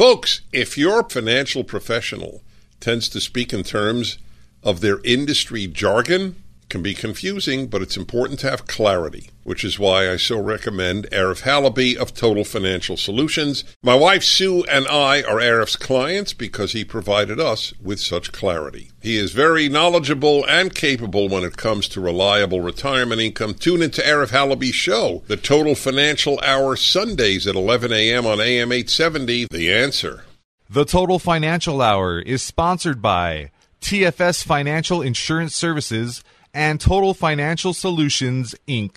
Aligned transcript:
Folks, 0.00 0.40
if 0.50 0.78
your 0.78 1.06
financial 1.10 1.62
professional 1.62 2.40
tends 2.80 3.06
to 3.10 3.20
speak 3.20 3.52
in 3.52 3.62
terms 3.62 4.16
of 4.62 4.80
their 4.80 4.98
industry 5.04 5.66
jargon, 5.66 6.42
can 6.70 6.82
be 6.82 6.94
confusing, 6.94 7.66
but 7.66 7.82
it's 7.82 7.96
important 7.96 8.38
to 8.40 8.48
have 8.48 8.66
clarity, 8.66 9.28
which 9.42 9.64
is 9.64 9.78
why 9.78 10.10
I 10.10 10.16
so 10.16 10.40
recommend 10.40 11.10
Arif 11.10 11.42
Halaby 11.42 11.96
of 11.96 12.14
Total 12.14 12.44
Financial 12.44 12.96
Solutions. 12.96 13.64
My 13.82 13.94
wife 13.94 14.22
Sue 14.22 14.64
and 14.64 14.86
I 14.88 15.22
are 15.22 15.40
Arif's 15.40 15.76
clients 15.76 16.32
because 16.32 16.72
he 16.72 16.84
provided 16.84 17.38
us 17.38 17.74
with 17.82 18.00
such 18.00 18.32
clarity. 18.32 18.90
He 19.02 19.18
is 19.18 19.32
very 19.32 19.68
knowledgeable 19.68 20.46
and 20.46 20.74
capable 20.74 21.28
when 21.28 21.44
it 21.44 21.56
comes 21.56 21.88
to 21.88 22.00
reliable 22.00 22.60
retirement 22.60 23.20
income. 23.20 23.54
Tune 23.54 23.82
into 23.82 24.00
Arif 24.00 24.28
Halaby's 24.28 24.74
show, 24.74 25.24
The 25.26 25.36
Total 25.36 25.74
Financial 25.74 26.40
Hour, 26.40 26.76
Sundays 26.76 27.46
at 27.46 27.56
11 27.56 27.92
a.m. 27.92 28.26
on 28.26 28.40
AM 28.40 28.72
870. 28.72 29.48
The 29.50 29.72
answer. 29.72 30.24
The 30.70 30.84
Total 30.84 31.18
Financial 31.18 31.82
Hour 31.82 32.20
is 32.20 32.44
sponsored 32.44 33.02
by 33.02 33.50
TFS 33.80 34.44
Financial 34.44 35.02
Insurance 35.02 35.54
Services 35.54 36.22
and 36.52 36.80
Total 36.80 37.14
Financial 37.14 37.72
Solutions, 37.72 38.54
Inc. 38.66 38.96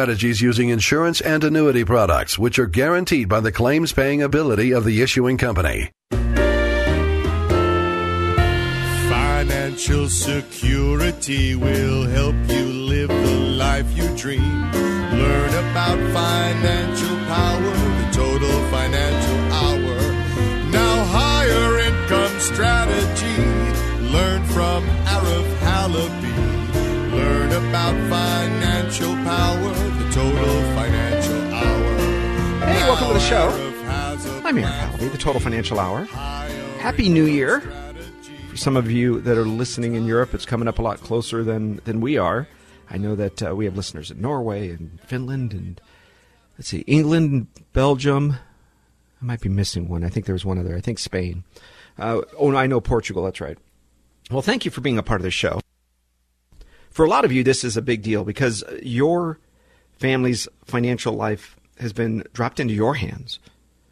strategies 0.00 0.40
using 0.40 0.70
insurance 0.70 1.20
and 1.20 1.44
annuity 1.44 1.84
products, 1.84 2.38
which 2.38 2.58
are 2.58 2.64
guaranteed 2.64 3.28
by 3.28 3.38
the 3.38 3.52
claims 3.52 3.92
paying 3.92 4.22
ability 4.22 4.72
of 4.72 4.82
the 4.82 5.02
issuing 5.02 5.36
company. 5.36 5.90
Financial 9.10 10.08
security 10.08 11.54
will 11.54 12.04
help 12.04 12.34
you 12.48 12.64
live 12.64 13.08
the 13.08 13.36
life 13.58 13.94
you 13.94 14.08
dream. 14.16 14.72
Learn 15.20 15.52
about 15.68 15.98
financial 16.14 17.16
power, 17.28 17.74
the 18.00 18.08
total 18.10 18.56
financial 18.70 19.38
hour. 19.60 19.96
Now, 20.70 21.04
higher 21.12 21.78
income 21.88 22.40
strategy. 22.40 23.40
Learn 24.16 24.42
from 24.44 24.82
Arif 25.04 25.48
Halaby. 25.58 26.40
Learn 27.12 27.52
about 27.52 27.94
financial 28.08 29.14
power 29.24 29.89
Total 30.12 30.62
Financial 30.74 31.54
Hour. 31.54 31.96
Hey, 32.66 32.82
welcome 32.82 33.06
to 33.06 33.14
the 33.14 33.20
show. 33.20 33.48
I'm 34.44 34.56
Arif 34.56 34.64
Halaby, 34.64 35.12
the 35.12 35.16
Total 35.16 35.40
Financial 35.40 35.78
Hour. 35.78 36.04
Happy 36.80 37.08
New 37.08 37.26
Year. 37.26 37.60
For 38.50 38.56
some 38.56 38.76
of 38.76 38.90
you 38.90 39.20
that 39.20 39.38
are 39.38 39.44
listening 39.44 39.94
in 39.94 40.06
Europe, 40.06 40.34
it's 40.34 40.44
coming 40.44 40.66
up 40.66 40.80
a 40.80 40.82
lot 40.82 41.00
closer 41.00 41.44
than, 41.44 41.76
than 41.84 42.00
we 42.00 42.18
are. 42.18 42.48
I 42.90 42.98
know 42.98 43.14
that 43.14 43.40
uh, 43.40 43.54
we 43.54 43.66
have 43.66 43.76
listeners 43.76 44.10
in 44.10 44.20
Norway 44.20 44.70
and 44.70 45.00
Finland 45.02 45.52
and, 45.52 45.80
let's 46.58 46.70
see, 46.70 46.80
England 46.88 47.30
and 47.30 47.72
Belgium. 47.72 48.32
I 49.22 49.24
might 49.24 49.40
be 49.40 49.48
missing 49.48 49.88
one. 49.88 50.02
I 50.02 50.08
think 50.08 50.26
there 50.26 50.34
was 50.34 50.44
one 50.44 50.58
other. 50.58 50.76
I 50.76 50.80
think 50.80 50.98
Spain. 50.98 51.44
Uh, 51.96 52.22
oh, 52.36 52.52
I 52.56 52.66
know 52.66 52.80
Portugal. 52.80 53.22
That's 53.22 53.40
right. 53.40 53.58
Well, 54.28 54.42
thank 54.42 54.64
you 54.64 54.72
for 54.72 54.80
being 54.80 54.98
a 54.98 55.04
part 55.04 55.20
of 55.20 55.24
the 55.24 55.30
show. 55.30 55.60
For 56.90 57.04
a 57.04 57.08
lot 57.08 57.24
of 57.24 57.30
you, 57.30 57.44
this 57.44 57.62
is 57.62 57.76
a 57.76 57.82
big 57.82 58.02
deal 58.02 58.24
because 58.24 58.64
your 58.82 59.38
family's 60.00 60.48
financial 60.64 61.12
life 61.12 61.56
has 61.78 61.92
been 61.92 62.24
dropped 62.32 62.58
into 62.58 62.74
your 62.74 62.94
hands. 62.94 63.38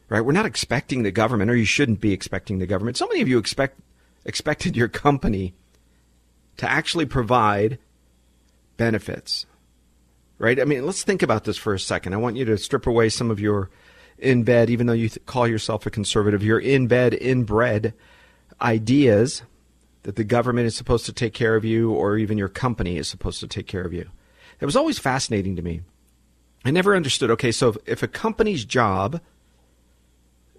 Right? 0.08 0.22
We're 0.22 0.32
not 0.32 0.46
expecting 0.46 1.02
the 1.02 1.10
government, 1.10 1.50
or 1.50 1.56
you 1.56 1.66
shouldn't 1.66 2.00
be 2.00 2.14
expecting 2.14 2.58
the 2.58 2.66
government. 2.66 2.96
So 2.96 3.06
many 3.06 3.20
of 3.20 3.28
you 3.28 3.38
expect 3.38 3.78
expected 4.24 4.76
your 4.76 4.88
company 4.88 5.54
to 6.56 6.68
actually 6.68 7.06
provide 7.06 7.78
benefits. 8.78 9.44
Right? 10.38 10.58
I 10.58 10.64
mean, 10.64 10.86
let's 10.86 11.02
think 11.02 11.22
about 11.22 11.44
this 11.44 11.58
for 11.58 11.74
a 11.74 11.80
second. 11.80 12.14
I 12.14 12.16
want 12.18 12.36
you 12.36 12.44
to 12.46 12.56
strip 12.56 12.86
away 12.86 13.10
some 13.10 13.30
of 13.30 13.38
your 13.38 13.70
in 14.18 14.44
bed, 14.44 14.70
even 14.70 14.86
though 14.86 14.94
you 14.94 15.10
th- 15.10 15.24
call 15.26 15.46
yourself 15.46 15.84
a 15.84 15.90
conservative, 15.90 16.42
your 16.42 16.58
in 16.58 16.86
bed, 16.86 17.14
inbred 17.14 17.92
ideas 18.60 19.42
that 20.04 20.16
the 20.16 20.24
government 20.24 20.66
is 20.66 20.76
supposed 20.76 21.06
to 21.06 21.12
take 21.12 21.34
care 21.34 21.54
of 21.54 21.64
you 21.64 21.92
or 21.92 22.16
even 22.16 22.38
your 22.38 22.48
company 22.48 22.96
is 22.96 23.08
supposed 23.08 23.40
to 23.40 23.46
take 23.46 23.66
care 23.66 23.84
of 23.84 23.92
you. 23.92 24.08
It 24.60 24.64
was 24.64 24.76
always 24.76 24.98
fascinating 24.98 25.54
to 25.56 25.62
me 25.62 25.82
I 26.64 26.70
never 26.70 26.94
understood. 26.94 27.30
Okay, 27.32 27.52
so 27.52 27.76
if, 27.86 28.02
a 28.02 28.08
company's 28.08 28.64
job 28.64 29.20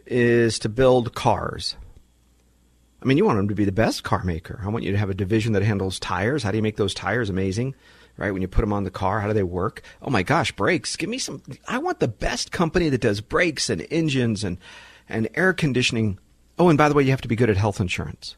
is 0.06 0.60
to 0.60 0.70
build 0.70 1.14
cars, 1.14 1.76
I 3.02 3.06
mean, 3.06 3.18
you 3.18 3.26
want 3.26 3.38
them 3.38 3.48
to 3.50 3.56
be 3.56 3.66
the 3.66 3.72
best 3.72 4.04
car 4.04 4.24
maker. 4.24 4.59
I 4.64 4.70
want 4.70 4.84
you 4.84 4.92
to 4.92 4.98
have 4.98 5.09
a 5.09 5.14
division 5.14 5.54
that 5.54 5.64
handles 5.64 6.00
tires. 6.00 6.44
How 6.44 6.52
do 6.52 6.58
you 6.58 6.64
make 6.64 6.78
those 6.78 6.94
tires 6.94 7.30
amazing? 7.30 7.76
Right? 8.18 8.32
When 8.32 8.42
you 8.42 8.48
put 8.50 8.62
them 8.62 8.74
on 8.74 8.84
the 8.84 8.92
car, 8.92 9.22
how 9.22 9.28
do 9.28 9.34
they 9.34 9.44
work? 9.44 9.82
Oh 10.02 10.09
my 10.09 10.24
gosh, 10.24 10.52
brakes. 10.52 10.98
Give 10.98 11.09
me 11.09 11.20
some. 11.20 11.42
I 11.68 11.78
want 11.78 12.00
the 12.00 12.09
best 12.09 12.52
company 12.52 12.90
that 12.90 13.00
does 13.00 13.22
brakes 13.22 13.70
and 13.70 13.86
engines 13.90 14.44
and, 14.44 14.58
and 15.08 15.30
air 15.36 15.54
conditioning. 15.54 16.20
Oh, 16.58 16.68
and 16.68 16.78
by 16.78 16.90
the 16.90 16.96
way, 16.96 17.04
you 17.04 17.12
have 17.12 17.22
to 17.22 17.30
be 17.30 17.38
good 17.38 17.50
at 17.50 17.56
health 17.56 17.80
insurance. 17.80 18.36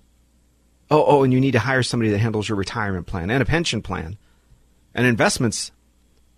Oh, 0.91 1.03
oh, 1.07 1.23
and 1.23 1.33
you 1.33 1.39
need 1.39 1.51
to 1.51 1.59
hire 1.59 1.83
somebody 1.83 2.11
that 2.11 2.19
handles 2.19 2.49
your 2.49 2.57
retirement 2.57 3.07
plan 3.07 3.31
and 3.31 3.41
a 3.41 3.45
pension 3.45 3.81
plan 3.81 4.17
and 4.93 5.07
investments 5.07 5.71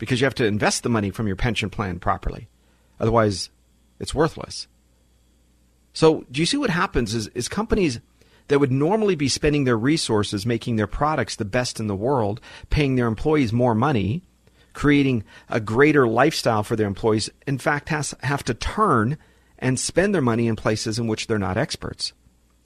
because 0.04 0.20
you 0.20 0.26
have 0.26 0.36
to 0.36 0.46
invest 0.46 0.84
the 0.84 0.90
money 0.90 1.10
from 1.12 1.28
your 1.28 1.38
pension 1.38 1.70
plan 1.70 1.98
properly. 1.98 2.50
Otherwise, 3.00 3.50
it's 4.02 4.14
worthless. 4.14 4.68
So, 5.94 6.26
do 6.30 6.42
you 6.42 6.46
see 6.46 6.58
what 6.58 6.70
happens 6.70 7.16
is, 7.16 7.28
is 7.30 7.48
companies 7.48 8.02
that 8.50 8.60
would 8.60 8.70
normally 8.70 9.16
be 9.16 9.30
spending 9.30 9.64
their 9.64 9.78
resources 9.78 10.46
making 10.46 10.76
their 10.76 10.88
products 10.88 11.38
the 11.38 11.46
best 11.46 11.80
in 11.80 11.88
the 11.88 11.96
world, 11.96 12.42
paying 12.70 12.98
their 12.98 13.08
employees 13.08 13.54
more 13.54 13.74
money, 13.74 14.24
creating 14.74 15.24
a 15.48 15.62
greater 15.62 16.06
lifestyle 16.06 16.64
for 16.64 16.76
their 16.76 16.88
employees, 16.88 17.30
in 17.48 17.58
fact, 17.58 17.88
has, 17.88 18.14
have 18.24 18.44
to 18.44 18.54
turn 18.54 19.18
and 19.58 19.80
spend 19.80 20.14
their 20.14 20.22
money 20.22 20.48
in 20.48 20.58
places 20.58 21.00
in 21.00 21.08
which 21.08 21.28
they're 21.28 21.40
not 21.40 21.56
experts, 21.56 22.12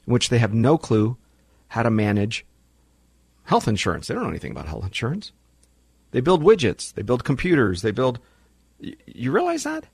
in 0.07 0.13
which 0.13 0.29
they 0.29 0.39
have 0.39 0.55
no 0.55 0.75
clue 0.75 1.17
how 1.67 1.83
to 1.83 1.91
manage 1.91 2.47
health 3.43 3.67
insurance. 3.67 4.07
They 4.07 4.15
don't 4.15 4.23
know 4.23 4.29
anything 4.29 4.53
about 4.53 4.65
health 4.65 4.85
insurance. 4.85 5.33
They 6.17 6.22
build 6.22 6.41
widgets, 6.41 6.95
they 6.95 7.03
build 7.03 7.23
computers, 7.23 7.83
they 7.83 7.91
build. 7.91 8.17
You 8.79 9.31
realize 9.31 9.66
that? 9.66 9.85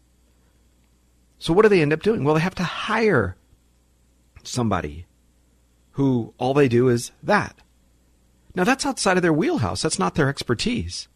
So, 1.38 1.52
what 1.52 1.64
do 1.64 1.68
they 1.68 1.82
end 1.82 1.92
up 1.92 2.02
doing? 2.02 2.24
Well, 2.24 2.34
they 2.34 2.40
have 2.40 2.56
to 2.56 2.64
hire 2.64 3.36
somebody 4.42 5.06
who 5.92 6.34
all 6.38 6.54
they 6.54 6.70
do 6.70 6.88
is 6.88 7.12
that. 7.24 7.58
Now, 8.56 8.64
that's 8.64 8.86
outside 8.86 9.18
of 9.18 9.22
their 9.22 9.34
wheelhouse, 9.34 9.82
that's 9.82 10.00
not 10.00 10.16
their 10.16 10.30
expertise. 10.30 11.10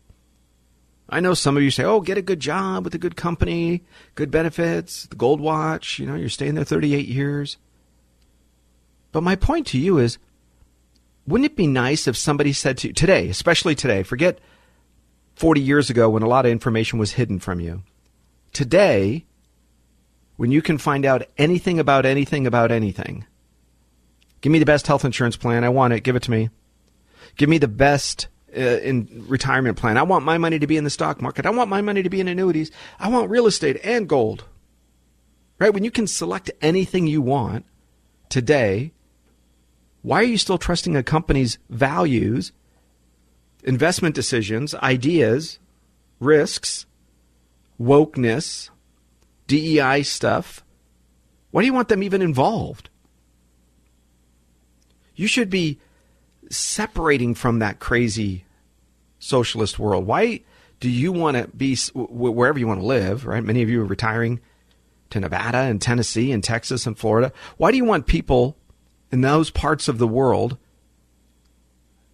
I 1.07 1.22
know 1.22 1.34
some 1.34 1.56
of 1.56 1.63
you 1.63 1.72
say, 1.72 1.85
oh, 1.85 2.01
get 2.01 2.18
a 2.18 2.22
good 2.22 2.41
job 2.41 2.84
with 2.84 2.94
a 2.94 2.97
good 2.97 3.16
company, 3.16 3.84
good 4.16 4.29
benefits, 4.29 5.06
the 5.06 5.16
gold 5.16 5.39
watch, 5.39 6.00
you 6.00 6.06
know, 6.06 6.16
you're 6.16 6.28
staying 6.28 6.56
there 6.56 6.66
38 6.66 7.07
years. 7.07 7.56
But 9.13 9.24
my 9.24 9.38
point 9.38 9.68
to 9.68 9.79
you 9.79 10.00
is, 10.00 10.18
wouldn't 11.25 11.50
it 11.50 11.56
be 11.56 11.66
nice 11.66 12.09
if 12.09 12.18
somebody 12.18 12.51
said 12.51 12.78
to 12.79 12.89
you, 12.89 12.94
today, 12.94 13.29
especially 13.29 13.74
today, 13.74 14.03
forget 14.03 14.39
40 15.38 15.62
years 15.62 15.92
ago 15.92 16.09
when 16.09 16.24
a 16.24 16.28
lot 16.28 16.48
of 16.48 16.52
information 16.52 16.98
was 16.98 17.12
hidden 17.12 17.38
from 17.38 17.59
you. 17.59 17.84
Today, 18.53 19.28
when 20.36 20.52
you 20.52 20.64
can 20.64 20.80
find 20.80 21.06
out 21.06 21.28
anything 21.38 21.80
about 21.80 22.08
anything 22.08 22.48
about 22.48 22.72
anything, 22.72 23.24
give 24.42 24.51
me 24.51 24.57
the 24.57 24.66
best 24.66 24.88
health 24.88 25.06
insurance 25.06 25.38
plan. 25.38 25.63
I 25.63 25.69
want 25.69 25.94
it. 25.94 26.00
Give 26.00 26.16
it 26.16 26.24
to 26.24 26.31
me. 26.31 26.50
Give 27.36 27.50
me 27.50 27.60
the 27.60 27.68
best 27.68 28.30
uh, 28.51 28.60
in 28.60 29.25
retirement 29.28 29.78
plan. 29.78 29.95
I 29.95 30.01
want 30.01 30.25
my 30.25 30.39
money 30.39 30.57
to 30.57 30.66
be 30.66 30.75
in 30.75 30.86
the 30.86 30.89
stock 30.89 31.22
market. 31.22 31.45
I 31.45 31.51
want 31.51 31.69
my 31.69 31.81
money 31.81 32.01
to 32.01 32.10
be 32.10 32.19
in 32.19 32.28
annuities. 32.28 32.72
I 33.00 33.07
want 33.10 33.30
real 33.30 33.45
estate 33.45 33.80
and 33.83 34.10
gold. 34.10 34.44
Right? 35.60 35.72
When 35.72 35.83
you 35.83 35.92
can 35.92 36.07
select 36.07 36.50
anything 36.63 37.06
you 37.06 37.22
want 37.22 37.63
today, 38.30 38.92
why 40.01 40.22
are 40.22 40.24
you 40.24 40.40
still 40.40 40.57
trusting 40.57 40.95
a 40.95 41.04
company's 41.04 41.60
values 41.69 42.54
investment 43.63 44.15
decisions, 44.15 44.75
ideas, 44.75 45.59
risks, 46.19 46.86
wokeness, 47.80 48.69
DEI 49.48 50.04
stuff. 50.04 50.63
Why 51.51 51.62
do 51.62 51.65
you 51.65 51.74
want 51.74 51.89
them 51.89 52.04
even 52.04 52.21
involved? 52.21 52.89
You 55.15 55.27
should 55.27 55.50
be 55.50 55.80
separating 56.50 57.33
from 57.33 57.59
that 57.59 57.80
crazy 57.80 58.45
socialist 59.19 59.80
world. 59.80 60.06
Why 60.06 60.42
do 60.80 60.89
you 60.89 61.12
want 61.12 61.38
to 61.38 61.48
be 61.48 61.75
wherever 61.94 62.59
you 62.59 62.68
want 62.68 62.81
to 62.81 62.86
live, 62.86 63.25
right? 63.25 63.44
Many 63.44 63.63
of 63.63 63.69
you 63.69 63.81
are 63.81 63.86
retiring 63.86 64.39
to 65.09 65.19
Nevada 65.19 65.59
and 65.59 65.81
Tennessee 65.81 66.31
and 66.31 66.44
Texas 66.44 66.86
and 66.86 66.98
Florida? 66.98 67.31
Why 67.57 67.71
do 67.71 67.77
you 67.77 67.86
want 67.86 68.06
people 68.06 68.57
in 69.12 69.21
those 69.21 69.50
parts 69.50 69.88
of 69.88 69.98
the 69.98 70.07
world 70.07 70.57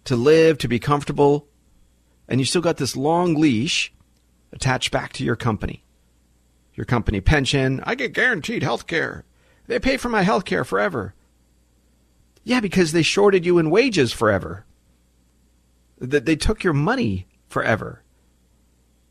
to 0.04 0.16
live, 0.16 0.58
to 0.58 0.68
be 0.68 0.78
comfortable, 0.78 1.48
and 2.28 2.40
you 2.40 2.46
still 2.46 2.62
got 2.62 2.76
this 2.76 2.96
long 2.96 3.34
leash 3.34 3.92
attached 4.52 4.90
back 4.90 5.12
to 5.14 5.24
your 5.24 5.36
company? 5.36 5.84
Your 6.74 6.84
company 6.84 7.20
pension, 7.20 7.80
I 7.84 7.94
get 7.94 8.12
guaranteed 8.12 8.62
health 8.62 8.86
care. 8.86 9.24
They 9.66 9.78
pay 9.78 9.96
for 9.96 10.08
my 10.08 10.22
health 10.22 10.44
care 10.44 10.64
forever. 10.64 11.14
Yeah, 12.42 12.60
because 12.60 12.92
they 12.92 13.02
shorted 13.02 13.46
you 13.46 13.58
in 13.58 13.70
wages 13.70 14.12
forever. 14.12 14.66
That 15.98 16.26
they 16.26 16.36
took 16.36 16.62
your 16.62 16.74
money 16.74 17.26
forever. 17.48 18.02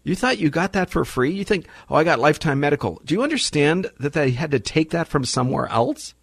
You 0.03 0.15
thought 0.15 0.37
you 0.37 0.49
got 0.49 0.73
that 0.73 0.89
for 0.89 1.05
free? 1.05 1.31
You 1.31 1.45
think, 1.45 1.65
oh, 1.89 1.95
I 1.95 2.03
got 2.03 2.19
lifetime 2.19 2.59
medical. 2.59 3.01
Do 3.05 3.15
you 3.15 3.23
understand 3.23 3.89
that 3.99 4.13
they 4.13 4.31
had 4.31 4.51
to 4.51 4.59
take 4.59 4.91
that 4.91 5.07
from 5.07 5.23
somewhere 5.23 5.67
else? 5.67 6.13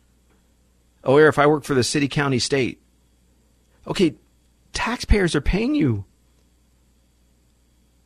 Oh, 1.03 1.17
or 1.17 1.29
if 1.29 1.39
I 1.39 1.47
work 1.47 1.65
for 1.65 1.75
the 1.75 1.83
city, 1.83 2.07
county, 2.07 2.39
state. 2.39 2.83
Okay, 3.87 4.17
taxpayers 4.73 5.35
are 5.35 5.41
paying 5.41 5.75
you. 5.75 6.05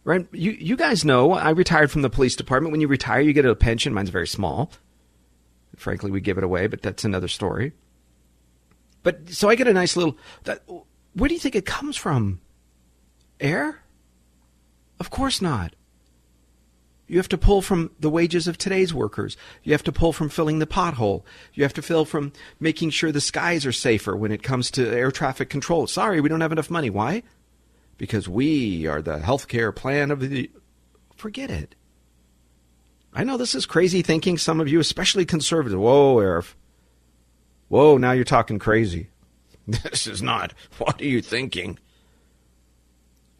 Right? 0.04 0.26
You, 0.32 0.50
you 0.52 0.76
guys 0.76 1.04
know 1.04 1.32
I 1.32 1.50
retired 1.50 1.90
from 1.90 2.02
the 2.02 2.10
police 2.10 2.36
department. 2.36 2.72
When 2.72 2.80
you 2.80 2.88
retire, 2.88 3.20
you 3.20 3.32
get 3.32 3.46
a 3.46 3.54
pension. 3.54 3.94
Mine's 3.94 4.10
very 4.10 4.26
small. 4.26 4.70
Frankly, 5.76 6.10
we 6.10 6.20
give 6.20 6.38
it 6.38 6.44
away, 6.44 6.66
but 6.66 6.82
that's 6.82 7.04
another 7.04 7.28
story. 7.28 7.72
But 9.02 9.30
so 9.30 9.48
I 9.48 9.54
get 9.54 9.66
a 9.66 9.72
nice 9.72 9.96
little. 9.96 10.18
That, 10.44 10.62
where 11.14 11.28
do 11.28 11.34
you 11.34 11.40
think 11.40 11.54
it 11.54 11.66
comes 11.66 11.96
from? 11.96 12.40
Air? 13.40 13.82
Of 15.00 15.10
course 15.10 15.40
not. 15.40 15.74
You 17.14 17.18
have 17.18 17.28
to 17.28 17.38
pull 17.38 17.62
from 17.62 17.92
the 18.00 18.10
wages 18.10 18.48
of 18.48 18.58
today's 18.58 18.92
workers. 18.92 19.36
You 19.62 19.70
have 19.70 19.84
to 19.84 19.92
pull 19.92 20.12
from 20.12 20.28
filling 20.28 20.58
the 20.58 20.66
pothole. 20.66 21.22
You 21.52 21.62
have 21.62 21.72
to 21.74 21.80
fill 21.80 22.04
from 22.04 22.32
making 22.58 22.90
sure 22.90 23.12
the 23.12 23.20
skies 23.20 23.64
are 23.64 23.70
safer 23.70 24.16
when 24.16 24.32
it 24.32 24.42
comes 24.42 24.68
to 24.72 24.88
air 24.88 25.12
traffic 25.12 25.48
control. 25.48 25.86
Sorry, 25.86 26.20
we 26.20 26.28
don't 26.28 26.40
have 26.40 26.50
enough 26.50 26.72
money. 26.72 26.90
Why? 26.90 27.22
Because 27.98 28.28
we 28.28 28.88
are 28.88 29.00
the 29.00 29.18
healthcare 29.18 29.72
plan 29.72 30.10
of 30.10 30.28
the. 30.28 30.50
Forget 31.14 31.52
it. 31.52 31.76
I 33.12 33.22
know 33.22 33.36
this 33.36 33.54
is 33.54 33.64
crazy 33.64 34.02
thinking, 34.02 34.36
some 34.36 34.58
of 34.58 34.66
you, 34.66 34.80
especially 34.80 35.24
conservative. 35.24 35.78
Whoa, 35.78 36.16
Arif. 36.16 36.54
Whoa, 37.68 37.96
now 37.96 38.10
you're 38.10 38.24
talking 38.24 38.58
crazy. 38.58 39.10
This 39.68 40.08
is 40.08 40.20
not. 40.20 40.52
What 40.78 41.00
are 41.00 41.06
you 41.06 41.22
thinking? 41.22 41.78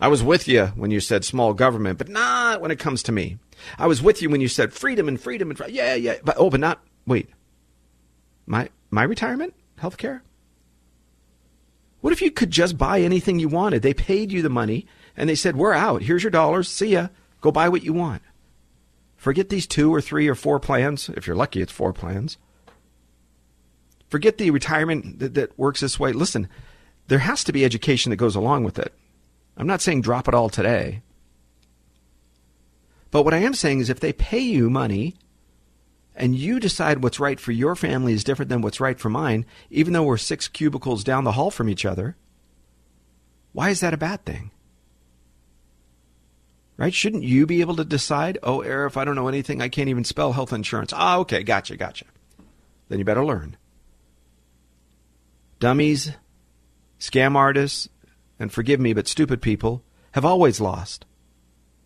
I 0.05 0.09
was 0.09 0.23
with 0.23 0.47
you 0.47 0.67
when 0.77 0.91
you 0.91 1.01
said 1.01 1.25
small 1.25 1.55
government, 1.55 1.97
but 1.97 2.11
not 2.11 2.61
when 2.61 2.71
it 2.71 2.79
comes 2.79 3.03
to 3.05 3.11
me. 3.11 3.39
I 3.79 3.87
was 3.87 4.03
with 4.03 4.21
you 4.21 4.29
when 4.29 4.43
you 4.43 4.49
said 4.49 4.75
freedom 4.75 5.09
and 5.09 5.19
freedom 5.19 5.49
and 5.49 5.59
yeah, 5.71 5.95
yeah, 5.95 6.17
but 6.23 6.37
oh, 6.39 6.51
but 6.51 6.61
not 6.61 6.83
wait. 7.07 7.31
My 8.45 8.69
my 8.91 9.05
retirement, 9.05 9.55
health 9.79 9.97
care. 9.97 10.23
What 12.03 12.13
if 12.13 12.21
you 12.21 12.31
could 12.31 12.51
just 12.51 12.77
buy 12.77 13.01
anything 13.01 13.39
you 13.39 13.49
wanted? 13.49 13.81
They 13.81 13.95
paid 13.95 14.31
you 14.31 14.43
the 14.43 14.51
money 14.51 14.87
and 15.17 15.27
they 15.27 15.35
said, 15.35 15.57
"We're 15.57 15.73
out. 15.73 16.03
Here's 16.03 16.23
your 16.23 16.31
dollars. 16.31 16.69
See 16.69 16.89
ya. 16.89 17.09
Go 17.41 17.51
buy 17.51 17.71
what 17.71 17.83
you 17.83 17.95
want." 17.95 18.21
Forget 19.17 19.49
these 19.49 19.67
two 19.67 19.91
or 19.91 20.03
three 20.03 20.29
or 20.29 20.35
four 20.35 20.61
plans. 20.61 21.09
If 21.17 21.27
you're 21.27 21.35
lucky, 21.35 21.63
it's 21.63 21.73
four 21.73 21.95
plans. 21.95 22.37
Forget 24.11 24.37
the 24.37 24.51
retirement 24.51 25.19
that, 25.21 25.33
that 25.33 25.59
works 25.59 25.81
this 25.81 25.99
way. 25.99 26.13
Listen, 26.13 26.51
there 27.09 27.21
has 27.21 27.43
to 27.45 27.55
be 27.55 27.65
education 27.65 28.11
that 28.11 28.17
goes 28.17 28.37
along 28.37 28.65
with 28.65 28.79
it. 28.79 28.93
I'm 29.57 29.67
not 29.67 29.81
saying 29.81 30.03
drop 30.03 30.29
it 30.29 30.35
all 30.35 30.49
today. 30.49 31.03
But 33.11 33.25
what 33.25 33.35
I 33.35 33.39
am 33.39 33.55
saying 33.55 33.79
is 33.79 33.91
if 33.91 34.01
they 34.01 34.13
pay 34.13 34.41
you 34.41 34.69
money 34.69 35.15
and 36.17 36.35
you 36.35 36.59
decide 36.59 37.03
what's 37.03 37.21
right 37.21 37.39
for 37.39 37.53
your 37.53 37.77
family 37.77 38.13
is 38.13 38.25
different 38.25 38.49
than 38.49 38.61
what's 38.61 38.81
right 38.81 38.99
for 38.99 39.09
mine, 39.09 39.47
even 39.71 39.93
though 39.93 40.03
we're 40.03 40.17
six 40.17 40.49
cubicles 40.49 41.05
down 41.05 41.25
the 41.25 41.33
hall 41.33 41.51
from 41.51 41.69
each 41.69 41.85
other, 41.85 42.17
why 43.53 43.71
is 43.71 43.81
that 43.81 43.95
a 43.95 43.97
bad 43.99 44.25
thing? 44.25 44.51
Right? 46.77 46.93
Shouldn't 46.93 47.23
you 47.23 47.47
be 47.47 47.61
able 47.61 47.77
to 47.77 47.85
decide, 47.85 48.39
oh, 48.43 48.59
Arif, 48.59 48.97
I 48.97 49.05
don't 49.05 49.15
know 49.15 49.29
anything, 49.29 49.63
I 49.63 49.69
can't 49.69 49.89
even 49.89 50.03
spell 50.03 50.33
health 50.33 50.53
insurance. 50.53 50.93
Ah, 50.93 51.19
okay, 51.19 51.45
gotcha, 51.45 51.77
gotcha. 51.77 52.07
Then 52.89 52.99
you 52.99 53.05
better 53.05 53.25
learn. 53.25 53.57
Dummies, 55.61 56.11
scam 56.99 57.37
artists, 57.37 57.89
and 58.45 58.53
forgive 58.53 58.79
me, 58.79 58.93
but 58.93 59.09
stupid 59.09 59.41
people 59.41 59.83
have 60.13 60.25
always 60.25 60.61
lost. 60.61 61.07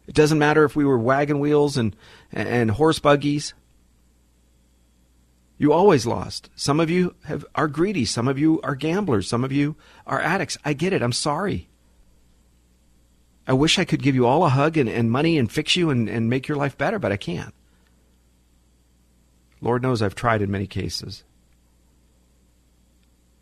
It 0.08 0.14
doesn't 0.14 0.40
matter 0.40 0.64
if 0.64 0.74
we 0.74 0.84
were 0.84 0.98
wagon 0.98 1.38
wheels 1.38 1.76
and, 1.76 1.94
and 2.32 2.72
horse 2.72 2.98
buggies. 2.98 3.54
You 5.56 5.72
always 5.72 6.04
lost. 6.04 6.50
Some 6.56 6.80
of 6.80 6.90
you 6.90 7.14
have, 7.26 7.46
are 7.54 7.68
greedy. 7.68 8.04
Some 8.04 8.26
of 8.26 8.40
you 8.40 8.60
are 8.62 8.74
gamblers. 8.74 9.28
Some 9.28 9.44
of 9.44 9.52
you 9.52 9.76
are 10.04 10.20
addicts. 10.20 10.58
I 10.64 10.72
get 10.72 10.92
it. 10.92 11.00
I'm 11.00 11.12
sorry. 11.12 11.68
I 13.46 13.52
wish 13.52 13.78
I 13.78 13.84
could 13.84 14.02
give 14.02 14.16
you 14.16 14.26
all 14.26 14.44
a 14.44 14.48
hug 14.48 14.76
and, 14.76 14.88
and 14.88 15.12
money 15.12 15.38
and 15.38 15.50
fix 15.50 15.76
you 15.76 15.90
and, 15.90 16.08
and 16.08 16.28
make 16.28 16.48
your 16.48 16.56
life 16.56 16.76
better, 16.76 16.98
but 16.98 17.12
I 17.12 17.16
can't. 17.16 17.54
Lord 19.60 19.82
knows 19.82 20.02
I've 20.02 20.16
tried 20.16 20.42
in 20.42 20.50
many 20.50 20.66
cases. 20.66 21.22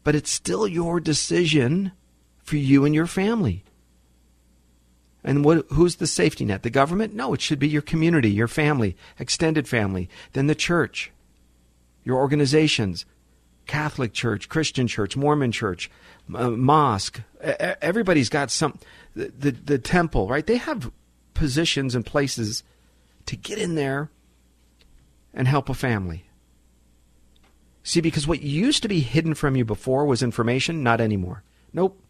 But 0.04 0.14
it's 0.14 0.30
still 0.30 0.68
your 0.68 1.00
decision 1.00 1.92
for 2.46 2.56
you 2.56 2.84
and 2.84 2.94
your 2.94 3.06
family. 3.06 3.64
And 5.24 5.44
what, 5.44 5.66
who's 5.72 5.96
the 5.96 6.06
safety 6.06 6.44
net? 6.44 6.62
The 6.62 6.70
government? 6.70 7.12
No, 7.12 7.34
it 7.34 7.40
should 7.40 7.58
be 7.58 7.68
your 7.68 7.82
community, 7.82 8.30
your 8.30 8.46
family, 8.46 8.96
extended 9.18 9.66
family, 9.66 10.08
then 10.32 10.46
the 10.46 10.54
church, 10.54 11.10
your 12.04 12.16
organizations, 12.16 13.04
Catholic 13.66 14.12
Church, 14.12 14.48
Christian 14.48 14.86
Church, 14.86 15.16
Mormon 15.16 15.50
Church, 15.50 15.90
uh, 16.32 16.50
mosque. 16.50 17.20
Everybody's 17.40 18.28
got 18.28 18.52
some. 18.52 18.78
The, 19.16 19.32
the, 19.36 19.50
the 19.50 19.78
temple, 19.78 20.28
right? 20.28 20.46
They 20.46 20.58
have 20.58 20.92
positions 21.34 21.96
and 21.96 22.06
places 22.06 22.62
to 23.24 23.34
get 23.34 23.58
in 23.58 23.74
there 23.74 24.10
and 25.34 25.48
help 25.48 25.68
a 25.68 25.74
family. 25.74 26.26
See, 27.82 28.00
because 28.00 28.28
what 28.28 28.42
used 28.42 28.82
to 28.82 28.88
be 28.88 29.00
hidden 29.00 29.34
from 29.34 29.56
you 29.56 29.64
before 29.64 30.04
was 30.04 30.22
information, 30.22 30.84
not 30.84 31.00
anymore. 31.00 31.42
Nope. 31.72 32.00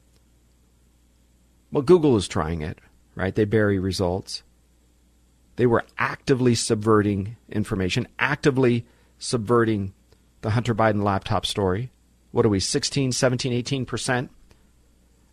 Well, 1.76 1.82
Google 1.82 2.16
is 2.16 2.26
trying 2.26 2.62
it, 2.62 2.78
right? 3.14 3.34
They 3.34 3.44
bury 3.44 3.78
results. 3.78 4.42
They 5.56 5.66
were 5.66 5.84
actively 5.98 6.54
subverting 6.54 7.36
information, 7.50 8.08
actively 8.18 8.86
subverting 9.18 9.92
the 10.40 10.52
Hunter 10.52 10.74
Biden 10.74 11.02
laptop 11.02 11.44
story. 11.44 11.90
What 12.30 12.46
are 12.46 12.48
we, 12.48 12.60
16, 12.60 13.12
17, 13.12 13.84
18% 13.84 14.30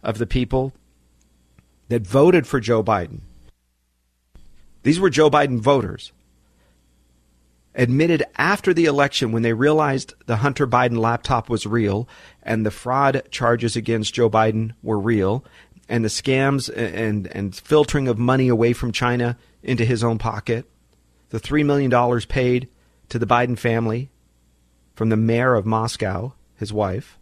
of 0.04 0.18
the 0.18 0.28
people 0.28 0.74
that 1.88 2.06
voted 2.06 2.46
for 2.46 2.60
Joe 2.60 2.84
Biden? 2.84 3.22
These 4.82 5.00
were 5.00 5.10
Joe 5.10 5.30
Biden 5.30 5.62
voters. 5.62 6.12
Admitted 7.74 8.22
after 8.36 8.74
the 8.74 8.84
election 8.84 9.32
when 9.32 9.44
they 9.44 9.54
realized 9.54 10.14
the 10.26 10.36
Hunter 10.36 10.68
Biden 10.68 10.98
laptop 10.98 11.50
was 11.50 11.66
real 11.66 12.06
and 12.44 12.66
the 12.66 12.70
fraud 12.70 13.24
charges 13.32 13.78
against 13.78 14.14
Joe 14.14 14.30
Biden 14.30 14.74
were 14.84 15.00
real 15.00 15.46
and 15.90 16.04
the 16.04 16.10
scams 16.10 16.70
and, 16.76 17.28
and 17.28 17.56
filtering 17.56 18.08
of 18.08 18.18
money 18.18 18.48
away 18.48 18.74
from 18.74 18.92
China 18.92 19.38
into 19.62 19.86
his 19.86 20.04
own 20.04 20.18
pocket, 20.18 20.66
the 21.30 21.40
$3 21.40 21.66
million 21.66 22.22
paid 22.28 22.70
to 23.10 23.20
the 23.20 23.26
Biden 23.26 23.58
family 23.58 24.10
from 24.96 25.10
the 25.10 25.18
mayor 25.18 25.56
of 25.56 25.66
Moscow, 25.66 26.34
his 26.56 26.72
wife. 26.72 27.18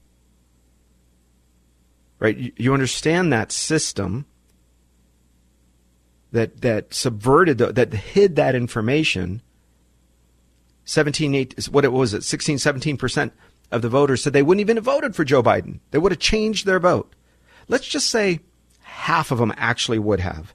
Right? 2.20 2.54
You 2.56 2.74
understand 2.74 3.34
that 3.34 3.52
system 3.52 4.26
that, 6.32 6.62
that 6.62 6.94
subverted, 6.94 7.58
the, 7.58 7.74
that 7.74 7.94
hid 7.94 8.36
that 8.36 8.54
information. 8.54 9.42
17, 10.86 11.34
8, 11.34 11.70
what 11.72 11.86
it 11.86 11.92
was 11.92 12.14
it, 12.14 12.24
16, 12.24 12.58
17% 12.58 13.32
of 13.72 13.82
the 13.82 13.90
voters 13.90 14.22
said 14.22 14.34
they 14.34 14.44
wouldn't 14.44 14.62
even 14.62 14.78
have 14.78 14.86
voted 14.86 15.16
for 15.16 15.24
Joe 15.24 15.42
Biden. 15.42 15.80
They 15.92 15.98
would 15.98 16.12
have 16.12 16.20
changed 16.20 16.66
their 16.66 16.80
vote. 16.80 17.16
Let's 17.68 17.88
just 17.88 18.10
say 18.10 18.42
half 18.92 19.32
of 19.32 19.38
them 19.38 19.54
actually 19.58 20.00
would 20.00 20.20
have. 20.20 20.54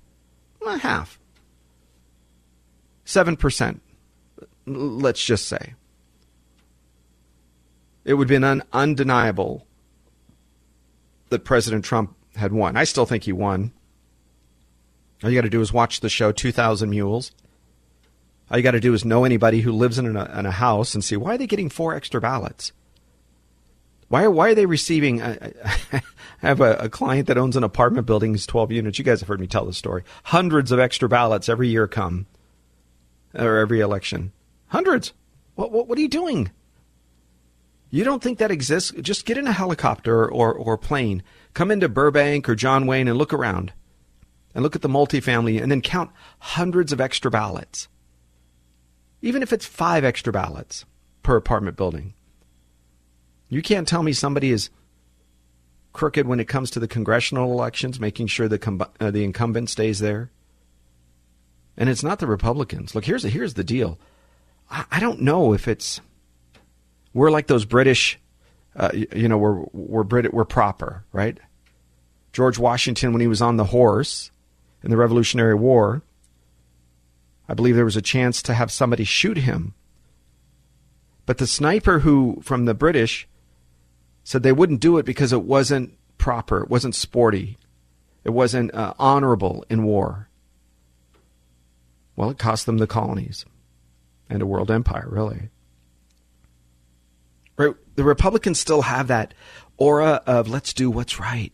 Not 0.62 0.80
half. 0.80 1.18
7%, 3.06 3.80
let's 4.66 5.24
just 5.24 5.46
say. 5.46 5.74
It 8.04 8.14
would 8.14 8.28
have 8.28 8.34
been 8.34 8.44
un- 8.44 8.62
undeniable 8.72 9.66
that 11.30 11.44
President 11.44 11.84
Trump 11.84 12.14
had 12.36 12.52
won. 12.52 12.76
I 12.76 12.84
still 12.84 13.06
think 13.06 13.24
he 13.24 13.32
won. 13.32 13.72
All 15.24 15.30
you 15.30 15.36
got 15.36 15.42
to 15.42 15.50
do 15.50 15.60
is 15.60 15.72
watch 15.72 16.00
the 16.00 16.08
show 16.08 16.30
2000 16.30 16.90
Mules. 16.90 17.32
All 18.50 18.58
you 18.58 18.62
got 18.62 18.72
to 18.72 18.80
do 18.80 18.94
is 18.94 19.04
know 19.04 19.24
anybody 19.24 19.62
who 19.62 19.72
lives 19.72 19.98
in 19.98 20.14
a, 20.14 20.38
in 20.38 20.46
a 20.46 20.50
house 20.50 20.94
and 20.94 21.02
see 21.02 21.16
why 21.16 21.34
are 21.34 21.38
they 21.38 21.46
getting 21.46 21.70
four 21.70 21.94
extra 21.94 22.20
ballots? 22.20 22.72
Why 24.08 24.26
why 24.28 24.50
are 24.50 24.54
they 24.54 24.66
receiving? 24.66 25.22
I, 25.22 25.52
I 25.92 26.02
have 26.46 26.60
a, 26.60 26.76
a, 26.76 26.88
client 26.88 27.26
that 27.28 27.38
owns 27.38 27.56
an 27.56 27.64
apartment 27.64 28.06
building, 28.06 28.34
it's 28.34 28.46
12 28.46 28.72
units. 28.72 28.98
You 28.98 29.04
guys 29.04 29.20
have 29.20 29.28
heard 29.28 29.40
me 29.40 29.46
tell 29.46 29.64
this 29.64 29.78
story. 29.78 30.04
Hundreds 30.24 30.70
of 30.70 30.78
extra 30.78 31.08
ballots 31.08 31.48
every 31.48 31.68
year 31.68 31.88
come, 31.88 32.26
or 33.34 33.56
every 33.56 33.80
election. 33.80 34.32
Hundreds. 34.68 35.12
What, 35.54 35.72
what, 35.72 35.88
what 35.88 35.98
are 35.98 36.02
you 36.02 36.08
doing? 36.08 36.50
You 37.88 38.04
don't 38.04 38.22
think 38.22 38.38
that 38.38 38.50
exists? 38.50 38.92
Just 39.00 39.24
get 39.26 39.38
in 39.38 39.46
a 39.46 39.52
helicopter 39.52 40.28
or, 40.28 40.52
or 40.52 40.76
plane, 40.76 41.22
come 41.54 41.70
into 41.70 41.88
Burbank 41.88 42.48
or 42.48 42.54
John 42.54 42.86
Wayne 42.86 43.08
and 43.08 43.16
look 43.16 43.32
around 43.32 43.72
and 44.54 44.62
look 44.62 44.76
at 44.76 44.82
the 44.82 44.88
multifamily 44.88 45.62
and 45.62 45.70
then 45.70 45.80
count 45.80 46.10
hundreds 46.38 46.92
of 46.92 47.00
extra 47.00 47.30
ballots. 47.30 47.88
Even 49.22 49.42
if 49.42 49.52
it's 49.52 49.66
five 49.66 50.04
extra 50.04 50.32
ballots 50.32 50.84
per 51.22 51.36
apartment 51.36 51.76
building. 51.76 52.14
You 53.48 53.62
can't 53.62 53.86
tell 53.86 54.02
me 54.02 54.12
somebody 54.12 54.50
is 54.50 54.70
crooked 55.92 56.26
when 56.26 56.40
it 56.40 56.48
comes 56.48 56.70
to 56.72 56.80
the 56.80 56.88
congressional 56.88 57.52
elections, 57.52 58.00
making 58.00 58.26
sure 58.26 58.48
the, 58.48 58.58
com- 58.58 58.82
uh, 59.00 59.10
the 59.10 59.24
incumbent 59.24 59.70
stays 59.70 59.98
there. 60.00 60.30
And 61.76 61.88
it's 61.88 62.02
not 62.02 62.18
the 62.18 62.26
Republicans. 62.26 62.94
Look, 62.94 63.04
here's, 63.04 63.22
here's 63.22 63.54
the 63.54 63.64
deal. 63.64 63.98
I, 64.70 64.84
I 64.90 65.00
don't 65.00 65.20
know 65.20 65.52
if 65.52 65.68
it's 65.68 66.00
we're 67.16 67.30
like 67.30 67.46
those 67.46 67.64
British, 67.64 68.18
uh, 68.76 68.90
you 68.92 69.26
know, 69.26 69.38
we're 69.38 69.64
we're 69.72 70.02
Brit 70.02 70.34
we're 70.34 70.44
proper, 70.44 71.04
right? 71.12 71.38
George 72.32 72.58
Washington, 72.58 73.12
when 73.12 73.22
he 73.22 73.26
was 73.26 73.40
on 73.40 73.56
the 73.56 73.64
horse 73.64 74.30
in 74.82 74.90
the 74.90 74.98
Revolutionary 74.98 75.54
War, 75.54 76.02
I 77.48 77.54
believe 77.54 77.74
there 77.74 77.86
was 77.86 77.96
a 77.96 78.02
chance 78.02 78.42
to 78.42 78.54
have 78.54 78.70
somebody 78.70 79.04
shoot 79.04 79.38
him. 79.38 79.72
But 81.24 81.38
the 81.38 81.46
sniper 81.46 82.00
who 82.00 82.40
from 82.42 82.66
the 82.66 82.74
British 82.74 83.26
said 84.26 84.42
they 84.42 84.50
wouldn't 84.50 84.80
do 84.80 84.98
it 84.98 85.06
because 85.06 85.32
it 85.32 85.44
wasn't 85.44 85.96
proper, 86.18 86.60
it 86.60 86.68
wasn't 86.68 86.96
sporty, 86.96 87.56
it 88.24 88.30
wasn't 88.30 88.74
uh, 88.74 88.92
honorable 88.98 89.64
in 89.70 89.84
war. 89.84 90.28
Well, 92.16 92.30
it 92.30 92.36
cost 92.36 92.66
them 92.66 92.78
the 92.78 92.88
colonies 92.88 93.44
and 94.28 94.42
a 94.42 94.46
world 94.46 94.68
empire, 94.68 95.06
really. 95.08 95.50
Right? 97.56 97.76
The 97.94 98.02
Republicans 98.02 98.58
still 98.58 98.82
have 98.82 99.06
that 99.06 99.32
aura 99.76 100.20
of 100.26 100.48
let's 100.48 100.72
do 100.72 100.90
what's 100.90 101.20
right. 101.20 101.52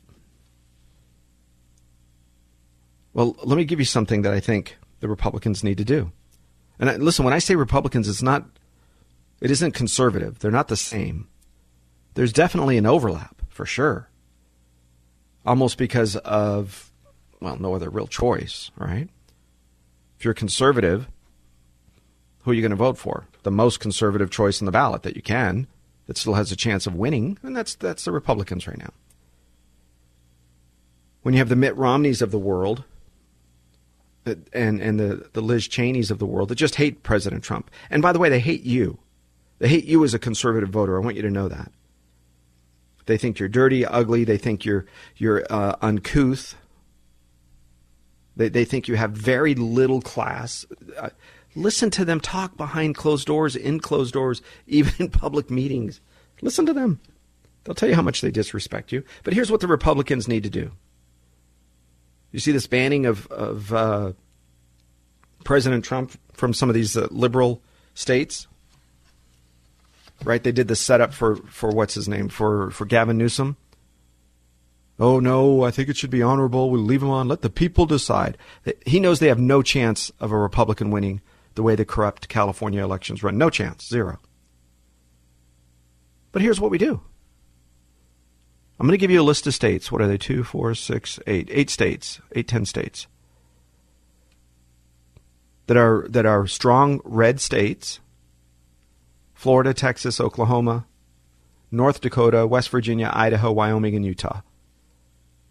Well, 3.13 3.37
let 3.45 3.59
me 3.59 3.67
give 3.67 3.81
you 3.81 3.85
something 3.85 4.23
that 4.23 4.33
I 4.33 4.41
think 4.41 4.79
the 5.01 5.09
Republicans 5.09 5.63
need 5.63 5.77
to 5.77 5.85
do. 5.85 6.11
And 6.79 6.89
I, 6.89 6.97
listen, 6.97 7.27
when 7.27 7.35
I 7.35 7.39
say 7.39 7.55
Republicans, 7.55 8.09
it's 8.09 8.23
not, 8.23 8.47
it 9.43 9.51
isn't 9.51 9.73
conservative. 9.73 10.39
They're 10.39 10.51
not 10.51 10.69
the 10.69 10.77
same. 10.77 11.29
There's 12.15 12.33
definitely 12.33 12.77
an 12.77 12.87
overlap, 12.87 13.43
for 13.49 13.67
sure. 13.67 14.09
Almost 15.45 15.79
because 15.79 16.17
of, 16.17 16.93
well, 17.41 17.57
no 17.57 17.75
other 17.75 17.91
real 17.91 18.07
choice, 18.07 18.71
right? 18.77 19.09
If 20.19 20.25
you're 20.25 20.35
conservative, 20.35 21.09
who 22.43 22.51
are 22.51 22.55
you 22.55 22.61
going 22.61 22.71
to 22.71 22.77
vote 22.77 22.99
for? 22.99 23.27
The 23.43 23.51
most 23.51 23.81
conservative 23.81 24.31
choice 24.31 24.61
on 24.61 24.67
the 24.67 24.73
ballot 24.73 25.03
that 25.03 25.17
you 25.17 25.23
can 25.23 25.67
that 26.07 26.17
still 26.17 26.35
has 26.35 26.53
a 26.53 26.57
chance 26.57 26.87
of 26.87 26.95
winning, 26.95 27.39
and 27.43 27.57
that's 27.57 27.75
that's 27.75 28.05
the 28.05 28.13
Republicans 28.13 28.67
right 28.67 28.79
now. 28.79 28.93
When 31.23 31.35
you 31.35 31.39
have 31.39 31.49
the 31.49 31.57
Mitt 31.57 31.77
Romneys 31.77 32.23
of 32.23 32.31
the 32.31 32.39
world 32.39 32.85
and 34.25 34.81
and 34.81 35.01
the, 35.01 35.29
the 35.33 35.41
Liz 35.41 35.67
Cheneys 35.67 36.11
of 36.11 36.19
the 36.19 36.27
world 36.27 36.49
that 36.49 36.57
just 36.57 36.77
hate 36.77 37.03
President 37.03 37.43
Trump. 37.43 37.71
And 37.91 38.03
by 38.03 38.13
the 38.13 38.19
way, 38.19 38.29
they 38.29 38.41
hate 38.41 38.63
you. 38.63 38.99
They 39.59 39.69
hate 39.69 39.85
you 39.85 40.05
as 40.05 40.15
a 40.15 40.19
conservative 40.19 40.71
voter. 40.71 40.97
I 40.97 41.05
want 41.05 41.17
you 41.17 41.23
to 41.23 41.31
know 41.31 41.49
that. 41.49 41.71
They 43.07 43.19
think 43.19 43.39
you're 43.39 43.49
dirty, 43.49 43.85
ugly. 43.85 44.25
They 44.25 44.39
think 44.39 44.65
you're 44.65 44.87
you're 45.17 45.45
uh, 45.51 45.77
uncouth. 45.83 46.55
They 48.37 48.49
they 48.49 48.65
think 48.65 48.89
you 48.89 48.95
have 48.97 49.13
very 49.13 49.55
little 49.55 50.01
class. 50.01 50.65
Uh, 50.97 51.11
Listen 51.55 51.91
to 51.91 52.05
them 52.05 52.21
talk 52.21 52.57
behind 52.57 52.95
closed 52.95 53.27
doors, 53.27 53.57
in 53.57 53.81
closed 53.81 54.15
doors, 54.15 54.43
even 54.67 54.93
in 54.99 55.11
public 55.11 55.51
meetings. 55.51 56.01
Listen 56.41 56.67
to 56.67 56.73
them. 56.73 57.01
They'll 57.65 57.75
tell 57.75 57.89
you 57.89 57.95
how 57.95 58.03
much 58.03 58.21
they 58.21 58.31
disrespect 58.31 58.91
you. 58.91 59.05
But 59.23 59.35
here's 59.35 59.51
what 59.51 59.61
the 59.61 59.69
Republicans 59.69 60.27
need 60.27 60.43
to 60.43 60.51
do. 60.51 60.73
You 62.33 62.41
see 62.41 62.51
this 62.51 62.67
banning 62.67 63.07
of, 63.07 63.27
of 63.29 63.73
uh, 63.73 64.13
President 65.45 65.85
Trump 65.85 66.19
from 66.33 66.55
some 66.55 66.69
of 66.69 66.75
these 66.75 66.97
uh, 66.97 67.07
liberal 67.11 67.63
states? 67.95 68.49
Right? 70.25 70.43
They 70.43 70.53
did 70.53 70.69
the 70.69 70.77
setup 70.77 71.13
for, 71.13 71.37
for 71.37 71.71
what's 71.71 71.95
his 71.95 72.09
name? 72.09 72.29
For, 72.29 72.71
for 72.71 72.85
Gavin 72.85 73.19
Newsom. 73.19 73.57
Oh, 74.99 75.19
no, 75.19 75.65
I 75.65 75.71
think 75.71 75.89
it 75.89 75.97
should 75.97 76.11
be 76.11 76.23
honorable. 76.23 76.71
We'll 76.71 76.83
leave 76.83 77.03
him 77.03 77.11
on. 77.11 77.27
Let 77.27 77.41
the 77.41 77.51
people 77.51 77.87
decide. 77.87 78.39
He 78.87 79.01
knows 79.01 79.19
they 79.19 79.29
have 79.29 79.41
no 79.41 79.63
chance 79.63 80.13
of 80.21 80.31
a 80.31 80.39
Republican 80.39 80.91
winning 80.91 81.23
the 81.55 81.63
way 81.63 81.75
the 81.75 81.85
corrupt 81.85 82.29
California 82.29 82.83
elections 82.83 83.23
run. 83.23 83.37
No 83.37 83.51
chance, 83.51 83.87
zero. 83.87 84.19
But 86.31 86.43
here's 86.43 86.61
what 86.61 86.71
we 86.71 86.79
do. 86.79 87.01
I'm 88.79 88.87
going 88.87 88.93
to 88.93 88.99
give 88.99 89.11
you 89.11 89.21
a 89.21 89.25
list 89.25 89.47
of 89.47 89.55
states. 89.55 89.91
What 89.91 90.01
are 90.01 90.09
they? 90.09 90.19
Two, 90.19 90.45
four, 90.45 90.75
six, 90.75 91.19
eight, 91.27 91.49
eight 91.51 91.71
states, 91.71 92.21
eight, 92.35 92.49
ten 92.49 92.65
states 92.65 93.07
that 95.67 95.77
are 95.77 96.07
that 96.09 96.27
are 96.27 96.47
strong 96.47 97.01
red 97.05 97.41
states. 97.41 98.01
Florida, 99.43 99.75
Texas, 99.75 100.21
Oklahoma, 100.21 100.87
North 101.73 102.01
Dakota, 102.01 102.47
West 102.47 102.69
Virginia, 102.69 103.11
Idaho, 103.13 103.51
Wyoming, 103.51 103.97
and 103.97 104.07
Utah. 104.07 104.43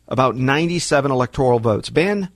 About 0.07 0.37
97 0.37 1.11
electoral 1.11 1.59
votes. 1.59 1.89
Ban 1.89 2.29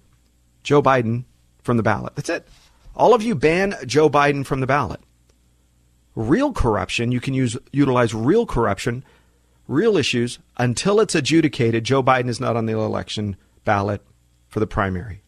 Joe 0.63 0.83
Biden 0.83 1.23
from 1.63 1.77
the 1.77 1.83
ballot. 1.83 2.13
That's 2.17 2.27
it. 2.27 2.45
All 2.93 3.13
of 3.13 3.23
you 3.23 3.35
ban 3.35 3.73
Joe 3.85 4.09
Biden 4.09 4.45
from 4.45 4.59
the 4.59 4.67
ballot. 4.67 4.99
Real 6.13 6.51
corruption, 6.51 7.13
you 7.13 7.21
can 7.21 7.33
use 7.33 7.55
utilize 7.71 8.13
real 8.13 8.45
corruption, 8.45 9.05
real 9.69 9.95
issues 9.95 10.39
until 10.57 10.99
it's 10.99 11.15
adjudicated. 11.15 11.85
Joe 11.85 12.03
Biden 12.03 12.27
is 12.27 12.41
not 12.41 12.57
on 12.57 12.65
the 12.65 12.77
election 12.77 13.37
ballot 13.63 14.01
for 14.49 14.59
the 14.59 14.67
primary. 14.67 15.21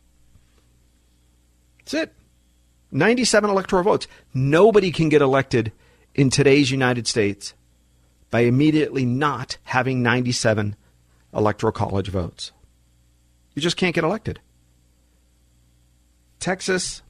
That's 1.79 1.93
it. 1.93 2.13
97 2.91 3.50
electoral 3.50 3.84
votes. 3.84 4.10
Nobody 4.34 4.91
can 4.91 5.07
get 5.07 5.22
elected 5.22 5.72
in 6.18 6.30
today's 6.30 6.72
United 6.72 7.08
States 7.08 7.54
by 8.30 8.42
immediately 8.42 9.06
not 9.06 9.58
having 9.64 10.04
97 10.04 10.76
electoral 11.34 11.72
college 11.72 12.10
votes. 12.10 12.52
You 13.54 13.62
just 13.62 13.78
can't 13.78 13.96
get 13.96 14.04
elected. 14.04 14.40
Texas, 16.40 17.02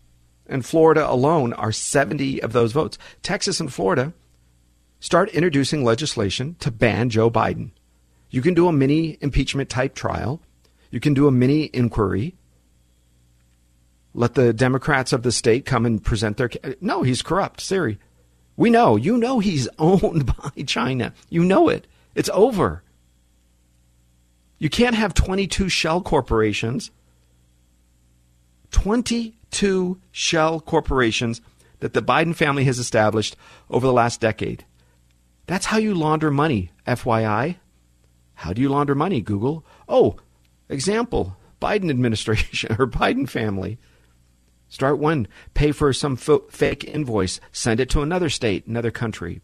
and 0.45 0.65
Florida 0.65 1.09
alone 1.09 1.53
are 1.53 1.71
70 1.71 2.41
of 2.41 2.53
those 2.53 2.71
votes. 2.71 2.97
Texas 3.23 3.59
and 3.59 3.73
Florida 3.73 4.13
start 4.99 5.29
introducing 5.29 5.83
legislation 5.83 6.55
to 6.59 6.71
ban 6.71 7.09
Joe 7.09 7.29
Biden. 7.29 7.71
You 8.29 8.41
can 8.41 8.53
do 8.53 8.67
a 8.67 8.73
mini 8.73 9.17
impeachment 9.21 9.69
type 9.69 9.95
trial. 9.95 10.41
You 10.91 10.99
can 10.99 11.13
do 11.13 11.27
a 11.27 11.31
mini 11.31 11.69
inquiry. 11.73 12.35
Let 14.13 14.33
the 14.35 14.53
Democrats 14.53 15.13
of 15.13 15.23
the 15.23 15.31
state 15.31 15.65
come 15.65 15.85
and 15.85 16.03
present 16.03 16.37
their. 16.37 16.49
No, 16.81 17.03
he's 17.03 17.21
corrupt. 17.21 17.61
Siri. 17.61 17.99
We 18.57 18.69
know. 18.69 18.97
You 18.97 19.17
know 19.17 19.39
he's 19.39 19.69
owned 19.79 20.25
by 20.25 20.63
China. 20.65 21.13
You 21.29 21.45
know 21.45 21.69
it. 21.69 21.87
It's 22.15 22.29
over. 22.33 22.83
You 24.59 24.69
can't 24.69 24.95
have 24.95 25.13
22 25.13 25.69
shell 25.69 26.01
corporations. 26.01 26.91
22 28.71 30.01
shell 30.11 30.59
corporations 30.59 31.41
that 31.79 31.93
the 31.93 32.01
Biden 32.01 32.35
family 32.35 32.63
has 32.65 32.79
established 32.79 33.35
over 33.69 33.85
the 33.85 33.93
last 33.93 34.19
decade. 34.19 34.65
That's 35.45 35.67
how 35.67 35.77
you 35.77 35.93
launder 35.93 36.31
money, 36.31 36.71
FYI. 36.85 37.57
How 38.33 38.53
do 38.53 38.61
you 38.61 38.69
launder 38.69 38.95
money, 38.95 39.21
Google? 39.21 39.63
Oh, 39.87 40.17
example 40.69 41.37
Biden 41.61 41.89
administration 41.89 42.75
or 42.79 42.87
Biden 42.87 43.29
family. 43.29 43.77
Start 44.69 44.99
one, 44.99 45.27
pay 45.53 45.71
for 45.71 45.93
some 45.93 46.17
fake 46.17 46.83
invoice, 46.83 47.39
send 47.51 47.79
it 47.79 47.89
to 47.91 48.01
another 48.01 48.29
state, 48.29 48.67
another 48.67 48.91
country 48.91 49.41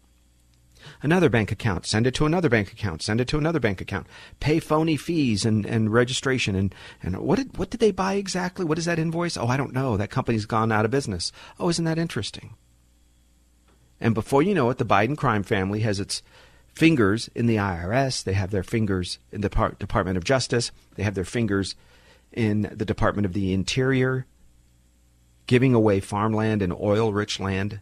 another 1.02 1.28
bank 1.28 1.52
account, 1.52 1.86
send 1.86 2.06
it 2.06 2.14
to 2.14 2.26
another 2.26 2.48
bank 2.48 2.72
account, 2.72 3.02
send 3.02 3.20
it 3.20 3.28
to 3.28 3.38
another 3.38 3.60
bank 3.60 3.80
account, 3.80 4.06
pay 4.40 4.58
phony 4.58 4.96
fees 4.96 5.44
and, 5.44 5.66
and 5.66 5.92
registration. 5.92 6.54
And, 6.54 6.74
and 7.02 7.18
what 7.18 7.36
did, 7.36 7.56
what 7.56 7.70
did 7.70 7.80
they 7.80 7.90
buy 7.90 8.14
exactly? 8.14 8.64
What 8.64 8.78
is 8.78 8.86
that 8.86 8.98
invoice? 8.98 9.36
Oh, 9.36 9.46
I 9.46 9.56
don't 9.56 9.72
know. 9.72 9.96
That 9.96 10.10
company's 10.10 10.46
gone 10.46 10.72
out 10.72 10.84
of 10.84 10.90
business. 10.90 11.32
Oh, 11.58 11.68
isn't 11.68 11.84
that 11.84 11.98
interesting? 11.98 12.56
And 14.00 14.14
before 14.14 14.42
you 14.42 14.54
know 14.54 14.70
it, 14.70 14.78
the 14.78 14.84
Biden 14.84 15.16
crime 15.16 15.42
family 15.42 15.80
has 15.80 16.00
its 16.00 16.22
fingers 16.74 17.28
in 17.34 17.46
the 17.46 17.56
IRS. 17.56 18.24
They 18.24 18.32
have 18.32 18.50
their 18.50 18.64
fingers 18.64 19.18
in 19.30 19.40
the 19.40 19.48
Department 19.78 20.16
of 20.16 20.24
Justice. 20.24 20.72
They 20.96 21.04
have 21.04 21.14
their 21.14 21.24
fingers 21.24 21.76
in 22.32 22.68
the 22.72 22.84
Department 22.84 23.26
of 23.26 23.32
the 23.32 23.52
Interior, 23.52 24.26
giving 25.46 25.74
away 25.74 26.00
farmland 26.00 26.62
and 26.62 26.72
oil 26.72 27.12
rich 27.12 27.40
land. 27.40 27.80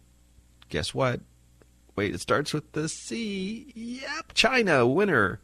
Guess 0.69 0.95
what? 0.95 1.21
Wait, 1.95 2.15
it 2.15 2.21
starts 2.21 2.53
with 2.53 2.73
the 2.73 2.89
C. 2.89 3.73
Yep, 3.75 4.33
China, 4.35 4.87
winner. 4.87 5.41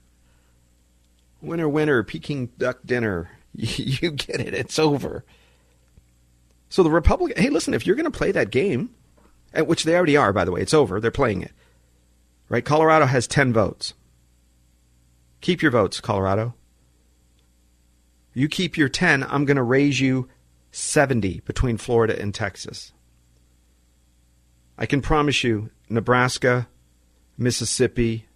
Winner, 1.40 1.68
winner, 1.68 2.02
Peking 2.02 2.50
duck 2.58 2.78
dinner. 2.84 3.30
You 3.54 4.12
get 4.12 4.40
it. 4.40 4.54
It's 4.54 4.78
over. 4.78 5.24
So 6.68 6.82
the 6.82 6.90
Republican, 6.90 7.42
hey, 7.42 7.50
listen, 7.50 7.74
if 7.74 7.86
you're 7.86 7.96
going 7.96 8.10
to 8.10 8.16
play 8.16 8.30
that 8.30 8.50
game, 8.50 8.90
which 9.56 9.84
they 9.84 9.96
already 9.96 10.16
are, 10.16 10.32
by 10.32 10.44
the 10.44 10.52
way. 10.52 10.60
It's 10.60 10.74
over. 10.74 11.00
They're 11.00 11.10
playing 11.10 11.42
it. 11.42 11.52
Right? 12.48 12.64
Colorado 12.64 13.06
has 13.06 13.26
10 13.26 13.52
votes. 13.52 13.94
Keep 15.40 15.62
your 15.62 15.70
votes, 15.70 16.00
Colorado. 16.00 16.54
You 18.34 18.48
keep 18.48 18.76
your 18.76 18.88
10, 18.88 19.24
I'm 19.24 19.44
going 19.44 19.56
to 19.56 19.62
raise 19.62 20.00
you 20.00 20.28
70 20.78 21.40
between 21.40 21.76
Florida 21.76 22.20
and 22.20 22.32
Texas. 22.32 22.92
I 24.78 24.86
can 24.86 25.02
promise 25.02 25.42
you, 25.42 25.70
Nebraska, 25.88 26.68
Mississippi, 27.36 28.26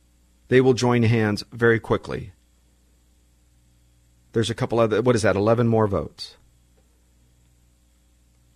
they 0.49 0.61
will 0.61 0.75
join 0.75 1.05
hands 1.05 1.45
very 1.53 1.79
quickly. 1.79 2.33
There's 4.33 4.51
a 4.51 4.55
couple 4.55 4.81
other, 4.81 5.01
what 5.03 5.15
is 5.15 5.23
that, 5.23 5.37
11 5.37 5.69
more 5.69 5.87
votes. 5.87 6.37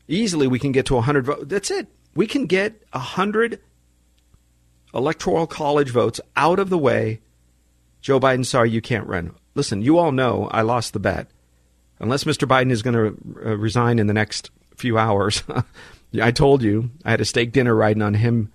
Easily 0.08 0.46
we 0.46 0.58
can 0.58 0.72
get 0.72 0.86
to 0.86 0.94
100 0.94 1.24
votes. 1.24 1.44
That's 1.46 1.70
it. 1.70 1.86
We 2.14 2.26
can 2.26 2.46
get 2.46 2.82
100 2.90 3.60
electoral 4.92 5.46
college 5.46 5.90
votes 5.90 6.20
out 6.34 6.58
of 6.58 6.70
the 6.70 6.78
way. 6.78 7.20
Joe 8.00 8.18
Biden, 8.18 8.44
sorry, 8.44 8.70
you 8.70 8.80
can't 8.80 9.06
run. 9.06 9.34
Listen, 9.54 9.82
you 9.82 9.98
all 9.98 10.12
know 10.12 10.48
I 10.50 10.62
lost 10.62 10.92
the 10.92 10.98
bet. 10.98 11.30
Unless 11.98 12.24
Mr. 12.24 12.46
Biden 12.46 12.70
is 12.70 12.82
going 12.82 12.94
to 12.94 13.50
uh, 13.50 13.56
resign 13.56 13.98
in 13.98 14.06
the 14.06 14.12
next 14.12 14.50
few 14.76 14.98
hours, 14.98 15.42
I 16.20 16.30
told 16.30 16.62
you 16.62 16.90
I 17.04 17.10
had 17.10 17.20
a 17.20 17.24
steak 17.24 17.52
dinner 17.52 17.74
riding 17.74 18.02
on 18.02 18.14
him 18.14 18.52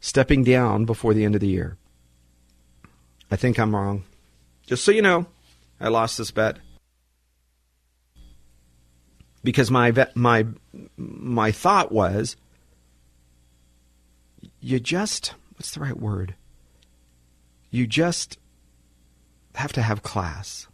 stepping 0.00 0.44
down 0.44 0.84
before 0.84 1.14
the 1.14 1.24
end 1.24 1.34
of 1.34 1.40
the 1.40 1.48
year. 1.48 1.76
I 3.30 3.36
think 3.36 3.58
I'm 3.58 3.74
wrong. 3.74 4.04
Just 4.66 4.84
so 4.84 4.92
you 4.92 5.02
know, 5.02 5.26
I 5.80 5.88
lost 5.88 6.18
this 6.18 6.30
bet 6.30 6.58
because 9.42 9.70
my 9.70 9.92
my 10.14 10.46
my 10.96 11.50
thought 11.50 11.90
was 11.90 12.36
you 14.60 14.78
just 14.78 15.34
what's 15.54 15.72
the 15.72 15.80
right 15.80 15.98
word? 15.98 16.34
You 17.70 17.86
just 17.86 18.38
have 19.54 19.72
to 19.72 19.82
have 19.82 20.02
class. 20.02 20.66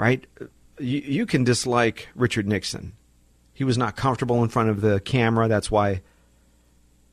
Right? 0.00 0.26
You, 0.78 1.00
you 1.00 1.26
can 1.26 1.44
dislike 1.44 2.08
Richard 2.14 2.48
Nixon. 2.48 2.94
He 3.52 3.64
was 3.64 3.76
not 3.76 3.96
comfortable 3.96 4.42
in 4.42 4.48
front 4.48 4.70
of 4.70 4.80
the 4.80 4.98
camera. 4.98 5.46
That's 5.46 5.70
why, 5.70 6.00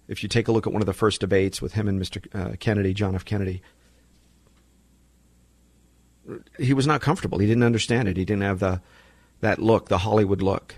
if 0.07 0.23
you 0.23 0.29
take 0.29 0.47
a 0.47 0.53
look 0.53 0.65
at 0.65 0.71
one 0.71 0.81
of 0.81 0.85
the 0.85 0.93
first 0.93 1.19
debates 1.19 1.61
with 1.61 1.73
him 1.73 1.89
and 1.89 2.01
Mr. 2.01 2.25
Uh, 2.33 2.55
Kennedy, 2.61 2.93
John 2.93 3.13
F. 3.13 3.25
Kennedy, 3.25 3.61
he 6.57 6.73
was 6.73 6.87
not 6.87 7.01
comfortable. 7.01 7.39
He 7.39 7.45
didn't 7.45 7.63
understand 7.63 8.07
it. 8.07 8.15
He 8.15 8.23
didn't 8.23 8.43
have 8.43 8.59
the 8.59 8.81
that 9.41 9.59
look, 9.59 9.89
the 9.89 9.97
Hollywood 9.97 10.41
look. 10.41 10.75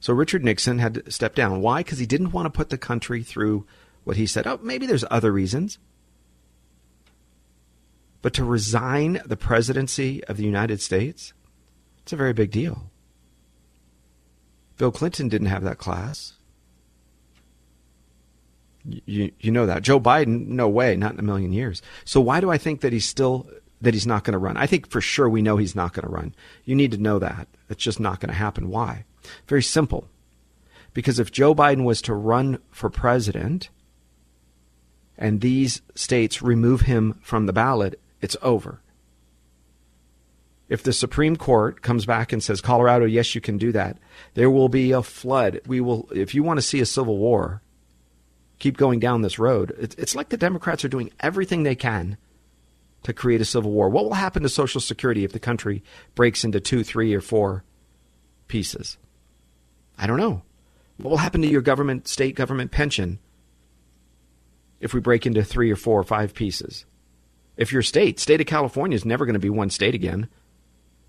So 0.00 0.12
Richard 0.12 0.44
Nixon 0.44 0.80
had 0.80 0.94
to 1.06 1.10
step 1.10 1.34
down. 1.34 1.62
Why? 1.62 1.80
Because 1.80 1.98
he 1.98 2.04
didn't 2.04 2.32
want 2.32 2.44
to 2.44 2.50
put 2.50 2.68
the 2.68 2.76
country 2.76 3.22
through 3.22 3.66
what 4.04 4.18
he 4.18 4.26
said. 4.26 4.46
Oh, 4.46 4.60
maybe 4.62 4.84
there's 4.84 5.04
other 5.10 5.32
reasons. 5.32 5.78
But 8.26 8.34
to 8.34 8.44
resign 8.44 9.22
the 9.24 9.36
presidency 9.36 10.24
of 10.24 10.36
the 10.36 10.42
United 10.42 10.80
States, 10.80 11.32
it's 12.02 12.12
a 12.12 12.16
very 12.16 12.32
big 12.32 12.50
deal. 12.50 12.90
Bill 14.78 14.90
Clinton 14.90 15.28
didn't 15.28 15.46
have 15.46 15.62
that 15.62 15.78
class. 15.78 16.32
You, 18.84 19.30
you 19.38 19.52
know 19.52 19.66
that. 19.66 19.84
Joe 19.84 20.00
Biden, 20.00 20.48
no 20.48 20.68
way, 20.68 20.96
not 20.96 21.12
in 21.12 21.20
a 21.20 21.22
million 21.22 21.52
years. 21.52 21.82
So 22.04 22.20
why 22.20 22.40
do 22.40 22.50
I 22.50 22.58
think 22.58 22.80
that 22.80 22.92
he's 22.92 23.08
still 23.08 23.48
that 23.80 23.94
he's 23.94 24.08
not 24.08 24.24
going 24.24 24.32
to 24.32 24.38
run? 24.38 24.56
I 24.56 24.66
think 24.66 24.90
for 24.90 25.00
sure 25.00 25.28
we 25.28 25.40
know 25.40 25.56
he's 25.56 25.76
not 25.76 25.92
going 25.92 26.04
to 26.08 26.12
run. 26.12 26.34
You 26.64 26.74
need 26.74 26.90
to 26.90 26.98
know 26.98 27.20
that. 27.20 27.46
It's 27.70 27.84
just 27.84 28.00
not 28.00 28.18
going 28.18 28.30
to 28.30 28.34
happen. 28.34 28.70
Why? 28.70 29.04
Very 29.46 29.62
simple. 29.62 30.08
Because 30.94 31.20
if 31.20 31.30
Joe 31.30 31.54
Biden 31.54 31.84
was 31.84 32.02
to 32.02 32.12
run 32.12 32.58
for 32.72 32.90
president 32.90 33.68
and 35.16 35.42
these 35.42 35.80
states 35.94 36.42
remove 36.42 36.80
him 36.80 37.20
from 37.22 37.46
the 37.46 37.52
ballot, 37.52 38.00
it's 38.20 38.36
over. 38.42 38.80
If 40.68 40.82
the 40.82 40.92
Supreme 40.92 41.36
Court 41.36 41.80
comes 41.82 42.06
back 42.06 42.32
and 42.32 42.42
says, 42.42 42.60
Colorado, 42.60 43.04
yes, 43.04 43.34
you 43.34 43.40
can 43.40 43.56
do 43.56 43.70
that, 43.72 43.98
there 44.34 44.50
will 44.50 44.68
be 44.68 44.90
a 44.92 45.02
flood. 45.02 45.60
We 45.66 45.80
will, 45.80 46.08
if 46.12 46.34
you 46.34 46.42
want 46.42 46.58
to 46.58 46.66
see 46.66 46.80
a 46.80 46.86
civil 46.86 47.18
war, 47.18 47.62
keep 48.58 48.76
going 48.76 48.98
down 48.98 49.22
this 49.22 49.38
road. 49.38 49.74
It's 49.78 50.16
like 50.16 50.30
the 50.30 50.36
Democrats 50.36 50.84
are 50.84 50.88
doing 50.88 51.12
everything 51.20 51.62
they 51.62 51.76
can 51.76 52.16
to 53.04 53.12
create 53.12 53.40
a 53.40 53.44
civil 53.44 53.70
war. 53.70 53.88
What 53.88 54.04
will 54.04 54.14
happen 54.14 54.42
to 54.42 54.48
Social 54.48 54.80
Security 54.80 55.22
if 55.22 55.32
the 55.32 55.38
country 55.38 55.84
breaks 56.16 56.42
into 56.42 56.58
two, 56.58 56.82
three, 56.82 57.14
or 57.14 57.20
four 57.20 57.62
pieces? 58.48 58.98
I 59.96 60.08
don't 60.08 60.18
know. 60.18 60.42
What 60.96 61.10
will 61.10 61.18
happen 61.18 61.42
to 61.42 61.48
your 61.48 61.62
government, 61.62 62.08
state 62.08 62.34
government 62.34 62.72
pension 62.72 63.20
if 64.80 64.92
we 64.92 65.00
break 65.00 65.26
into 65.26 65.44
three 65.44 65.70
or 65.70 65.76
four 65.76 66.00
or 66.00 66.04
five 66.04 66.34
pieces? 66.34 66.86
If 67.56 67.72
your 67.72 67.82
state, 67.82 68.20
state 68.20 68.40
of 68.40 68.46
California, 68.46 68.96
is 68.96 69.04
never 69.04 69.24
going 69.24 69.34
to 69.34 69.40
be 69.40 69.50
one 69.50 69.70
state 69.70 69.94
again, 69.94 70.28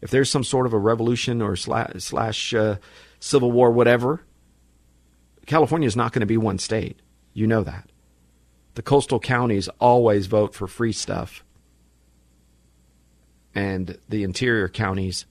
if 0.01 0.11
there's 0.11 0.29
some 0.29 0.43
sort 0.43 0.65
of 0.65 0.73
a 0.73 0.77
revolution 0.77 1.41
or 1.41 1.55
slash, 1.55 1.91
slash 1.97 2.53
uh, 2.53 2.77
civil 3.19 3.51
war, 3.51 3.71
whatever, 3.71 4.21
California 5.45 5.87
is 5.87 5.95
not 5.95 6.13
going 6.13 6.21
to 6.21 6.25
be 6.25 6.37
one 6.37 6.59
state. 6.59 7.01
You 7.33 7.47
know 7.47 7.63
that. 7.63 7.89
The 8.75 8.81
coastal 8.81 9.19
counties 9.19 9.67
always 9.79 10.27
vote 10.27 10.53
for 10.53 10.67
free 10.67 10.91
stuff, 10.91 11.43
and 13.55 13.97
the 14.07 14.23
interior 14.23 14.69
counties, 14.69 15.25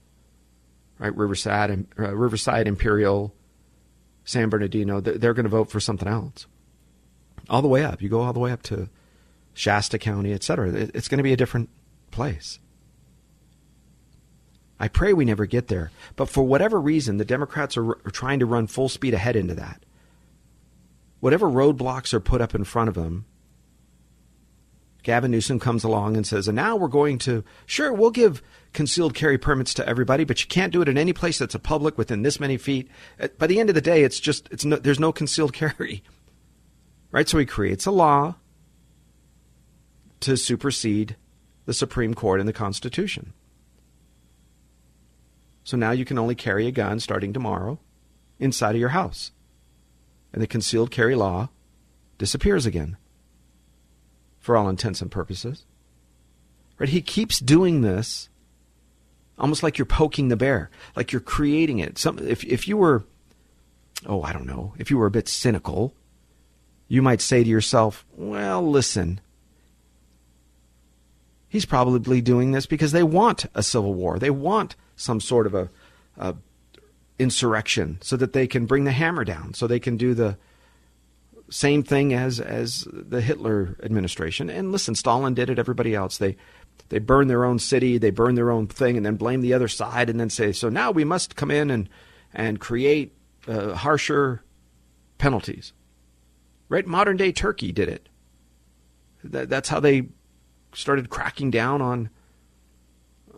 right, 0.99 1.15
Riverside, 1.15 1.87
uh, 1.97 2.13
Riverside, 2.15 2.67
Imperial, 2.67 3.33
San 4.25 4.49
Bernardino, 4.49 4.99
they're 4.99 5.33
going 5.33 5.45
to 5.45 5.49
vote 5.49 5.71
for 5.71 5.79
something 5.79 6.09
else. 6.09 6.45
All 7.49 7.61
the 7.61 7.69
way 7.69 7.85
up. 7.85 8.01
You 8.01 8.09
go 8.09 8.19
all 8.19 8.33
the 8.33 8.41
way 8.41 8.51
up 8.51 8.61
to 8.63 8.89
Shasta 9.57 9.97
County, 9.97 10.33
et 10.33 10.43
cetera. 10.43 10.69
It's 10.69 11.07
going 11.07 11.17
to 11.17 11.23
be 11.23 11.33
a 11.33 11.37
different 11.37 11.69
place. 12.11 12.59
I 14.79 14.87
pray 14.87 15.13
we 15.13 15.25
never 15.25 15.47
get 15.47 15.67
there. 15.67 15.89
But 16.15 16.29
for 16.29 16.43
whatever 16.43 16.79
reason, 16.79 17.17
the 17.17 17.25
Democrats 17.25 17.75
are, 17.75 17.89
are 17.89 18.11
trying 18.11 18.39
to 18.39 18.45
run 18.45 18.67
full 18.67 18.87
speed 18.87 19.15
ahead 19.15 19.35
into 19.35 19.55
that. 19.55 19.83
Whatever 21.19 21.47
roadblocks 21.47 22.13
are 22.13 22.19
put 22.19 22.39
up 22.39 22.53
in 22.53 22.63
front 22.63 22.87
of 22.87 22.93
them, 22.93 23.25
Gavin 25.01 25.31
Newsom 25.31 25.59
comes 25.59 25.83
along 25.83 26.15
and 26.15 26.27
says, 26.27 26.47
and 26.47 26.55
now 26.55 26.75
we're 26.75 26.87
going 26.87 27.17
to, 27.19 27.43
sure, 27.65 27.91
we'll 27.91 28.11
give 28.11 28.43
concealed 28.73 29.15
carry 29.15 29.39
permits 29.39 29.73
to 29.75 29.89
everybody, 29.89 30.23
but 30.23 30.41
you 30.41 30.47
can't 30.47 30.71
do 30.73 30.83
it 30.83 30.89
in 30.89 30.99
any 30.99 31.13
place 31.13 31.39
that's 31.39 31.55
a 31.55 31.59
public 31.59 31.97
within 31.97 32.21
this 32.21 32.39
many 32.39 32.57
feet. 32.57 32.89
Uh, 33.19 33.29
by 33.39 33.47
the 33.47 33.59
end 33.59 33.69
of 33.69 33.75
the 33.75 33.81
day, 33.81 34.03
it's 34.03 34.19
just, 34.19 34.47
it's 34.51 34.65
no, 34.65 34.75
there's 34.75 34.99
no 34.99 35.11
concealed 35.11 35.53
carry. 35.53 36.03
Right? 37.09 37.27
So 37.27 37.39
he 37.39 37.45
creates 37.47 37.87
a 37.87 37.91
law 37.91 38.35
to 40.21 40.37
supersede 40.37 41.15
the 41.65 41.73
Supreme 41.73 42.13
Court 42.13 42.39
and 42.39 42.47
the 42.47 42.53
Constitution. 42.53 43.33
So 45.63 45.75
now 45.75 45.91
you 45.91 46.05
can 46.05 46.17
only 46.17 46.35
carry 46.35 46.65
a 46.65 46.71
gun 46.71 46.99
starting 46.99 47.33
tomorrow 47.33 47.79
inside 48.39 48.75
of 48.75 48.79
your 48.79 48.89
house. 48.89 49.31
And 50.31 50.41
the 50.41 50.47
concealed 50.47 50.91
carry 50.91 51.15
law 51.15 51.49
disappears 52.17 52.65
again 52.65 52.97
for 54.39 54.55
all 54.55 54.69
intents 54.69 55.01
and 55.01 55.11
purposes. 55.11 55.65
Right? 56.77 56.89
He 56.89 57.01
keeps 57.01 57.39
doing 57.39 57.81
this 57.81 58.29
almost 59.37 59.61
like 59.61 59.77
you're 59.77 59.85
poking 59.85 60.29
the 60.29 60.37
bear, 60.37 60.69
like 60.95 61.11
you're 61.11 61.19
creating 61.19 61.79
it. 61.79 61.97
Some, 61.97 62.19
if, 62.19 62.43
if 62.45 62.67
you 62.67 62.77
were, 62.77 63.05
oh, 64.05 64.23
I 64.23 64.33
don't 64.33 64.47
know, 64.47 64.73
if 64.77 64.89
you 64.89 64.97
were 64.97 65.05
a 65.05 65.11
bit 65.11 65.27
cynical, 65.27 65.93
you 66.87 67.01
might 67.01 67.21
say 67.21 67.43
to 67.43 67.49
yourself, 67.49 68.05
well, 68.15 68.67
listen, 68.67 69.19
he's 71.57 71.65
probably 71.65 72.21
doing 72.21 72.51
this 72.51 72.67
because 72.67 72.91
they 72.91 73.01
want 73.01 73.47
a 73.55 73.63
civil 73.63 73.95
war. 73.95 74.19
They 74.19 74.29
want 74.29 74.75
some 74.95 75.19
sort 75.19 75.47
of 75.47 75.55
a, 75.55 75.71
a 76.15 76.35
insurrection 77.17 77.97
so 77.99 78.15
that 78.15 78.33
they 78.33 78.45
can 78.45 78.67
bring 78.67 78.83
the 78.83 78.91
hammer 78.91 79.23
down, 79.23 79.55
so 79.55 79.65
they 79.65 79.79
can 79.79 79.97
do 79.97 80.13
the 80.13 80.37
same 81.49 81.81
thing 81.81 82.13
as 82.13 82.39
as 82.39 82.87
the 82.91 83.21
Hitler 83.21 83.75
administration. 83.81 84.51
And 84.51 84.71
listen, 84.71 84.93
Stalin 84.93 85.33
did 85.33 85.49
it. 85.49 85.57
Everybody 85.57 85.95
else 85.95 86.19
they 86.19 86.37
they 86.89 86.99
burn 86.99 87.27
their 87.27 87.43
own 87.43 87.57
city, 87.57 87.97
they 87.97 88.11
burn 88.11 88.35
their 88.35 88.51
own 88.51 88.67
thing, 88.67 88.95
and 88.95 89.03
then 89.03 89.15
blame 89.15 89.41
the 89.41 89.55
other 89.55 89.67
side, 89.67 90.11
and 90.11 90.19
then 90.19 90.29
say, 90.29 90.51
so 90.51 90.69
now 90.69 90.91
we 90.91 91.03
must 91.03 91.35
come 91.35 91.49
in 91.49 91.71
and 91.71 91.89
and 92.35 92.59
create 92.59 93.15
uh, 93.47 93.73
harsher 93.73 94.43
penalties. 95.17 95.73
Right? 96.69 96.85
Modern 96.85 97.17
day 97.17 97.31
Turkey 97.31 97.71
did 97.71 97.89
it. 97.89 98.09
That, 99.23 99.49
that's 99.49 99.69
how 99.69 99.79
they 99.79 100.09
started 100.73 101.09
cracking 101.09 101.51
down 101.51 101.81
on 101.81 102.09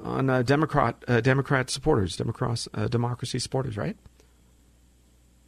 on 0.03 0.29
uh, 0.29 0.41
Democrat 0.43 1.03
uh, 1.07 1.21
Democrat 1.21 1.69
supporters, 1.69 2.15
Democrat 2.15 2.67
uh, 2.73 2.87
democracy 2.87 3.39
supporters, 3.39 3.77
right? 3.77 3.97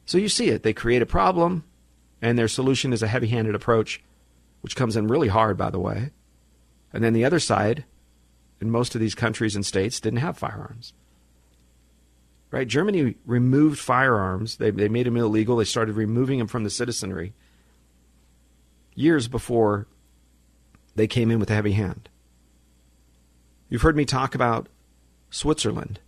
So 0.05 0.17
you 0.17 0.29
see 0.29 0.49
it. 0.49 0.63
They 0.63 0.73
create 0.73 1.01
a 1.01 1.05
problem, 1.05 1.63
and 2.21 2.37
their 2.37 2.47
solution 2.49 2.91
is 2.91 3.01
a 3.01 3.07
heavy 3.07 3.27
handed 3.27 3.55
approach, 3.55 4.01
which 4.61 4.75
comes 4.75 4.97
in 4.97 5.07
really 5.07 5.29
hard, 5.29 5.57
by 5.57 5.69
the 5.69 5.79
way. 5.79 6.11
And 6.91 7.03
then 7.03 7.13
the 7.13 7.23
other 7.23 7.39
side, 7.39 7.85
in 8.59 8.69
most 8.69 8.93
of 8.95 9.01
these 9.01 9.15
countries 9.15 9.55
and 9.55 9.65
states, 9.65 10.01
didn't 10.01 10.19
have 10.19 10.37
firearms. 10.37 10.93
right? 12.51 12.67
Germany 12.67 13.15
removed 13.25 13.79
firearms. 13.79 14.57
They, 14.57 14.71
they 14.71 14.89
made 14.89 15.05
them 15.05 15.17
illegal. 15.17 15.55
They 15.55 15.63
started 15.63 15.95
removing 15.95 16.39
them 16.39 16.47
from 16.47 16.63
the 16.63 16.69
citizenry 16.69 17.33
years 18.93 19.27
before 19.29 19.87
they 20.95 21.07
came 21.07 21.31
in 21.31 21.39
with 21.39 21.49
a 21.49 21.55
heavy 21.55 21.73
hand. 21.73 22.09
You've 23.69 23.81
heard 23.81 23.95
me 23.95 24.05
talk 24.05 24.35
about 24.35 24.67
Switzerland, 25.29 25.99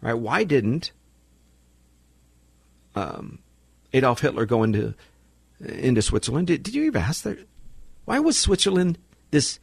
right? 0.00 0.14
Why 0.14 0.44
didn't 0.44 0.92
um, 2.94 3.40
Adolf 3.92 4.20
Hitler 4.20 4.46
go 4.46 4.62
into 4.62 4.94
into 5.60 6.00
Switzerland? 6.00 6.46
Did, 6.46 6.62
did 6.62 6.74
you 6.74 6.88
ever 6.88 6.98
ask 6.98 7.24
that? 7.24 7.46
Why 8.06 8.18
was 8.18 8.38
Switzerland 8.38 8.98
this 9.30 9.60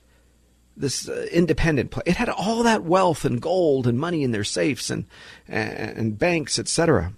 this 0.75 1.09
uh, 1.09 1.27
independent 1.31 1.89
place? 1.89 2.03
It 2.05 2.17
had 2.17 2.29
all 2.29 2.63
that 2.63 2.83
wealth 2.83 3.25
and 3.25 3.41
gold 3.41 3.87
and 3.87 3.99
money 3.99 4.23
in 4.23 4.31
their 4.31 4.43
safes 4.43 4.91
and 4.91 5.05
and, 5.47 5.97
and 5.97 6.19
banks, 6.19 6.59
etc. 6.59 7.13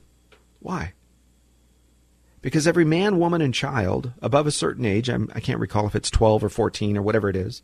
Why? 0.60 0.94
Because 2.42 2.68
every 2.68 2.86
man, 2.86 3.20
woman, 3.20 3.42
and 3.42 3.54
child 3.54 4.14
above 4.22 4.48
a 4.48 4.52
certain 4.52 4.86
age, 4.86 5.10
I'm, 5.10 5.30
I 5.36 5.40
can 5.40 5.54
not 5.54 5.62
recall 5.62 5.88
if 5.88 5.96
it's 5.96 6.10
12 6.10 6.44
or 6.46 6.50
14 6.50 6.98
or 6.98 7.02
whatever 7.02 7.30
it 7.30 7.36
is, 7.36 7.62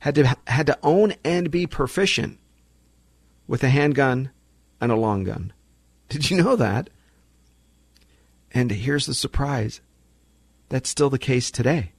had 0.00 0.14
to, 0.14 0.36
had 0.46 0.66
to 0.66 0.78
own 0.82 1.14
and 1.24 1.50
be 1.50 1.66
proficient 1.66 2.38
with 3.46 3.62
a 3.62 3.68
handgun 3.68 4.30
and 4.80 4.90
a 4.90 4.96
long 4.96 5.24
gun. 5.24 5.52
Did 6.08 6.30
you 6.30 6.42
know 6.42 6.56
that? 6.56 6.90
And 8.52 8.70
here's 8.70 9.06
the 9.06 9.14
surprise 9.14 9.80
that's 10.68 10.88
still 10.88 11.10
the 11.10 11.18
case 11.18 11.50
today. 11.50 11.92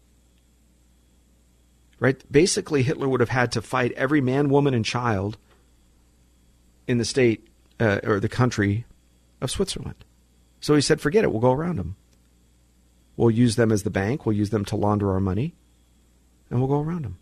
Right? 2.00 2.24
Basically, 2.32 2.84
Hitler 2.84 3.08
would 3.08 3.20
have 3.20 3.30
had 3.30 3.52
to 3.54 3.62
fight 3.62 3.92
every 3.94 4.22
man, 4.22 4.50
woman, 4.50 4.74
and 4.74 4.84
child 4.84 5.38
in 6.88 6.98
the 6.98 7.06
state 7.06 7.48
uh, 7.80 8.00
or 8.04 8.20
the 8.20 8.30
country 8.30 8.86
of 9.42 9.52
Switzerland. 9.52 10.04
So 10.66 10.74
he 10.74 10.82
said, 10.82 11.00
forget 11.00 11.24
it, 11.24 11.32
we'll 11.32 11.42
go 11.42 11.52
around 11.52 11.78
them. 11.78 11.96
We'll 13.18 13.30
use 13.30 13.56
them 13.56 13.72
as 13.72 13.84
the 13.84 13.92
bank, 13.92 14.26
we'll 14.26 14.36
use 14.36 14.50
them 14.50 14.66
to 14.66 14.76
launder 14.76 15.12
our 15.12 15.20
money, 15.20 15.54
and 16.50 16.58
we'll 16.58 16.68
go 16.68 16.82
around 16.82 17.04
them. 17.04 17.20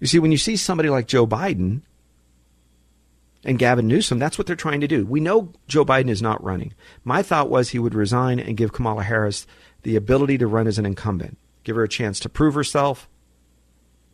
You 0.00 0.06
see, 0.06 0.18
when 0.18 0.32
you 0.32 0.38
see 0.38 0.56
somebody 0.56 0.88
like 0.88 1.08
Joe 1.08 1.26
Biden 1.26 1.82
and 3.44 3.58
Gavin 3.58 3.86
Newsom, 3.86 4.18
that's 4.18 4.38
what 4.38 4.46
they're 4.46 4.56
trying 4.56 4.80
to 4.80 4.88
do. 4.88 5.04
We 5.04 5.20
know 5.20 5.52
Joe 5.68 5.84
Biden 5.84 6.08
is 6.08 6.22
not 6.22 6.42
running. 6.42 6.72
My 7.04 7.22
thought 7.22 7.50
was 7.50 7.68
he 7.68 7.78
would 7.78 7.94
resign 7.94 8.40
and 8.40 8.56
give 8.56 8.72
Kamala 8.72 9.02
Harris 9.02 9.46
the 9.82 9.94
ability 9.94 10.38
to 10.38 10.46
run 10.46 10.66
as 10.66 10.78
an 10.78 10.86
incumbent, 10.86 11.36
give 11.64 11.76
her 11.76 11.84
a 11.84 11.88
chance 11.88 12.18
to 12.20 12.30
prove 12.30 12.54
herself. 12.54 13.10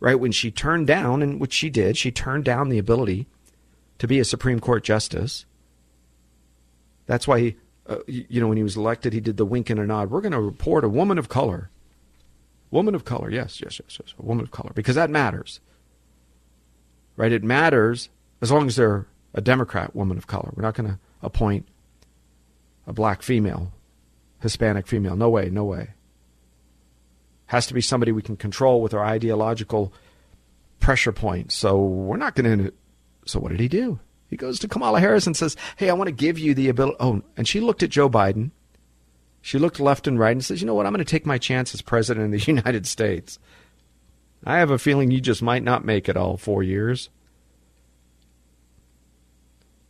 Right 0.01 0.19
when 0.19 0.33
she 0.33 0.51
turned 0.51 0.87
down, 0.87 1.21
and 1.21 1.39
which 1.39 1.53
she 1.53 1.69
did, 1.69 1.95
she 1.95 2.11
turned 2.11 2.43
down 2.43 2.67
the 2.67 2.79
ability 2.79 3.27
to 3.99 4.09
be 4.09 4.19
a 4.19 4.25
Supreme 4.25 4.59
Court 4.59 4.83
justice. 4.83 5.45
That's 7.05 7.29
why 7.29 7.39
he 7.39 7.55
uh, 7.87 7.97
you 8.07 8.39
know, 8.39 8.47
when 8.47 8.57
he 8.57 8.63
was 8.63 8.77
elected, 8.77 9.13
he 9.13 9.19
did 9.19 9.37
the 9.37 9.45
wink 9.45 9.69
and 9.69 9.79
a 9.79 9.85
nod. 9.85 10.09
We're 10.09 10.21
going 10.21 10.31
to 10.31 10.41
report 10.41 10.83
a 10.83 10.89
woman 10.89 11.17
of 11.17 11.29
color. 11.29 11.69
Woman 12.71 12.95
of 12.95 13.05
color, 13.05 13.29
yes, 13.29 13.61
yes, 13.61 13.79
yes, 13.79 13.99
yes, 13.99 14.13
a 14.17 14.25
woman 14.25 14.43
of 14.43 14.51
color, 14.51 14.71
because 14.73 14.95
that 14.95 15.09
matters. 15.09 15.59
Right? 17.15 17.31
It 17.31 17.43
matters 17.43 18.09
as 18.41 18.51
long 18.51 18.67
as 18.67 18.77
they're 18.77 19.07
a 19.33 19.41
Democrat 19.41 19.95
woman 19.95 20.17
of 20.17 20.27
color. 20.27 20.51
We're 20.55 20.63
not 20.63 20.75
going 20.75 20.89
to 20.89 20.99
appoint 21.21 21.67
a 22.87 22.93
black 22.93 23.21
female, 23.21 23.71
Hispanic 24.41 24.87
female. 24.87 25.15
No 25.15 25.29
way, 25.29 25.49
no 25.49 25.65
way. 25.65 25.89
Has 27.47 27.67
to 27.67 27.73
be 27.73 27.81
somebody 27.81 28.11
we 28.11 28.21
can 28.21 28.37
control 28.37 28.81
with 28.81 28.93
our 28.93 29.05
ideological 29.05 29.93
pressure 30.79 31.11
points. 31.11 31.55
So 31.55 31.79
we're 31.79 32.17
not 32.17 32.35
going 32.35 32.65
to. 32.65 32.73
So 33.25 33.39
what 33.39 33.51
did 33.51 33.59
he 33.59 33.67
do? 33.67 33.99
He 34.33 34.37
goes 34.37 34.57
to 34.57 34.67
Kamala 34.67 34.99
Harris 34.99 35.27
and 35.27 35.37
says, 35.37 35.55
Hey, 35.75 35.91
I 35.91 35.93
want 35.93 36.07
to 36.07 36.11
give 36.11 36.39
you 36.39 36.55
the 36.55 36.67
ability. 36.67 36.97
Oh, 36.99 37.21
and 37.37 37.47
she 37.47 37.59
looked 37.59 37.83
at 37.83 37.91
Joe 37.91 38.09
Biden. 38.09 38.49
She 39.43 39.59
looked 39.59 39.79
left 39.79 40.07
and 40.07 40.17
right 40.17 40.31
and 40.31 40.43
says, 40.43 40.59
You 40.59 40.65
know 40.65 40.73
what? 40.73 40.87
I'm 40.87 40.91
going 40.91 41.05
to 41.05 41.11
take 41.11 41.27
my 41.27 41.37
chance 41.37 41.71
as 41.75 41.83
president 41.83 42.25
of 42.25 42.31
the 42.31 42.51
United 42.51 42.87
States. 42.87 43.37
I 44.43 44.57
have 44.57 44.71
a 44.71 44.79
feeling 44.79 45.11
you 45.11 45.21
just 45.21 45.43
might 45.43 45.61
not 45.61 45.85
make 45.85 46.09
it 46.09 46.17
all 46.17 46.35
four 46.35 46.63
years. 46.63 47.11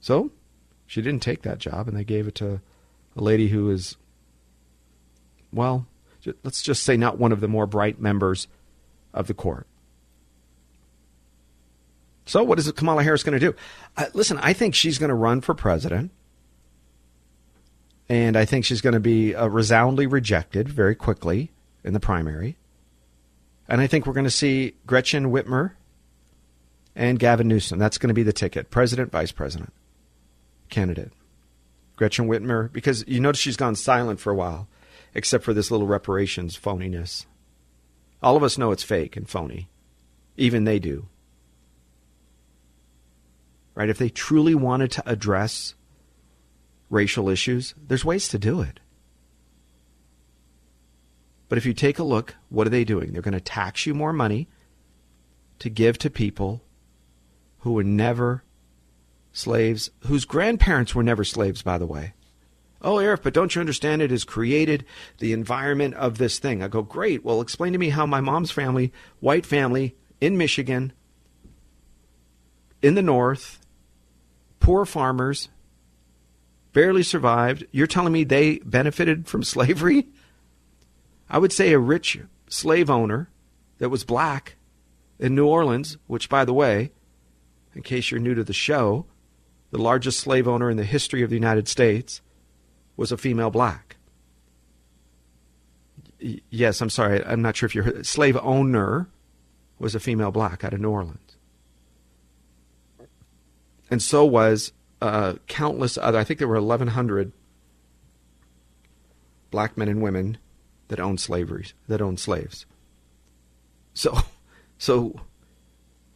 So 0.01 0.31
she 0.85 1.01
didn't 1.01 1.21
take 1.21 1.43
that 1.43 1.59
job, 1.59 1.87
and 1.87 1.95
they 1.95 2.03
gave 2.03 2.27
it 2.27 2.35
to 2.35 2.59
a 3.15 3.21
lady 3.21 3.47
who 3.47 3.69
is, 3.69 3.95
well, 5.53 5.87
let's 6.43 6.61
just 6.61 6.83
say 6.83 6.97
not 6.97 7.17
one 7.17 7.31
of 7.31 7.39
the 7.39 7.47
more 7.47 7.65
bright 7.65 7.97
members 7.97 8.49
of 9.13 9.27
the 9.27 9.33
court. 9.33 9.67
So, 12.25 12.43
what 12.43 12.59
is 12.59 12.71
Kamala 12.71 13.03
Harris 13.03 13.23
going 13.23 13.39
to 13.39 13.51
do? 13.51 13.55
Uh, 13.97 14.05
listen, 14.13 14.37
I 14.41 14.53
think 14.53 14.75
she's 14.75 14.97
going 14.97 15.09
to 15.09 15.15
run 15.15 15.41
for 15.41 15.53
president. 15.53 16.11
And 18.09 18.37
I 18.37 18.45
think 18.45 18.65
she's 18.65 18.81
going 18.81 18.93
to 18.93 18.99
be 18.99 19.33
uh, 19.33 19.47
resoundingly 19.47 20.07
rejected 20.07 20.69
very 20.69 20.95
quickly 20.95 21.51
in 21.83 21.93
the 21.93 21.99
primary. 21.99 22.57
And 23.67 23.81
I 23.81 23.87
think 23.87 24.05
we're 24.05 24.13
going 24.13 24.25
to 24.25 24.29
see 24.29 24.75
Gretchen 24.85 25.31
Whitmer 25.31 25.71
and 26.95 27.17
Gavin 27.17 27.47
Newsom. 27.47 27.79
That's 27.79 27.97
going 27.97 28.09
to 28.09 28.13
be 28.13 28.23
the 28.23 28.33
ticket 28.33 28.69
president, 28.69 29.11
vice 29.11 29.31
president 29.31 29.73
candidate. 30.69 31.11
Gretchen 31.95 32.27
Whitmer, 32.27 32.71
because 32.71 33.05
you 33.07 33.19
notice 33.19 33.39
she's 33.39 33.57
gone 33.57 33.75
silent 33.75 34.19
for 34.19 34.31
a 34.31 34.35
while, 34.35 34.67
except 35.13 35.43
for 35.43 35.53
this 35.53 35.71
little 35.71 35.87
reparations 35.87 36.59
phoniness. 36.59 37.25
All 38.21 38.35
of 38.35 38.43
us 38.43 38.57
know 38.57 38.71
it's 38.71 38.83
fake 38.83 39.15
and 39.15 39.29
phony. 39.29 39.69
Even 40.35 40.63
they 40.63 40.79
do 40.79 41.07
right? 43.75 43.89
If 43.89 43.97
they 43.97 44.09
truly 44.09 44.55
wanted 44.55 44.91
to 44.91 45.09
address 45.09 45.75
racial 46.89 47.29
issues, 47.29 47.73
there's 47.87 48.05
ways 48.05 48.27
to 48.29 48.39
do 48.39 48.61
it. 48.61 48.79
But 51.49 51.57
if 51.57 51.65
you 51.65 51.73
take 51.73 51.99
a 51.99 52.03
look, 52.03 52.35
what 52.49 52.65
are 52.67 52.71
they 52.71 52.83
doing? 52.83 53.11
They're 53.11 53.21
going 53.21 53.33
to 53.33 53.41
tax 53.41 53.85
you 53.85 53.93
more 53.93 54.13
money 54.13 54.47
to 55.59 55.69
give 55.69 55.97
to 55.99 56.09
people 56.09 56.63
who 57.59 57.73
were 57.73 57.83
never 57.83 58.43
slaves, 59.31 59.89
whose 60.07 60.25
grandparents 60.25 60.95
were 60.95 61.03
never 61.03 61.23
slaves, 61.23 61.61
by 61.61 61.77
the 61.77 61.85
way. 61.85 62.13
Oh, 62.81 62.95
Arif, 62.95 63.23
but 63.23 63.33
don't 63.33 63.55
you 63.55 63.61
understand 63.61 64.01
it 64.01 64.11
has 64.11 64.25
created 64.25 64.85
the 65.19 65.31
environment 65.31 65.93
of 65.95 66.17
this 66.17 66.37
thing? 66.37 66.61
I 66.61 66.67
go, 66.67 66.81
great. 66.81 67.23
Well, 67.23 67.39
explain 67.39 67.71
to 67.73 67.79
me 67.79 67.89
how 67.89 68.05
my 68.05 68.19
mom's 68.19 68.51
family, 68.51 68.91
white 69.21 69.45
family 69.45 69.95
in 70.19 70.37
Michigan, 70.37 70.91
in 72.81 72.95
the 72.95 73.01
North, 73.01 73.59
poor 74.63 74.85
farmers 74.85 75.49
barely 76.71 77.03
survived. 77.03 77.65
You're 77.71 77.85
telling 77.85 78.13
me 78.13 78.23
they 78.23 78.59
benefited 78.59 79.27
from 79.27 79.43
slavery? 79.43 80.07
I 81.29 81.37
would 81.37 81.53
say 81.53 81.73
a 81.73 81.79
rich 81.79 82.17
slave 82.47 82.89
owner 82.89 83.29
that 83.77 83.89
was 83.89 84.03
black 84.03 84.55
in 85.19 85.35
New 85.35 85.45
Orleans, 85.45 85.97
which, 86.07 86.29
by 86.29 86.45
the 86.45 86.53
way, 86.53 86.91
in 87.75 87.83
case 87.83 88.09
you're 88.09 88.19
new 88.19 88.33
to 88.33 88.43
the 88.43 88.53
show, 88.53 89.05
the 89.71 89.81
largest 89.81 90.19
slave 90.19 90.47
owner 90.47 90.69
in 90.69 90.77
the 90.77 90.83
history 90.83 91.23
of 91.23 91.29
the 91.29 91.35
United 91.35 91.67
States 91.67 92.21
was 92.95 93.11
a 93.11 93.17
female 93.17 93.49
black. 93.49 93.97
yes, 96.19 96.79
I'm 96.79 96.89
sorry. 96.89 97.23
I'm 97.25 97.41
not 97.41 97.57
sure 97.57 97.67
if 97.67 97.75
you're 97.75 98.03
slave 98.03 98.37
owner 98.37 99.09
was 99.77 99.93
a 99.93 99.99
female 99.99 100.31
black 100.31 100.63
out 100.63 100.73
of 100.73 100.79
New 100.79 100.89
Orleans 100.91 101.32
and 103.93 104.01
so 104.01 104.25
was 104.25 104.71
uh, 105.03 105.35
countless 105.45 105.99
other. 105.99 106.17
I 106.17 106.23
think 106.23 106.39
there 106.39 106.47
were 106.47 106.59
1,100 106.59 107.31
black 109.51 109.77
men 109.77 109.87
and 109.87 110.01
women 110.01 110.39
that 110.87 110.99
owned 110.99 111.19
slavery, 111.19 111.67
that 111.87 112.01
owned 112.01 112.19
slaves. 112.19 112.65
So, 113.93 114.17
so 114.79 115.21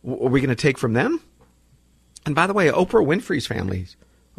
are 0.03 0.29
we 0.29 0.41
going 0.41 0.49
to 0.49 0.55
take 0.55 0.79
from 0.79 0.93
them? 0.93 1.21
And 2.25 2.33
by 2.33 2.47
the 2.47 2.53
way, 2.53 2.69
Oprah 2.69 3.05
Winfrey's 3.05 3.45
family 3.45 3.85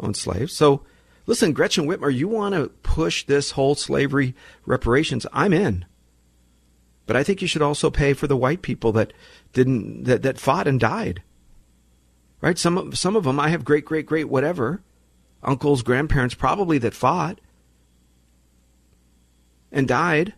owned 0.01 0.17
slaves. 0.17 0.51
So, 0.51 0.83
listen, 1.25 1.53
Gretchen 1.53 1.87
Whitmer, 1.87 2.13
you 2.13 2.27
want 2.27 2.55
to 2.55 2.67
push 2.83 3.25
this 3.25 3.51
whole 3.51 3.75
slavery 3.75 4.35
reparations? 4.65 5.25
I'm 5.31 5.53
in. 5.53 5.85
But 7.05 7.15
I 7.15 7.23
think 7.23 7.41
you 7.41 7.47
should 7.47 7.61
also 7.61 7.89
pay 7.89 8.11
for 8.11 8.27
the 8.27 8.35
white 8.35 8.61
people 8.63 8.91
that 8.91 9.13
didn't 9.53 10.03
that, 10.03 10.23
that 10.23 10.39
fought 10.39 10.67
and 10.67 10.77
died 10.77 11.23
right? 12.41 12.57
Some 12.57 12.77
of, 12.77 12.97
some 12.97 13.15
of 13.15 13.23
them 13.23 13.39
I 13.39 13.49
have 13.49 13.65
great, 13.65 13.85
great, 13.85 14.05
great, 14.05 14.29
whatever, 14.29 14.81
uncles, 15.43 15.83
grandparents 15.83 16.35
probably 16.35 16.77
that 16.79 16.93
fought 16.93 17.39
and 19.71 19.87
died 19.87 20.33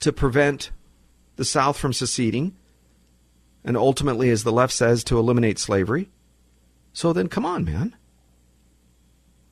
to 0.00 0.12
prevent 0.12 0.70
the 1.36 1.44
South 1.44 1.76
from 1.76 1.92
seceding 1.92 2.56
and 3.64 3.76
ultimately, 3.76 4.30
as 4.30 4.44
the 4.44 4.52
left 4.52 4.72
says, 4.72 5.04
to 5.04 5.18
eliminate 5.18 5.58
slavery. 5.58 6.08
So 6.92 7.12
then, 7.12 7.28
come 7.28 7.44
on, 7.44 7.64
man. 7.64 7.94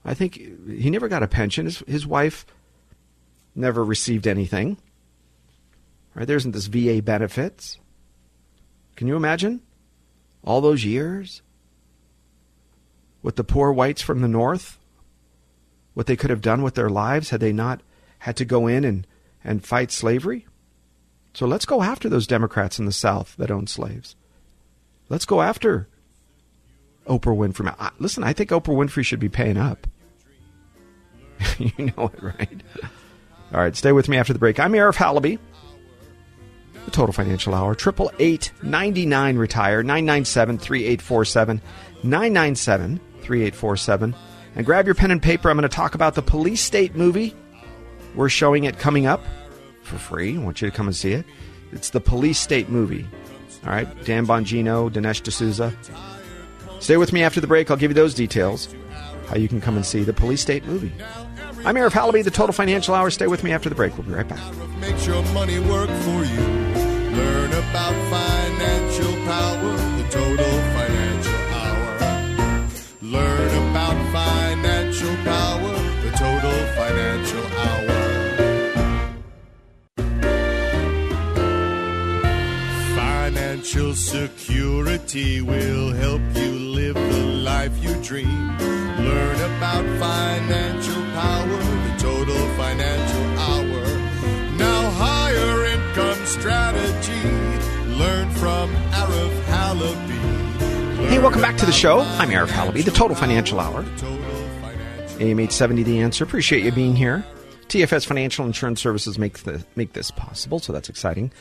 I 0.05 0.14
think 0.14 0.37
he 0.37 0.88
never 0.90 1.09
got 1.09 1.22
a 1.22 1.29
pension. 1.29 1.66
His, 1.66 1.81
his 1.81 2.07
wife 2.07 2.46
never 3.55 3.85
received 3.85 4.26
anything. 4.26 4.79
Right? 6.14 6.26
There 6.26 6.37
isn't 6.37 6.52
this 6.52 6.66
VA 6.66 7.02
benefits. 7.02 7.79
Can 8.94 9.07
you 9.09 9.16
imagine? 9.16 9.61
All 10.46 10.61
those 10.61 10.85
years 10.85 11.42
with 13.22 13.37
the 13.37 13.44
poor 13.44 13.72
whites 13.72 14.00
from 14.00 14.20
the 14.20 14.28
North, 14.28 14.78
what 15.94 16.06
they 16.06 16.16
could 16.16 16.30
have 16.30 16.40
done 16.40 16.62
with 16.62 16.74
their 16.74 16.88
lives 16.88 17.30
had 17.30 17.40
they 17.40 17.52
not 17.52 17.82
had 18.20 18.37
to 18.37 18.44
go 18.44 18.66
in 18.66 18.85
and, 18.85 19.06
and 19.42 19.64
fight 19.64 19.90
slavery? 19.90 20.46
So 21.35 21.46
let's 21.46 21.66
go 21.66 21.82
after 21.82 22.09
those 22.09 22.26
Democrats 22.26 22.78
in 22.78 22.87
the 22.87 22.92
South 22.92 23.35
that 23.37 23.50
own 23.50 23.66
slaves. 23.66 24.16
Let's 25.09 25.26
go 25.26 25.42
after 25.42 25.88
Oprah 27.06 27.37
Winfrey. 27.37 27.92
Listen, 27.98 28.24
I 28.24 28.32
think 28.32 28.50
Oprah 28.50 28.74
Winfrey 28.74 29.04
should 29.04 29.20
be 29.20 29.28
paying 29.28 29.56
up. 29.56 29.87
you 31.59 31.92
know 31.96 32.11
it, 32.14 32.22
right? 32.22 32.62
All 33.52 33.61
right, 33.61 33.76
stay 33.76 33.92
with 33.92 34.09
me 34.09 34.16
after 34.16 34.32
the 34.32 34.38
break. 34.38 34.59
I'm 34.59 34.72
Arif 34.72 34.96
Halaby. 34.96 35.38
The 36.87 36.92
Total 36.92 37.12
Financial 37.12 37.53
Hour, 37.55 37.72
888 37.72 38.53
99 38.62 39.37
Retire, 39.37 39.83
997 39.83 40.59
3847, 40.59 41.61
997 42.03 43.01
3847. 43.20 44.14
And 44.55 44.64
grab 44.64 44.87
your 44.87 44.94
pen 44.94 45.11
and 45.11 45.20
paper. 45.20 45.51
I'm 45.51 45.57
going 45.59 45.68
to 45.68 45.75
talk 45.75 45.94
about 45.94 46.14
the 46.14 46.22
Police 46.22 46.62
State 46.62 46.94
movie. 46.94 47.35
We're 48.14 48.31
showing 48.31 48.64
it 48.64 48.79
coming 48.79 49.05
up 49.05 49.22
for 49.83 49.99
free. 49.99 50.37
I 50.37 50.40
want 50.40 50.62
you 50.62 50.70
to 50.70 50.75
come 50.75 50.87
and 50.87 50.96
see 50.96 51.12
it. 51.12 51.27
It's 51.72 51.90
the 51.90 52.01
Police 52.01 52.38
State 52.38 52.68
movie. 52.68 53.07
All 53.64 53.72
right, 53.72 54.05
Dan 54.05 54.27
Bongino, 54.27 54.88
Dinesh 54.90 55.22
D'Souza. 55.22 55.77
Stay 56.79 56.96
with 56.96 57.12
me 57.12 57.22
after 57.22 57.40
the 57.40 57.49
break. 57.49 57.70
I'll 57.70 57.77
give 57.77 57.90
you 57.90 57.96
those 57.96 58.14
details, 58.14 58.75
how 59.27 59.37
you 59.37 59.49
can 59.49 59.61
come 59.61 59.77
and 59.77 59.85
see 59.85 60.05
the 60.05 60.12
Police 60.12 60.40
State 60.40 60.64
movie. 60.66 60.92
I'm 61.64 61.75
Arif 61.75 61.90
Halaby, 61.90 62.22
the 62.22 62.31
Total 62.31 62.53
Financial 62.53 62.94
Hour. 62.94 63.11
Stay 63.11 63.27
with 63.27 63.42
me 63.42 63.51
after 63.51 63.68
the 63.68 63.75
break. 63.75 63.99
We'll 63.99 64.07
be 64.07 64.12
right 64.12 64.29
back. 64.29 64.38
Learn 67.16 67.50
about 67.50 67.94
financial 68.11 69.14
power, 69.24 69.72
the 69.98 70.07
Total 70.11 70.55
Financial 70.76 71.42
Hour. 71.61 71.90
Learn 73.00 73.52
about 73.70 73.96
financial 74.12 75.16
power, 75.24 75.74
the 76.05 76.11
Total 76.24 76.59
Financial 76.76 77.46
Hour. 77.64 77.96
Financial 82.94 83.94
security 83.94 85.40
will 85.40 85.92
help 85.92 86.20
you 86.35 86.52
live 86.81 86.94
the 86.96 87.24
life 87.50 87.72
you 87.83 87.94
dream. 88.02 88.59
Learn 88.98 89.40
about 89.52 89.85
financial 89.98 91.02
power, 91.14 91.59
the 91.87 91.94
total 91.98 92.42
financial 92.57 93.26
hour. 93.38 93.83
Now, 94.59 94.90
income 94.90 95.76
strategy. 96.27 97.12
Learn 97.97 98.31
from 98.33 98.71
Arif 98.91 99.43
Halaby. 99.45 101.07
Hey, 101.09 101.19
welcome 101.19 101.41
back 101.41 101.57
to 101.59 101.67
the 101.67 101.73
show. 101.73 102.01
I'm 102.01 102.31
Arif 102.31 102.49
Halaby, 102.49 102.85
the 102.85 102.91
Total 102.91 103.17
Financial 103.17 103.61
Hour. 103.61 103.85
AM 105.19 105.41
870 105.41 105.83
The 105.85 106.01
Answer. 106.01 106.25
Appreciate 106.25 106.65
you 106.65 106.73
being 106.73 106.95
here. 106.97 107.25
TFS 107.69 108.05
Financial 108.05 108.45
Insurance 108.45 108.81
Services 108.81 109.19
make, 109.19 109.39
the, 109.39 109.65
make 109.77 109.93
this 109.93 110.11
possible, 110.11 110.59
so 110.59 110.73
that's 110.73 110.89
exciting. 110.89 111.33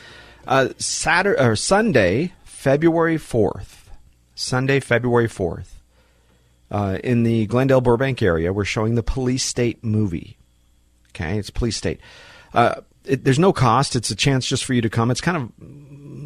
Uh, 0.48 0.70
Saturday 0.78 1.44
or 1.44 1.56
Sunday, 1.56 2.34
February 2.44 3.18
fourth. 3.18 3.90
Sunday, 4.36 4.80
February 4.80 5.28
fourth. 5.28 5.82
Uh, 6.72 7.00
in 7.04 7.24
the 7.24 7.46
Glendale 7.48 7.82
Burbank 7.82 8.22
area, 8.22 8.54
we're 8.54 8.66
showing 8.66 8.96
the 8.96 9.04
Police 9.04 9.44
State 9.44 9.84
movie. 9.84 10.38
Okay, 11.10 11.38
it's 11.38 11.50
Police 11.50 11.78
State. 11.78 12.00
Uh, 12.54 12.82
it, 13.08 13.24
there's 13.24 13.40
no 13.40 13.54
cost. 13.54 13.96
It's 13.96 14.10
a 14.10 14.16
chance 14.16 14.46
just 14.46 14.66
for 14.66 14.74
you 14.74 14.82
to 14.82 14.90
come. 14.90 15.12
It's 15.12 15.22
kind 15.22 15.38
of 15.38 15.52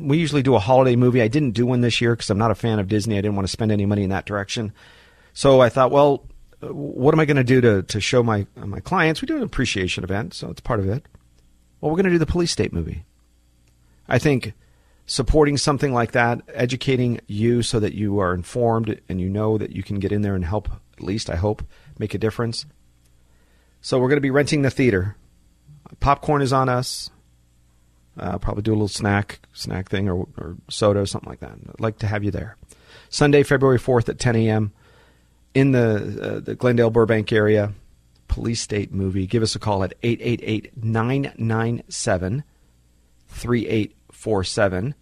we 0.07 0.17
usually 0.17 0.41
do 0.41 0.55
a 0.55 0.59
holiday 0.59 0.95
movie. 0.95 1.21
I 1.21 1.27
didn't 1.27 1.51
do 1.51 1.65
one 1.65 1.81
this 1.81 2.01
year 2.01 2.15
because 2.15 2.29
I'm 2.29 2.37
not 2.37 2.51
a 2.51 2.55
fan 2.55 2.79
of 2.79 2.87
Disney. 2.87 3.17
I 3.17 3.21
didn't 3.21 3.35
want 3.35 3.47
to 3.47 3.51
spend 3.51 3.71
any 3.71 3.85
money 3.85 4.03
in 4.03 4.09
that 4.09 4.25
direction. 4.25 4.73
So 5.33 5.61
I 5.61 5.69
thought, 5.69 5.91
well, 5.91 6.25
what 6.61 7.13
am 7.13 7.19
I 7.19 7.25
going 7.25 7.37
to 7.37 7.43
do 7.43 7.61
to 7.61 7.83
to 7.83 7.99
show 7.99 8.23
my 8.23 8.45
my 8.55 8.79
clients? 8.79 9.21
We 9.21 9.25
do 9.25 9.37
an 9.37 9.43
appreciation 9.43 10.03
event, 10.03 10.33
so 10.33 10.49
it's 10.49 10.61
part 10.61 10.79
of 10.79 10.89
it. 10.89 11.05
Well, 11.79 11.91
we're 11.91 11.97
going 11.97 12.05
to 12.05 12.11
do 12.11 12.17
the 12.19 12.25
Police 12.25 12.51
State 12.51 12.73
movie. 12.73 13.05
I 14.07 14.19
think 14.19 14.53
supporting 15.05 15.57
something 15.57 15.93
like 15.93 16.11
that, 16.11 16.41
educating 16.53 17.19
you 17.27 17.63
so 17.63 17.79
that 17.79 17.93
you 17.93 18.19
are 18.19 18.33
informed 18.33 18.99
and 19.09 19.19
you 19.19 19.29
know 19.29 19.57
that 19.57 19.71
you 19.71 19.81
can 19.81 19.99
get 19.99 20.11
in 20.11 20.21
there 20.21 20.35
and 20.35 20.45
help, 20.45 20.69
at 20.97 21.03
least 21.03 21.29
I 21.29 21.35
hope, 21.35 21.63
make 21.97 22.13
a 22.13 22.19
difference. 22.19 22.65
So 23.81 23.97
we're 23.97 24.09
going 24.09 24.17
to 24.17 24.21
be 24.21 24.29
renting 24.29 24.61
the 24.61 24.69
theater. 24.69 25.15
Popcorn 25.99 26.41
is 26.41 26.53
on 26.53 26.69
us. 26.69 27.09
Uh, 28.17 28.37
probably 28.37 28.63
do 28.63 28.71
a 28.71 28.73
little 28.73 28.87
snack 28.87 29.39
snack 29.53 29.89
thing 29.89 30.09
or, 30.09 30.27
or 30.37 30.57
soda 30.69 30.99
or 30.99 31.05
something 31.05 31.29
like 31.29 31.39
that. 31.39 31.51
I'd 31.51 31.79
like 31.79 31.99
to 31.99 32.07
have 32.07 32.23
you 32.23 32.31
there. 32.31 32.57
Sunday, 33.09 33.43
February 33.43 33.79
4th 33.79 34.09
at 34.09 34.19
10 34.19 34.35
a.m. 34.35 34.71
in 35.53 35.71
the, 35.71 36.19
uh, 36.21 36.39
the 36.39 36.55
Glendale 36.55 36.89
Burbank 36.89 37.31
area. 37.31 37.73
Police 38.27 38.61
State 38.61 38.93
movie. 38.93 39.25
Give 39.25 39.43
us 39.43 39.55
a 39.55 39.59
call 39.59 39.83
at 39.83 39.93
888 40.03 40.77
997 40.77 42.43
3847. 43.27 44.95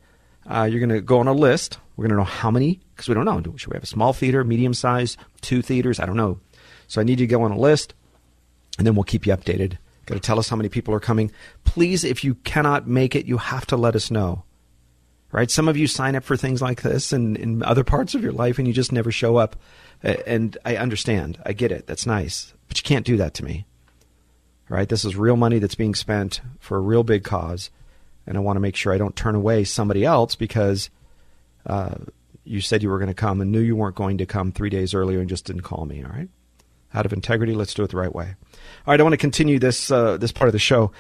Uh, 0.50 0.64
you're 0.64 0.80
going 0.80 0.90
to 0.90 1.02
go 1.02 1.20
on 1.20 1.28
a 1.28 1.34
list. 1.34 1.78
We're 1.96 2.04
going 2.04 2.12
to 2.12 2.18
know 2.18 2.24
how 2.24 2.50
many, 2.50 2.80
because 2.96 3.10
we 3.10 3.16
don't 3.16 3.26
know. 3.26 3.42
Should 3.58 3.72
we 3.72 3.76
have 3.76 3.84
a 3.84 3.88
small 3.88 4.14
theater, 4.14 4.44
medium 4.44 4.74
size, 4.74 5.18
two 5.42 5.62
theaters? 5.62 6.00
I 6.00 6.06
don't 6.06 6.16
know. 6.16 6.40
So 6.88 7.02
I 7.02 7.04
need 7.04 7.20
you 7.20 7.28
to 7.28 7.32
go 7.32 7.44
on 7.44 7.52
a 7.52 7.60
list, 7.60 7.94
and 8.78 8.88
then 8.88 8.96
we'll 8.96 9.04
keep 9.04 9.28
you 9.28 9.36
updated. 9.36 9.78
Got 10.08 10.16
to 10.16 10.20
tell 10.20 10.40
us 10.40 10.50
how 10.50 10.56
many 10.56 10.70
people 10.70 10.94
are 10.94 11.00
coming. 11.00 11.32
Please, 11.64 12.04
if 12.04 12.24
you 12.24 12.36
cannot 12.36 12.88
make 12.88 13.16
it, 13.16 13.28
you 13.28 13.38
have 13.38 13.68
to 13.68 13.78
let 13.78 13.96
us 13.96 14.10
know. 14.10 14.44
Right? 15.32 15.52
Some 15.52 15.68
of 15.68 15.78
you 15.78 15.86
sign 15.86 16.16
up 16.16 16.24
for 16.24 16.36
things 16.36 16.62
like 16.62 16.82
this 16.82 17.14
and 17.14 17.38
in 17.38 17.62
other 17.62 17.84
parts 17.84 18.16
of 18.16 18.24
your 18.24 18.32
life, 18.32 18.58
and 18.58 18.68
you 18.68 18.74
just 18.74 18.92
never 18.92 19.12
show 19.12 19.36
up. 19.36 19.56
And 20.02 20.58
I 20.66 20.78
understand. 20.78 21.38
I 21.46 21.54
get 21.54 21.72
it. 21.72 21.86
That's 21.86 22.06
nice. 22.06 22.54
But 22.68 22.80
you 22.80 22.84
can't 22.84 23.06
do 23.06 23.18
that 23.18 23.36
to 23.36 23.46
me. 23.46 23.66
Right? 24.70 24.90
This 24.90 25.06
is 25.06 25.16
real 25.16 25.36
money 25.38 25.60
that's 25.60 25.76
being 25.76 25.96
spent 25.96 26.42
for 26.60 26.78
a 26.78 26.82
real 26.82 27.04
big 27.04 27.24
cause 27.24 27.70
and 28.28 28.38
I 28.38 28.42
want 28.42 28.58
to 28.58 28.62
make 28.62 28.76
sure 28.76 28.94
I 28.94 28.98
don't 28.98 29.16
turn 29.16 29.34
away 29.34 29.64
somebody 29.64 30.04
else 30.04 30.36
because 30.36 30.90
uh, 31.66 31.96
you 32.44 32.60
said 32.62 32.84
you 32.84 32.90
were 32.90 33.00
going 33.00 33.08
to 33.08 33.14
come 33.14 33.42
and 33.42 33.52
knew 33.52 33.62
you 33.62 33.76
weren't 33.76 33.96
going 33.96 34.18
to 34.18 34.26
come 34.26 34.52
three 34.52 34.70
days 34.70 34.94
earlier 34.94 35.20
and 35.20 35.30
just 35.30 35.46
didn't 35.46 35.62
call 35.62 35.86
me. 35.86 36.04
All 36.04 36.12
right, 36.12 36.30
out 36.98 37.06
of 37.06 37.14
integrity, 37.14 37.54
let's 37.54 37.74
do 37.74 37.84
it 37.84 37.92
the 37.92 37.98
right 37.98 38.14
way. 38.14 38.36
All 38.86 38.92
right, 38.92 39.00
I 39.00 39.04
want 39.04 39.14
to 39.14 39.18
continue 39.18 39.60
this 39.60 39.92
uh, 39.92 40.18
this 40.18 40.32
part 40.32 40.50
of 40.50 40.54
the 40.54 40.60
show. 40.60 40.92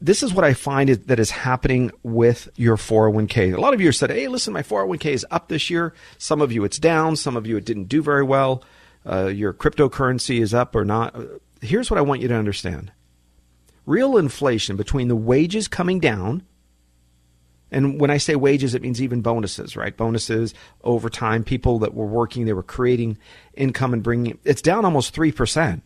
This 0.00 0.22
is 0.22 0.32
what 0.32 0.44
I 0.44 0.54
find 0.54 0.88
is, 0.88 1.00
that 1.00 1.18
is 1.18 1.30
happening 1.30 1.90
with 2.02 2.48
your 2.56 2.76
401k. 2.76 3.54
A 3.54 3.60
lot 3.60 3.74
of 3.74 3.80
you 3.80 3.92
said, 3.92 4.10
"Hey, 4.10 4.28
listen, 4.28 4.52
my 4.52 4.62
401k 4.62 5.10
is 5.10 5.26
up 5.30 5.48
this 5.48 5.68
year." 5.68 5.92
Some 6.18 6.40
of 6.40 6.52
you 6.52 6.64
it's 6.64 6.78
down. 6.78 7.16
Some 7.16 7.36
of 7.36 7.46
you 7.46 7.56
it 7.56 7.64
didn't 7.64 7.88
do 7.88 8.00
very 8.00 8.22
well. 8.22 8.62
Uh, 9.04 9.26
your 9.26 9.52
cryptocurrency 9.52 10.40
is 10.40 10.54
up 10.54 10.74
or 10.74 10.84
not. 10.84 11.14
Here's 11.60 11.90
what 11.90 11.98
I 11.98 12.02
want 12.02 12.22
you 12.22 12.28
to 12.28 12.34
understand: 12.34 12.92
real 13.84 14.16
inflation 14.16 14.76
between 14.76 15.08
the 15.08 15.16
wages 15.16 15.68
coming 15.68 16.00
down 16.00 16.44
and 17.74 18.00
when 18.00 18.10
I 18.10 18.18
say 18.18 18.36
wages, 18.36 18.76
it 18.76 18.82
means 18.82 19.02
even 19.02 19.20
bonuses, 19.20 19.76
right? 19.76 19.96
Bonuses, 19.96 20.54
overtime, 20.84 21.42
people 21.42 21.80
that 21.80 21.92
were 21.92 22.06
working, 22.06 22.44
they 22.44 22.52
were 22.52 22.62
creating 22.62 23.18
income 23.54 23.92
and 23.92 24.02
bringing 24.02 24.38
it's 24.44 24.62
down 24.62 24.84
almost 24.84 25.12
3%. 25.14 25.82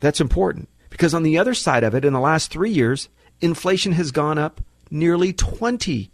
That's 0.00 0.20
important 0.20 0.68
because 0.90 1.14
on 1.14 1.22
the 1.22 1.38
other 1.38 1.54
side 1.54 1.84
of 1.84 1.94
it, 1.94 2.04
in 2.04 2.12
the 2.12 2.18
last 2.18 2.50
three 2.50 2.72
years, 2.72 3.08
inflation 3.40 3.92
has 3.92 4.10
gone 4.10 4.36
up 4.36 4.60
nearly 4.90 5.32
20%. 5.32 6.10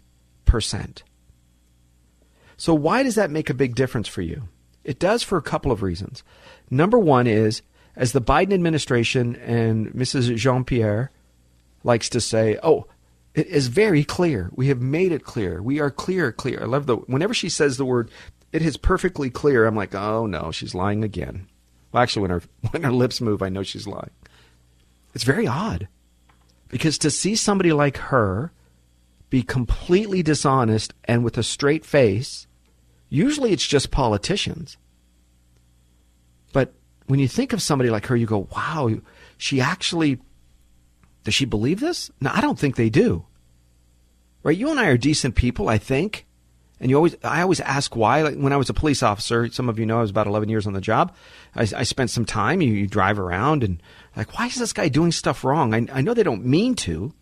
So, 2.58 2.74
why 2.74 3.02
does 3.02 3.14
that 3.14 3.30
make 3.30 3.48
a 3.48 3.54
big 3.54 3.74
difference 3.74 4.08
for 4.08 4.20
you? 4.20 4.48
It 4.84 4.98
does 4.98 5.22
for 5.22 5.38
a 5.38 5.42
couple 5.42 5.72
of 5.72 5.82
reasons. 5.82 6.22
Number 6.70 6.98
one 6.98 7.26
is, 7.26 7.62
as 7.96 8.12
the 8.12 8.20
Biden 8.20 8.52
administration 8.52 9.36
and 9.36 9.88
Mrs. 9.92 10.36
Jean 10.36 10.64
Pierre 10.64 11.10
likes 11.82 12.10
to 12.10 12.20
say, 12.20 12.58
oh, 12.62 12.86
it 13.34 13.48
is 13.48 13.66
very 13.66 14.04
clear. 14.04 14.50
We 14.54 14.68
have 14.68 14.80
made 14.80 15.12
it 15.12 15.24
clear. 15.24 15.62
We 15.62 15.80
are 15.80 15.90
clear, 15.90 16.30
clear. 16.30 16.62
I 16.62 16.66
love 16.66 16.86
the 16.86 16.96
whenever 16.96 17.34
she 17.34 17.48
says 17.48 17.76
the 17.76 17.84
word, 17.84 18.10
it 18.52 18.62
is 18.62 18.76
perfectly 18.76 19.30
clear. 19.30 19.66
I'm 19.66 19.76
like, 19.76 19.94
oh 19.94 20.26
no, 20.26 20.52
she's 20.52 20.74
lying 20.74 21.02
again. 21.02 21.48
Well, 21.92 22.02
actually, 22.02 22.22
when 22.22 22.30
her 22.30 22.42
when 22.70 22.82
her 22.84 22.92
lips 22.92 23.20
move, 23.20 23.42
I 23.42 23.48
know 23.48 23.62
she's 23.62 23.86
lying. 23.86 24.10
It's 25.14 25.24
very 25.24 25.46
odd 25.46 25.88
because 26.68 26.98
to 26.98 27.10
see 27.10 27.36
somebody 27.36 27.72
like 27.72 27.96
her 27.96 28.52
be 29.30 29.42
completely 29.42 30.22
dishonest 30.22 30.94
and 31.04 31.24
with 31.24 31.36
a 31.36 31.42
straight 31.42 31.84
face, 31.84 32.46
usually 33.08 33.52
it's 33.52 33.66
just 33.66 33.90
politicians. 33.90 34.76
But 36.52 36.72
when 37.06 37.18
you 37.18 37.28
think 37.28 37.52
of 37.52 37.60
somebody 37.60 37.90
like 37.90 38.06
her, 38.06 38.16
you 38.16 38.26
go, 38.26 38.48
wow, 38.54 38.90
she 39.36 39.60
actually 39.60 40.20
does 41.24 41.34
she 41.34 41.46
believe 41.46 41.80
this? 41.80 42.10
No, 42.20 42.30
I 42.32 42.40
don't 42.40 42.58
think 42.58 42.76
they 42.76 42.90
do. 42.90 43.24
Right? 44.42 44.56
You 44.56 44.70
and 44.70 44.78
I 44.78 44.86
are 44.86 44.98
decent 44.98 45.34
people, 45.34 45.70
I 45.70 45.78
think. 45.78 46.26
And 46.78 46.90
you 46.90 46.96
always, 46.96 47.16
I 47.24 47.40
always 47.40 47.60
ask 47.60 47.96
why. 47.96 48.22
Like 48.22 48.36
when 48.36 48.52
I 48.52 48.58
was 48.58 48.68
a 48.68 48.74
police 48.74 49.02
officer, 49.02 49.50
some 49.50 49.70
of 49.70 49.78
you 49.78 49.86
know 49.86 49.98
I 49.98 50.02
was 50.02 50.10
about 50.10 50.26
11 50.26 50.50
years 50.50 50.66
on 50.66 50.74
the 50.74 50.82
job. 50.82 51.14
I, 51.54 51.62
I 51.62 51.82
spent 51.84 52.10
some 52.10 52.26
time. 52.26 52.60
You, 52.60 52.72
you, 52.72 52.86
drive 52.86 53.18
around 53.18 53.64
and 53.64 53.82
like, 54.16 54.38
why 54.38 54.46
is 54.46 54.56
this 54.56 54.74
guy 54.74 54.88
doing 54.88 55.12
stuff 55.12 55.44
wrong? 55.44 55.72
I, 55.74 55.86
I 55.90 56.02
know 56.02 56.12
they 56.12 56.22
don't 56.22 56.44
mean 56.44 56.74
to. 56.76 57.14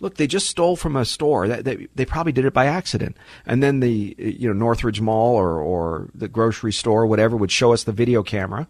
look, 0.00 0.16
they 0.16 0.26
just 0.26 0.48
stole 0.48 0.76
from 0.76 0.96
a 0.96 1.04
store. 1.04 1.48
That 1.48 1.64
they, 1.64 1.88
they 1.94 2.06
probably 2.06 2.32
did 2.32 2.46
it 2.46 2.54
by 2.54 2.64
accident. 2.64 3.18
And 3.44 3.62
then 3.62 3.80
the 3.80 4.14
you 4.16 4.48
know 4.48 4.54
Northridge 4.54 5.02
Mall 5.02 5.34
or 5.34 5.60
or 5.60 6.08
the 6.14 6.28
grocery 6.28 6.72
store 6.72 7.02
or 7.02 7.06
whatever 7.06 7.36
would 7.36 7.52
show 7.52 7.74
us 7.74 7.84
the 7.84 7.92
video 7.92 8.22
camera. 8.22 8.68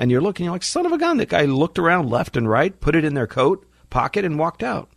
And 0.00 0.10
you're 0.10 0.22
looking, 0.22 0.44
you're 0.44 0.54
like, 0.54 0.62
son 0.62 0.86
of 0.86 0.92
a 0.92 0.98
gun. 0.98 1.18
That 1.18 1.28
guy 1.28 1.44
looked 1.44 1.78
around 1.78 2.08
left 2.08 2.34
and 2.34 2.48
right, 2.48 2.80
put 2.80 2.96
it 2.96 3.04
in 3.04 3.12
their 3.12 3.26
coat 3.26 3.66
pocket, 3.90 4.24
and 4.24 4.38
walked 4.38 4.62
out. 4.62 4.88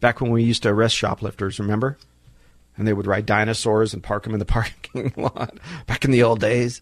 Back 0.00 0.22
when 0.22 0.30
we 0.30 0.42
used 0.42 0.62
to 0.62 0.70
arrest 0.70 0.96
shoplifters, 0.96 1.60
remember? 1.60 1.98
And 2.78 2.88
they 2.88 2.94
would 2.94 3.06
ride 3.06 3.26
dinosaurs 3.26 3.92
and 3.92 4.02
park 4.02 4.22
them 4.24 4.32
in 4.32 4.38
the 4.38 4.44
parking 4.46 5.12
lot. 5.14 5.58
Back 5.86 6.06
in 6.06 6.10
the 6.10 6.22
old 6.22 6.40
days. 6.40 6.80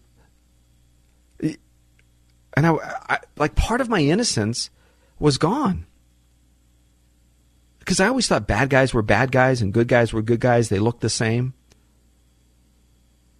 And 1.41 2.65
I, 2.65 2.71
I 3.09 3.19
like 3.35 3.55
part 3.55 3.81
of 3.81 3.89
my 3.89 3.99
innocence 3.99 4.69
was 5.19 5.37
gone 5.37 5.85
because 7.79 7.99
I 7.99 8.07
always 8.07 8.27
thought 8.27 8.47
bad 8.47 8.69
guys 8.69 8.93
were 8.93 9.01
bad 9.01 9.31
guys 9.31 9.61
and 9.61 9.73
good 9.73 9.87
guys 9.87 10.13
were 10.13 10.21
good 10.21 10.39
guys. 10.39 10.69
They 10.69 10.79
looked 10.79 11.01
the 11.01 11.09
same. 11.09 11.53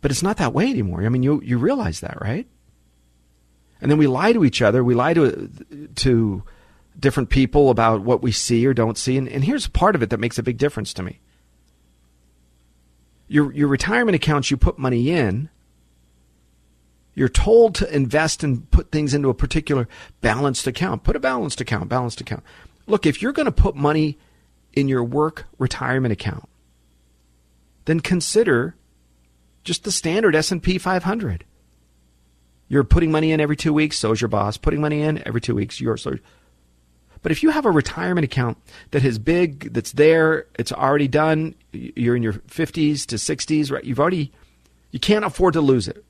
But 0.01 0.11
it's 0.11 0.23
not 0.23 0.37
that 0.37 0.53
way 0.53 0.69
anymore. 0.69 1.05
I 1.05 1.09
mean, 1.09 1.23
you 1.23 1.41
you 1.43 1.57
realize 1.57 2.01
that, 2.01 2.21
right? 2.21 2.47
And 3.81 3.89
then 3.89 3.97
we 3.97 4.07
lie 4.07 4.33
to 4.33 4.43
each 4.43 4.61
other. 4.61 4.83
We 4.83 4.93
lie 4.93 5.13
to 5.13 5.49
to 5.95 6.43
different 6.99 7.29
people 7.29 7.69
about 7.69 8.01
what 8.01 8.21
we 8.21 8.31
see 8.31 8.65
or 8.67 8.73
don't 8.73 8.97
see. 8.97 9.17
And, 9.17 9.27
and 9.27 9.43
here's 9.43 9.67
part 9.67 9.95
of 9.95 10.03
it 10.03 10.09
that 10.09 10.19
makes 10.19 10.37
a 10.37 10.43
big 10.43 10.57
difference 10.57 10.93
to 10.95 11.03
me. 11.03 11.19
Your 13.27 13.53
your 13.53 13.67
retirement 13.67 14.15
accounts, 14.15 14.51
you 14.51 14.57
put 14.57 14.77
money 14.77 15.11
in. 15.11 15.49
You're 17.15 17.29
told 17.29 17.75
to 17.75 17.93
invest 17.93 18.43
and 18.43 18.69
put 18.71 18.91
things 18.91 19.13
into 19.13 19.29
a 19.29 19.33
particular 19.33 19.87
balanced 20.21 20.67
account. 20.67 21.03
Put 21.03 21.15
a 21.15 21.19
balanced 21.19 21.59
account, 21.59 21.89
balanced 21.89 22.21
account. 22.21 22.43
Look, 22.87 23.05
if 23.05 23.21
you're 23.21 23.33
going 23.33 23.45
to 23.45 23.51
put 23.51 23.75
money 23.75 24.17
in 24.73 24.87
your 24.87 25.03
work 25.03 25.45
retirement 25.57 26.13
account, 26.13 26.47
then 27.85 27.99
consider 27.99 28.75
just 29.63 29.83
the 29.83 29.91
standard 29.91 30.35
S&P 30.35 30.77
500. 30.77 31.43
You're 32.69 32.83
putting 32.83 33.11
money 33.11 33.31
in 33.31 33.41
every 33.41 33.57
2 33.57 33.73
weeks, 33.73 33.97
so 33.97 34.11
is 34.11 34.21
your 34.21 34.27
boss. 34.29 34.55
Putting 34.57 34.79
money 34.79 35.01
in 35.01 35.21
every 35.27 35.41
2 35.41 35.53
weeks, 35.55 35.81
you're 35.81 35.97
so 35.97 36.15
but 37.21 37.33
if 37.33 37.43
you 37.43 37.49
have 37.49 37.65
a 37.65 37.71
retirement 37.71 38.23
account 38.23 38.57
that 38.91 39.03
is 39.03 39.19
big, 39.19 39.73
that's 39.73 39.91
there, 39.91 40.45
it's 40.57 40.71
already 40.71 41.07
done, 41.09 41.53
you're 41.73 42.15
in 42.15 42.23
your 42.23 42.33
50s 42.33 43.05
to 43.07 43.15
60s, 43.17 43.71
right? 43.71 43.83
You've 43.83 43.99
already 43.99 44.31
you 44.91 44.99
can't 44.99 45.25
afford 45.25 45.53
to 45.53 45.61
lose 45.61 45.87
it. 45.87 46.03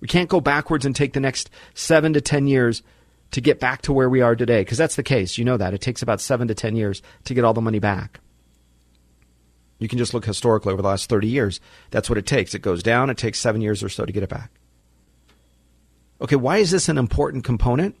We 0.00 0.08
can't 0.08 0.28
go 0.28 0.40
backwards 0.40 0.84
and 0.84 0.94
take 0.94 1.12
the 1.12 1.20
next 1.20 1.48
7 1.74 2.12
to 2.12 2.20
10 2.20 2.46
years 2.46 2.82
to 3.30 3.40
get 3.40 3.60
back 3.60 3.82
to 3.82 3.92
where 3.92 4.08
we 4.08 4.20
are 4.20 4.36
today 4.36 4.62
because 4.62 4.78
that's 4.78 4.96
the 4.96 5.02
case. 5.02 5.38
You 5.38 5.44
know 5.44 5.56
that. 5.56 5.74
It 5.74 5.80
takes 5.80 6.02
about 6.02 6.20
seven 6.20 6.48
to 6.48 6.54
10 6.54 6.76
years 6.76 7.02
to 7.24 7.34
get 7.34 7.44
all 7.44 7.54
the 7.54 7.60
money 7.60 7.78
back. 7.78 8.20
You 9.78 9.88
can 9.88 9.98
just 9.98 10.14
look 10.14 10.24
historically 10.24 10.72
over 10.72 10.82
the 10.82 10.88
last 10.88 11.08
30 11.08 11.28
years. 11.28 11.60
That's 11.90 12.08
what 12.08 12.18
it 12.18 12.26
takes. 12.26 12.54
It 12.54 12.62
goes 12.62 12.82
down, 12.82 13.10
it 13.10 13.16
takes 13.16 13.38
seven 13.38 13.60
years 13.60 13.82
or 13.82 13.88
so 13.88 14.04
to 14.04 14.12
get 14.12 14.22
it 14.22 14.28
back. 14.28 14.57
Okay, 16.20 16.36
why 16.36 16.58
is 16.58 16.70
this 16.70 16.88
an 16.88 16.98
important 16.98 17.44
component? 17.44 17.96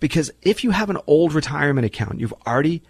Because 0.00 0.30
if 0.42 0.64
you 0.64 0.70
have 0.70 0.90
an 0.90 0.98
old 1.06 1.34
retirement 1.34 1.84
account, 1.84 2.20
you've 2.20 2.34
already, 2.46 2.82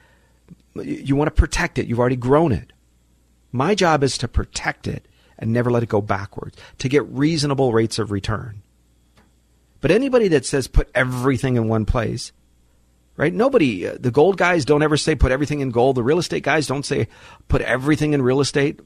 you 0.75 1.16
want 1.16 1.29
to 1.29 1.40
protect 1.40 1.79
it, 1.79 1.87
you've 1.87 1.99
already 1.99 2.16
grown 2.16 2.53
it. 2.53 2.73
My 3.51 3.75
job 3.75 4.05
is 4.05 4.18
to 4.18 4.29
protect 4.29 4.87
it 4.87 5.07
and 5.38 5.53
never 5.53 5.71
let 5.71 5.83
it 5.83 5.88
go 5.88 6.01
backwards, 6.01 6.57
to 6.79 6.88
get 6.88 7.07
reasonable 7.07 7.73
rates 7.73 7.99
of 7.99 8.11
return. 8.11 8.62
But 9.81 9.90
anybody 9.90 10.29
that 10.29 10.44
says 10.44 10.66
put 10.66 10.90
everything 10.94 11.57
in 11.57 11.68
one 11.68 11.87
place, 11.87 12.33
right? 13.16 13.33
Nobody, 13.33 13.87
uh, 13.87 13.97
the 13.99 14.11
gold 14.11 14.37
guys 14.37 14.64
don't 14.64 14.83
ever 14.83 14.97
say 14.97 15.14
put 15.14 15.33
everything 15.33 15.61
in 15.61 15.71
gold. 15.71 15.97
The 15.97 16.03
real 16.03 16.18
estate 16.18 16.42
guys 16.42 16.66
don't 16.66 16.85
say 16.85 17.09
put 17.47 17.62
everything 17.62 18.12
in 18.12 18.23
real 18.23 18.40
estate. 18.40 18.81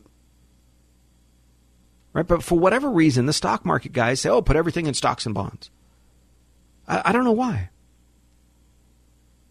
Right? 2.13 2.27
But 2.27 2.43
for 2.43 2.59
whatever 2.59 2.91
reason, 2.91 3.27
the 3.27 3.33
stock 3.33 3.65
market 3.65 3.93
guys 3.93 4.21
say, 4.21 4.29
oh, 4.29 4.43
put 4.43 4.57
everything 4.57 4.87
in 4.87 4.95
stocks 4.95 5.25
and 5.25 5.35
bonds. 5.35 5.71
I, 6.87 7.03
I 7.07 7.13
don't 7.13 7.25
know 7.25 7.33
why. 7.33 7.71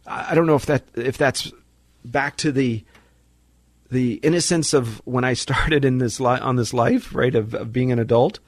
I, 0.06 0.32
I 0.32 0.36
don't 0.36 0.45
know 0.45 0.56
if 0.56 0.65
that 0.67 0.84
if 0.95 1.17
that's 1.17 1.52
back 2.06 2.38
to 2.38 2.52
the 2.52 2.84
the 3.89 4.13
innocence 4.15 4.74
of 4.74 5.02
when 5.06 5.24
I 5.24 5.34
started 5.47 5.86
in 5.86 5.97
this 5.97 6.19
li- 6.19 6.39
on 6.39 6.56
this 6.56 6.74
life, 6.74 7.13
right, 7.13 7.34
of, 7.34 7.54
of 7.54 7.74
being 7.74 7.91
an 7.91 8.00
adult. 8.00 8.39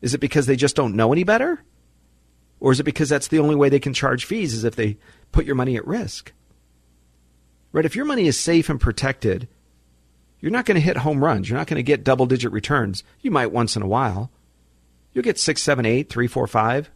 Is 0.00 0.12
it 0.12 0.18
because 0.18 0.46
they 0.46 0.56
just 0.56 0.76
don't 0.76 0.96
know 0.96 1.12
any 1.12 1.24
better? 1.24 1.64
Or 2.60 2.72
is 2.72 2.80
it 2.80 2.84
because 2.84 3.08
that's 3.08 3.28
the 3.28 3.38
only 3.38 3.54
way 3.54 3.68
they 3.68 3.80
can 3.80 3.94
charge 3.94 4.26
fees 4.26 4.52
is 4.52 4.64
if 4.64 4.76
they 4.76 4.98
put 5.32 5.46
your 5.46 5.54
money 5.54 5.76
at 5.76 5.86
risk? 5.86 6.32
Right? 7.72 7.86
If 7.86 7.96
your 7.96 8.04
money 8.04 8.26
is 8.26 8.38
safe 8.38 8.68
and 8.68 8.80
protected, 8.80 9.48
you're 10.44 10.50
not 10.50 10.66
going 10.66 10.74
to 10.74 10.80
hit 10.82 10.98
home 10.98 11.24
runs. 11.24 11.48
You're 11.48 11.56
not 11.56 11.68
going 11.68 11.78
to 11.78 11.82
get 11.82 12.04
double 12.04 12.26
digit 12.26 12.52
returns. 12.52 13.02
You 13.22 13.30
might 13.30 13.50
once 13.50 13.76
in 13.76 13.82
a 13.82 13.86
while. 13.86 14.30
You'll 15.14 15.24
get 15.24 15.38
six, 15.38 15.62
seven, 15.62 15.86
eight, 15.86 16.10
three, 16.10 16.26
four, 16.26 16.46
five. 16.46 16.90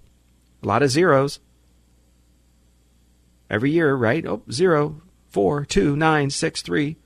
A 0.62 0.66
lot 0.66 0.82
of 0.82 0.90
zeros. 0.90 1.40
Every 3.48 3.70
year, 3.70 3.94
right? 3.94 4.26
Oh, 4.26 4.42
zero, 4.52 5.00
four, 5.30 5.64
two, 5.64 5.96
nine, 5.96 6.28
six, 6.28 6.60
three. 6.60 6.98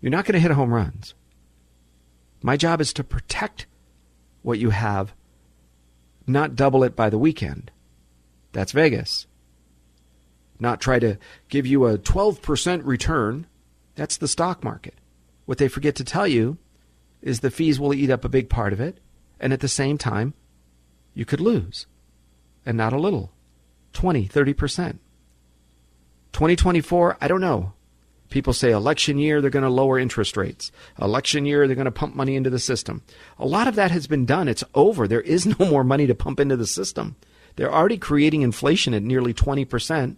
You're 0.00 0.10
not 0.10 0.24
going 0.24 0.32
to 0.32 0.40
hit 0.40 0.52
home 0.52 0.72
runs. 0.72 1.12
My 2.42 2.56
job 2.56 2.80
is 2.80 2.94
to 2.94 3.04
protect 3.04 3.66
what 4.40 4.58
you 4.58 4.70
have 4.70 5.12
not 6.26 6.56
double 6.56 6.84
it 6.84 6.96
by 6.96 7.10
the 7.10 7.18
weekend. 7.18 7.70
That's 8.52 8.72
Vegas. 8.72 9.26
Not 10.58 10.80
try 10.80 10.98
to 11.00 11.18
give 11.50 11.66
you 11.66 11.84
a 11.84 11.98
12% 11.98 12.80
return. 12.86 13.46
That's 13.94 14.16
the 14.16 14.28
stock 14.28 14.64
market. 14.64 14.94
What 15.44 15.58
they 15.58 15.68
forget 15.68 15.94
to 15.96 16.04
tell 16.04 16.26
you 16.26 16.58
is 17.20 17.40
the 17.40 17.50
fees 17.50 17.78
will 17.78 17.94
eat 17.94 18.10
up 18.10 18.24
a 18.24 18.28
big 18.28 18.48
part 18.48 18.72
of 18.72 18.80
it, 18.80 18.98
and 19.38 19.52
at 19.52 19.60
the 19.60 19.68
same 19.68 19.98
time, 19.98 20.34
you 21.14 21.24
could 21.24 21.40
lose. 21.40 21.86
And 22.64 22.76
not 22.76 22.92
a 22.92 22.98
little 22.98 23.32
20, 23.92 24.28
30%. 24.28 24.98
2024, 26.32 27.18
I 27.20 27.28
don't 27.28 27.40
know. 27.40 27.72
People 28.30 28.54
say 28.54 28.70
election 28.70 29.18
year, 29.18 29.42
they're 29.42 29.50
going 29.50 29.62
to 29.62 29.68
lower 29.68 29.98
interest 29.98 30.38
rates. 30.38 30.72
Election 31.00 31.44
year, 31.44 31.66
they're 31.66 31.76
going 31.76 31.84
to 31.84 31.90
pump 31.90 32.14
money 32.14 32.34
into 32.34 32.48
the 32.48 32.58
system. 32.58 33.02
A 33.38 33.46
lot 33.46 33.68
of 33.68 33.74
that 33.74 33.90
has 33.90 34.06
been 34.06 34.24
done. 34.24 34.48
It's 34.48 34.64
over. 34.74 35.06
There 35.06 35.20
is 35.20 35.44
no 35.44 35.66
more 35.66 35.84
money 35.84 36.06
to 36.06 36.14
pump 36.14 36.40
into 36.40 36.56
the 36.56 36.66
system. 36.66 37.16
They're 37.56 37.72
already 37.72 37.98
creating 37.98 38.40
inflation 38.40 38.94
at 38.94 39.02
nearly 39.02 39.34
20%. 39.34 40.16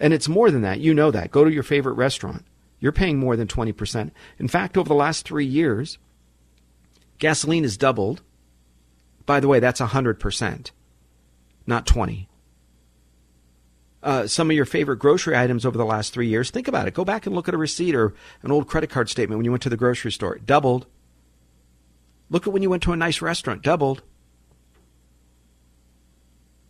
And 0.00 0.12
it's 0.12 0.28
more 0.28 0.50
than 0.50 0.62
that. 0.62 0.80
You 0.80 0.94
know 0.94 1.10
that. 1.10 1.30
Go 1.30 1.44
to 1.44 1.52
your 1.52 1.62
favorite 1.62 1.94
restaurant. 1.94 2.44
You're 2.80 2.90
paying 2.90 3.18
more 3.18 3.36
than 3.36 3.46
20%. 3.46 4.10
In 4.38 4.48
fact, 4.48 4.76
over 4.76 4.88
the 4.88 4.94
last 4.94 5.26
three 5.26 5.44
years, 5.44 5.98
gasoline 7.18 7.62
has 7.62 7.76
doubled. 7.76 8.22
By 9.26 9.38
the 9.38 9.48
way, 9.48 9.60
that's 9.60 9.80
100%, 9.80 10.70
not 11.66 11.86
20 11.86 12.30
uh, 14.02 14.26
some 14.26 14.50
of 14.50 14.56
your 14.56 14.64
favorite 14.64 14.96
grocery 14.96 15.36
items 15.36 15.66
over 15.66 15.76
the 15.76 15.84
last 15.84 16.12
three 16.12 16.28
years, 16.28 16.50
think 16.50 16.68
about 16.68 16.88
it. 16.88 16.94
Go 16.94 17.04
back 17.04 17.26
and 17.26 17.34
look 17.34 17.48
at 17.48 17.54
a 17.54 17.58
receipt 17.58 17.94
or 17.94 18.14
an 18.42 18.50
old 18.50 18.66
credit 18.66 18.90
card 18.90 19.08
statement 19.08 19.38
when 19.38 19.44
you 19.44 19.50
went 19.50 19.62
to 19.62 19.68
the 19.68 19.76
grocery 19.76 20.12
store. 20.12 20.38
doubled. 20.38 20.86
Look 22.30 22.46
at 22.46 22.52
when 22.52 22.62
you 22.62 22.70
went 22.70 22.82
to 22.84 22.92
a 22.92 22.96
nice 22.96 23.20
restaurant. 23.20 23.62
Doubled. 23.62 24.02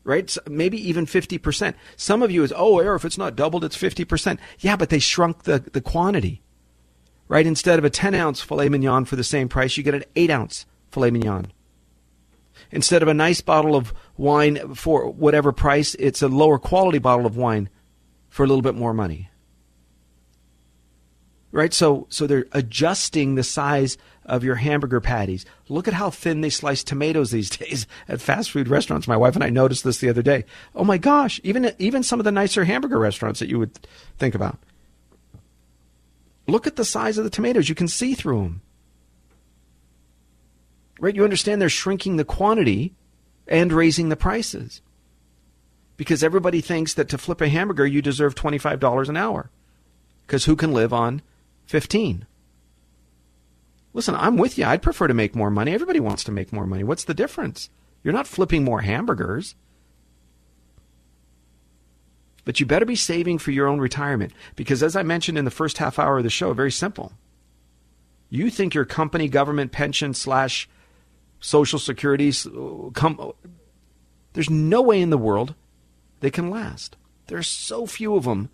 Right? 0.02 0.34
Maybe 0.48 0.76
even 0.88 1.06
50%. 1.06 1.74
Some 1.96 2.22
of 2.22 2.30
you 2.30 2.42
is, 2.42 2.52
oh, 2.56 2.76
Arif 2.76 3.04
it's 3.04 3.18
not 3.18 3.36
doubled, 3.36 3.64
it's 3.64 3.76
50%. 3.76 4.38
Yeah, 4.58 4.76
but 4.76 4.88
they 4.88 4.98
shrunk 4.98 5.42
the, 5.42 5.58
the 5.58 5.80
quantity. 5.80 6.42
Right? 7.28 7.46
Instead 7.46 7.78
of 7.78 7.84
a 7.84 7.90
10 7.90 8.14
ounce 8.14 8.40
filet 8.40 8.68
mignon 8.68 9.04
for 9.04 9.16
the 9.16 9.24
same 9.24 9.48
price, 9.48 9.76
you 9.76 9.82
get 9.82 9.94
an 9.94 10.04
8 10.16 10.30
ounce 10.30 10.66
filet 10.90 11.10
mignon. 11.10 11.52
Instead 12.70 13.02
of 13.02 13.08
a 13.08 13.14
nice 13.14 13.40
bottle 13.40 13.76
of 13.76 13.92
wine 14.16 14.74
for 14.74 15.10
whatever 15.10 15.52
price, 15.52 15.94
it's 15.96 16.22
a 16.22 16.28
lower 16.28 16.58
quality 16.58 16.98
bottle 16.98 17.26
of 17.26 17.36
wine 17.36 17.68
for 18.28 18.44
a 18.44 18.46
little 18.46 18.62
bit 18.62 18.74
more 18.74 18.94
money. 18.94 19.30
Right? 21.52 21.74
So 21.74 22.06
so 22.10 22.26
they're 22.26 22.46
adjusting 22.52 23.34
the 23.34 23.42
size 23.42 23.98
of 24.24 24.44
your 24.44 24.54
hamburger 24.54 25.00
patties. 25.00 25.44
Look 25.68 25.88
at 25.88 25.94
how 25.94 26.10
thin 26.10 26.42
they 26.42 26.50
slice 26.50 26.84
tomatoes 26.84 27.30
these 27.32 27.50
days 27.58 27.86
at 28.08 28.20
fast 28.20 28.50
food 28.50 28.68
restaurants. 28.68 29.08
My 29.08 29.16
wife 29.16 29.34
and 29.34 29.42
I 29.42 29.50
noticed 29.50 29.82
this 29.82 29.98
the 29.98 30.08
other 30.08 30.22
day. 30.22 30.44
Oh 30.74 30.84
my 30.84 30.98
gosh, 30.98 31.40
even 31.42 31.74
even 31.78 32.02
some 32.02 32.20
of 32.20 32.24
the 32.24 32.32
nicer 32.32 32.64
hamburger 32.64 32.98
restaurants 32.98 33.40
that 33.40 33.48
you 33.48 33.58
would 33.58 33.78
think 34.18 34.34
about. 34.34 34.58
Look 36.46 36.66
at 36.66 36.76
the 36.76 36.84
size 36.84 37.18
of 37.18 37.24
the 37.24 37.30
tomatoes. 37.30 37.68
You 37.68 37.74
can 37.74 37.88
see 37.88 38.14
through 38.14 38.42
them 38.42 38.62
right? 41.00 41.16
You 41.16 41.24
understand 41.24 41.60
they're 41.60 41.68
shrinking 41.68 42.16
the 42.16 42.24
quantity 42.24 42.94
and 43.48 43.72
raising 43.72 44.10
the 44.10 44.16
prices. 44.16 44.82
Because 45.96 46.22
everybody 46.22 46.60
thinks 46.60 46.94
that 46.94 47.08
to 47.08 47.18
flip 47.18 47.40
a 47.40 47.48
hamburger, 47.48 47.86
you 47.86 48.00
deserve 48.00 48.34
$25 48.34 49.08
an 49.08 49.16
hour. 49.16 49.50
Because 50.26 50.44
who 50.44 50.54
can 50.54 50.72
live 50.72 50.92
on 50.92 51.22
15? 51.70 52.26
Listen, 53.92 54.16
I'm 54.16 54.36
with 54.36 54.58
you. 54.58 54.64
I'd 54.64 54.82
prefer 54.82 55.06
to 55.06 55.14
make 55.14 55.36
more 55.36 55.52
money. 55.52 55.72
Everybody 55.72 56.00
wants 56.00 56.24
to 56.24 56.32
make 56.32 56.52
more 56.52 56.66
money. 56.66 56.82
What's 56.82 57.04
the 57.04 57.14
difference? 57.14 57.70
You're 58.02 58.12
not 58.12 58.26
flipping 58.26 58.64
more 58.64 58.80
hamburgers. 58.80 59.54
But 62.44 62.58
you 62.58 62.66
better 62.66 62.84
be 62.84 62.96
saving 62.96 63.38
for 63.38 63.52
your 63.52 63.68
own 63.68 63.78
retirement 63.78 64.32
because, 64.56 64.82
as 64.82 64.96
I 64.96 65.04
mentioned 65.04 65.38
in 65.38 65.44
the 65.44 65.50
first 65.52 65.78
half 65.78 65.96
hour 65.96 66.18
of 66.18 66.24
the 66.24 66.30
show, 66.30 66.52
very 66.52 66.72
simple. 66.72 67.12
You 68.30 68.50
think 68.50 68.74
your 68.74 68.84
company, 68.84 69.28
government, 69.28 69.70
pension 69.70 70.12
slash 70.12 70.68
social 71.38 71.78
security, 71.78 72.32
com- 72.94 73.32
there's 74.32 74.50
no 74.50 74.82
way 74.82 75.00
in 75.00 75.10
the 75.10 75.18
world 75.18 75.54
they 76.18 76.32
can 76.32 76.50
last. 76.50 76.96
There 77.28 77.38
are 77.38 77.44
so 77.44 77.86
few 77.86 78.16
of 78.16 78.24
them 78.24 78.50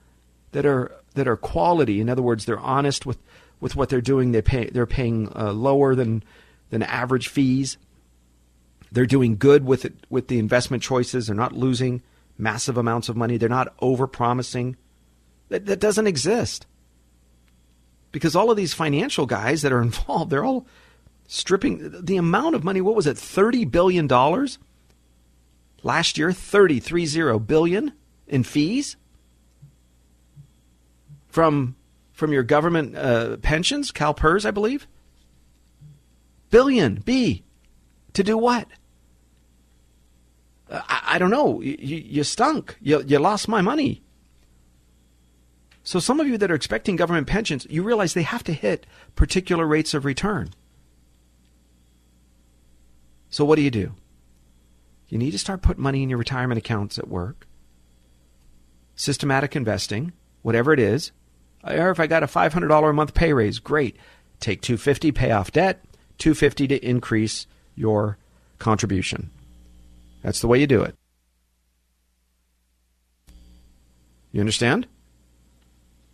that 0.53 0.67
are 0.67 0.93
that 1.17 1.27
are 1.27 1.37
quality. 1.37 2.01
In 2.01 2.09
other 2.09 2.23
words, 2.23 2.45
they're 2.45 2.59
honest 2.59 3.05
with, 3.05 3.19
with 3.61 3.75
what 3.75 3.89
they're 3.89 4.01
doing. 4.01 4.33
They 4.33 4.43
pay 4.43 4.71
they're 4.71 4.87
paying 4.87 5.33
uh, 5.35 5.53
lower 5.53 5.95
than 5.95 6.23
than 6.71 6.83
average 6.83 7.29
fees. 7.29 7.77
They're 8.93 9.07
doing 9.07 9.37
good 9.37 9.65
with 9.65 9.85
it 9.85 9.95
with 10.09 10.29
the 10.29 10.39
investment 10.39 10.83
choices. 10.83 11.27
They're 11.27 11.37
not 11.37 11.53
losing 11.53 12.03
massive 12.39 12.77
amounts 12.77 13.09
of 13.09 13.17
money. 13.17 13.37
They're 13.37 13.49
not 13.49 13.75
over 13.81 14.07
promising. 14.07 14.77
That, 15.49 15.67
that 15.67 15.81
doesn't 15.81 16.07
exist. 16.07 16.67
Because 18.13 18.37
all 18.37 18.51
of 18.51 18.57
these 18.57 18.75
financial 18.75 19.27
guys 19.27 19.63
that 19.63 19.73
are 19.73 19.83
involved, 19.83 20.31
they're 20.31 20.45
all 20.45 20.67
stripping 21.27 22.05
the 22.05 22.17
amount 22.17 22.55
of 22.55 22.65
money. 22.65 22.81
What 22.81 22.95
was 22.95 23.07
it? 23.07 23.17
$30 23.17 23.71
billion 23.71 24.07
last 25.83 26.19
year? 26.19 26.33
30, 26.33 26.81
30 26.81 27.39
billion 27.41 27.93
in 28.29 28.43
fees 28.43 28.97
from, 31.37 31.77
from 32.13 32.33
your 32.33 32.43
government 32.43 32.97
uh, 32.97 33.37
pensions, 33.37 33.93
CalPERS, 33.93 34.47
I 34.47 34.51
believe. 34.51 34.89
Billion, 36.49 36.95
B. 37.05 37.45
To 38.15 38.25
do 38.25 38.39
what? 38.39 38.67
I, 40.71 41.03
I 41.09 41.19
don't 41.19 41.29
know. 41.29 41.61
You, 41.61 41.77
you 41.79 42.25
stunk. 42.25 42.79
You, 42.81 43.03
you 43.07 43.19
lost 43.19 43.49
my 43.49 43.61
money. 43.61 44.01
So, 45.85 45.99
some 45.99 46.21
of 46.21 46.27
you 46.27 46.39
that 46.39 46.51
are 46.51 46.55
expecting 46.55 46.97
government 46.97 47.27
pensions, 47.27 47.67
you 47.69 47.83
realize 47.83 48.15
they 48.15 48.23
have 48.23 48.45
to 48.45 48.55
hit 48.55 48.87
particular 49.15 49.67
rates 49.67 49.93
of 49.93 50.07
return. 50.07 50.55
So, 53.29 53.45
what 53.45 53.57
do 53.57 53.63
you 53.63 53.71
do? 53.71 53.93
You 55.11 55.19
need 55.19 55.33
to 55.33 55.39
start 55.39 55.61
putting 55.61 55.83
money 55.83 56.03
in 56.03 56.09
your 56.09 56.19
retirement 56.19 56.57
accounts 56.57 56.99
at 56.99 57.09
work. 57.09 57.47
Systematic 58.95 59.55
investing, 59.55 60.15
whatever 60.41 60.73
it 60.73 60.81
is. 60.81 61.13
Or 61.67 61.91
if 61.91 61.99
I 62.01 62.07
got 62.07 62.23
a 62.23 62.27
$500 62.27 62.91
a 62.91 62.93
month 62.93 63.15
pay 63.15 63.33
raise, 63.33 63.59
great. 63.59 63.97
Take 64.39 64.63
250, 64.63 65.13
pay 65.13 65.33
off 65.33 65.51
debt, 65.51 65.85
250 66.19 66.69
to 66.69 66.87
increase 66.87 67.47
your 67.75 68.19
contribution. 68.59 69.31
That's 70.23 70.41
the 70.41 70.47
way 70.47 70.61
you 70.61 70.67
do 70.67 70.83
it. 70.83 70.95
You 74.33 74.41
understand? 74.41 74.87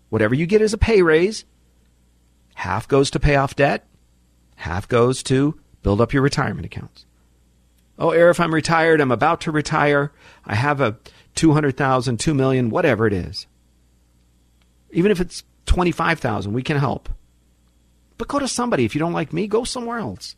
Whatever 0.09 0.35
you 0.35 0.47
get 0.47 0.63
as 0.63 0.73
a 0.73 0.79
pay 0.79 1.03
raise, 1.03 1.45
half 2.55 2.87
goes 2.87 3.11
to 3.11 3.21
pay 3.21 3.37
off 3.37 3.57
debt, 3.57 3.87
half 4.57 4.87
goes 4.89 5.23
to 5.25 5.59
build 5.83 6.01
up 6.01 6.13
your 6.13 6.23
retirement 6.23 6.67
accounts. 6.67 7.05
Oh, 7.99 8.09
Arif, 8.09 8.31
if 8.33 8.41
I'm 8.41 8.55
retired, 8.55 9.01
I'm 9.01 9.11
about 9.11 9.41
to 9.43 9.51
retire, 9.51 10.13
I 10.45 10.55
have 10.55 10.81
a 10.81 10.99
200,000, 11.35 12.19
2 12.19 12.35
million, 12.35 12.71
whatever 12.71 13.07
it 13.07 13.13
is. 13.13 13.47
Even 14.93 15.11
if 15.11 15.21
it's 15.21 15.43
25,000, 15.67 16.53
we 16.53 16.63
can 16.63 16.77
help. 16.77 17.09
But 18.19 18.29
go 18.29 18.39
to 18.39 18.47
somebody. 18.47 18.85
If 18.85 18.95
you 18.95 18.99
don't 18.99 19.13
like 19.13 19.33
me, 19.33 19.47
go 19.47 19.65
somewhere 19.65 19.99
else. 19.99 20.37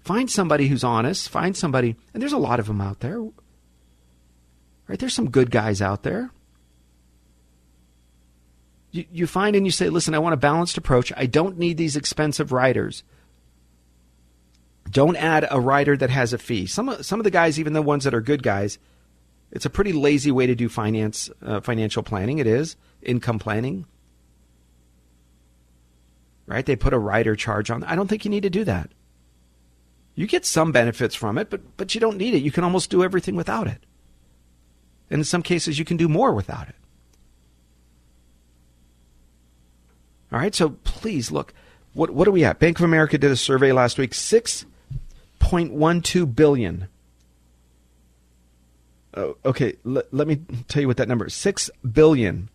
Find 0.00 0.30
somebody 0.30 0.68
who's 0.68 0.84
honest. 0.84 1.28
Find 1.28 1.56
somebody, 1.56 1.96
and 2.12 2.22
there's 2.22 2.32
a 2.32 2.38
lot 2.38 2.60
of 2.60 2.66
them 2.66 2.80
out 2.80 3.00
there. 3.00 3.20
Right? 4.88 4.98
There's 4.98 5.14
some 5.14 5.30
good 5.30 5.50
guys 5.50 5.82
out 5.82 6.02
there. 6.02 6.30
You, 8.90 9.04
you 9.12 9.26
find 9.26 9.54
and 9.54 9.66
you 9.66 9.70
say, 9.70 9.90
listen, 9.90 10.14
I 10.14 10.18
want 10.18 10.32
a 10.32 10.38
balanced 10.38 10.78
approach. 10.78 11.12
I 11.14 11.26
don't 11.26 11.58
need 11.58 11.76
these 11.76 11.94
expensive 11.94 12.52
riders. 12.52 13.04
Don't 14.90 15.16
add 15.16 15.46
a 15.50 15.60
rider 15.60 15.94
that 15.96 16.08
has 16.08 16.32
a 16.32 16.38
fee. 16.38 16.66
Some 16.66 17.02
some 17.02 17.20
of 17.20 17.24
the 17.24 17.30
guys, 17.30 17.60
even 17.60 17.74
the 17.74 17.82
ones 17.82 18.04
that 18.04 18.14
are 18.14 18.22
good 18.22 18.42
guys, 18.42 18.78
it's 19.50 19.64
a 19.64 19.70
pretty 19.70 19.92
lazy 19.92 20.30
way 20.30 20.46
to 20.46 20.54
do 20.54 20.68
finance 20.68 21.30
uh, 21.42 21.60
financial 21.60 22.02
planning. 22.02 22.38
It 22.38 22.46
is 22.46 22.76
income 23.02 23.38
planning, 23.38 23.86
right? 26.46 26.66
They 26.66 26.76
put 26.76 26.92
a 26.92 26.98
rider 26.98 27.34
charge 27.36 27.70
on. 27.70 27.84
I 27.84 27.96
don't 27.96 28.08
think 28.08 28.24
you 28.24 28.30
need 28.30 28.42
to 28.42 28.50
do 28.50 28.64
that. 28.64 28.90
You 30.14 30.26
get 30.26 30.44
some 30.44 30.72
benefits 30.72 31.14
from 31.14 31.38
it, 31.38 31.48
but, 31.48 31.76
but 31.76 31.94
you 31.94 32.00
don't 32.00 32.16
need 32.16 32.34
it. 32.34 32.42
You 32.42 32.50
can 32.50 32.64
almost 32.64 32.90
do 32.90 33.04
everything 33.04 33.36
without 33.36 33.68
it. 33.68 33.86
And 35.10 35.20
in 35.20 35.24
some 35.24 35.42
cases, 35.42 35.78
you 35.78 35.84
can 35.84 35.96
do 35.96 36.08
more 36.08 36.34
without 36.34 36.68
it. 36.68 36.74
All 40.32 40.40
right, 40.40 40.54
so 40.54 40.70
please 40.82 41.30
look. 41.30 41.54
What, 41.94 42.10
what 42.10 42.28
are 42.28 42.32
we 42.32 42.44
at? 42.44 42.58
Bank 42.58 42.80
of 42.80 42.84
America 42.84 43.16
did 43.16 43.30
a 43.30 43.36
survey 43.36 43.72
last 43.72 43.96
week. 43.96 44.10
6.12 44.10 46.34
billion. 46.34 46.88
Oh, 49.18 49.36
okay, 49.44 49.74
l- 49.84 50.04
let 50.12 50.28
me 50.28 50.36
tell 50.68 50.80
you 50.80 50.86
what 50.86 50.96
that 50.98 51.08
number 51.08 51.26
is. 51.26 51.34
6 51.34 51.70
billion 51.92 52.48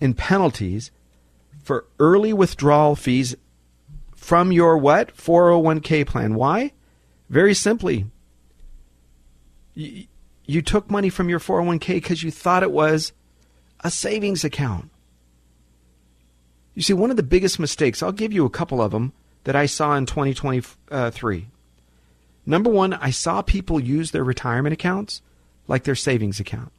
in 0.00 0.12
penalties 0.12 0.90
for 1.62 1.86
early 2.00 2.32
withdrawal 2.32 2.96
fees 2.96 3.36
from 4.16 4.50
your 4.50 4.76
what? 4.76 5.16
401k 5.16 6.04
plan. 6.04 6.34
Why? 6.34 6.72
Very 7.30 7.54
simply. 7.54 8.06
You, 9.74 10.06
you 10.46 10.62
took 10.62 10.90
money 10.90 11.10
from 11.10 11.28
your 11.28 11.38
401k 11.38 11.86
because 11.94 12.24
you 12.24 12.32
thought 12.32 12.64
it 12.64 12.72
was 12.72 13.12
a 13.80 13.90
savings 13.90 14.42
account. 14.42 14.90
You 16.74 16.82
see, 16.82 16.92
one 16.92 17.10
of 17.10 17.16
the 17.16 17.22
biggest 17.22 17.60
mistakes, 17.60 18.02
I'll 18.02 18.10
give 18.10 18.32
you 18.32 18.44
a 18.44 18.50
couple 18.50 18.82
of 18.82 18.90
them 18.90 19.12
that 19.44 19.54
I 19.54 19.66
saw 19.66 19.94
in 19.94 20.06
2023. 20.06 21.46
Number 22.46 22.70
one, 22.70 22.94
I 22.94 23.10
saw 23.10 23.42
people 23.42 23.80
use 23.80 24.12
their 24.12 24.24
retirement 24.24 24.72
accounts 24.72 25.20
like 25.66 25.82
their 25.82 25.96
savings 25.96 26.38
account. 26.38 26.70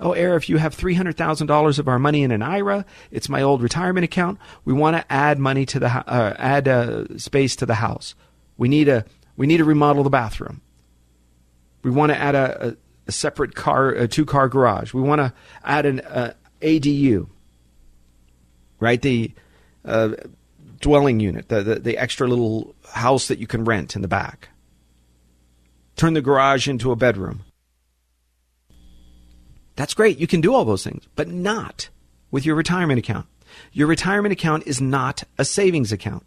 Oh, 0.00 0.10
Arif 0.10 0.48
you 0.48 0.58
have 0.58 0.76
$300,000 0.76 1.78
of 1.78 1.88
our 1.88 1.98
money 1.98 2.22
in 2.22 2.30
an 2.30 2.42
IRA, 2.42 2.84
it's 3.10 3.28
my 3.28 3.42
old 3.42 3.62
retirement 3.62 4.04
account. 4.04 4.38
We 4.64 4.72
want 4.72 4.96
to 4.96 5.12
add 5.12 5.40
money 5.40 5.66
to 5.66 5.80
the, 5.80 5.88
uh, 5.88 6.36
add 6.38 6.68
uh, 6.68 7.18
space 7.18 7.56
to 7.56 7.66
the 7.66 7.74
house. 7.74 8.14
We 8.56 8.68
need 8.68 8.88
a, 8.88 9.04
we 9.36 9.48
need 9.48 9.56
to 9.56 9.64
remodel 9.64 10.04
the 10.04 10.10
bathroom. 10.10 10.60
We 11.82 11.90
want 11.90 12.12
to 12.12 12.18
add 12.18 12.36
a, 12.36 12.68
a, 12.68 12.76
a 13.08 13.12
separate 13.12 13.56
car, 13.56 13.90
a 13.90 14.06
two 14.06 14.24
car 14.24 14.48
garage. 14.48 14.94
We 14.94 15.02
want 15.02 15.20
to 15.20 15.32
add 15.64 15.86
an 15.86 16.00
uh, 16.00 16.34
ADU, 16.60 17.28
right? 18.78 19.02
The 19.02 19.32
uh, 19.84 20.10
dwelling 20.80 21.18
unit, 21.18 21.48
the, 21.48 21.62
the, 21.62 21.74
the 21.80 21.98
extra 21.98 22.28
little 22.28 22.74
house 22.92 23.26
that 23.28 23.38
you 23.38 23.48
can 23.48 23.64
rent 23.64 23.96
in 23.96 24.02
the 24.02 24.08
back. 24.08 24.50
Turn 25.98 26.14
the 26.14 26.22
garage 26.22 26.66
into 26.66 26.90
a 26.90 26.96
bedroom 26.96 27.44
that's 29.78 29.94
great. 29.94 30.18
You 30.18 30.26
can 30.26 30.40
do 30.40 30.54
all 30.54 30.64
those 30.64 30.82
things, 30.82 31.06
but 31.14 31.28
not 31.28 31.88
with 32.32 32.44
your 32.44 32.56
retirement 32.56 32.98
account. 32.98 33.26
Your 33.72 33.86
retirement 33.86 34.32
account 34.32 34.66
is 34.66 34.80
not 34.80 35.22
a 35.38 35.44
savings 35.44 35.92
account. 35.92 36.26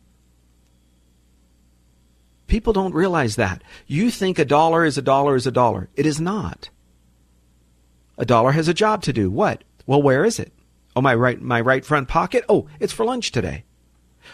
People 2.47 2.71
don't 2.71 2.93
realize 2.93 3.35
that. 3.35 3.61
You 3.87 4.09
think 4.09 4.39
a 4.39 4.45
dollar 4.45 4.85
is 4.85 4.97
a 4.97 5.01
dollar 5.01 5.35
is 5.35 5.47
a 5.47 5.51
dollar. 5.51 5.89
It 5.97 6.05
is 6.05 6.21
not. 6.21 6.69
A 8.17 8.25
dollar 8.25 8.53
has 8.53 8.69
a 8.69 8.73
job 8.73 9.03
to 9.03 9.11
do. 9.11 9.29
What? 9.29 9.65
Well, 9.85 10.01
where 10.01 10.23
is 10.23 10.39
it? 10.39 10.53
Oh, 10.95 11.01
my 11.01 11.13
right, 11.13 11.41
my 11.41 11.59
right 11.59 11.83
front 11.83 12.07
pocket. 12.07 12.45
Oh, 12.47 12.69
it's 12.79 12.93
for 12.93 13.03
lunch 13.03 13.33
today. 13.33 13.65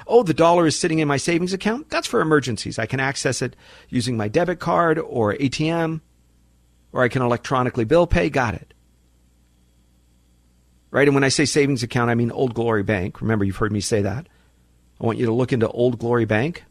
Oh, 0.05 0.23
the 0.23 0.33
dollar 0.33 0.67
is 0.67 0.77
sitting 0.77 0.99
in 0.99 1.07
my 1.07 1.17
savings 1.17 1.53
account. 1.53 1.89
That's 1.89 2.07
for 2.07 2.21
emergencies. 2.21 2.79
I 2.79 2.85
can 2.85 2.99
access 2.99 3.41
it 3.41 3.55
using 3.89 4.17
my 4.17 4.27
debit 4.27 4.59
card 4.59 4.99
or 4.99 5.33
ATM, 5.35 6.01
or 6.91 7.03
I 7.03 7.07
can 7.07 7.21
electronically 7.21 7.85
bill 7.85 8.07
pay. 8.07 8.29
Got 8.29 8.55
it 8.55 8.73
right? 10.91 11.07
And 11.07 11.15
when 11.15 11.23
I 11.23 11.29
say 11.29 11.45
savings 11.45 11.83
account, 11.83 12.09
I 12.09 12.15
mean 12.15 12.31
Old 12.31 12.53
Glory 12.53 12.83
Bank. 12.83 13.21
Remember, 13.21 13.45
you've 13.45 13.57
heard 13.57 13.71
me 13.71 13.81
say 13.81 14.01
that. 14.01 14.27
I 14.99 15.05
want 15.05 15.17
you 15.17 15.25
to 15.25 15.31
look 15.31 15.53
into 15.53 15.69
Old 15.69 15.99
Glory 15.99 16.25
Bank. 16.25 16.63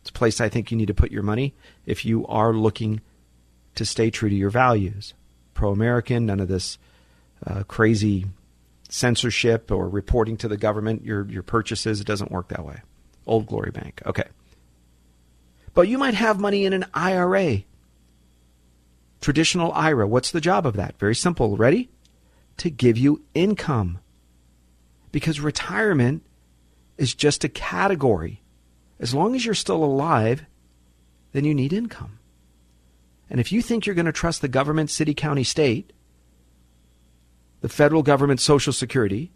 It's 0.00 0.10
a 0.10 0.12
place 0.12 0.40
I 0.40 0.48
think 0.48 0.70
you 0.70 0.76
need 0.76 0.86
to 0.86 0.94
put 0.94 1.10
your 1.10 1.22
money 1.22 1.54
if 1.84 2.04
you 2.04 2.26
are 2.28 2.52
looking 2.52 3.00
to 3.74 3.84
stay 3.84 4.10
true 4.10 4.28
to 4.28 4.34
your 4.34 4.50
values. 4.50 5.14
Pro 5.54 5.72
American, 5.72 6.26
none 6.26 6.40
of 6.40 6.48
this 6.48 6.78
uh, 7.44 7.64
crazy 7.64 8.26
censorship 8.96 9.70
or 9.70 9.88
reporting 9.88 10.36
to 10.38 10.48
the 10.48 10.56
government 10.56 11.04
your, 11.04 11.26
your 11.26 11.42
purchases. 11.42 12.00
It 12.00 12.06
doesn't 12.06 12.30
work 12.30 12.48
that 12.48 12.64
way. 12.64 12.80
Old 13.26 13.46
Glory 13.46 13.70
Bank. 13.70 14.02
Okay. 14.06 14.24
But 15.74 15.88
you 15.88 15.98
might 15.98 16.14
have 16.14 16.40
money 16.40 16.64
in 16.64 16.72
an 16.72 16.86
IRA. 16.94 17.62
Traditional 19.20 19.72
IRA. 19.72 20.06
What's 20.06 20.30
the 20.30 20.40
job 20.40 20.66
of 20.66 20.76
that? 20.76 20.98
Very 20.98 21.14
simple. 21.14 21.56
Ready? 21.56 21.90
to 22.58 22.70
give 22.70 22.98
you 22.98 23.22
income. 23.34 23.98
Because 25.12 25.40
retirement 25.40 26.22
is 26.98 27.14
just 27.14 27.44
a 27.44 27.48
category. 27.48 28.42
As 28.98 29.14
long 29.14 29.34
as 29.34 29.44
you're 29.44 29.54
still 29.54 29.84
alive, 29.84 30.44
then 31.32 31.44
you 31.44 31.54
need 31.54 31.72
income. 31.72 32.18
And 33.28 33.40
if 33.40 33.52
you 33.52 33.60
think 33.60 33.84
you're 33.84 33.94
going 33.94 34.06
to 34.06 34.12
trust 34.12 34.40
the 34.40 34.48
government, 34.48 34.90
city, 34.90 35.14
county, 35.14 35.44
state, 35.44 35.92
the 37.66 37.72
federal 37.72 38.04
government, 38.04 38.38
Social 38.38 38.72
Security, 38.72 39.32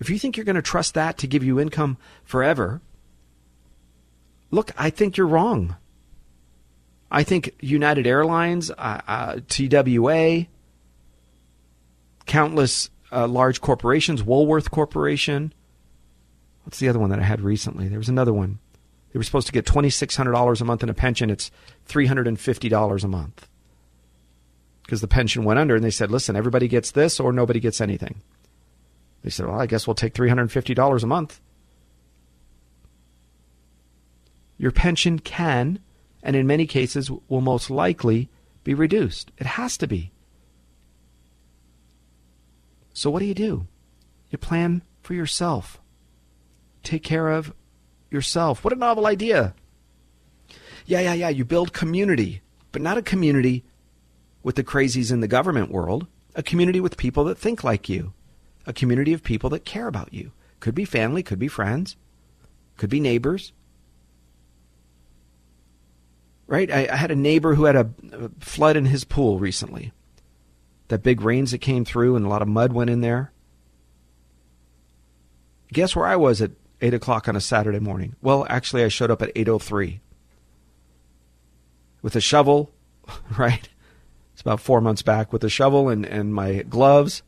if 0.00 0.10
you 0.10 0.18
think 0.18 0.36
you're 0.36 0.44
going 0.44 0.56
to 0.56 0.62
trust 0.62 0.94
that 0.94 1.18
to 1.18 1.28
give 1.28 1.44
you 1.44 1.60
income 1.60 1.98
forever, 2.24 2.80
look, 4.50 4.72
I 4.76 4.90
think 4.90 5.16
you're 5.16 5.28
wrong. 5.28 5.76
I 7.12 7.22
think 7.22 7.54
United 7.60 8.08
Airlines, 8.08 8.72
uh, 8.72 9.00
uh, 9.06 9.36
TWA, 9.46 10.46
countless 12.26 12.90
uh, 13.12 13.28
large 13.28 13.60
corporations, 13.60 14.20
Woolworth 14.20 14.72
Corporation. 14.72 15.54
What's 16.64 16.80
the 16.80 16.88
other 16.88 16.98
one 16.98 17.10
that 17.10 17.20
I 17.20 17.24
had 17.24 17.40
recently? 17.40 17.86
There 17.86 17.98
was 17.98 18.08
another 18.08 18.32
one. 18.32 18.58
They 19.12 19.18
were 19.20 19.24
supposed 19.24 19.46
to 19.46 19.52
get 19.52 19.64
$2,600 19.64 20.60
a 20.60 20.64
month 20.64 20.82
in 20.82 20.88
a 20.88 20.94
pension. 20.94 21.30
It's 21.30 21.52
$350 21.88 23.04
a 23.04 23.08
month. 23.08 23.48
Because 24.90 25.02
the 25.02 25.06
pension 25.06 25.44
went 25.44 25.60
under, 25.60 25.76
and 25.76 25.84
they 25.84 25.90
said, 25.92 26.10
listen, 26.10 26.34
everybody 26.34 26.66
gets 26.66 26.90
this 26.90 27.20
or 27.20 27.32
nobody 27.32 27.60
gets 27.60 27.80
anything. 27.80 28.22
They 29.22 29.30
said, 29.30 29.46
well, 29.46 29.60
I 29.60 29.66
guess 29.66 29.86
we'll 29.86 29.94
take 29.94 30.14
$350 30.14 31.02
a 31.02 31.06
month. 31.06 31.40
Your 34.58 34.72
pension 34.72 35.20
can, 35.20 35.78
and 36.24 36.34
in 36.34 36.44
many 36.44 36.66
cases 36.66 37.08
will 37.08 37.40
most 37.40 37.70
likely 37.70 38.30
be 38.64 38.74
reduced. 38.74 39.30
It 39.38 39.46
has 39.46 39.76
to 39.76 39.86
be. 39.86 40.10
So, 42.92 43.10
what 43.10 43.20
do 43.20 43.26
you 43.26 43.34
do? 43.34 43.68
You 44.32 44.38
plan 44.38 44.82
for 45.02 45.14
yourself. 45.14 45.80
Take 46.82 47.04
care 47.04 47.28
of 47.28 47.54
yourself. 48.10 48.64
What 48.64 48.72
a 48.72 48.76
novel 48.76 49.06
idea. 49.06 49.54
Yeah, 50.84 50.98
yeah, 50.98 51.14
yeah. 51.14 51.28
You 51.28 51.44
build 51.44 51.72
community, 51.72 52.42
but 52.72 52.82
not 52.82 52.98
a 52.98 53.02
community 53.02 53.62
with 54.42 54.56
the 54.56 54.64
crazies 54.64 55.12
in 55.12 55.20
the 55.20 55.28
government 55.28 55.70
world, 55.70 56.06
a 56.34 56.42
community 56.42 56.80
with 56.80 56.96
people 56.96 57.24
that 57.24 57.38
think 57.38 57.62
like 57.64 57.88
you, 57.88 58.12
a 58.66 58.72
community 58.72 59.12
of 59.12 59.22
people 59.22 59.50
that 59.50 59.64
care 59.64 59.88
about 59.88 60.12
you. 60.12 60.32
Could 60.60 60.74
be 60.74 60.84
family, 60.84 61.22
could 61.22 61.38
be 61.38 61.48
friends, 61.48 61.96
could 62.76 62.90
be 62.90 63.00
neighbors. 63.00 63.52
Right? 66.46 66.70
I, 66.70 66.88
I 66.90 66.96
had 66.96 67.10
a 67.10 67.16
neighbor 67.16 67.54
who 67.54 67.64
had 67.64 67.76
a, 67.76 67.90
a 68.12 68.30
flood 68.40 68.76
in 68.76 68.86
his 68.86 69.04
pool 69.04 69.38
recently. 69.38 69.92
That 70.88 71.02
big 71.02 71.20
rains 71.20 71.52
that 71.52 71.58
came 71.58 71.84
through 71.84 72.16
and 72.16 72.26
a 72.26 72.28
lot 72.28 72.42
of 72.42 72.48
mud 72.48 72.72
went 72.72 72.90
in 72.90 73.00
there. 73.00 73.32
Guess 75.72 75.94
where 75.94 76.06
I 76.06 76.16
was 76.16 76.42
at 76.42 76.50
eight 76.80 76.94
o'clock 76.94 77.28
on 77.28 77.36
a 77.36 77.40
Saturday 77.40 77.78
morning? 77.78 78.16
Well, 78.20 78.44
actually, 78.48 78.82
I 78.82 78.88
showed 78.88 79.10
up 79.10 79.22
at 79.22 79.30
eight 79.36 79.48
o 79.48 79.54
oh 79.54 79.58
three 79.58 80.00
with 82.02 82.16
a 82.16 82.20
shovel. 82.20 82.72
Right? 83.36 83.68
It's 84.40 84.42
about 84.46 84.60
four 84.62 84.80
months 84.80 85.02
back 85.02 85.34
with 85.34 85.44
a 85.44 85.50
shovel 85.50 85.90
and 85.90 86.06
and 86.06 86.32
my 86.32 86.62
gloves. 86.62 87.22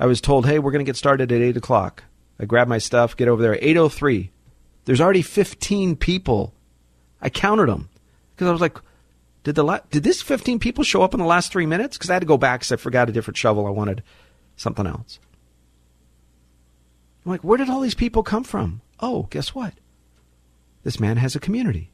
I 0.00 0.06
was 0.06 0.22
told, 0.22 0.46
"Hey, 0.46 0.58
we're 0.58 0.70
going 0.70 0.82
to 0.82 0.88
get 0.88 0.96
started 0.96 1.30
at 1.30 1.42
eight 1.42 1.58
o'clock." 1.58 2.04
I 2.40 2.46
grab 2.46 2.66
my 2.66 2.78
stuff, 2.78 3.14
get 3.14 3.28
over 3.28 3.42
there. 3.42 3.58
Oh 3.76 3.90
three. 3.90 4.30
There's 4.86 5.02
already 5.02 5.20
fifteen 5.20 5.94
people. 5.94 6.54
I 7.20 7.28
counted 7.28 7.68
them 7.68 7.90
because 8.30 8.48
I 8.48 8.52
was 8.52 8.62
like, 8.62 8.78
did 9.44 9.54
the 9.54 9.62
la- 9.62 9.80
did 9.90 10.02
this 10.02 10.22
15 10.22 10.58
people 10.58 10.82
show 10.82 11.02
up 11.02 11.12
in 11.12 11.20
the 11.20 11.26
last 11.26 11.52
three 11.52 11.66
minutes? 11.66 11.98
Because 11.98 12.08
I 12.08 12.14
had 12.14 12.22
to 12.22 12.26
go 12.26 12.38
back 12.38 12.60
because 12.60 12.72
I 12.72 12.76
forgot 12.76 13.10
a 13.10 13.12
different 13.12 13.36
shovel. 13.36 13.66
I 13.66 13.70
wanted 13.70 14.02
something 14.56 14.86
else. 14.86 15.20
I'm 17.26 17.32
like, 17.32 17.44
where 17.44 17.58
did 17.58 17.68
all 17.68 17.80
these 17.80 17.94
people 17.94 18.22
come 18.22 18.44
from? 18.44 18.80
Oh, 18.98 19.28
guess 19.28 19.54
what? 19.54 19.74
This 20.84 20.98
man 20.98 21.18
has 21.18 21.36
a 21.36 21.40
community. 21.40 21.91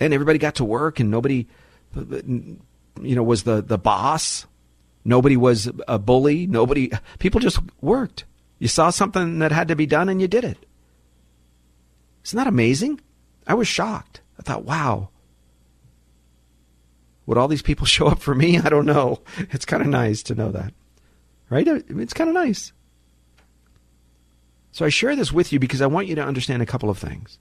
And 0.00 0.12
everybody 0.12 0.38
got 0.38 0.56
to 0.56 0.64
work, 0.64 1.00
and 1.00 1.10
nobody, 1.10 1.46
you 1.94 2.58
know, 3.00 3.22
was 3.22 3.44
the, 3.44 3.62
the 3.62 3.78
boss. 3.78 4.46
Nobody 5.04 5.36
was 5.36 5.70
a 5.86 5.98
bully. 5.98 6.46
Nobody, 6.46 6.90
people 7.18 7.40
just 7.40 7.60
worked. 7.80 8.24
You 8.58 8.68
saw 8.68 8.90
something 8.90 9.38
that 9.38 9.52
had 9.52 9.68
to 9.68 9.76
be 9.76 9.86
done, 9.86 10.08
and 10.08 10.20
you 10.20 10.28
did 10.28 10.44
it. 10.44 10.66
Isn't 12.24 12.36
that 12.36 12.46
amazing? 12.46 13.00
I 13.46 13.54
was 13.54 13.68
shocked. 13.68 14.20
I 14.38 14.42
thought, 14.42 14.64
wow. 14.64 15.10
Would 17.26 17.38
all 17.38 17.48
these 17.48 17.62
people 17.62 17.86
show 17.96 18.06
up 18.06 18.20
for 18.20 18.34
me? 18.34 18.58
I 18.58 18.68
don't 18.68 18.86
know. 18.86 19.20
It's 19.50 19.64
kind 19.64 19.82
of 19.82 19.88
nice 19.88 20.22
to 20.24 20.34
know 20.34 20.50
that. 20.52 20.72
Right? 21.50 21.66
It's 21.68 22.14
kind 22.14 22.28
of 22.28 22.34
nice. 22.34 22.72
So 24.72 24.84
I 24.84 24.88
share 24.88 25.14
this 25.14 25.32
with 25.32 25.52
you 25.52 25.60
because 25.60 25.80
I 25.80 25.86
want 25.86 26.08
you 26.08 26.16
to 26.16 26.24
understand 26.24 26.62
a 26.62 26.66
couple 26.66 26.90
of 26.90 26.98
things. 26.98 27.38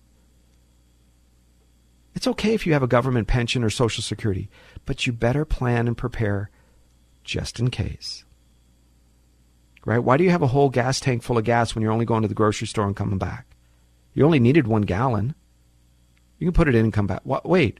It's 2.15 2.27
okay 2.27 2.53
if 2.53 2.65
you 2.65 2.73
have 2.73 2.83
a 2.83 2.87
government 2.87 3.27
pension 3.27 3.63
or 3.63 3.69
Social 3.69 4.03
Security, 4.03 4.49
but 4.85 5.07
you 5.07 5.13
better 5.13 5.45
plan 5.45 5.87
and 5.87 5.97
prepare 5.97 6.49
just 7.23 7.59
in 7.59 7.69
case. 7.69 8.23
Right? 9.85 9.99
Why 9.99 10.17
do 10.17 10.23
you 10.23 10.29
have 10.29 10.41
a 10.41 10.47
whole 10.47 10.69
gas 10.69 10.99
tank 10.99 11.23
full 11.23 11.37
of 11.37 11.43
gas 11.43 11.73
when 11.73 11.81
you're 11.81 11.91
only 11.91 12.05
going 12.05 12.21
to 12.21 12.27
the 12.27 12.33
grocery 12.33 12.67
store 12.67 12.85
and 12.85 12.95
coming 12.95 13.17
back? 13.17 13.55
You 14.13 14.25
only 14.25 14.39
needed 14.39 14.67
one 14.67 14.83
gallon. 14.83 15.35
You 16.37 16.47
can 16.47 16.53
put 16.53 16.67
it 16.67 16.75
in 16.75 16.85
and 16.85 16.93
come 16.93 17.07
back. 17.07 17.21
What, 17.23 17.47
wait. 17.47 17.79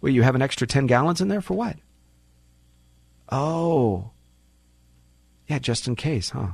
Wait, 0.00 0.14
you 0.14 0.22
have 0.22 0.34
an 0.34 0.42
extra 0.42 0.66
10 0.66 0.86
gallons 0.86 1.20
in 1.20 1.28
there 1.28 1.40
for 1.40 1.54
what? 1.54 1.76
Oh. 3.30 4.10
Yeah, 5.46 5.58
just 5.58 5.86
in 5.86 5.94
case, 5.94 6.30
huh? 6.30 6.52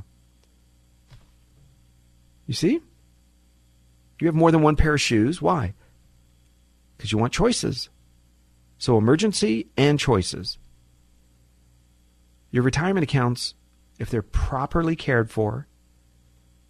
You 2.46 2.54
see? 2.54 2.80
You 4.20 4.26
have 4.26 4.34
more 4.34 4.50
than 4.50 4.62
one 4.62 4.76
pair 4.76 4.94
of 4.94 5.00
shoes. 5.00 5.40
Why? 5.40 5.74
Because 6.98 7.12
you 7.12 7.16
want 7.16 7.32
choices. 7.32 7.88
So, 8.76 8.98
emergency 8.98 9.68
and 9.76 9.98
choices. 9.98 10.58
Your 12.50 12.62
retirement 12.62 13.04
accounts, 13.04 13.54
if 13.98 14.10
they're 14.10 14.20
properly 14.20 14.96
cared 14.96 15.30
for, 15.30 15.66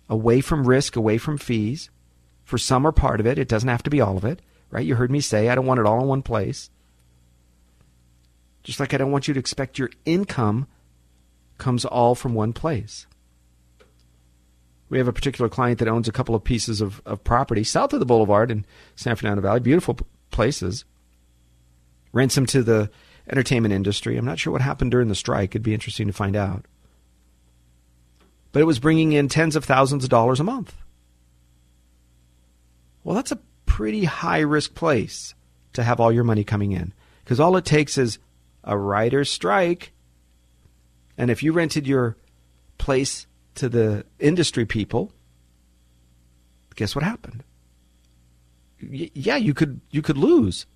away 0.09 0.41
from 0.41 0.68
risk, 0.68 0.95
away 0.95 1.18
from 1.18 1.39
fees, 1.39 1.91
for 2.45 2.59
some 2.59 2.87
or 2.87 2.93
part 2.93 3.18
of 3.18 3.26
it, 3.26 3.39
it 3.39 3.49
doesn't 3.49 3.68
have 3.68 3.83
to 3.83 3.91
be 3.91 4.01
all 4.01 4.16
of 4.16 4.24
it 4.24 4.41
right? 4.70 4.87
You 4.87 4.95
heard 4.97 5.11
me 5.11 5.20
say 5.20 5.49
I 5.49 5.55
don't 5.55 5.66
want 5.66 5.81
it 5.81 5.87
all 5.87 6.01
in 6.01 6.07
one 6.07 6.22
place. 6.22 6.70
Just 8.62 8.81
like 8.81 8.93
I 8.93 8.99
don't 8.99 9.12
want 9.12 9.29
you 9.29 9.35
to 9.35 9.41
expect 9.41 9.79
your 9.79 9.91
income 10.05 10.66
comes 11.57 11.85
all 11.85 12.14
from 12.14 12.35
one 12.35 12.53
place. 12.53 13.07
We 14.91 14.99
have 14.99 15.09
a 15.09 15.12
particular 15.12 15.49
client 15.49 15.79
that 15.81 15.89
owns 15.89 16.09
a 16.09 16.12
couple 16.12 16.35
of 16.35 16.45
pieces 16.45 16.81
of, 16.81 17.03
of 17.05 17.24
property 17.24 17.64
south 17.64 17.93
of 17.93 18.01
the 18.01 18.07
boulevard 18.07 18.51
in 18.51 18.64
San 18.97 19.16
Fernando 19.16 19.43
Valley, 19.43 19.61
beautiful 19.61 19.99
places. 20.31 20.85
Rents 22.12 22.35
them 22.35 22.47
to 22.47 22.62
the 22.62 22.91
entertainment 23.31 23.74
industry. 23.74 24.16
I'm 24.16 24.24
not 24.24 24.39
sure 24.39 24.53
what 24.53 24.62
happened 24.62 24.91
during 24.91 25.09
the 25.09 25.14
strike. 25.14 25.51
It'd 25.51 25.62
be 25.62 25.74
interesting 25.74 26.07
to 26.07 26.12
find 26.12 26.37
out. 26.37 26.64
But 28.53 28.62
it 28.62 28.66
was 28.66 28.79
bringing 28.79 29.12
in 29.12 29.29
tens 29.29 29.57
of 29.57 29.64
thousands 29.64 30.05
of 30.05 30.11
dollars 30.11 30.41
a 30.41 30.45
month. 30.45 30.74
Well, 33.05 33.14
that's 33.14 33.33
a 33.33 33.39
pretty 33.66 34.05
high 34.05 34.41
risk 34.41 34.74
place 34.74 35.35
to 35.74 35.83
have 35.83 36.01
all 36.01 36.12
your 36.12 36.24
money 36.24 36.45
coming 36.45 36.72
in 36.72 36.93
because 37.24 37.41
all 37.41 37.57
it 37.57 37.64
takes 37.64 37.99
is 37.99 38.18
a 38.64 38.76
writer's 38.76 39.31
strike. 39.31 39.93
And 41.16 41.31
if 41.31 41.43
you 41.43 41.53
rented 41.53 41.87
your 41.87 42.16
place 42.79 43.26
to 43.57 43.68
the 43.68 44.05
industry 44.18 44.64
people, 44.64 45.12
guess 46.74 46.95
what 46.95 47.05
happened? 47.05 47.45
Yeah, 48.81 49.37
you 49.37 49.55
could 49.55 49.81
you 49.91 50.03
could 50.03 50.18
lose. 50.18 50.66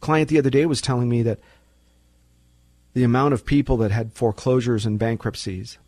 Client 0.00 0.28
the 0.28 0.38
other 0.38 0.50
day 0.50 0.64
was 0.66 0.80
telling 0.80 1.08
me 1.08 1.22
that 1.22 1.40
the 2.94 3.04
amount 3.04 3.34
of 3.34 3.44
people 3.44 3.76
that 3.78 3.90
had 3.90 4.12
foreclosures 4.12 4.86
and 4.86 4.98
bankruptcies. 4.98 5.78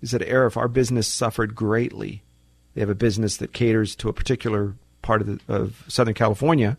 He 0.00 0.06
said, 0.06 0.22
Arif, 0.22 0.56
our 0.56 0.68
business 0.68 1.06
suffered 1.06 1.54
greatly 1.54 2.22
they 2.74 2.80
have 2.80 2.90
a 2.90 2.94
business 2.94 3.36
that 3.38 3.52
caters 3.52 3.96
to 3.96 4.08
a 4.08 4.12
particular 4.12 4.74
part 5.02 5.22
of, 5.22 5.26
the, 5.26 5.40
of 5.52 5.84
Southern 5.88 6.14
California. 6.14 6.76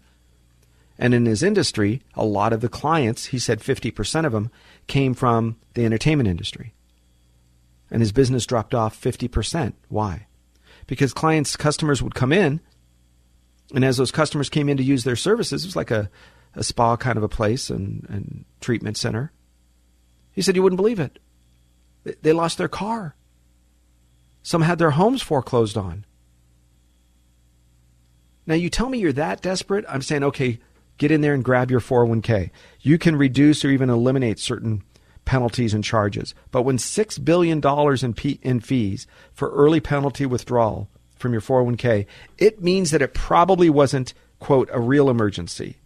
And 0.97 1.13
in 1.13 1.25
his 1.25 1.43
industry, 1.43 2.01
a 2.13 2.25
lot 2.25 2.53
of 2.53 2.61
the 2.61 2.69
clients, 2.69 3.27
he 3.27 3.39
said 3.39 3.59
50% 3.59 4.25
of 4.25 4.31
them, 4.31 4.51
came 4.87 5.13
from 5.13 5.57
the 5.73 5.85
entertainment 5.85 6.29
industry. 6.29 6.73
And 7.89 8.01
his 8.01 8.11
business 8.11 8.45
dropped 8.45 8.73
off 8.73 8.99
50%. 8.99 9.73
Why? 9.89 10.27
Because 10.91 11.13
clients, 11.13 11.55
customers 11.55 12.03
would 12.03 12.15
come 12.15 12.33
in, 12.33 12.59
and 13.73 13.85
as 13.85 13.95
those 13.95 14.11
customers 14.11 14.49
came 14.49 14.67
in 14.67 14.75
to 14.75 14.83
use 14.83 15.05
their 15.05 15.15
services, 15.15 15.63
it 15.63 15.67
was 15.69 15.75
like 15.77 15.89
a, 15.89 16.09
a 16.53 16.65
spa 16.65 16.97
kind 16.97 17.15
of 17.15 17.23
a 17.23 17.29
place 17.29 17.69
and, 17.69 18.05
and 18.09 18.43
treatment 18.59 18.97
center. 18.97 19.31
He 20.33 20.41
said, 20.41 20.57
You 20.57 20.63
wouldn't 20.63 20.75
believe 20.75 20.99
it. 20.99 21.19
They 22.21 22.33
lost 22.33 22.57
their 22.57 22.67
car. 22.67 23.15
Some 24.43 24.63
had 24.63 24.79
their 24.79 24.91
homes 24.91 25.21
foreclosed 25.21 25.77
on. 25.77 26.05
Now, 28.45 28.55
you 28.55 28.69
tell 28.69 28.89
me 28.89 28.99
you're 28.99 29.13
that 29.13 29.41
desperate. 29.41 29.85
I'm 29.87 30.01
saying, 30.01 30.25
okay, 30.25 30.59
get 30.97 31.09
in 31.09 31.21
there 31.21 31.33
and 31.33 31.41
grab 31.41 31.71
your 31.71 31.79
401k. 31.79 32.51
You 32.81 32.97
can 32.97 33.15
reduce 33.15 33.63
or 33.63 33.69
even 33.69 33.89
eliminate 33.89 34.39
certain 34.39 34.83
penalties 35.25 35.73
and 35.73 35.83
charges. 35.83 36.33
But 36.51 36.63
when 36.63 36.77
$6 36.77 37.25
billion 37.25 37.61
in, 38.03 38.13
P- 38.13 38.39
in 38.41 38.59
fees 38.59 39.07
for 39.33 39.49
early 39.51 39.79
penalty 39.79 40.25
withdrawal 40.25 40.89
from 41.17 41.31
your 41.33 41.41
401k, 41.41 42.05
it 42.37 42.61
means 42.61 42.91
that 42.91 43.01
it 43.01 43.13
probably 43.13 43.69
wasn't, 43.69 44.13
quote, 44.39 44.69
a 44.71 44.79
real 44.79 45.09
emergency 45.09 45.77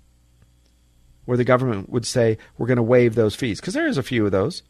where 1.26 1.38
the 1.38 1.44
government 1.44 1.90
would 1.90 2.06
say, 2.06 2.38
we're 2.58 2.68
going 2.68 2.78
to 2.78 2.84
waive 2.84 3.16
those 3.16 3.36
fees. 3.36 3.60
Because 3.60 3.74
there 3.74 3.88
is 3.88 3.98
a 3.98 4.04
few 4.04 4.26
of 4.26 4.32
those. 4.32 4.64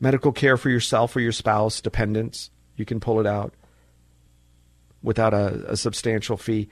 Medical 0.00 0.32
care 0.32 0.56
for 0.56 0.70
yourself 0.70 1.14
or 1.16 1.20
your 1.20 1.32
spouse, 1.32 1.80
dependents, 1.80 2.50
you 2.76 2.84
can 2.84 3.00
pull 3.00 3.18
it 3.18 3.26
out 3.26 3.52
without 5.02 5.34
a, 5.34 5.72
a 5.72 5.76
substantial 5.76 6.36
fee. 6.36 6.68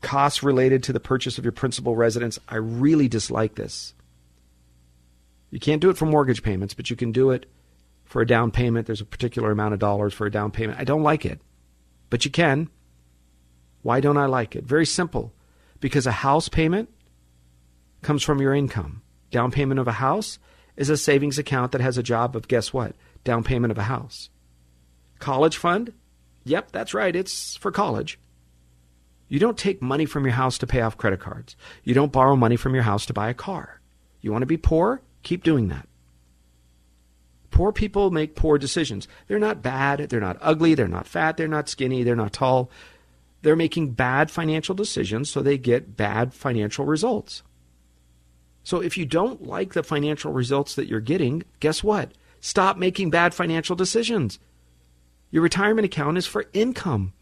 Costs 0.00 0.42
related 0.42 0.84
to 0.84 0.92
the 0.92 1.00
purchase 1.00 1.38
of 1.38 1.44
your 1.44 1.52
principal 1.52 1.96
residence, 1.96 2.38
I 2.48 2.56
really 2.56 3.08
dislike 3.08 3.56
this. 3.56 3.94
You 5.52 5.60
can't 5.60 5.82
do 5.82 5.90
it 5.90 5.98
for 5.98 6.06
mortgage 6.06 6.42
payments, 6.42 6.72
but 6.72 6.88
you 6.88 6.96
can 6.96 7.12
do 7.12 7.30
it 7.30 7.44
for 8.04 8.22
a 8.22 8.26
down 8.26 8.50
payment. 8.50 8.86
There's 8.86 9.02
a 9.02 9.04
particular 9.04 9.50
amount 9.50 9.74
of 9.74 9.80
dollars 9.80 10.14
for 10.14 10.26
a 10.26 10.30
down 10.30 10.50
payment. 10.50 10.80
I 10.80 10.84
don't 10.84 11.02
like 11.02 11.26
it, 11.26 11.40
but 12.08 12.24
you 12.24 12.30
can. 12.30 12.70
Why 13.82 14.00
don't 14.00 14.16
I 14.16 14.24
like 14.26 14.56
it? 14.56 14.64
Very 14.64 14.86
simple. 14.86 15.34
Because 15.78 16.06
a 16.06 16.12
house 16.12 16.48
payment 16.48 16.88
comes 18.00 18.22
from 18.22 18.40
your 18.40 18.54
income. 18.54 19.02
Down 19.30 19.50
payment 19.50 19.78
of 19.78 19.86
a 19.86 19.92
house 19.92 20.38
is 20.74 20.88
a 20.88 20.96
savings 20.96 21.38
account 21.38 21.72
that 21.72 21.82
has 21.82 21.98
a 21.98 22.02
job 22.02 22.34
of 22.34 22.48
guess 22.48 22.72
what? 22.72 22.96
Down 23.22 23.44
payment 23.44 23.72
of 23.72 23.78
a 23.78 23.82
house. 23.82 24.30
College 25.18 25.58
fund? 25.58 25.92
Yep, 26.44 26.72
that's 26.72 26.94
right. 26.94 27.14
It's 27.14 27.56
for 27.56 27.70
college. 27.70 28.18
You 29.28 29.38
don't 29.38 29.58
take 29.58 29.82
money 29.82 30.06
from 30.06 30.24
your 30.24 30.34
house 30.34 30.56
to 30.58 30.66
pay 30.66 30.80
off 30.80 30.96
credit 30.96 31.20
cards. 31.20 31.56
You 31.84 31.92
don't 31.92 32.10
borrow 32.10 32.36
money 32.36 32.56
from 32.56 32.72
your 32.74 32.84
house 32.84 33.04
to 33.06 33.12
buy 33.12 33.28
a 33.28 33.34
car. 33.34 33.82
You 34.22 34.32
want 34.32 34.42
to 34.42 34.46
be 34.46 34.56
poor? 34.56 35.02
Keep 35.22 35.44
doing 35.44 35.68
that. 35.68 35.88
Poor 37.50 37.70
people 37.70 38.10
make 38.10 38.34
poor 38.34 38.56
decisions. 38.56 39.06
They're 39.28 39.38
not 39.38 39.62
bad. 39.62 40.08
They're 40.08 40.20
not 40.20 40.38
ugly. 40.40 40.74
They're 40.74 40.88
not 40.88 41.06
fat. 41.06 41.36
They're 41.36 41.46
not 41.46 41.68
skinny. 41.68 42.02
They're 42.02 42.16
not 42.16 42.32
tall. 42.32 42.70
They're 43.42 43.56
making 43.56 43.92
bad 43.92 44.30
financial 44.30 44.74
decisions, 44.74 45.28
so 45.28 45.42
they 45.42 45.58
get 45.58 45.96
bad 45.96 46.32
financial 46.32 46.86
results. 46.86 47.42
So 48.64 48.80
if 48.80 48.96
you 48.96 49.04
don't 49.04 49.46
like 49.46 49.74
the 49.74 49.82
financial 49.82 50.32
results 50.32 50.74
that 50.76 50.86
you're 50.86 51.00
getting, 51.00 51.42
guess 51.60 51.82
what? 51.82 52.12
Stop 52.40 52.78
making 52.78 53.10
bad 53.10 53.34
financial 53.34 53.76
decisions. 53.76 54.38
Your 55.30 55.42
retirement 55.42 55.84
account 55.84 56.18
is 56.18 56.26
for 56.26 56.46
income 56.52 57.12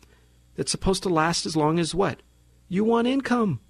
that's 0.57 0.71
supposed 0.71 1.03
to 1.05 1.09
last 1.09 1.47
as 1.47 1.57
long 1.57 1.79
as 1.79 1.95
what? 1.95 2.21
You 2.69 2.85
want 2.85 3.09
income. 3.09 3.61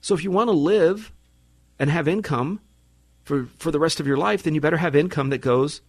So 0.00 0.14
if 0.14 0.24
you 0.24 0.30
want 0.30 0.48
to 0.48 0.52
live 0.52 1.12
and 1.78 1.90
have 1.90 2.08
income 2.08 2.60
for, 3.24 3.46
for 3.58 3.70
the 3.70 3.78
rest 3.78 4.00
of 4.00 4.06
your 4.06 4.16
life, 4.16 4.42
then 4.42 4.54
you 4.54 4.60
better 4.60 4.78
have 4.78 4.96
income 4.96 5.30
that 5.30 5.38
goes 5.38 5.80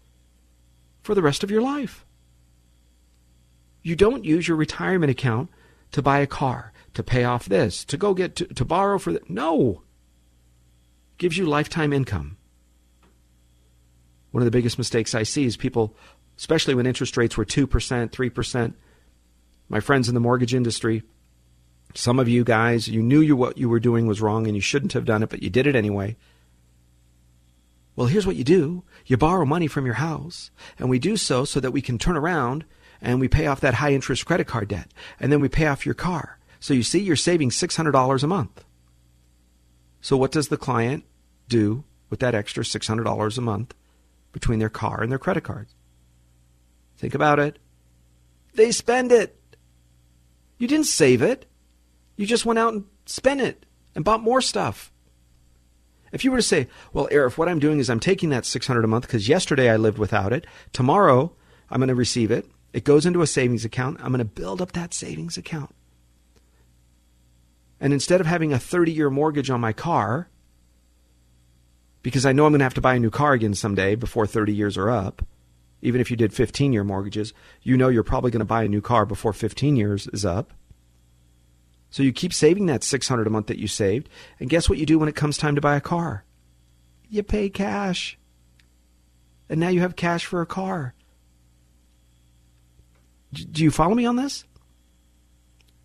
for 1.01 1.15
the 1.15 1.21
rest 1.21 1.43
of 1.43 1.51
your 1.51 1.61
life. 1.61 2.05
You 3.81 3.95
don't 3.95 4.25
use 4.25 4.47
your 4.47 4.57
retirement 4.57 5.11
account 5.11 5.49
to 5.91 6.01
buy 6.01 6.19
a 6.19 6.27
car, 6.27 6.71
to 6.93 7.03
pay 7.03 7.23
off 7.23 7.45
this, 7.45 7.83
to 7.85 7.97
go 7.97 8.13
get 8.13 8.35
to, 8.37 8.45
to 8.45 8.65
borrow 8.65 8.99
for 8.99 9.13
that. 9.13 9.29
No. 9.29 9.81
Gives 11.17 11.37
you 11.37 11.45
lifetime 11.45 11.93
income. 11.93 12.37
One 14.31 14.41
of 14.41 14.45
the 14.45 14.51
biggest 14.51 14.77
mistakes 14.77 15.15
I 15.15 15.23
see 15.23 15.45
is 15.45 15.57
people 15.57 15.95
especially 16.41 16.73
when 16.73 16.87
interest 16.87 17.17
rates 17.17 17.37
were 17.37 17.45
2%, 17.45 17.67
3%. 17.67 18.73
My 19.69 19.79
friends 19.79 20.07
in 20.07 20.15
the 20.15 20.19
mortgage 20.19 20.55
industry, 20.55 21.03
some 21.93 22.17
of 22.17 22.27
you 22.27 22.43
guys, 22.43 22.87
you 22.87 23.03
knew 23.03 23.21
you, 23.21 23.35
what 23.35 23.59
you 23.59 23.69
were 23.69 23.79
doing 23.79 24.07
was 24.07 24.21
wrong 24.21 24.47
and 24.47 24.55
you 24.55 24.61
shouldn't 24.61 24.93
have 24.93 25.05
done 25.05 25.21
it, 25.21 25.29
but 25.29 25.43
you 25.43 25.51
did 25.51 25.67
it 25.67 25.75
anyway. 25.75 26.17
Well, 27.95 28.07
here's 28.07 28.25
what 28.25 28.35
you 28.35 28.43
do 28.43 28.83
you 29.05 29.17
borrow 29.17 29.45
money 29.45 29.67
from 29.67 29.85
your 29.85 29.95
house, 29.95 30.51
and 30.79 30.89
we 30.89 30.99
do 30.99 31.17
so 31.17 31.45
so 31.45 31.59
that 31.59 31.71
we 31.71 31.81
can 31.81 31.97
turn 31.97 32.15
around 32.17 32.65
and 33.01 33.19
we 33.19 33.27
pay 33.27 33.47
off 33.47 33.61
that 33.61 33.75
high 33.75 33.93
interest 33.93 34.25
credit 34.25 34.47
card 34.47 34.67
debt, 34.67 34.91
and 35.19 35.31
then 35.31 35.41
we 35.41 35.49
pay 35.49 35.67
off 35.67 35.85
your 35.85 35.95
car. 35.95 36.39
So 36.59 36.73
you 36.73 36.83
see, 36.83 36.99
you're 36.99 37.15
saving 37.15 37.49
$600 37.49 38.23
a 38.23 38.27
month. 38.27 38.63
So 40.01 40.15
what 40.15 40.31
does 40.31 40.49
the 40.49 40.57
client 40.57 41.03
do 41.47 41.83
with 42.09 42.19
that 42.19 42.35
extra 42.35 42.63
$600 42.63 43.37
a 43.37 43.41
month 43.41 43.73
between 44.31 44.59
their 44.59 44.69
car 44.69 45.01
and 45.01 45.11
their 45.11 45.19
credit 45.19 45.43
cards? 45.43 45.73
Think 46.97 47.15
about 47.15 47.39
it. 47.39 47.57
They 48.53 48.71
spend 48.71 49.11
it. 49.11 49.35
You 50.59 50.67
didn't 50.67 50.85
save 50.85 51.23
it. 51.23 51.47
You 52.15 52.27
just 52.27 52.45
went 52.45 52.59
out 52.59 52.73
and 52.73 52.85
spent 53.07 53.41
it 53.41 53.65
and 53.95 54.05
bought 54.05 54.21
more 54.21 54.41
stuff. 54.41 54.90
If 56.11 56.23
you 56.23 56.31
were 56.31 56.37
to 56.37 56.43
say, 56.43 56.67
well, 56.93 57.07
Arif, 57.11 57.37
what 57.37 57.47
I'm 57.47 57.59
doing 57.59 57.79
is 57.79 57.89
I'm 57.89 57.99
taking 57.99 58.29
that 58.29 58.45
600 58.45 58.83
a 58.83 58.87
month 58.87 59.07
because 59.07 59.29
yesterday 59.29 59.69
I 59.69 59.77
lived 59.77 59.97
without 59.97 60.33
it. 60.33 60.45
Tomorrow 60.73 61.33
I'm 61.69 61.79
going 61.79 61.87
to 61.87 61.95
receive 61.95 62.31
it. 62.31 62.45
It 62.73 62.83
goes 62.83 63.05
into 63.05 63.21
a 63.21 63.27
savings 63.27 63.65
account. 63.65 63.99
I'm 64.01 64.11
going 64.11 64.19
to 64.19 64.25
build 64.25 64.61
up 64.61 64.73
that 64.73 64.93
savings 64.93 65.37
account. 65.37 65.73
And 67.79 67.93
instead 67.93 68.21
of 68.21 68.27
having 68.27 68.53
a 68.53 68.59
30 68.59 68.91
year 68.91 69.09
mortgage 69.09 69.49
on 69.49 69.61
my 69.61 69.73
car, 69.73 70.29
because 72.03 72.25
I 72.25 72.31
know 72.31 72.45
I'm 72.45 72.51
going 72.51 72.59
to 72.59 72.65
have 72.65 72.73
to 72.75 72.81
buy 72.81 72.95
a 72.95 72.99
new 72.99 73.09
car 73.09 73.33
again 73.33 73.53
someday 73.53 73.95
before 73.95 74.27
30 74.27 74.53
years 74.53 74.77
are 74.77 74.89
up, 74.89 75.25
even 75.81 76.01
if 76.01 76.11
you 76.11 76.17
did 76.17 76.33
15 76.33 76.73
year 76.73 76.83
mortgages, 76.83 77.33
you 77.63 77.77
know 77.77 77.89
you're 77.89 78.03
probably 78.03 78.31
going 78.31 78.39
to 78.39 78.45
buy 78.45 78.63
a 78.63 78.67
new 78.67 78.81
car 78.81 79.05
before 79.05 79.33
15 79.33 79.75
years 79.75 80.07
is 80.07 80.25
up. 80.25 80.53
So 81.91 82.03
you 82.03 82.13
keep 82.13 82.33
saving 82.33 82.65
that 82.67 82.83
600 82.83 83.27
a 83.27 83.29
month 83.29 83.47
that 83.47 83.59
you 83.59 83.67
saved, 83.67 84.09
and 84.39 84.49
guess 84.49 84.69
what 84.69 84.77
you 84.79 84.85
do 84.85 84.97
when 84.97 85.09
it 85.09 85.15
comes 85.15 85.37
time 85.37 85.55
to 85.55 85.61
buy 85.61 85.75
a 85.75 85.81
car? 85.81 86.23
You 87.09 87.21
pay 87.21 87.49
cash. 87.49 88.17
And 89.49 89.59
now 89.59 89.67
you 89.67 89.81
have 89.81 89.97
cash 89.97 90.25
for 90.25 90.41
a 90.41 90.45
car. 90.45 90.93
Do 93.33 93.63
you 93.63 93.71
follow 93.71 93.93
me 93.93 94.05
on 94.05 94.15
this? 94.15 94.45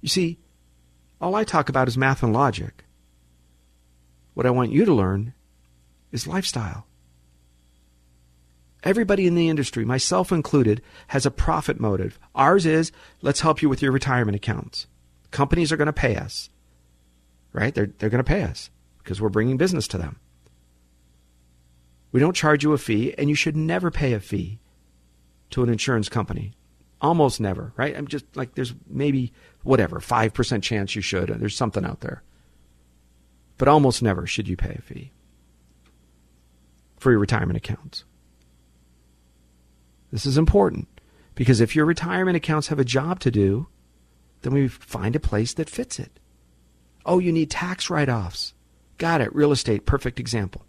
You 0.00 0.08
see, 0.08 0.38
all 1.20 1.34
I 1.34 1.42
talk 1.42 1.68
about 1.68 1.88
is 1.88 1.98
math 1.98 2.22
and 2.22 2.32
logic. 2.32 2.84
What 4.34 4.46
I 4.46 4.50
want 4.50 4.70
you 4.70 4.84
to 4.84 4.94
learn 4.94 5.34
is 6.12 6.28
lifestyle. 6.28 6.86
Everybody 8.84 9.26
in 9.26 9.34
the 9.34 9.48
industry, 9.48 9.84
myself 9.84 10.30
included, 10.30 10.82
has 11.08 11.26
a 11.26 11.30
profit 11.32 11.80
motive. 11.80 12.20
Ours 12.36 12.64
is 12.64 12.92
let's 13.22 13.40
help 13.40 13.60
you 13.60 13.68
with 13.68 13.82
your 13.82 13.90
retirement 13.90 14.36
accounts. 14.36 14.86
Companies 15.36 15.70
are 15.70 15.76
going 15.76 15.84
to 15.84 15.92
pay 15.92 16.16
us, 16.16 16.48
right? 17.52 17.74
They're, 17.74 17.92
they're 17.98 18.08
going 18.08 18.24
to 18.24 18.28
pay 18.28 18.42
us 18.42 18.70
because 18.96 19.20
we're 19.20 19.28
bringing 19.28 19.58
business 19.58 19.86
to 19.88 19.98
them. 19.98 20.18
We 22.10 22.20
don't 22.20 22.34
charge 22.34 22.64
you 22.64 22.72
a 22.72 22.78
fee, 22.78 23.14
and 23.18 23.28
you 23.28 23.34
should 23.34 23.54
never 23.54 23.90
pay 23.90 24.14
a 24.14 24.20
fee 24.20 24.60
to 25.50 25.62
an 25.62 25.68
insurance 25.68 26.08
company. 26.08 26.54
Almost 27.02 27.38
never, 27.38 27.74
right? 27.76 27.94
I'm 27.94 28.08
just 28.08 28.24
like, 28.34 28.54
there's 28.54 28.72
maybe, 28.86 29.30
whatever, 29.62 30.00
5% 30.00 30.62
chance 30.62 30.96
you 30.96 31.02
should. 31.02 31.28
There's 31.28 31.54
something 31.54 31.84
out 31.84 32.00
there. 32.00 32.22
But 33.58 33.68
almost 33.68 34.02
never 34.02 34.26
should 34.26 34.48
you 34.48 34.56
pay 34.56 34.76
a 34.78 34.80
fee 34.80 35.12
for 36.96 37.10
your 37.10 37.20
retirement 37.20 37.58
accounts. 37.58 38.04
This 40.10 40.24
is 40.24 40.38
important 40.38 40.88
because 41.34 41.60
if 41.60 41.76
your 41.76 41.84
retirement 41.84 42.38
accounts 42.38 42.68
have 42.68 42.78
a 42.78 42.86
job 42.86 43.20
to 43.20 43.30
do, 43.30 43.68
then 44.46 44.54
we 44.54 44.68
find 44.68 45.16
a 45.16 45.20
place 45.20 45.54
that 45.54 45.68
fits 45.68 45.98
it. 45.98 46.20
Oh, 47.04 47.18
you 47.18 47.32
need 47.32 47.50
tax 47.50 47.90
write 47.90 48.08
offs. 48.08 48.54
Got 48.96 49.20
it. 49.20 49.34
Real 49.34 49.50
estate, 49.50 49.86
perfect 49.86 50.20
example. 50.20 50.64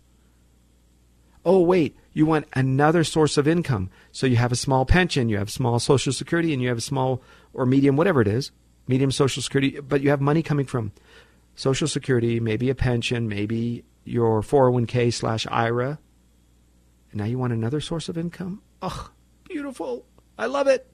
Oh, 1.46 1.62
wait, 1.62 1.96
you 2.12 2.26
want 2.26 2.48
another 2.54 3.04
source 3.04 3.38
of 3.38 3.48
income. 3.48 3.92
So 4.12 4.26
you 4.26 4.36
have 4.38 4.52
a 4.52 4.56
small 4.56 4.86
pension, 4.88 5.30
you 5.30 5.38
have 5.38 5.52
small 5.52 5.78
Social 5.78 6.12
Security, 6.12 6.54
and 6.54 6.62
you 6.62 6.70
have 6.70 6.80
a 6.80 6.82
small 6.82 7.22
or 7.54 7.68
medium, 7.68 7.96
whatever 7.96 8.20
it 8.20 8.28
is, 8.28 8.50
medium 8.88 9.12
Social 9.12 9.44
Security, 9.44 9.80
but 9.80 10.02
you 10.02 10.10
have 10.10 10.22
money 10.22 10.42
coming 10.42 10.66
from 10.66 10.92
Social 11.54 11.88
Security, 11.88 12.40
maybe 12.40 12.72
a 12.72 12.76
pension, 12.76 13.30
maybe 13.30 13.84
your 14.04 14.42
401k 14.42 15.14
slash 15.14 15.46
IRA. 15.52 16.00
And 17.12 17.20
now 17.20 17.26
you 17.26 17.38
want 17.38 17.54
another 17.54 17.80
source 17.80 18.10
of 18.10 18.18
income? 18.18 18.64
Ugh, 18.82 19.12
Beautiful. 19.48 20.06
I 20.38 20.48
love 20.48 20.68
it. 20.68 20.88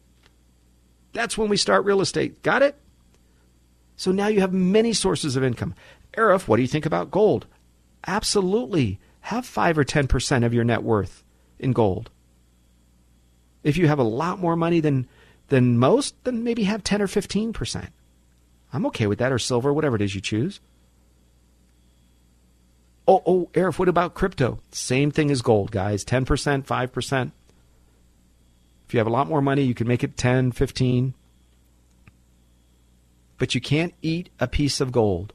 That's 1.13 1.37
when 1.37 1.49
we 1.49 1.57
start 1.57 1.85
real 1.85 2.01
estate. 2.01 2.41
Got 2.43 2.63
it? 2.63 2.75
So 3.95 4.11
now 4.11 4.27
you 4.27 4.41
have 4.41 4.53
many 4.53 4.93
sources 4.93 5.35
of 5.35 5.43
income. 5.43 5.75
Arif, 6.17 6.47
what 6.47 6.57
do 6.57 6.61
you 6.61 6.67
think 6.67 6.85
about 6.85 7.11
gold? 7.11 7.45
Absolutely. 8.05 8.99
Have 9.21 9.45
5 9.45 9.77
or 9.77 9.85
10% 9.85 10.45
of 10.45 10.53
your 10.53 10.63
net 10.63 10.83
worth 10.83 11.23
in 11.59 11.71
gold. 11.71 12.09
If 13.63 13.77
you 13.77 13.87
have 13.87 13.99
a 13.99 14.03
lot 14.03 14.39
more 14.39 14.55
money 14.55 14.79
than 14.79 15.07
than 15.49 15.77
most, 15.77 16.15
then 16.23 16.43
maybe 16.43 16.63
have 16.63 16.83
10 16.83 17.01
or 17.01 17.07
15%. 17.07 17.89
I'm 18.71 18.85
okay 18.87 19.07
with 19.07 19.19
that 19.19 19.31
or 19.31 19.37
silver, 19.37 19.71
whatever 19.71 19.95
it 19.95 20.01
is 20.01 20.15
you 20.15 20.21
choose. 20.21 20.59
Oh, 23.07 23.21
oh, 23.25 23.49
Arif, 23.53 23.77
what 23.77 23.89
about 23.89 24.13
crypto? 24.13 24.59
Same 24.71 25.11
thing 25.11 25.29
as 25.29 25.41
gold, 25.41 25.71
guys. 25.71 26.05
10%, 26.05 26.25
5%. 26.65 27.31
If 28.93 28.95
you 28.95 28.99
have 28.99 29.07
a 29.07 29.09
lot 29.09 29.27
more 29.27 29.41
money, 29.41 29.63
you 29.63 29.73
can 29.73 29.87
make 29.87 30.03
it 30.03 30.17
10, 30.17 30.51
15. 30.51 31.15
But 33.39 33.55
you 33.55 33.59
can't 33.59 33.95
eat 34.03 34.29
a 34.39 34.47
piece 34.47 34.79
of 34.79 34.91
gold. 34.91 35.33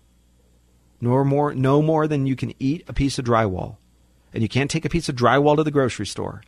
Nor 1.00 1.24
more 1.24 1.52
no 1.52 1.82
more 1.82 2.06
than 2.06 2.24
you 2.24 2.36
can 2.36 2.54
eat 2.60 2.84
a 2.86 2.92
piece 2.92 3.18
of 3.18 3.24
drywall. 3.24 3.78
And 4.32 4.44
you 4.44 4.48
can't 4.48 4.70
take 4.70 4.84
a 4.84 4.88
piece 4.88 5.08
of 5.08 5.16
drywall 5.16 5.56
to 5.56 5.64
the 5.64 5.72
grocery 5.72 6.06
store. 6.06 6.44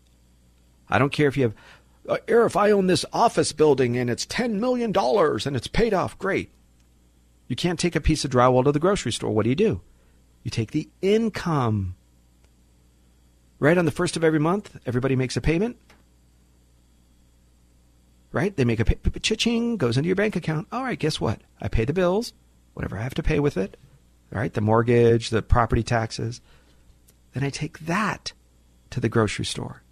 I 0.88 1.00
don't 1.00 1.10
care 1.10 1.26
if 1.26 1.36
you 1.36 1.42
have 1.42 1.54
Uh, 2.08 2.18
if 2.28 2.56
I 2.56 2.70
own 2.70 2.86
this 2.86 3.04
office 3.12 3.50
building 3.50 3.96
and 3.96 4.08
it's 4.08 4.24
$10 4.24 4.60
million 4.60 4.96
and 4.96 5.56
it's 5.56 5.66
paid 5.66 5.92
off, 5.92 6.16
great. 6.16 6.52
You 7.48 7.56
can't 7.56 7.80
take 7.80 7.96
a 7.96 8.00
piece 8.00 8.24
of 8.24 8.30
drywall 8.30 8.62
to 8.62 8.70
the 8.70 8.78
grocery 8.78 9.10
store. 9.10 9.32
What 9.32 9.42
do 9.42 9.48
you 9.48 9.56
do? 9.56 9.80
You 10.44 10.52
take 10.52 10.70
the 10.70 10.88
income. 11.02 11.96
Right 13.58 13.76
on 13.76 13.84
the 13.84 13.90
first 13.90 14.16
of 14.16 14.22
every 14.22 14.38
month, 14.38 14.78
everybody 14.86 15.16
makes 15.16 15.36
a 15.36 15.40
payment. 15.40 15.76
Right? 18.32 18.56
They 18.56 18.64
make 18.64 18.80
a 18.80 18.84
pay- 18.84 19.20
cha-ching, 19.20 19.76
goes 19.76 19.96
into 19.96 20.06
your 20.06 20.16
bank 20.16 20.36
account. 20.36 20.68
All 20.70 20.84
right, 20.84 20.98
guess 20.98 21.20
what? 21.20 21.40
I 21.60 21.68
pay 21.68 21.84
the 21.84 21.92
bills, 21.92 22.32
whatever 22.74 22.96
I 22.96 23.02
have 23.02 23.14
to 23.14 23.22
pay 23.22 23.40
with 23.40 23.56
it. 23.56 23.76
Right? 24.30 24.52
The 24.52 24.60
mortgage, 24.60 25.30
the 25.30 25.42
property 25.42 25.82
taxes. 25.82 26.40
Then 27.32 27.42
I 27.42 27.50
take 27.50 27.80
that 27.80 28.32
to 28.90 29.00
the 29.00 29.08
grocery 29.08 29.44
store. 29.44 29.82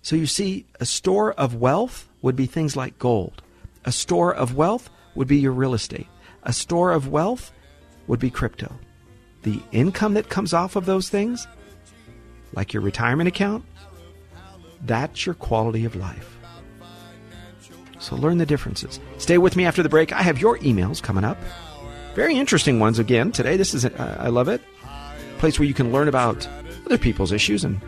So 0.00 0.16
you 0.16 0.26
see, 0.26 0.66
a 0.80 0.86
store 0.86 1.32
of 1.32 1.54
wealth 1.54 2.08
would 2.22 2.36
be 2.36 2.46
things 2.46 2.76
like 2.76 2.98
gold. 2.98 3.42
A 3.84 3.92
store 3.92 4.34
of 4.34 4.54
wealth 4.54 4.88
would 5.14 5.28
be 5.28 5.38
your 5.38 5.52
real 5.52 5.74
estate. 5.74 6.06
A 6.44 6.52
store 6.52 6.92
of 6.92 7.08
wealth 7.08 7.52
would 8.06 8.20
be 8.20 8.30
crypto. 8.30 8.72
The 9.42 9.60
income 9.72 10.14
that 10.14 10.30
comes 10.30 10.54
off 10.54 10.76
of 10.76 10.86
those 10.86 11.10
things, 11.10 11.46
like 12.54 12.72
your 12.72 12.82
retirement 12.82 13.28
account, 13.28 13.64
that's 14.86 15.26
your 15.26 15.34
quality 15.34 15.84
of 15.84 15.96
life. 15.96 16.37
So 18.08 18.16
learn 18.16 18.38
the 18.38 18.46
differences. 18.46 18.98
Stay 19.18 19.36
with 19.36 19.54
me 19.54 19.66
after 19.66 19.82
the 19.82 19.90
break. 19.90 20.14
I 20.14 20.22
have 20.22 20.40
your 20.40 20.56
emails 20.60 21.02
coming 21.02 21.24
up. 21.24 21.36
Very 22.14 22.38
interesting 22.38 22.80
ones 22.80 22.98
again 22.98 23.32
today. 23.32 23.58
This 23.58 23.74
is, 23.74 23.84
uh, 23.84 24.16
I 24.18 24.28
love 24.28 24.48
it. 24.48 24.62
Place 25.36 25.58
where 25.58 25.68
you 25.68 25.74
can 25.74 25.92
learn 25.92 26.08
about 26.08 26.48
other 26.86 26.96
people's 26.96 27.32
issues 27.32 27.64
and 27.64 27.78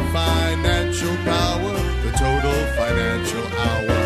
financial 1.00 1.32
power, 1.32 1.72
the 2.04 2.10
total 2.18 2.66
financial 2.76 3.46
hour. 3.58 3.96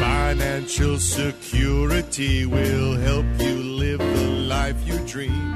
Financial 0.00 0.98
security 0.98 2.46
will 2.46 2.96
help 2.96 3.26
you 3.38 3.54
live 3.54 3.98
the 3.98 4.28
life 4.48 4.76
you 4.86 4.98
dream. 5.06 5.52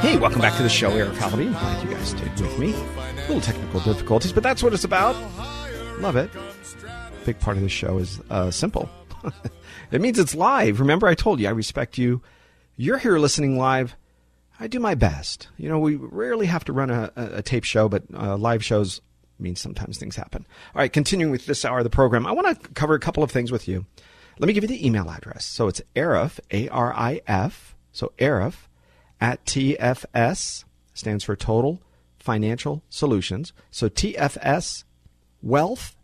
Hey, 0.00 0.16
welcome 0.16 0.40
back 0.40 0.56
to 0.56 0.62
the 0.62 0.68
show, 0.68 0.90
Arif 0.90 1.14
Halaby. 1.14 1.46
I'm 1.46 1.52
glad 1.52 1.84
you 1.84 1.90
guys 1.94 2.08
stayed 2.08 2.40
with 2.40 2.58
me. 2.58 2.72
A 2.72 3.20
little 3.28 3.40
technical 3.40 3.80
difficulties, 3.80 4.32
but 4.32 4.42
that's 4.42 4.62
what 4.62 4.72
it's 4.72 4.84
about. 4.84 5.16
Love 6.00 6.16
it. 6.16 6.30
Big 7.24 7.38
part 7.40 7.56
of 7.56 7.62
the 7.62 7.68
show 7.68 7.98
is 7.98 8.20
uh, 8.30 8.50
simple. 8.50 8.88
it 9.92 10.00
means 10.00 10.18
it's 10.18 10.34
live. 10.34 10.80
Remember, 10.80 11.06
I 11.06 11.14
told 11.14 11.40
you 11.40 11.48
I 11.48 11.50
respect 11.50 11.98
you. 11.98 12.20
You're 12.76 12.98
here 12.98 13.18
listening 13.18 13.58
live. 13.58 13.96
I 14.62 14.68
do 14.68 14.78
my 14.78 14.94
best. 14.94 15.48
You 15.56 15.68
know, 15.68 15.80
we 15.80 15.96
rarely 15.96 16.46
have 16.46 16.64
to 16.66 16.72
run 16.72 16.88
a, 16.88 17.10
a, 17.16 17.42
tape 17.42 17.64
show, 17.64 17.88
but 17.88 18.04
uh, 18.14 18.36
live 18.36 18.64
shows 18.64 19.00
means 19.40 19.60
sometimes 19.60 19.98
things 19.98 20.14
happen. 20.14 20.46
All 20.72 20.78
right, 20.78 20.92
continuing 20.92 21.32
with 21.32 21.46
this 21.46 21.64
hour 21.64 21.78
of 21.78 21.84
the 21.84 21.90
program, 21.90 22.28
I 22.28 22.30
want 22.30 22.62
to 22.62 22.68
cover 22.68 22.94
a 22.94 23.00
couple 23.00 23.24
of 23.24 23.32
things 23.32 23.50
with 23.50 23.66
you. 23.66 23.86
Let 24.38 24.46
me 24.46 24.52
give 24.52 24.62
you 24.62 24.68
the 24.68 24.86
email 24.86 25.10
address. 25.10 25.44
So 25.44 25.66
it's 25.66 25.82
Arif, 25.96 26.38
A 26.52 26.68
R 26.68 26.94
I 26.94 27.22
F, 27.26 27.74
so 27.90 28.12
Arif 28.20 28.68
at 29.20 29.44
TFS, 29.46 30.62
stands 30.94 31.24
for 31.24 31.34
Total 31.34 31.82
Financial 32.20 32.84
Solutions. 32.88 33.52
So 33.72 33.88
TFS 33.88 34.84
Wealth, 35.42 35.96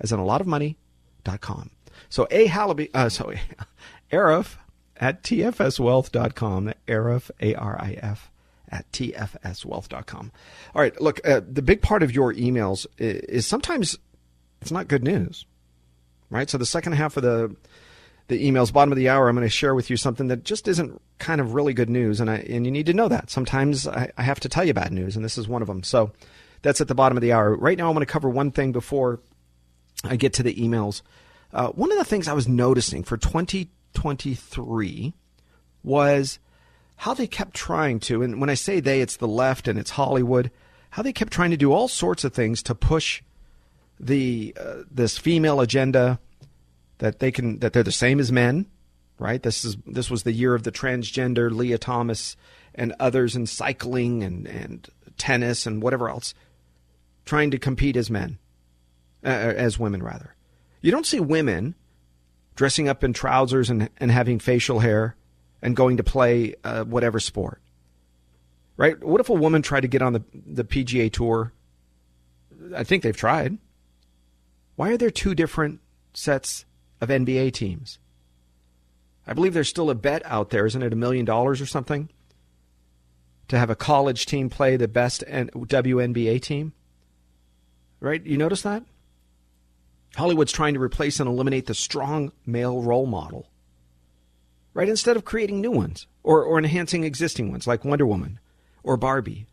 as 0.00 0.10
in 0.10 0.18
a 0.18 0.24
lot 0.24 0.40
of 0.40 0.46
money, 0.46 0.78
dot 1.22 1.42
com. 1.42 1.70
So 2.08 2.26
A 2.30 2.48
Halaby, 2.48 2.88
uh, 2.94 3.10
sorry, 3.10 3.42
Arif 4.10 4.56
at 5.00 5.22
tfswealth.com. 5.22 6.72
Arif, 6.88 7.30
A 7.40 7.54
R 7.54 7.76
I 7.80 7.98
F, 8.00 8.30
at 8.68 8.90
tfswealth.com. 8.92 10.32
All 10.74 10.82
right, 10.82 11.00
look, 11.00 11.26
uh, 11.26 11.40
the 11.46 11.62
big 11.62 11.82
part 11.82 12.02
of 12.02 12.14
your 12.14 12.32
emails 12.34 12.86
is, 12.98 13.20
is 13.22 13.46
sometimes 13.46 13.98
it's 14.60 14.70
not 14.70 14.88
good 14.88 15.04
news, 15.04 15.46
right? 16.30 16.48
So 16.48 16.58
the 16.58 16.66
second 16.66 16.92
half 16.94 17.16
of 17.16 17.22
the 17.22 17.54
the 18.28 18.44
emails, 18.44 18.72
bottom 18.72 18.90
of 18.90 18.98
the 18.98 19.08
hour, 19.08 19.28
I'm 19.28 19.36
going 19.36 19.46
to 19.46 19.50
share 19.50 19.74
with 19.74 19.88
you 19.88 19.96
something 19.96 20.26
that 20.28 20.42
just 20.42 20.66
isn't 20.66 21.00
kind 21.18 21.40
of 21.40 21.54
really 21.54 21.72
good 21.72 21.88
news, 21.88 22.20
and 22.20 22.28
I 22.28 22.38
and 22.38 22.64
you 22.64 22.72
need 22.72 22.86
to 22.86 22.94
know 22.94 23.08
that. 23.08 23.30
Sometimes 23.30 23.86
I, 23.86 24.10
I 24.16 24.22
have 24.22 24.40
to 24.40 24.48
tell 24.48 24.64
you 24.64 24.74
bad 24.74 24.92
news, 24.92 25.14
and 25.16 25.24
this 25.24 25.38
is 25.38 25.46
one 25.46 25.62
of 25.62 25.68
them. 25.68 25.82
So 25.82 26.12
that's 26.62 26.80
at 26.80 26.88
the 26.88 26.94
bottom 26.94 27.16
of 27.16 27.22
the 27.22 27.32
hour. 27.32 27.54
Right 27.54 27.78
now, 27.78 27.88
I'm 27.88 27.94
going 27.94 28.04
to 28.04 28.12
cover 28.12 28.28
one 28.28 28.50
thing 28.50 28.72
before 28.72 29.20
I 30.02 30.16
get 30.16 30.32
to 30.34 30.42
the 30.42 30.54
emails. 30.54 31.02
Uh, 31.52 31.68
one 31.68 31.92
of 31.92 31.98
the 31.98 32.04
things 32.04 32.26
I 32.26 32.32
was 32.32 32.48
noticing 32.48 33.04
for 33.04 33.16
2023 33.96 35.14
was 35.82 36.38
how 36.96 37.14
they 37.14 37.26
kept 37.26 37.54
trying 37.54 37.98
to, 38.00 38.22
and 38.22 38.40
when 38.40 38.50
I 38.50 38.54
say 38.54 38.78
they, 38.78 39.00
it's 39.00 39.16
the 39.16 39.28
left 39.28 39.66
and 39.66 39.78
it's 39.78 39.90
Hollywood, 39.90 40.50
how 40.90 41.02
they 41.02 41.12
kept 41.12 41.32
trying 41.32 41.50
to 41.50 41.56
do 41.56 41.72
all 41.72 41.88
sorts 41.88 42.22
of 42.22 42.32
things 42.32 42.62
to 42.64 42.74
push 42.74 43.22
the 43.98 44.54
uh, 44.60 44.82
this 44.90 45.16
female 45.16 45.60
agenda 45.60 46.18
that 46.98 47.18
they 47.18 47.30
can 47.30 47.58
that 47.60 47.72
they're 47.72 47.82
the 47.82 47.92
same 47.92 48.20
as 48.20 48.30
men, 48.30 48.66
right? 49.18 49.42
This 49.42 49.64
is 49.64 49.76
this 49.86 50.10
was 50.10 50.22
the 50.22 50.32
year 50.32 50.54
of 50.54 50.62
the 50.62 50.72
transgender 50.72 51.50
Lia 51.50 51.78
Thomas 51.78 52.36
and 52.74 52.94
others 53.00 53.34
in 53.34 53.46
cycling 53.46 54.22
and 54.22 54.46
and 54.46 54.88
tennis 55.16 55.66
and 55.66 55.82
whatever 55.82 56.10
else, 56.10 56.34
trying 57.24 57.50
to 57.50 57.58
compete 57.58 57.96
as 57.96 58.10
men, 58.10 58.38
uh, 59.24 59.28
as 59.28 59.78
women 59.78 60.02
rather. 60.02 60.34
You 60.82 60.92
don't 60.92 61.06
see 61.06 61.20
women 61.20 61.74
dressing 62.56 62.88
up 62.88 63.04
in 63.04 63.12
trousers 63.12 63.70
and 63.70 63.88
and 63.98 64.10
having 64.10 64.38
facial 64.38 64.80
hair 64.80 65.14
and 65.62 65.76
going 65.76 65.98
to 65.98 66.02
play 66.02 66.54
uh, 66.64 66.84
whatever 66.84 67.20
sport, 67.20 67.60
right? 68.76 69.02
What 69.02 69.20
if 69.20 69.28
a 69.28 69.34
woman 69.34 69.62
tried 69.62 69.82
to 69.82 69.88
get 69.88 70.02
on 70.02 70.14
the 70.14 70.22
the 70.32 70.64
PGA 70.64 71.12
tour? 71.12 71.52
I 72.74 72.82
think 72.82 73.02
they've 73.02 73.16
tried. 73.16 73.58
Why 74.74 74.90
are 74.90 74.96
there 74.96 75.10
two 75.10 75.34
different 75.34 75.80
sets 76.12 76.64
of 77.00 77.08
NBA 77.08 77.52
teams? 77.52 77.98
I 79.26 79.32
believe 79.32 79.54
there's 79.54 79.68
still 79.68 79.90
a 79.90 79.94
bet 79.94 80.22
out 80.24 80.50
there, 80.50 80.66
isn't 80.66 80.82
it? 80.82 80.92
A 80.92 80.96
million 80.96 81.24
dollars 81.24 81.60
or 81.60 81.66
something 81.66 82.08
to 83.48 83.58
have 83.58 83.70
a 83.70 83.76
college 83.76 84.26
team 84.26 84.50
play 84.50 84.76
the 84.76 84.88
best 84.88 85.24
WNBA 85.26 86.40
team. 86.42 86.72
Right? 88.00 88.24
You 88.24 88.36
notice 88.36 88.62
that? 88.62 88.82
Hollywood's 90.16 90.52
trying 90.52 90.74
to 90.74 90.80
replace 90.80 91.20
and 91.20 91.28
eliminate 91.28 91.66
the 91.66 91.74
strong 91.74 92.32
male 92.44 92.82
role 92.82 93.06
model. 93.06 93.48
Right? 94.74 94.88
Instead 94.88 95.16
of 95.16 95.24
creating 95.24 95.60
new 95.60 95.70
ones 95.70 96.06
or, 96.22 96.42
or 96.42 96.58
enhancing 96.58 97.04
existing 97.04 97.50
ones 97.50 97.66
like 97.66 97.84
Wonder 97.84 98.06
Woman 98.06 98.40
or 98.82 98.96
Barbie. 98.96 99.46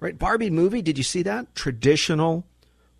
Right? 0.00 0.18
Barbie 0.18 0.50
movie, 0.50 0.82
did 0.82 0.98
you 0.98 1.04
see 1.04 1.22
that? 1.22 1.54
Traditional 1.54 2.46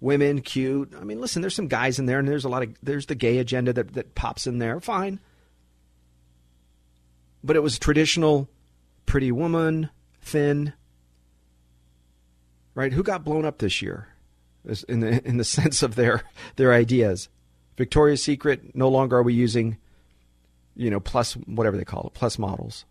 women, 0.00 0.40
cute. 0.40 0.92
I 0.98 1.04
mean, 1.04 1.20
listen, 1.20 1.42
there's 1.42 1.54
some 1.54 1.68
guys 1.68 1.98
in 1.98 2.07
there, 2.07 2.18
and 2.18 2.28
there's 2.28 2.44
a 2.44 2.48
lot 2.48 2.62
of 2.62 2.74
there's 2.82 3.07
the 3.07 3.14
gay 3.14 3.38
agenda 3.38 3.72
that 3.72 3.94
that 3.94 4.14
pops 4.14 4.46
in 4.46 4.59
there. 4.59 4.80
Fine, 4.80 5.20
but 7.42 7.57
it 7.57 7.62
was 7.62 7.78
traditional, 7.78 8.48
pretty 9.04 9.32
woman, 9.32 9.90
thin. 10.20 10.72
Right? 12.74 12.92
Who 12.92 13.02
got 13.02 13.24
blown 13.24 13.44
up 13.46 13.59
this 13.59 13.80
year, 13.80 14.09
in 14.89 15.01
the 15.01 15.27
in 15.27 15.37
the 15.37 15.45
sense 15.59 15.83
of 15.83 15.95
their 15.95 16.23
their 16.57 16.73
ideas? 16.73 17.29
Victoria's 17.77 18.23
Secret. 18.23 18.75
No 18.75 18.89
longer 18.89 19.19
are 19.19 19.23
we 19.23 19.35
using, 19.35 19.77
you 20.75 20.91
know, 20.91 21.01
plus 21.01 21.35
whatever 21.35 21.77
they 21.77 21.85
call 21.85 22.07
it, 22.07 22.14
plus 22.14 22.39
models. 22.39 22.85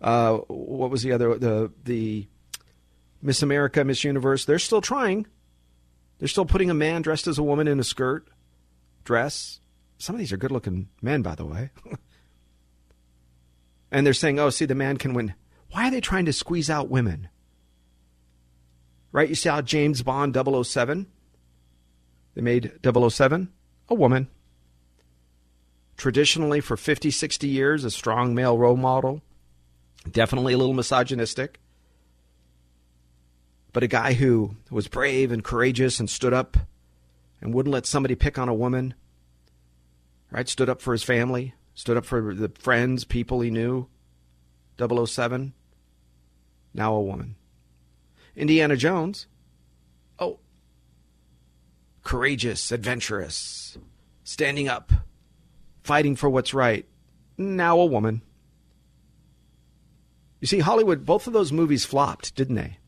Uh, 0.00 0.38
what 0.48 0.90
was 0.90 1.02
the 1.02 1.12
other 1.12 1.38
the 1.38 1.72
the 1.84 2.28
Miss 3.22 3.42
America, 3.42 3.84
Miss 3.84 4.04
Universe? 4.04 4.44
They're 4.44 4.58
still 4.58 4.80
trying. 4.80 5.26
They're 6.18 6.28
still 6.28 6.46
putting 6.46 6.70
a 6.70 6.74
man 6.74 7.02
dressed 7.02 7.26
as 7.26 7.38
a 7.38 7.42
woman 7.42 7.68
in 7.68 7.80
a 7.80 7.84
skirt, 7.84 8.28
dress. 9.04 9.60
Some 9.98 10.14
of 10.14 10.18
these 10.18 10.32
are 10.32 10.36
good 10.36 10.52
looking 10.52 10.88
men, 11.00 11.22
by 11.22 11.34
the 11.34 11.44
way. 11.44 11.70
and 13.90 14.06
they're 14.06 14.12
saying, 14.12 14.38
oh, 14.38 14.50
see, 14.50 14.64
the 14.64 14.74
man 14.74 14.96
can 14.96 15.14
win. 15.14 15.34
Why 15.70 15.88
are 15.88 15.90
they 15.90 16.00
trying 16.00 16.24
to 16.26 16.32
squeeze 16.32 16.70
out 16.70 16.88
women? 16.88 17.28
Right? 19.14 19.30
You 19.30 19.34
saw 19.34 19.62
James 19.62 20.02
Bond 20.02 20.36
007? 20.36 21.06
They 22.34 22.42
made 22.42 22.72
007 22.84 23.48
a 23.88 23.94
woman. 23.94 24.28
Traditionally, 25.96 26.60
for 26.60 26.76
50, 26.76 27.10
60 27.10 27.48
years, 27.48 27.84
a 27.84 27.90
strong 27.90 28.34
male 28.34 28.58
role 28.58 28.76
model. 28.76 29.22
Definitely 30.10 30.52
a 30.52 30.58
little 30.58 30.74
misogynistic 30.74 31.60
but 33.72 33.82
a 33.82 33.88
guy 33.88 34.12
who 34.12 34.54
was 34.70 34.86
brave 34.86 35.32
and 35.32 35.42
courageous 35.42 35.98
and 35.98 36.08
stood 36.08 36.32
up 36.32 36.56
and 37.40 37.52
wouldn't 37.52 37.72
let 37.72 37.86
somebody 37.86 38.14
pick 38.14 38.38
on 38.38 38.48
a 38.48 38.54
woman, 38.54 38.94
right? 40.30 40.48
Stood 40.48 40.68
up 40.68 40.80
for 40.80 40.92
his 40.92 41.02
family 41.02 41.54
Stood 41.74 41.96
up 41.96 42.04
for 42.04 42.34
the 42.34 42.50
friends, 42.56 43.04
people 43.04 43.40
he 43.40 43.50
knew. 43.50 43.88
007, 44.78 45.52
now 46.72 46.94
a 46.94 47.02
woman. 47.02 47.34
Indiana 48.36 48.76
Jones, 48.76 49.26
oh, 50.18 50.40
courageous, 52.02 52.72
adventurous, 52.72 53.78
standing 54.24 54.68
up, 54.68 54.92
fighting 55.82 56.16
for 56.16 56.28
what's 56.28 56.54
right, 56.54 56.86
now 57.38 57.78
a 57.78 57.86
woman. 57.86 58.22
You 60.40 60.46
see, 60.46 60.58
Hollywood, 60.58 61.06
both 61.06 61.26
of 61.26 61.32
those 61.32 61.52
movies 61.52 61.84
flopped, 61.84 62.34
didn't 62.34 62.56
they? 62.56 62.78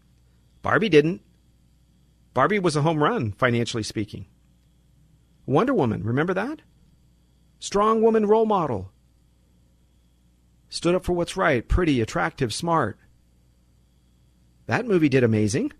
Barbie 0.62 0.88
didn't. 0.88 1.22
Barbie 2.34 2.59
was 2.59 2.76
a 2.76 2.82
home 2.82 3.03
run, 3.03 3.32
financially 3.32 3.82
speaking. 3.82 4.26
Wonder 5.47 5.72
Woman, 5.72 6.03
remember 6.03 6.34
that? 6.34 6.61
Strong 7.59 8.03
woman 8.03 8.26
role 8.26 8.44
model. 8.44 8.90
Stood 10.68 10.94
up 10.94 11.05
for 11.05 11.12
what's 11.12 11.36
right, 11.36 11.66
pretty, 11.66 12.01
attractive, 12.01 12.53
smart. 12.53 12.99
That 14.67 14.87
movie 14.87 15.09
did 15.09 15.25
amazing. 15.25 15.73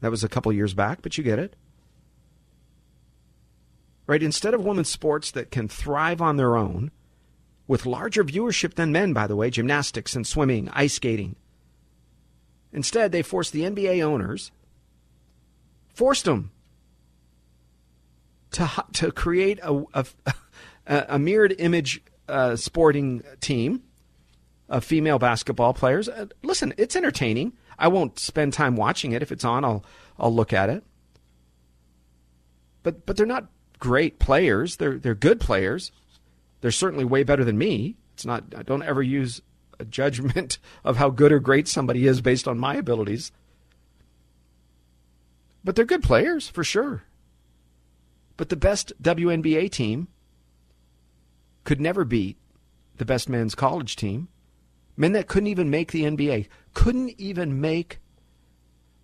That 0.00 0.10
was 0.10 0.24
a 0.24 0.28
couple 0.28 0.52
years 0.52 0.74
back, 0.74 1.02
but 1.02 1.18
you 1.18 1.24
get 1.24 1.38
it. 1.38 1.56
Right? 4.06 4.22
Instead 4.22 4.54
of 4.54 4.64
women's 4.64 4.88
sports 4.88 5.30
that 5.32 5.50
can 5.50 5.68
thrive 5.68 6.22
on 6.22 6.36
their 6.36 6.56
own, 6.56 6.90
with 7.66 7.84
larger 7.84 8.24
viewership 8.24 8.74
than 8.74 8.90
men, 8.90 9.12
by 9.12 9.26
the 9.26 9.36
way, 9.36 9.50
gymnastics 9.50 10.16
and 10.16 10.26
swimming, 10.26 10.70
ice 10.72 10.94
skating. 10.94 11.36
Instead, 12.72 13.12
they 13.12 13.22
forced 13.22 13.52
the 13.52 13.62
NBA 13.62 14.02
owners, 14.02 14.50
forced 15.94 16.24
them 16.24 16.50
to, 18.52 18.70
to 18.94 19.12
create 19.12 19.60
a, 19.62 19.84
a, 20.86 21.06
a 21.10 21.18
mirrored 21.18 21.54
image 21.58 22.02
uh, 22.28 22.56
sporting 22.56 23.22
team 23.40 23.82
female 24.80 25.18
basketball 25.18 25.74
players. 25.74 26.08
Uh, 26.08 26.26
listen, 26.42 26.74
it's 26.76 26.96
entertaining. 26.96 27.52
I 27.78 27.88
won't 27.88 28.18
spend 28.18 28.52
time 28.52 28.76
watching 28.76 29.12
it. 29.12 29.22
If 29.22 29.32
it's 29.32 29.44
on, 29.44 29.64
I'll 29.64 29.84
I'll 30.18 30.34
look 30.34 30.52
at 30.52 30.68
it. 30.68 30.84
But 32.82 33.06
but 33.06 33.16
they're 33.16 33.26
not 33.26 33.48
great 33.78 34.18
players. 34.18 34.76
They're 34.76 34.98
they're 34.98 35.14
good 35.14 35.40
players. 35.40 35.92
They're 36.60 36.70
certainly 36.70 37.04
way 37.04 37.22
better 37.22 37.44
than 37.44 37.58
me. 37.58 37.96
It's 38.14 38.26
not. 38.26 38.44
I 38.56 38.62
don't 38.62 38.82
ever 38.82 39.02
use 39.02 39.40
a 39.78 39.84
judgment 39.84 40.58
of 40.84 40.96
how 40.96 41.10
good 41.10 41.32
or 41.32 41.38
great 41.38 41.68
somebody 41.68 42.06
is 42.06 42.20
based 42.20 42.48
on 42.48 42.58
my 42.58 42.74
abilities. 42.74 43.32
But 45.64 45.76
they're 45.76 45.84
good 45.84 46.02
players 46.02 46.48
for 46.48 46.64
sure. 46.64 47.04
But 48.36 48.48
the 48.48 48.56
best 48.56 48.92
WNBA 49.02 49.70
team 49.70 50.08
could 51.64 51.80
never 51.80 52.04
beat 52.04 52.38
the 52.96 53.04
best 53.04 53.28
men's 53.28 53.54
college 53.54 53.96
team. 53.96 54.28
Men 54.98 55.12
that 55.12 55.28
couldn't 55.28 55.46
even 55.46 55.70
make 55.70 55.92
the 55.92 56.02
NBA, 56.02 56.48
couldn't 56.74 57.14
even 57.18 57.60
make 57.60 58.00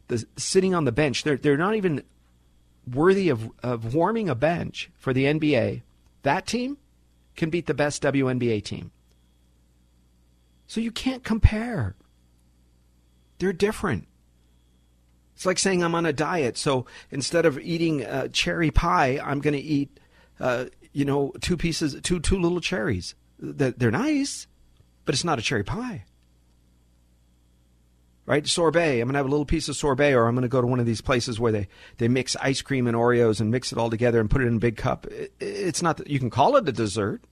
the 0.08 0.26
sitting 0.36 0.74
on 0.74 0.84
the 0.84 0.92
bench. 0.92 1.22
They're 1.22 1.36
they're 1.36 1.56
not 1.56 1.76
even 1.76 2.02
worthy 2.92 3.28
of, 3.28 3.48
of 3.62 3.94
warming 3.94 4.28
a 4.28 4.34
bench 4.34 4.90
for 4.96 5.12
the 5.12 5.24
NBA. 5.24 5.82
That 6.22 6.46
team 6.48 6.78
can 7.36 7.48
beat 7.48 7.66
the 7.66 7.74
best 7.74 8.02
WNBA 8.02 8.64
team. 8.64 8.90
So 10.66 10.80
you 10.80 10.90
can't 10.90 11.22
compare. 11.22 11.94
They're 13.38 13.52
different. 13.52 14.08
It's 15.36 15.46
like 15.46 15.60
saying 15.60 15.82
I'm 15.82 15.94
on 15.94 16.06
a 16.06 16.12
diet, 16.12 16.56
so 16.56 16.86
instead 17.10 17.46
of 17.46 17.58
eating 17.60 18.04
uh, 18.04 18.28
cherry 18.28 18.70
pie, 18.70 19.20
I'm 19.22 19.40
going 19.40 19.54
to 19.54 19.60
eat, 19.60 20.00
uh, 20.40 20.66
you 20.92 21.04
know, 21.04 21.32
two 21.40 21.56
pieces, 21.56 21.96
two 22.02 22.18
two 22.18 22.38
little 22.38 22.60
cherries. 22.60 23.14
They're 23.38 23.90
nice, 23.90 24.46
but 25.04 25.14
it's 25.14 25.24
not 25.24 25.38
a 25.38 25.42
cherry 25.42 25.64
pie. 25.64 26.04
Right? 28.26 28.46
Sorbet. 28.46 29.00
I'm 29.00 29.08
going 29.08 29.12
to 29.12 29.18
have 29.18 29.26
a 29.26 29.30
little 29.30 29.44
piece 29.44 29.68
of 29.68 29.76
sorbet, 29.76 30.14
or 30.14 30.26
I'm 30.26 30.34
going 30.34 30.42
to 30.42 30.48
go 30.48 30.62
to 30.62 30.66
one 30.66 30.80
of 30.80 30.86
these 30.86 31.02
places 31.02 31.38
where 31.38 31.52
they, 31.52 31.68
they 31.98 32.08
mix 32.08 32.36
ice 32.36 32.62
cream 32.62 32.86
and 32.86 32.96
Oreos 32.96 33.40
and 33.40 33.50
mix 33.50 33.70
it 33.70 33.76
all 33.76 33.90
together 33.90 34.18
and 34.18 34.30
put 34.30 34.40
it 34.40 34.46
in 34.46 34.56
a 34.56 34.60
big 34.60 34.76
cup. 34.76 35.06
It's 35.40 35.82
not, 35.82 35.98
that 35.98 36.08
you 36.08 36.18
can 36.18 36.30
call 36.30 36.56
it 36.56 36.66
a 36.66 36.72
dessert, 36.72 37.22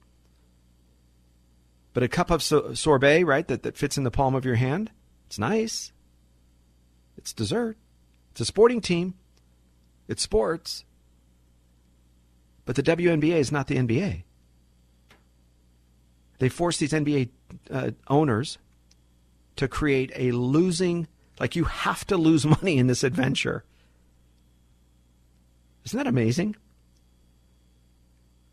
but 1.93 2.03
a 2.03 2.07
cup 2.07 2.29
of 2.29 2.43
so- 2.43 2.75
sorbet, 2.75 3.23
right, 3.23 3.47
that, 3.47 3.63
that 3.63 3.75
fits 3.75 3.97
in 3.97 4.03
the 4.03 4.11
palm 4.11 4.35
of 4.35 4.45
your 4.45 4.55
hand, 4.55 4.91
it's 5.25 5.39
nice. 5.39 5.91
It's 7.17 7.33
dessert. 7.33 7.77
It's 8.31 8.41
a 8.41 8.45
sporting 8.45 8.81
team. 8.81 9.15
It's 10.07 10.21
sports. 10.21 10.85
But 12.65 12.75
the 12.75 12.83
WNBA 12.83 13.35
is 13.35 13.51
not 13.51 13.67
the 13.67 13.77
NBA. 13.77 14.23
They 16.43 16.49
force 16.49 16.75
these 16.75 16.91
NBA 16.91 17.29
uh, 17.71 17.91
owners 18.09 18.57
to 19.55 19.69
create 19.69 20.11
a 20.13 20.33
losing, 20.33 21.07
like 21.39 21.55
you 21.55 21.63
have 21.63 22.05
to 22.07 22.17
lose 22.17 22.45
money 22.61 22.77
in 22.77 22.87
this 22.87 23.01
adventure. 23.01 23.63
Isn't 25.85 25.97
that 25.97 26.05
amazing? 26.05 26.57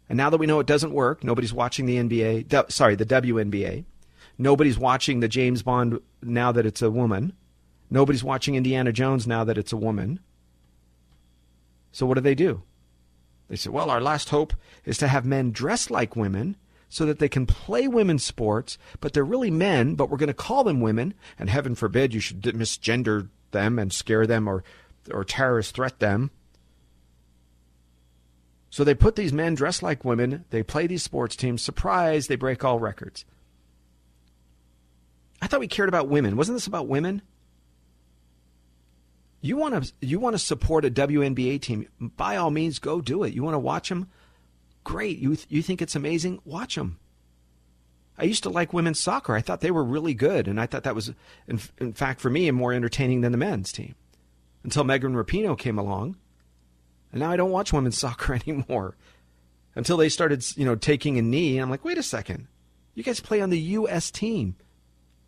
And 0.08 0.16
now 0.16 0.30
that 0.30 0.38
we 0.38 0.46
know 0.46 0.60
it 0.60 0.68
doesn't 0.68 0.92
work, 0.92 1.24
nobody's 1.24 1.52
watching 1.52 1.86
the 1.86 1.96
NBA, 1.96 2.70
sorry, 2.70 2.94
the 2.94 3.04
WNBA. 3.04 3.82
Nobody's 4.38 4.78
watching 4.78 5.18
the 5.18 5.26
James 5.26 5.64
Bond 5.64 5.98
now 6.22 6.52
that 6.52 6.66
it's 6.66 6.82
a 6.82 6.92
woman. 6.92 7.32
Nobody's 7.90 8.22
watching 8.22 8.54
Indiana 8.54 8.92
Jones 8.92 9.26
now 9.26 9.42
that 9.42 9.58
it's 9.58 9.72
a 9.72 9.76
woman. 9.76 10.20
So 11.90 12.06
what 12.06 12.14
do 12.14 12.20
they 12.20 12.36
do? 12.36 12.62
They 13.48 13.56
say, 13.56 13.70
well, 13.70 13.90
our 13.90 14.00
last 14.00 14.28
hope 14.28 14.54
is 14.84 14.96
to 14.98 15.08
have 15.08 15.24
men 15.24 15.50
dress 15.50 15.90
like 15.90 16.14
women 16.14 16.54
so 16.90 17.06
that 17.06 17.20
they 17.20 17.28
can 17.28 17.46
play 17.46 17.88
women's 17.88 18.24
sports, 18.24 18.76
but 19.00 19.12
they're 19.12 19.24
really 19.24 19.50
men, 19.50 19.94
but 19.94 20.10
we're 20.10 20.18
going 20.18 20.26
to 20.26 20.34
call 20.34 20.64
them 20.64 20.80
women, 20.80 21.14
and 21.38 21.48
heaven 21.48 21.74
forbid 21.74 22.12
you 22.12 22.20
should 22.20 22.42
misgender 22.42 23.28
them 23.52 23.78
and 23.78 23.92
scare 23.92 24.26
them 24.26 24.48
or, 24.48 24.64
or 25.10 25.24
terrorist 25.24 25.74
threat 25.74 26.00
them. 26.00 26.32
So 28.70 28.82
they 28.82 28.94
put 28.94 29.16
these 29.16 29.32
men 29.32 29.54
dressed 29.54 29.82
like 29.82 30.04
women, 30.04 30.44
they 30.50 30.64
play 30.64 30.88
these 30.88 31.04
sports 31.04 31.36
teams, 31.36 31.62
surprise, 31.62 32.26
they 32.26 32.36
break 32.36 32.64
all 32.64 32.80
records. 32.80 33.24
I 35.40 35.46
thought 35.46 35.60
we 35.60 35.68
cared 35.68 35.88
about 35.88 36.08
women. 36.08 36.36
Wasn't 36.36 36.56
this 36.56 36.66
about 36.66 36.88
women? 36.88 37.22
You 39.40 39.56
want 39.56 39.82
to 39.82 39.92
you 40.00 40.20
want 40.20 40.34
to 40.34 40.38
support 40.38 40.84
a 40.84 40.90
WNBA 40.90 41.62
team? 41.62 41.88
By 41.98 42.36
all 42.36 42.50
means, 42.50 42.78
go 42.78 43.00
do 43.00 43.22
it. 43.22 43.32
You 43.32 43.42
want 43.42 43.54
to 43.54 43.58
watch 43.58 43.88
them? 43.88 44.08
Great. 44.84 45.18
You 45.18 45.36
you 45.48 45.62
think 45.62 45.82
it's 45.82 45.96
amazing? 45.96 46.40
Watch 46.44 46.74
them. 46.74 46.98
I 48.18 48.24
used 48.24 48.42
to 48.42 48.50
like 48.50 48.72
women's 48.72 49.00
soccer. 49.00 49.34
I 49.34 49.40
thought 49.40 49.62
they 49.62 49.70
were 49.70 49.84
really 49.84 50.12
good, 50.12 50.46
and 50.46 50.60
I 50.60 50.66
thought 50.66 50.82
that 50.82 50.94
was, 50.94 51.12
in, 51.48 51.58
in 51.78 51.94
fact, 51.94 52.20
for 52.20 52.28
me, 52.28 52.50
more 52.50 52.72
entertaining 52.72 53.22
than 53.22 53.32
the 53.32 53.38
men's 53.38 53.72
team. 53.72 53.94
Until 54.62 54.84
Megan 54.84 55.14
Rapinoe 55.14 55.58
came 55.58 55.78
along, 55.78 56.16
and 57.12 57.20
now 57.20 57.30
I 57.30 57.36
don't 57.36 57.50
watch 57.50 57.72
women's 57.72 57.96
soccer 57.98 58.34
anymore. 58.34 58.96
Until 59.74 59.96
they 59.96 60.10
started, 60.10 60.44
you 60.56 60.66
know, 60.66 60.74
taking 60.74 61.16
a 61.16 61.22
knee, 61.22 61.56
and 61.56 61.62
I'm 61.62 61.70
like, 61.70 61.84
wait 61.84 61.96
a 61.96 62.02
second, 62.02 62.48
you 62.94 63.02
guys 63.02 63.20
play 63.20 63.40
on 63.40 63.50
the 63.50 63.58
U.S. 63.58 64.10
team. 64.10 64.56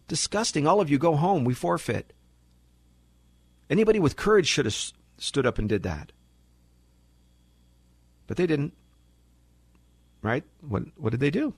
Disgusting. 0.08 0.66
All 0.66 0.80
of 0.80 0.90
you 0.90 0.98
go 0.98 1.16
home. 1.16 1.44
We 1.44 1.54
forfeit. 1.54 2.12
Anybody 3.70 3.98
with 3.98 4.16
courage 4.16 4.46
should 4.46 4.66
have 4.66 4.76
stood 5.16 5.46
up 5.46 5.58
and 5.58 5.68
did 5.68 5.82
that. 5.84 6.12
But 8.26 8.36
they 8.36 8.46
didn't. 8.46 8.74
Right? 10.22 10.44
What 10.60 10.84
what 10.96 11.10
did 11.10 11.20
they 11.20 11.30
do? 11.30 11.54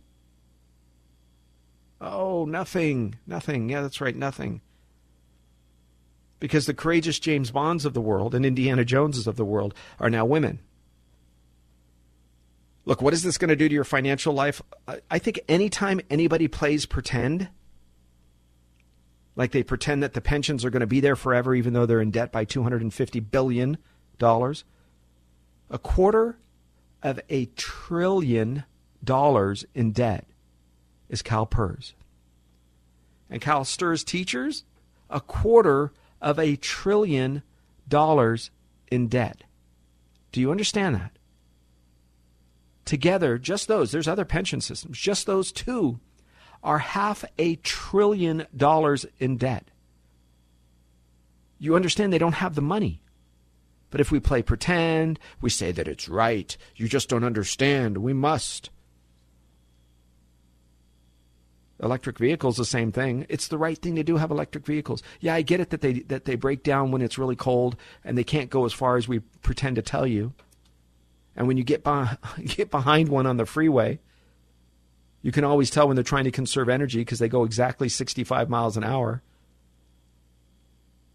Oh, 2.00 2.44
nothing. 2.44 3.16
Nothing. 3.26 3.68
Yeah, 3.68 3.82
that's 3.82 4.00
right, 4.00 4.16
nothing. 4.16 4.60
Because 6.40 6.66
the 6.66 6.74
courageous 6.74 7.18
James 7.18 7.50
Bonds 7.50 7.84
of 7.84 7.94
the 7.94 8.00
world 8.00 8.34
and 8.34 8.44
Indiana 8.44 8.84
Joneses 8.84 9.26
of 9.26 9.36
the 9.36 9.44
world 9.44 9.74
are 9.98 10.10
now 10.10 10.24
women. 10.24 10.60
Look, 12.84 13.00
what 13.00 13.14
is 13.14 13.22
this 13.22 13.38
going 13.38 13.48
to 13.48 13.56
do 13.56 13.68
to 13.68 13.74
your 13.74 13.84
financial 13.84 14.34
life? 14.34 14.60
I 15.10 15.18
think 15.18 15.40
anytime 15.48 16.02
anybody 16.10 16.48
plays 16.48 16.84
pretend, 16.84 17.48
like 19.36 19.52
they 19.52 19.62
pretend 19.62 20.02
that 20.02 20.12
the 20.12 20.20
pensions 20.20 20.64
are 20.64 20.70
going 20.70 20.80
to 20.80 20.86
be 20.86 21.00
there 21.00 21.16
forever, 21.16 21.54
even 21.54 21.72
though 21.72 21.86
they're 21.86 22.02
in 22.02 22.10
debt 22.10 22.30
by 22.30 22.44
$250 22.44 23.30
billion. 23.30 23.78
A 25.70 25.78
quarter 25.78 26.36
of 27.04 27.20
a 27.28 27.44
trillion 27.54 28.64
dollars 29.04 29.64
in 29.74 29.92
debt 29.92 30.26
is 31.08 31.22
CalPERS. 31.22 31.92
And 33.28 33.40
CalSTRS 33.40 34.04
teachers, 34.04 34.64
a 35.10 35.20
quarter 35.20 35.92
of 36.20 36.38
a 36.38 36.56
trillion 36.56 37.42
dollars 37.86 38.50
in 38.90 39.08
debt. 39.08 39.44
Do 40.32 40.40
you 40.40 40.50
understand 40.50 40.94
that? 40.96 41.18
Together, 42.84 43.38
just 43.38 43.68
those, 43.68 43.92
there's 43.92 44.08
other 44.08 44.24
pension 44.24 44.60
systems, 44.60 44.98
just 44.98 45.26
those 45.26 45.52
two 45.52 46.00
are 46.62 46.78
half 46.78 47.24
a 47.38 47.56
trillion 47.56 48.46
dollars 48.56 49.04
in 49.18 49.36
debt. 49.36 49.70
You 51.58 51.76
understand 51.76 52.12
they 52.12 52.18
don't 52.18 52.32
have 52.32 52.54
the 52.54 52.62
money. 52.62 53.02
But 53.90 54.00
if 54.00 54.10
we 54.10 54.20
play 54.20 54.42
pretend, 54.42 55.18
we 55.40 55.50
say 55.50 55.72
that 55.72 55.88
it's 55.88 56.08
right. 56.08 56.56
You 56.76 56.88
just 56.88 57.08
don't 57.08 57.24
understand. 57.24 57.98
We 57.98 58.12
must. 58.12 58.70
Electric 61.82 62.18
vehicles, 62.18 62.56
the 62.56 62.64
same 62.64 62.92
thing. 62.92 63.26
It's 63.28 63.48
the 63.48 63.58
right 63.58 63.76
thing 63.76 63.96
to 63.96 64.04
do. 64.04 64.16
Have 64.16 64.30
electric 64.30 64.64
vehicles. 64.64 65.02
Yeah, 65.20 65.34
I 65.34 65.42
get 65.42 65.60
it 65.60 65.70
that 65.70 65.80
they 65.80 66.00
that 66.00 66.24
they 66.24 66.36
break 66.36 66.62
down 66.62 66.92
when 66.92 67.02
it's 67.02 67.18
really 67.18 67.36
cold 67.36 67.76
and 68.04 68.16
they 68.16 68.24
can't 68.24 68.50
go 68.50 68.64
as 68.64 68.72
far 68.72 68.96
as 68.96 69.06
we 69.06 69.18
pretend 69.42 69.76
to 69.76 69.82
tell 69.82 70.06
you. 70.06 70.32
And 71.36 71.48
when 71.48 71.56
you 71.56 71.64
get 71.64 71.82
by, 71.82 72.16
get 72.44 72.70
behind 72.70 73.08
one 73.08 73.26
on 73.26 73.36
the 73.36 73.46
freeway, 73.46 73.98
you 75.20 75.32
can 75.32 75.44
always 75.44 75.70
tell 75.70 75.86
when 75.88 75.96
they're 75.96 76.04
trying 76.04 76.24
to 76.24 76.30
conserve 76.30 76.68
energy 76.68 76.98
because 76.98 77.18
they 77.18 77.28
go 77.28 77.44
exactly 77.44 77.88
65 77.88 78.48
miles 78.48 78.76
an 78.76 78.84
hour. 78.84 79.22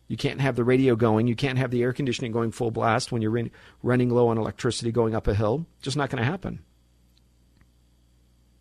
You 0.09 0.17
can't 0.17 0.41
have 0.41 0.55
the 0.55 0.63
radio 0.63 0.95
going. 0.95 1.27
You 1.27 1.35
can't 1.35 1.59
have 1.59 1.69
the 1.69 1.83
air 1.83 1.93
conditioning 1.93 2.31
going 2.31 2.51
full 2.51 2.71
blast 2.71 3.11
when 3.11 3.21
you're 3.21 3.49
running 3.83 4.09
low 4.09 4.27
on 4.27 4.39
electricity 4.39 4.91
going 4.91 5.13
up 5.13 5.27
a 5.27 5.35
hill. 5.35 5.67
Just 5.83 5.95
not 5.95 6.09
going 6.09 6.21
to 6.21 6.29
happen. 6.29 6.59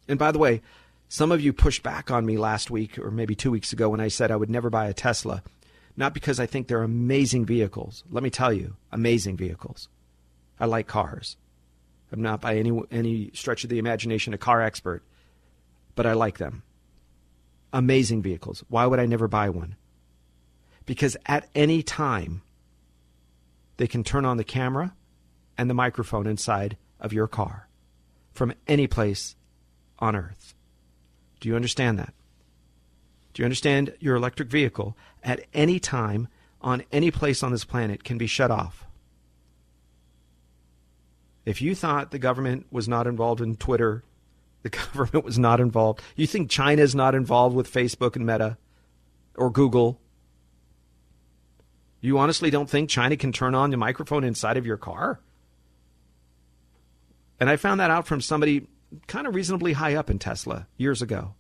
And 0.06 0.18
by 0.18 0.30
the 0.30 0.38
way, 0.38 0.60
some 1.08 1.32
of 1.32 1.40
you 1.40 1.54
pushed 1.54 1.82
back 1.82 2.10
on 2.10 2.26
me 2.26 2.36
last 2.36 2.70
week 2.70 2.98
or 2.98 3.10
maybe 3.10 3.34
two 3.34 3.50
weeks 3.50 3.72
ago 3.72 3.88
when 3.88 4.00
I 4.00 4.08
said 4.08 4.30
I 4.30 4.36
would 4.36 4.50
never 4.50 4.68
buy 4.68 4.88
a 4.88 4.94
Tesla. 4.94 5.42
Not 5.96 6.12
because 6.12 6.38
I 6.38 6.44
think 6.44 6.68
they're 6.68 6.82
amazing 6.82 7.46
vehicles. 7.46 8.04
Let 8.10 8.22
me 8.22 8.30
tell 8.30 8.52
you, 8.52 8.76
amazing 8.92 9.38
vehicles. 9.38 9.88
I 10.60 10.66
like 10.66 10.86
cars. 10.86 11.38
I'm 12.12 12.22
not 12.22 12.42
by 12.42 12.56
any 12.56 12.78
any 12.90 13.30
stretch 13.32 13.64
of 13.64 13.70
the 13.70 13.78
imagination 13.78 14.34
a 14.34 14.38
car 14.38 14.62
expert, 14.62 15.02
but 15.94 16.06
I 16.06 16.12
like 16.12 16.38
them. 16.38 16.62
Amazing 17.72 18.22
vehicles. 18.22 18.64
Why 18.68 18.86
would 18.86 19.00
I 19.00 19.06
never 19.06 19.28
buy 19.28 19.48
one? 19.48 19.76
Because 20.88 21.18
at 21.26 21.50
any 21.54 21.82
time 21.82 22.40
they 23.76 23.86
can 23.86 24.02
turn 24.02 24.24
on 24.24 24.38
the 24.38 24.42
camera 24.42 24.94
and 25.58 25.68
the 25.68 25.74
microphone 25.74 26.26
inside 26.26 26.78
of 26.98 27.12
your 27.12 27.28
car 27.28 27.68
from 28.32 28.54
any 28.66 28.86
place 28.86 29.36
on 29.98 30.16
earth. 30.16 30.54
Do 31.40 31.50
you 31.50 31.56
understand 31.56 31.98
that? 31.98 32.14
Do 33.34 33.42
you 33.42 33.44
understand 33.44 33.92
your 34.00 34.16
electric 34.16 34.48
vehicle 34.48 34.96
at 35.22 35.44
any 35.52 35.78
time 35.78 36.26
on 36.62 36.82
any 36.90 37.10
place 37.10 37.42
on 37.42 37.52
this 37.52 37.66
planet 37.66 38.02
can 38.02 38.16
be 38.16 38.26
shut 38.26 38.50
off? 38.50 38.86
If 41.44 41.60
you 41.60 41.74
thought 41.74 42.12
the 42.12 42.18
government 42.18 42.64
was 42.70 42.88
not 42.88 43.06
involved 43.06 43.42
in 43.42 43.56
Twitter, 43.56 44.04
the 44.62 44.70
government 44.70 45.26
was 45.26 45.38
not 45.38 45.60
involved, 45.60 46.00
you 46.16 46.26
think 46.26 46.48
China 46.48 46.80
is 46.80 46.94
not 46.94 47.14
involved 47.14 47.54
with 47.54 47.70
Facebook 47.70 48.16
and 48.16 48.24
Meta 48.24 48.56
or 49.34 49.50
Google, 49.50 50.00
you 52.00 52.18
honestly 52.18 52.50
don't 52.50 52.70
think 52.70 52.88
China 52.88 53.16
can 53.16 53.32
turn 53.32 53.54
on 53.54 53.70
the 53.70 53.76
microphone 53.76 54.24
inside 54.24 54.56
of 54.56 54.66
your 54.66 54.76
car? 54.76 55.20
And 57.40 57.48
I 57.48 57.56
found 57.56 57.80
that 57.80 57.90
out 57.90 58.06
from 58.06 58.20
somebody 58.20 58.66
kind 59.06 59.26
of 59.26 59.34
reasonably 59.34 59.74
high 59.74 59.94
up 59.94 60.10
in 60.10 60.18
Tesla 60.18 60.66
years 60.76 61.02
ago. 61.02 61.34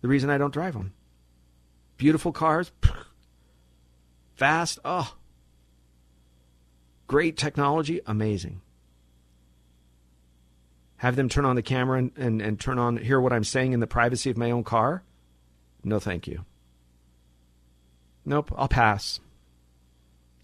The 0.00 0.08
reason 0.08 0.30
I 0.30 0.38
don't 0.38 0.52
drive 0.52 0.74
them. 0.74 0.92
Beautiful 1.96 2.32
cars, 2.32 2.72
fast, 4.34 4.78
oh, 4.84 5.14
great 7.06 7.36
technology, 7.36 8.00
amazing. 8.06 8.60
Have 10.96 11.16
them 11.16 11.28
turn 11.28 11.44
on 11.44 11.56
the 11.56 11.62
camera 11.62 11.98
and, 11.98 12.12
and, 12.16 12.42
and 12.42 12.60
turn 12.60 12.78
on, 12.78 12.96
hear 12.96 13.20
what 13.20 13.32
I'm 13.32 13.44
saying 13.44 13.72
in 13.72 13.80
the 13.80 13.86
privacy 13.86 14.30
of 14.30 14.36
my 14.36 14.50
own 14.50 14.64
car? 14.64 15.02
No, 15.84 15.98
thank 15.98 16.26
you. 16.26 16.44
Nope, 18.24 18.52
I'll 18.56 18.68
pass. 18.68 19.20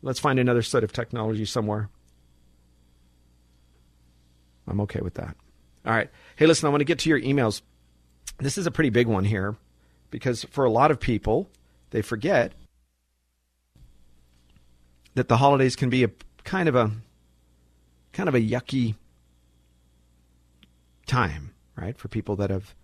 Let's 0.02 0.18
find 0.18 0.38
another 0.38 0.62
set 0.62 0.84
of 0.84 0.92
technology 0.92 1.44
somewhere. 1.44 1.88
I'm 4.66 4.80
okay 4.82 5.00
with 5.00 5.14
that. 5.14 5.36
All 5.84 5.92
right. 5.92 6.10
Hey, 6.36 6.46
listen, 6.46 6.66
I 6.66 6.70
want 6.70 6.80
to 6.80 6.86
get 6.86 7.00
to 7.00 7.08
your 7.08 7.20
emails. 7.20 7.62
This 8.38 8.58
is 8.58 8.66
a 8.66 8.70
pretty 8.70 8.90
big 8.90 9.06
one 9.06 9.24
here 9.24 9.56
because 10.10 10.44
for 10.44 10.64
a 10.64 10.70
lot 10.70 10.90
of 10.90 11.00
people, 11.00 11.48
they 11.90 12.02
forget 12.02 12.52
that 15.14 15.28
the 15.28 15.38
holidays 15.38 15.76
can 15.76 15.90
be 15.90 16.04
a 16.04 16.10
kind 16.44 16.68
of 16.68 16.74
a 16.74 16.90
kind 18.12 18.28
of 18.28 18.34
a 18.34 18.40
yucky 18.40 18.94
time, 21.06 21.52
right? 21.76 21.98
For 21.98 22.08
people 22.08 22.36
that 22.36 22.50
have 22.50 22.74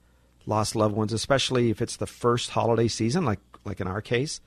lost 0.45 0.77
loved 0.77 0.97
ones, 0.97 1.13
especially 1.13 1.71
if 1.71 1.81
it's 1.81 1.97
the 1.97 2.07
first 2.07 2.51
holiday 2.51 2.89
season, 2.89 3.25
like 3.25 3.41
like 3.65 3.81
in 3.81 3.87
our 3.87 4.01
case, 4.01 4.41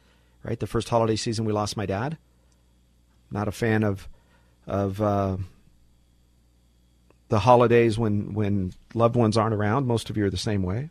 right? 0.43 0.59
The 0.59 0.67
first 0.67 0.89
holiday 0.89 1.15
season 1.15 1.45
we 1.45 1.53
lost 1.53 1.77
my 1.77 1.85
dad. 1.85 2.17
Not 3.31 3.47
a 3.47 3.51
fan 3.51 3.83
of 3.83 4.07
of 4.65 5.01
uh, 5.01 5.37
the 7.29 7.39
holidays 7.39 7.97
when 7.97 8.33
when 8.33 8.73
loved 8.93 9.15
ones 9.15 9.37
aren't 9.37 9.53
around. 9.55 9.87
Most 9.87 10.09
of 10.09 10.17
you 10.17 10.25
are 10.25 10.29
the 10.29 10.37
same 10.37 10.63
way. 10.63 10.89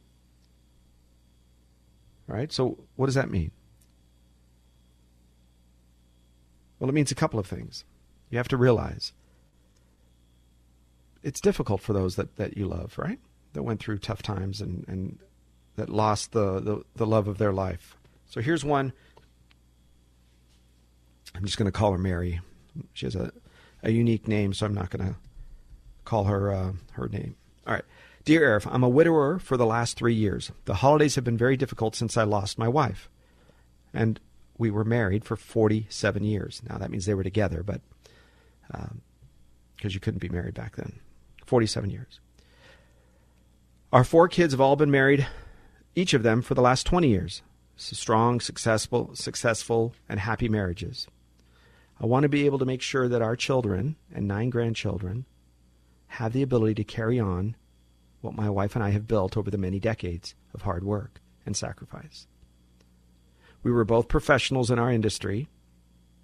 Right? 2.27 2.53
So 2.53 2.79
what 2.97 3.07
does 3.07 3.15
that 3.15 3.31
mean? 3.31 3.51
Well, 6.79 6.89
it 6.89 6.95
means 6.95 7.11
a 7.11 7.17
couple 7.17 7.41
of 7.41 7.47
things. 7.47 7.85
You 8.31 8.39
have 8.39 8.49
to 8.49 8.57
realize 8.57 9.13
it's 11.23 11.41
difficult 11.41 11.81
for 11.81 11.93
those 11.93 12.17
that, 12.17 12.37
that 12.37 12.57
you 12.57 12.67
love, 12.67 12.97
right? 12.99 13.19
That 13.55 13.63
went 13.63 13.81
through 13.81 13.99
tough 13.99 14.23
times 14.23 14.61
and, 14.61 14.85
and 14.87 15.19
that 15.77 15.89
lost 15.89 16.33
the, 16.33 16.61
the, 16.61 16.83
the 16.97 17.07
love 17.07 17.27
of 17.29 17.39
their 17.39 17.53
life. 17.53 17.97
So 18.27 18.41
here's 18.41 18.65
one. 18.65 18.93
I'm 21.35 21.45
just 21.45 21.59
going 21.59 21.67
to 21.67 21.73
call 21.73 21.93
her 21.93 21.99
Mary. 21.99 22.41
She 22.95 23.07
has 23.07 23.15
a, 23.15 23.33
a 23.83 23.91
unique 23.91 24.29
name, 24.29 24.53
so 24.53 24.67
I'm 24.67 24.75
not 24.75 24.91
going 24.91 25.07
to 25.07 25.17
call 26.05 26.25
her 26.25 26.53
uh, 26.53 26.73
her 26.93 27.09
name. 27.09 27.37
All 27.67 27.75
right. 27.75 27.85
Dear 28.25 28.59
Arif, 28.59 28.69
I'm 28.71 28.83
a 28.83 28.89
widower 28.89 29.39
for 29.39 29.57
the 29.57 29.67
last 29.67 29.97
three 29.97 30.15
years. 30.15 30.53
The 30.67 30.75
holidays 30.75 31.15
have 31.15 31.25
been 31.25 31.39
very 31.39 31.57
difficult 31.57 31.97
since 31.97 32.17
I 32.17 32.25
lost 32.25 32.59
my 32.59 32.69
wife. 32.69 33.09
And 33.95 34.21
we 34.59 34.71
were 34.71 34.85
married 34.85 35.25
for 35.25 35.37
47 35.37 36.25
years. 36.25 36.61
Now, 36.69 36.79
that 36.79 36.91
means 36.91 37.07
they 37.07 37.15
were 37.15 37.23
together, 37.23 37.63
but 37.63 37.81
because 38.67 38.91
um, 38.91 39.01
you 39.91 40.01
couldn't 40.01 40.21
be 40.21 40.29
married 40.29 40.55
back 40.55 40.77
then. 40.77 40.99
47 41.47 41.89
years. 41.89 42.21
Our 43.93 44.05
four 44.05 44.29
kids 44.29 44.53
have 44.53 44.61
all 44.61 44.77
been 44.77 44.91
married, 44.91 45.27
each 45.95 46.13
of 46.13 46.23
them, 46.23 46.43
for 46.43 46.55
the 46.55 46.61
last 46.61 46.85
20 46.85 47.09
years. 47.09 47.41
So 47.77 47.95
strong, 47.95 48.41
successful, 48.41 49.11
successful, 49.15 49.95
and 50.09 50.21
happy 50.21 50.49
marriages. 50.49 51.07
I 52.01 52.07
want 52.07 52.23
to 52.23 52.29
be 52.29 52.47
able 52.47 52.59
to 52.61 52.65
make 52.65 52.83
sure 52.83 53.09
that 53.09 53.23
our 53.23 53.37
children 53.37 53.97
and 54.15 54.29
nine 54.29 54.51
grandchildren 54.51 55.27
have 56.09 56.33
the 56.33 56.43
ability 56.43 56.75
to 56.75 56.85
carry 56.85 57.19
on 57.19 57.57
what 58.21 58.35
my 58.35 58.49
wife 58.49 58.75
and 58.75 58.85
I 58.85 58.91
have 58.91 59.09
built 59.09 59.37
over 59.37 59.51
the 59.51 59.59
many 59.59 59.79
decades 59.81 60.35
of 60.55 60.63
hard 60.63 60.85
work 60.85 61.21
and 61.45 61.57
sacrifice. 61.57 62.27
We 63.63 63.73
were 63.73 63.85
both 63.85 64.09
professionals 64.09 64.71
in 64.71 64.79
our 64.79 64.93
industry. 64.93 65.49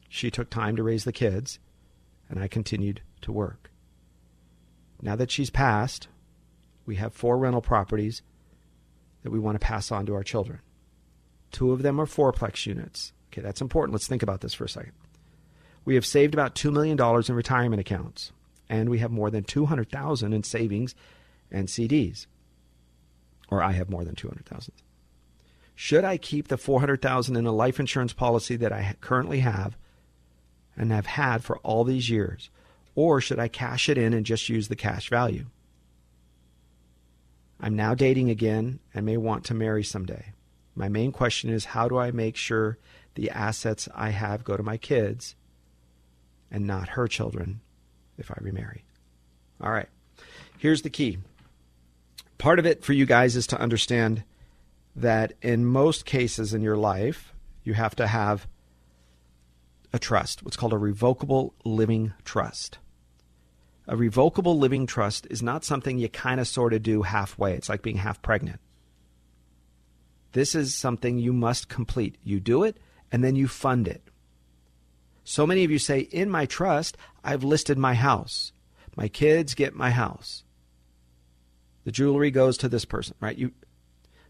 She 0.08 0.30
took 0.30 0.48
time 0.48 0.76
to 0.76 0.82
raise 0.82 1.04
the 1.04 1.12
kids, 1.12 1.58
and 2.28 2.38
I 2.38 2.48
continued 2.48 3.02
to 3.22 3.32
work. 3.32 3.70
Now 5.02 5.16
that 5.16 5.30
she's 5.30 5.50
passed, 5.50 6.08
we 6.86 6.96
have 6.96 7.12
four 7.12 7.36
rental 7.36 7.60
properties 7.60 8.22
that 9.22 9.30
we 9.30 9.38
want 9.38 9.56
to 9.60 9.66
pass 9.66 9.90
on 9.90 10.06
to 10.06 10.14
our 10.14 10.22
children. 10.22 10.60
Two 11.50 11.72
of 11.72 11.82
them 11.82 12.00
are 12.00 12.06
fourplex 12.06 12.66
units. 12.66 13.12
Okay, 13.32 13.42
that's 13.42 13.60
important. 13.60 13.92
Let's 13.92 14.06
think 14.06 14.22
about 14.22 14.40
this 14.40 14.54
for 14.54 14.64
a 14.64 14.68
second. 14.68 14.92
We 15.84 15.94
have 15.96 16.06
saved 16.06 16.34
about 16.34 16.54
$2 16.54 16.72
million 16.72 16.98
in 17.00 17.34
retirement 17.34 17.80
accounts 17.80 18.32
and 18.68 18.88
we 18.88 18.98
have 18.98 19.10
more 19.10 19.30
than 19.30 19.44
200,000 19.44 20.32
in 20.32 20.42
savings 20.42 20.94
and 21.50 21.68
CDs. 21.68 22.26
Or 23.50 23.62
I 23.62 23.72
have 23.72 23.90
more 23.90 24.04
than 24.04 24.14
200,000. 24.14 24.72
Should 25.74 26.04
I 26.04 26.16
keep 26.16 26.48
the 26.48 26.56
400,000 26.56 27.36
in 27.36 27.46
a 27.46 27.52
life 27.52 27.78
insurance 27.78 28.12
policy 28.12 28.56
that 28.56 28.72
I 28.72 28.96
currently 29.00 29.40
have 29.40 29.76
and 30.76 30.90
have 30.90 31.06
had 31.06 31.44
for 31.44 31.58
all 31.58 31.84
these 31.84 32.08
years 32.08 32.50
or 32.94 33.20
should 33.20 33.38
I 33.38 33.48
cash 33.48 33.88
it 33.88 33.98
in 33.98 34.12
and 34.12 34.24
just 34.24 34.48
use 34.48 34.68
the 34.68 34.76
cash 34.76 35.10
value? 35.10 35.46
I'm 37.60 37.76
now 37.76 37.94
dating 37.94 38.30
again 38.30 38.80
and 38.92 39.06
may 39.06 39.16
want 39.16 39.44
to 39.46 39.54
marry 39.54 39.82
someday. 39.82 40.32
My 40.74 40.88
main 40.88 41.12
question 41.12 41.50
is 41.50 41.66
how 41.66 41.88
do 41.88 41.98
I 41.98 42.10
make 42.10 42.36
sure 42.36 42.78
the 43.14 43.30
assets 43.30 43.88
I 43.94 44.10
have 44.10 44.44
go 44.44 44.56
to 44.56 44.62
my 44.62 44.76
kids 44.76 45.34
and 46.54 46.68
not 46.68 46.90
her 46.90 47.08
children 47.08 47.60
if 48.16 48.30
I 48.30 48.36
remarry. 48.40 48.84
All 49.60 49.72
right. 49.72 49.88
Here's 50.56 50.82
the 50.82 50.90
key. 50.90 51.18
Part 52.38 52.60
of 52.60 52.64
it 52.64 52.84
for 52.84 52.92
you 52.92 53.06
guys 53.06 53.34
is 53.34 53.48
to 53.48 53.60
understand 53.60 54.22
that 54.94 55.32
in 55.42 55.66
most 55.66 56.06
cases 56.06 56.54
in 56.54 56.62
your 56.62 56.76
life, 56.76 57.32
you 57.64 57.74
have 57.74 57.96
to 57.96 58.06
have 58.06 58.46
a 59.92 59.98
trust, 59.98 60.44
what's 60.44 60.56
called 60.56 60.72
a 60.72 60.78
revocable 60.78 61.54
living 61.64 62.12
trust. 62.24 62.78
A 63.88 63.96
revocable 63.96 64.56
living 64.56 64.86
trust 64.86 65.26
is 65.30 65.42
not 65.42 65.64
something 65.64 65.98
you 65.98 66.08
kind 66.08 66.38
of 66.38 66.46
sort 66.46 66.72
of 66.72 66.84
do 66.84 67.02
halfway. 67.02 67.54
It's 67.54 67.68
like 67.68 67.82
being 67.82 67.96
half 67.96 68.22
pregnant. 68.22 68.60
This 70.32 70.54
is 70.54 70.72
something 70.72 71.18
you 71.18 71.32
must 71.32 71.68
complete. 71.68 72.16
You 72.22 72.38
do 72.38 72.62
it 72.62 72.76
and 73.10 73.24
then 73.24 73.34
you 73.34 73.48
fund 73.48 73.88
it. 73.88 74.03
So 75.24 75.46
many 75.46 75.64
of 75.64 75.70
you 75.70 75.78
say, 75.78 76.00
in 76.00 76.30
my 76.30 76.46
trust, 76.46 76.96
I've 77.24 77.42
listed 77.42 77.78
my 77.78 77.94
house. 77.94 78.52
My 78.94 79.08
kids 79.08 79.54
get 79.54 79.74
my 79.74 79.90
house. 79.90 80.44
The 81.84 81.92
jewelry 81.92 82.30
goes 82.30 82.56
to 82.58 82.68
this 82.68 82.84
person, 82.84 83.16
right? 83.20 83.36
You, 83.36 83.52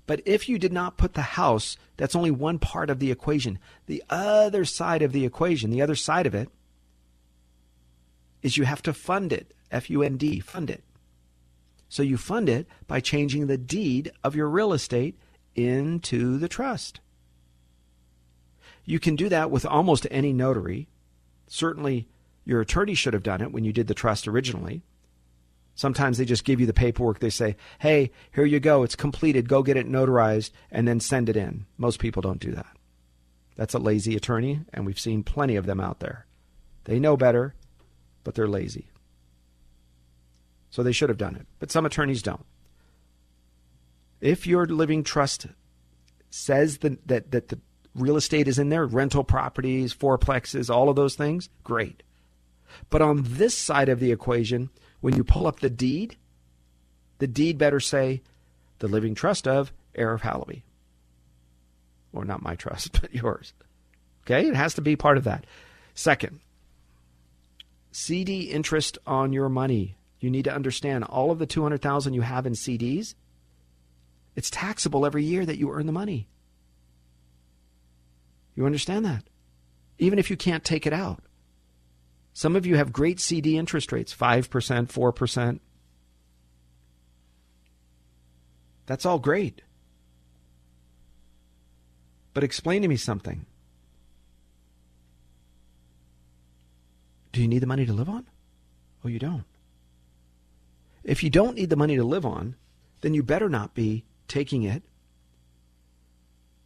But 0.07 0.23
if 0.25 0.49
you 0.49 0.59
did 0.59 0.73
not 0.73 0.97
put 0.97 1.15
the 1.15 1.23
house, 1.23 1.77
that's 1.97 2.17
only 2.17 2.31
one 2.31 2.59
part 2.59 2.91
of 2.91 2.99
the 3.01 3.11
equation. 3.11 3.59
The 3.87 4.03
other 4.09 4.65
side 4.65 5.03
of 5.03 5.13
the 5.13 5.25
equation, 5.25 5.71
the 5.71 5.83
other 5.83 5.97
side 5.97 6.27
of 6.27 6.35
it, 6.35 6.49
is 8.43 8.57
you 8.57 8.65
have 8.65 8.83
to 8.83 8.93
fund 8.93 9.33
it. 9.33 9.53
F 9.71 9.91
U 9.91 10.03
N 10.03 10.17
D, 10.17 10.39
fund 10.41 10.71
it. 10.71 10.85
So 11.89 12.03
you 12.03 12.17
fund 12.17 12.49
it 12.49 12.67
by 12.87 13.01
changing 13.01 13.47
the 13.47 13.59
deed 13.59 14.13
of 14.23 14.37
your 14.37 14.49
real 14.49 14.73
estate 14.73 15.19
into 15.55 16.39
the 16.39 16.49
trust. 16.49 17.01
You 18.85 18.99
can 18.99 19.16
do 19.16 19.28
that 19.28 19.51
with 19.51 19.64
almost 19.64 20.07
any 20.11 20.32
notary. 20.32 20.89
Certainly, 21.47 22.09
your 22.45 22.61
attorney 22.61 22.95
should 22.95 23.14
have 23.14 23.22
done 23.22 23.41
it 23.41 23.53
when 23.53 23.64
you 23.64 23.72
did 23.72 23.87
the 23.87 23.95
trust 23.95 24.28
originally. 24.28 24.82
Sometimes 25.74 26.18
they 26.18 26.24
just 26.24 26.45
give 26.45 26.61
you 26.61 26.66
the 26.66 26.72
paperwork. 26.72 27.18
They 27.18 27.30
say, 27.30 27.57
hey, 27.80 28.12
here 28.32 28.45
you 28.45 28.61
go. 28.61 28.82
It's 28.82 28.95
completed. 28.95 29.49
Go 29.49 29.62
get 29.62 29.76
it 29.76 29.89
notarized 29.89 30.51
and 30.70 30.87
then 30.87 31.01
send 31.01 31.28
it 31.28 31.37
in. 31.37 31.66
Most 31.76 31.99
people 31.99 32.22
don't 32.22 32.41
do 32.41 32.53
that. 32.53 32.76
That's 33.57 33.74
a 33.74 33.78
lazy 33.78 34.16
attorney, 34.16 34.61
and 34.72 34.85
we've 34.85 34.99
seen 34.99 35.22
plenty 35.22 35.57
of 35.57 35.66
them 35.66 35.80
out 35.80 36.01
there. 36.01 36.26
They 36.85 36.99
know 36.99 37.16
better, 37.16 37.55
but 38.22 38.35
they're 38.35 38.49
lazy. 38.49 38.89
So 40.70 40.82
they 40.82 40.93
should 40.93 41.09
have 41.09 41.18
done 41.18 41.37
it. 41.37 41.47
But 41.61 41.70
some 41.70 41.87
attorneys 41.87 42.22
don't. 42.22 42.45
If 44.20 44.47
your 44.47 44.66
living 44.66 45.05
trust 45.05 45.47
says 46.30 46.78
that, 46.78 47.07
that, 47.07 47.30
that 47.30 47.49
the 47.49 47.61
real 47.95 48.17
estate 48.17 48.49
is 48.49 48.59
in 48.59 48.69
there, 48.69 48.87
rental 48.87 49.25
properties, 49.25 49.95
fourplexes, 49.95 50.69
all 50.69 50.89
of 50.89 50.97
those 50.97 51.15
things, 51.15 51.49
great. 51.63 52.03
But 52.91 53.03
on 53.03 53.25
this 53.25 53.57
side 53.57 53.89
of 53.89 54.01
the 54.01 54.13
equation, 54.13 54.71
when 55.01 55.17
you 55.17 55.25
pull 55.25 55.47
up 55.47 55.61
the 55.61 55.71
deed, 55.71 56.17
the 57.19 57.27
deed 57.27 57.59
better 57.59 57.81
say 57.81 58.23
the 58.81 58.89
living 58.89 59.15
trust 59.15 59.47
of 59.47 59.73
Arif 59.97 60.21
Halaby. 60.21 60.63
Or 62.13 62.25
not 62.25 62.43
my 62.43 62.55
trust, 62.55 62.93
but 63.01 63.15
yours. 63.15 63.53
Okay? 64.25 64.47
It 64.49 64.57
has 64.57 64.75
to 64.75 64.81
be 64.81 64.97
part 64.97 65.17
of 65.17 65.25
that. 65.25 65.47
Second, 65.95 66.41
CD 67.93 68.43
interest 68.43 68.99
on 69.07 69.33
your 69.33 69.49
money. 69.49 69.97
You 70.19 70.31
need 70.31 70.45
to 70.45 70.55
understand 70.55 71.05
all 71.05 71.31
of 71.31 71.39
the 71.39 71.47
200,000 71.47 72.15
you 72.15 72.23
have 72.23 72.47
in 72.47 72.55
CDs, 72.55 73.15
it's 74.35 74.51
taxable 74.51 75.07
every 75.07 75.23
year 75.23 75.47
that 75.47 75.59
you 75.59 75.71
earn 75.71 75.87
the 75.87 75.93
money. 75.93 76.29
You 78.55 78.67
understand 78.67 79.05
that? 79.05 79.25
Even 79.99 80.19
if 80.19 80.31
you 80.31 80.37
can't 80.37 80.65
take 80.65 80.87
it 80.87 80.93
out. 80.93 81.23
Some 82.33 82.57
of 82.57 82.67
you 82.67 82.77
have 82.77 82.93
great 82.93 83.21
CD 83.21 83.57
interest 83.57 83.93
rates 83.93 84.15
5%, 84.15 84.49
4%. 84.49 85.61
That's 88.87 89.07
all 89.07 89.19
great. 89.19 89.63
But 92.33 92.45
explain 92.45 92.83
to 92.83 92.89
me 92.89 92.97
something. 92.97 93.47
Do 97.33 97.41
you 97.41 97.49
need 97.49 97.61
the 97.61 97.67
money 97.67 97.87
to 97.87 97.93
live 97.93 98.09
on? 98.09 98.27
Oh, 99.05 99.09
you 99.09 99.19
don't. 99.19 99.45
If 101.05 101.23
you 101.23 101.31
don't 101.31 101.57
need 101.57 101.71
the 101.71 101.77
money 101.77 101.97
to 101.97 102.05
live 102.05 102.25
on, 102.25 102.57
then 103.01 103.15
you 103.15 103.23
better 103.23 103.49
not 103.49 103.75
be 103.75 104.05
taking 104.27 104.63
it 104.63 104.83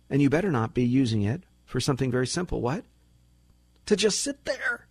and 0.09 0.22
you 0.22 0.30
better 0.30 0.51
not 0.51 0.74
be 0.74 0.84
using 0.84 1.22
it 1.22 1.43
for 1.68 1.80
something 1.80 2.10
very 2.10 2.26
simple. 2.26 2.62
What? 2.62 2.84
To 3.86 3.94
just 3.94 4.22
sit 4.22 4.46
there. 4.46 4.86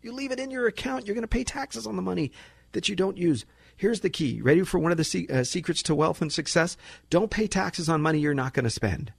You 0.00 0.12
leave 0.12 0.32
it 0.32 0.40
in 0.40 0.50
your 0.50 0.66
account, 0.66 1.06
you're 1.06 1.14
going 1.14 1.22
to 1.22 1.28
pay 1.28 1.44
taxes 1.44 1.86
on 1.86 1.94
the 1.94 2.02
money 2.02 2.32
that 2.72 2.88
you 2.88 2.96
don't 2.96 3.18
use. 3.18 3.44
Here's 3.76 4.00
the 4.00 4.10
key. 4.10 4.40
Ready 4.40 4.62
for 4.62 4.78
one 4.78 4.90
of 4.90 4.96
the 4.96 5.04
se- 5.04 5.28
uh, 5.28 5.44
secrets 5.44 5.82
to 5.84 5.94
wealth 5.94 6.22
and 6.22 6.32
success? 6.32 6.76
Don't 7.10 7.30
pay 7.30 7.46
taxes 7.46 7.88
on 7.88 8.00
money 8.00 8.18
you're 8.18 8.34
not 8.34 8.54
going 8.54 8.64
to 8.64 8.70
spend. 8.70 9.12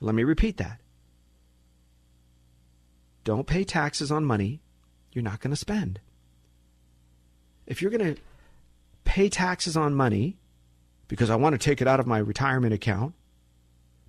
Let 0.00 0.14
me 0.14 0.22
repeat 0.24 0.56
that. 0.58 0.80
Don't 3.24 3.46
pay 3.46 3.64
taxes 3.64 4.10
on 4.10 4.24
money 4.24 4.62
you're 5.12 5.24
not 5.24 5.40
going 5.40 5.50
to 5.50 5.56
spend. 5.56 6.00
If 7.66 7.82
you're 7.82 7.90
going 7.90 8.14
to 8.14 8.20
pay 9.04 9.28
taxes 9.28 9.76
on 9.76 9.94
money 9.94 10.38
because 11.08 11.30
I 11.30 11.36
want 11.36 11.52
to 11.54 11.58
take 11.58 11.82
it 11.82 11.88
out 11.88 12.00
of 12.00 12.06
my 12.06 12.18
retirement 12.18 12.72
account, 12.72 13.14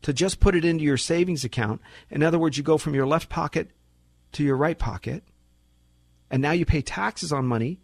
to 0.03 0.13
just 0.13 0.39
put 0.39 0.55
it 0.55 0.63
into 0.63 0.83
your 0.83 0.97
savings 0.97 1.43
account, 1.43 1.81
in 2.09 2.23
other 2.23 2.39
words, 2.39 2.57
you 2.57 2.63
go 2.63 2.77
from 2.77 2.93
your 2.93 3.07
left 3.07 3.29
pocket 3.29 3.71
to 4.33 4.43
your 4.43 4.55
right 4.55 4.77
pocket, 4.77 5.23
and 6.29 6.41
now 6.41 6.51
you 6.51 6.65
pay 6.65 6.81
taxes 6.81 7.31
on 7.31 7.45
money 7.45 7.79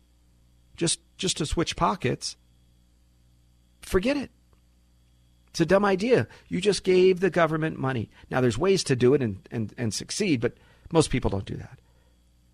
just 0.75 0.99
just 1.17 1.37
to 1.37 1.45
switch 1.45 1.75
pockets, 1.75 2.37
forget 3.81 4.15
it. 4.15 4.31
It's 5.49 5.59
a 5.59 5.65
dumb 5.65 5.83
idea. 5.83 6.27
You 6.47 6.61
just 6.61 6.83
gave 6.83 7.19
the 7.19 7.29
government 7.29 7.77
money. 7.77 8.09
Now 8.29 8.39
there's 8.39 8.57
ways 8.57 8.83
to 8.85 8.95
do 8.95 9.13
it 9.13 9.21
and, 9.21 9.47
and, 9.51 9.73
and 9.77 9.93
succeed, 9.93 10.39
but 10.39 10.53
most 10.91 11.09
people 11.09 11.29
don't 11.29 11.45
do 11.45 11.57
that. 11.57 11.79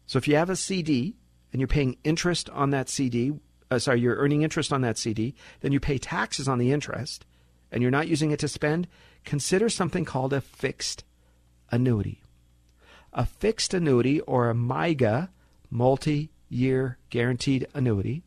So 0.07 0.18
if 0.18 0.28
you 0.28 0.36
have 0.38 0.49
a 0.49 0.55
CD 0.55 1.16
and 1.51 1.59
you're 1.59 1.68
paying 1.68 1.97
interest 2.03 2.49
on 2.49 2.70
that 2.72 2.89
CD, 2.89 3.34
uh, 3.70 3.80
sorry, 3.80 3.99
you're 3.99 4.16
earning 4.16 4.43
interest 4.43 4.72
on 4.72 4.82
that 4.82 4.97
CD, 4.97 5.36
then 5.59 5.72
you 5.72 5.80
pay 5.80 5.97
taxes 5.97 6.47
on 6.47 6.57
the 6.57 6.72
interest 6.72 7.26
and 7.72 7.82
you're 7.82 7.91
not 7.91 8.07
using 8.07 8.32
it 8.32 8.39
to 8.39 8.47
spend, 8.47 8.88
consider 9.26 9.69
something 9.69 10.05
called 10.05 10.34
a 10.34 10.41
fixed 10.41 11.03
annuity. 11.71 12.21
A 13.13 13.26
fixed 13.26 13.73
annuity 13.73 14.21
or 14.21 14.49
a 14.49 14.53
MYGA 14.53 15.30
multi 15.69 16.30
year 16.49 16.97
guaranteed 17.09 17.67
annuity. 17.73 18.23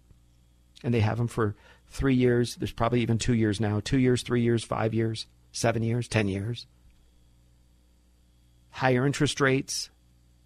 And 0.82 0.92
they 0.92 1.00
have 1.00 1.18
them 1.18 1.28
for 1.28 1.56
three 1.88 2.14
years. 2.14 2.56
There's 2.56 2.72
probably 2.72 3.00
even 3.00 3.18
two 3.18 3.34
years 3.34 3.60
now 3.60 3.80
two 3.80 3.98
years, 3.98 4.22
three 4.22 4.42
years, 4.42 4.64
five 4.64 4.94
years, 4.94 5.26
seven 5.52 5.82
years, 5.82 6.08
ten 6.08 6.28
years. 6.28 6.66
Higher 8.70 9.06
interest 9.06 9.40
rates. 9.40 9.90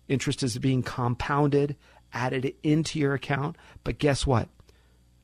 Interest 0.09 0.43
is 0.43 0.59
being 0.59 0.83
compounded, 0.83 1.77
added 2.13 2.55
into 2.63 2.99
your 2.99 3.15
account. 3.15 3.57
But 3.85 3.99
guess 3.99 4.27
what? 4.27 4.49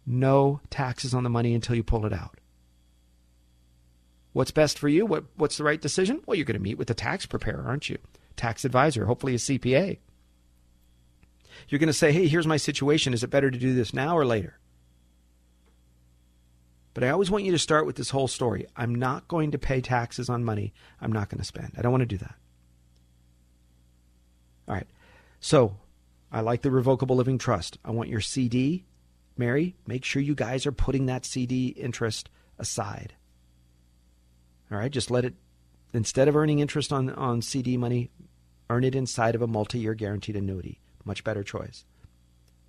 No 0.07 0.61
taxes 0.71 1.15
on 1.15 1.25
the 1.25 1.31
money 1.31 1.55
until 1.55 1.77
you 1.77 1.83
pull 1.83 2.07
it 2.07 2.13
out. 2.13 2.39
What's 4.39 4.53
best 4.53 4.79
for 4.79 4.89
you? 4.89 5.05
What, 5.05 5.25
what's 5.35 5.57
the 5.57 5.65
right 5.65 5.81
decision? 5.81 6.23
Well, 6.25 6.37
you're 6.37 6.45
going 6.45 6.55
to 6.55 6.63
meet 6.63 6.79
with 6.79 6.89
a 6.91 6.95
tax 6.95 7.27
preparer, 7.27 7.65
aren't 7.67 7.89
you? 7.89 7.99
Tax 8.37 8.65
advisor, 8.65 9.05
hopefully 9.07 9.35
a 9.35 9.37
CPA. 9.37 9.99
You're 11.69 11.81
going 11.81 11.89
to 11.89 11.93
say, 11.93 12.13
hey, 12.13 12.29
here's 12.29 12.47
my 12.47 12.57
situation. 12.57 13.13
Is 13.13 13.25
it 13.25 13.31
better 13.31 13.51
to 13.51 13.59
do 13.59 13.75
this 13.75 13.93
now 13.93 14.17
or 14.17 14.25
later? 14.25 14.61
But 16.95 17.03
I 17.03 17.11
always 17.11 17.33
want 17.33 17.47
you 17.47 17.51
to 17.51 17.59
start 17.59 17.85
with 17.85 17.97
this 17.97 18.11
whole 18.11 18.29
story. 18.29 18.65
I'm 18.77 18.95
not 18.95 19.27
going 19.27 19.51
to 19.51 19.59
pay 19.59 19.81
taxes 19.81 20.29
on 20.29 20.45
money 20.45 20.73
I'm 21.01 21.11
not 21.11 21.31
going 21.31 21.41
to 21.41 21.45
spend. 21.45 21.73
I 21.77 21.83
don't 21.83 21.91
want 21.91 22.03
to 22.03 22.07
do 22.07 22.19
that. 22.19 22.35
All 24.69 24.75
right. 24.77 24.87
So 25.41 25.79
I 26.31 26.43
like 26.43 26.63
the 26.63 26.71
revocable 26.71 27.17
living 27.17 27.39
trust. 27.39 27.79
I 27.85 27.91
want 27.91 28.09
your 28.09 28.21
CD. 28.21 28.85
Mary, 29.37 29.75
make 29.85 30.05
sure 30.05 30.23
you 30.23 30.37
guys 30.37 30.65
are 30.65 30.71
putting 30.71 31.07
that 31.07 31.25
CD 31.25 31.71
interest 31.71 32.31
aside. 32.57 33.15
All 34.71 34.79
right. 34.79 34.91
Just 34.91 35.11
let 35.11 35.25
it, 35.25 35.35
instead 35.93 36.29
of 36.29 36.37
earning 36.37 36.59
interest 36.59 36.93
on, 36.93 37.11
on 37.11 37.43
CD 37.43 37.77
money, 37.77 38.11
earn 38.71 38.85
it 38.85 38.95
inside 38.95 39.35
of 39.35 39.43
a 39.43 39.47
multi 39.47 39.79
year 39.79 39.95
guaranteed 39.95 40.37
annuity. 40.37 40.81
Much 41.05 41.25
better 41.25 41.43
choice. 41.43 41.85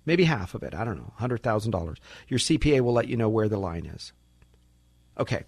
Maybe 0.06 0.24
half 0.24 0.54
of 0.54 0.62
it. 0.62 0.74
I 0.74 0.84
don't 0.84 0.96
know. 0.96 1.12
$100,000. 1.20 1.96
Your 2.28 2.38
CPA 2.38 2.80
will 2.80 2.92
let 2.92 3.08
you 3.08 3.16
know 3.16 3.28
where 3.28 3.48
the 3.48 3.58
line 3.58 3.86
is. 3.86 4.12
Okay. 5.18 5.44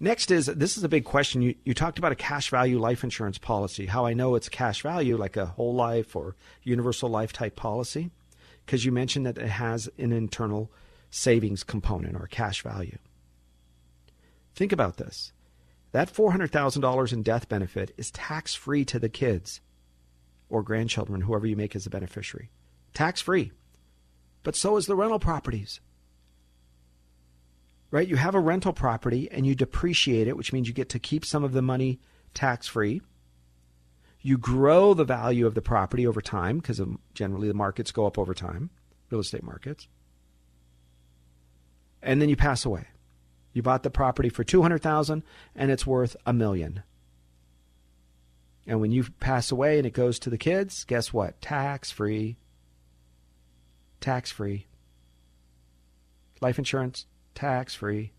Next 0.00 0.30
is 0.30 0.46
this 0.46 0.76
is 0.76 0.84
a 0.84 0.88
big 0.88 1.04
question. 1.04 1.42
You, 1.42 1.54
you 1.64 1.74
talked 1.74 1.98
about 1.98 2.12
a 2.12 2.16
cash 2.16 2.50
value 2.50 2.78
life 2.78 3.02
insurance 3.02 3.38
policy. 3.38 3.86
How 3.86 4.06
I 4.06 4.14
know 4.14 4.36
it's 4.36 4.48
cash 4.48 4.82
value, 4.82 5.16
like 5.16 5.36
a 5.36 5.46
whole 5.46 5.74
life 5.74 6.14
or 6.14 6.36
universal 6.62 7.08
life 7.08 7.32
type 7.32 7.56
policy, 7.56 8.10
because 8.64 8.84
you 8.84 8.92
mentioned 8.92 9.26
that 9.26 9.38
it 9.38 9.48
has 9.48 9.88
an 9.98 10.12
internal 10.12 10.70
savings 11.10 11.64
component 11.64 12.14
or 12.14 12.28
cash 12.28 12.62
value. 12.62 12.98
Think 14.54 14.70
about 14.70 14.98
this. 14.98 15.32
That 15.92 16.12
$400,000 16.12 17.12
in 17.12 17.22
death 17.22 17.48
benefit 17.48 17.94
is 17.96 18.10
tax 18.10 18.54
free 18.54 18.84
to 18.86 18.98
the 18.98 19.08
kids 19.08 19.60
or 20.48 20.62
grandchildren, 20.62 21.22
whoever 21.22 21.46
you 21.46 21.56
make 21.56 21.74
as 21.76 21.86
a 21.86 21.90
beneficiary. 21.90 22.50
Tax 22.94 23.20
free. 23.20 23.52
But 24.42 24.56
so 24.56 24.76
is 24.76 24.86
the 24.86 24.96
rental 24.96 25.18
properties. 25.18 25.80
Right? 27.90 28.08
You 28.08 28.16
have 28.16 28.34
a 28.34 28.40
rental 28.40 28.72
property 28.72 29.30
and 29.30 29.46
you 29.46 29.54
depreciate 29.54 30.28
it, 30.28 30.36
which 30.36 30.52
means 30.52 30.68
you 30.68 30.74
get 30.74 30.90
to 30.90 30.98
keep 30.98 31.24
some 31.24 31.44
of 31.44 31.52
the 31.52 31.62
money 31.62 32.00
tax 32.34 32.66
free. 32.66 33.00
You 34.20 34.36
grow 34.36 34.94
the 34.94 35.04
value 35.04 35.46
of 35.46 35.54
the 35.54 35.62
property 35.62 36.06
over 36.06 36.20
time 36.20 36.58
because 36.58 36.80
generally 37.14 37.48
the 37.48 37.54
markets 37.54 37.92
go 37.92 38.06
up 38.06 38.18
over 38.18 38.34
time, 38.34 38.70
real 39.10 39.20
estate 39.20 39.42
markets. 39.42 39.88
And 42.02 42.20
then 42.20 42.28
you 42.28 42.36
pass 42.36 42.64
away. 42.64 42.86
You 43.58 43.62
bought 43.62 43.82
the 43.82 43.90
property 43.90 44.28
for 44.28 44.44
200,000 44.44 45.24
and 45.56 45.70
it's 45.72 45.84
worth 45.84 46.16
a 46.24 46.32
million. 46.32 46.84
And 48.68 48.80
when 48.80 48.92
you 48.92 49.06
pass 49.18 49.50
away 49.50 49.78
and 49.78 49.84
it 49.84 49.94
goes 49.94 50.20
to 50.20 50.30
the 50.30 50.38
kids, 50.38 50.84
guess 50.84 51.12
what? 51.12 51.40
Tax 51.40 51.90
free. 51.90 52.36
Tax 54.00 54.30
free. 54.30 54.68
Life 56.40 56.56
insurance, 56.56 57.06
tax 57.34 57.74
free. 57.74 58.12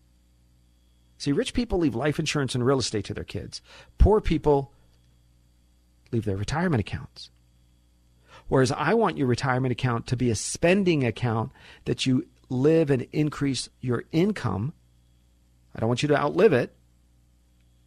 See, 1.16 1.32
rich 1.32 1.54
people 1.54 1.78
leave 1.78 1.94
life 1.94 2.18
insurance 2.18 2.54
and 2.54 2.66
real 2.66 2.78
estate 2.78 3.06
to 3.06 3.14
their 3.14 3.24
kids. 3.24 3.62
Poor 3.96 4.20
people 4.20 4.74
leave 6.12 6.26
their 6.26 6.36
retirement 6.36 6.82
accounts. 6.82 7.30
Whereas 8.48 8.72
I 8.72 8.92
want 8.92 9.16
your 9.16 9.26
retirement 9.26 9.72
account 9.72 10.06
to 10.08 10.18
be 10.18 10.28
a 10.28 10.34
spending 10.34 11.02
account 11.02 11.50
that 11.86 12.04
you 12.04 12.26
live 12.50 12.90
and 12.90 13.06
increase 13.10 13.70
your 13.80 14.04
income. 14.12 14.74
I 15.74 15.80
don't 15.80 15.88
want 15.88 16.02
you 16.02 16.08
to 16.08 16.18
outlive 16.18 16.52
it. 16.52 16.74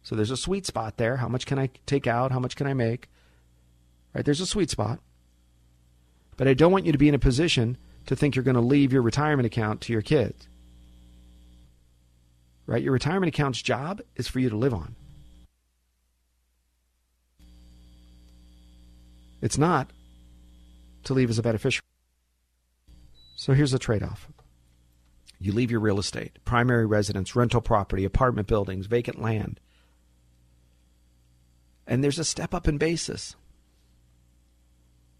So 0.02 0.14
there's 0.14 0.30
a 0.30 0.36
sweet 0.36 0.66
spot 0.66 0.96
there. 0.96 1.16
How 1.16 1.28
much 1.28 1.46
can 1.46 1.58
I 1.58 1.70
take 1.86 2.06
out? 2.06 2.32
How 2.32 2.38
much 2.38 2.56
can 2.56 2.66
I 2.66 2.74
make? 2.74 3.08
Right? 4.14 4.24
There's 4.24 4.40
a 4.40 4.46
sweet 4.46 4.70
spot. 4.70 5.00
But 6.36 6.48
I 6.48 6.54
don't 6.54 6.72
want 6.72 6.84
you 6.86 6.92
to 6.92 6.98
be 6.98 7.08
in 7.08 7.14
a 7.14 7.18
position 7.18 7.76
to 8.06 8.16
think 8.16 8.36
you're 8.36 8.44
going 8.44 8.54
to 8.54 8.60
leave 8.60 8.92
your 8.92 9.02
retirement 9.02 9.46
account 9.46 9.80
to 9.82 9.92
your 9.92 10.02
kids. 10.02 10.48
Right? 12.66 12.82
Your 12.82 12.92
retirement 12.92 13.28
account's 13.28 13.62
job 13.62 14.00
is 14.16 14.28
for 14.28 14.40
you 14.40 14.50
to 14.50 14.56
live 14.56 14.74
on. 14.74 14.94
It's 19.40 19.58
not 19.58 19.90
to 21.04 21.14
leave 21.14 21.30
as 21.30 21.38
a 21.38 21.42
beneficiary. 21.42 21.82
So 23.36 23.52
here's 23.52 23.72
the 23.72 23.78
trade 23.78 24.02
off 24.02 24.28
you 25.38 25.52
leave 25.52 25.70
your 25.70 25.80
real 25.80 25.98
estate, 25.98 26.38
primary 26.44 26.86
residence, 26.86 27.36
rental 27.36 27.60
property, 27.60 28.04
apartment 28.04 28.48
buildings, 28.48 28.86
vacant 28.86 29.20
land. 29.20 29.60
And 31.86 32.02
there's 32.02 32.18
a 32.18 32.24
step 32.24 32.54
up 32.54 32.66
in 32.66 32.78
basis. 32.78 33.36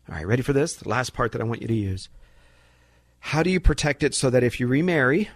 All 0.08 0.14
right, 0.14 0.26
ready 0.26 0.42
for 0.42 0.52
this? 0.52 0.74
The 0.74 0.88
last 0.88 1.14
part 1.14 1.32
that 1.32 1.40
I 1.40 1.44
want 1.44 1.62
you 1.62 1.68
to 1.68 1.74
use. 1.74 2.08
How 3.18 3.42
do 3.42 3.50
you 3.50 3.60
protect 3.60 4.02
it 4.02 4.14
so 4.14 4.30
that 4.30 4.42
if 4.42 4.60
you 4.60 4.66
remarry, 4.66 5.30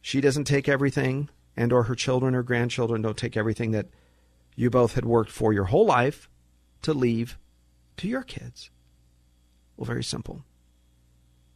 she 0.00 0.20
doesn't 0.20 0.44
take 0.44 0.68
everything 0.68 1.28
and 1.56 1.72
or 1.72 1.84
her 1.84 1.94
children 1.94 2.34
or 2.34 2.42
grandchildren 2.42 3.02
don't 3.02 3.16
take 3.16 3.36
everything 3.36 3.72
that 3.72 3.86
you 4.54 4.70
both 4.70 4.94
had 4.94 5.04
worked 5.04 5.30
for 5.30 5.52
your 5.52 5.64
whole 5.64 5.86
life 5.86 6.28
to 6.82 6.92
leave 6.94 7.38
to 7.96 8.08
your 8.08 8.22
kids? 8.22 8.70
Well, 9.76 9.86
very 9.86 10.04
simple. 10.04 10.44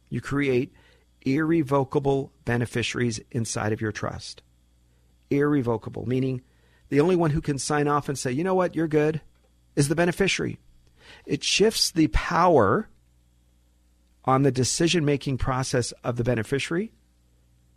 You 0.09 0.21
create 0.21 0.73
irrevocable 1.23 2.31
beneficiaries 2.45 3.19
inside 3.31 3.71
of 3.71 3.81
your 3.81 3.91
trust. 3.91 4.41
Irrevocable, 5.29 6.07
meaning 6.07 6.41
the 6.89 6.99
only 6.99 7.15
one 7.15 7.31
who 7.31 7.41
can 7.41 7.57
sign 7.57 7.87
off 7.87 8.09
and 8.09 8.17
say, 8.17 8.31
you 8.31 8.43
know 8.43 8.55
what, 8.55 8.75
you're 8.75 8.87
good, 8.87 9.21
is 9.75 9.87
the 9.87 9.95
beneficiary. 9.95 10.59
It 11.25 11.43
shifts 11.43 11.91
the 11.91 12.07
power 12.07 12.89
on 14.25 14.43
the 14.43 14.51
decision 14.51 15.05
making 15.05 15.37
process 15.37 15.91
of 16.03 16.17
the 16.17 16.23
beneficiary 16.23 16.91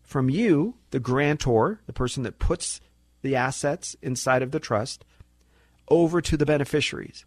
from 0.02 0.28
you, 0.28 0.74
the 0.90 1.00
grantor, 1.00 1.80
the 1.86 1.92
person 1.92 2.22
that 2.24 2.38
puts 2.38 2.80
the 3.22 3.34
assets 3.34 3.96
inside 4.02 4.42
of 4.42 4.50
the 4.50 4.60
trust, 4.60 5.04
over 5.88 6.20
to 6.20 6.36
the 6.36 6.46
beneficiaries. 6.46 7.24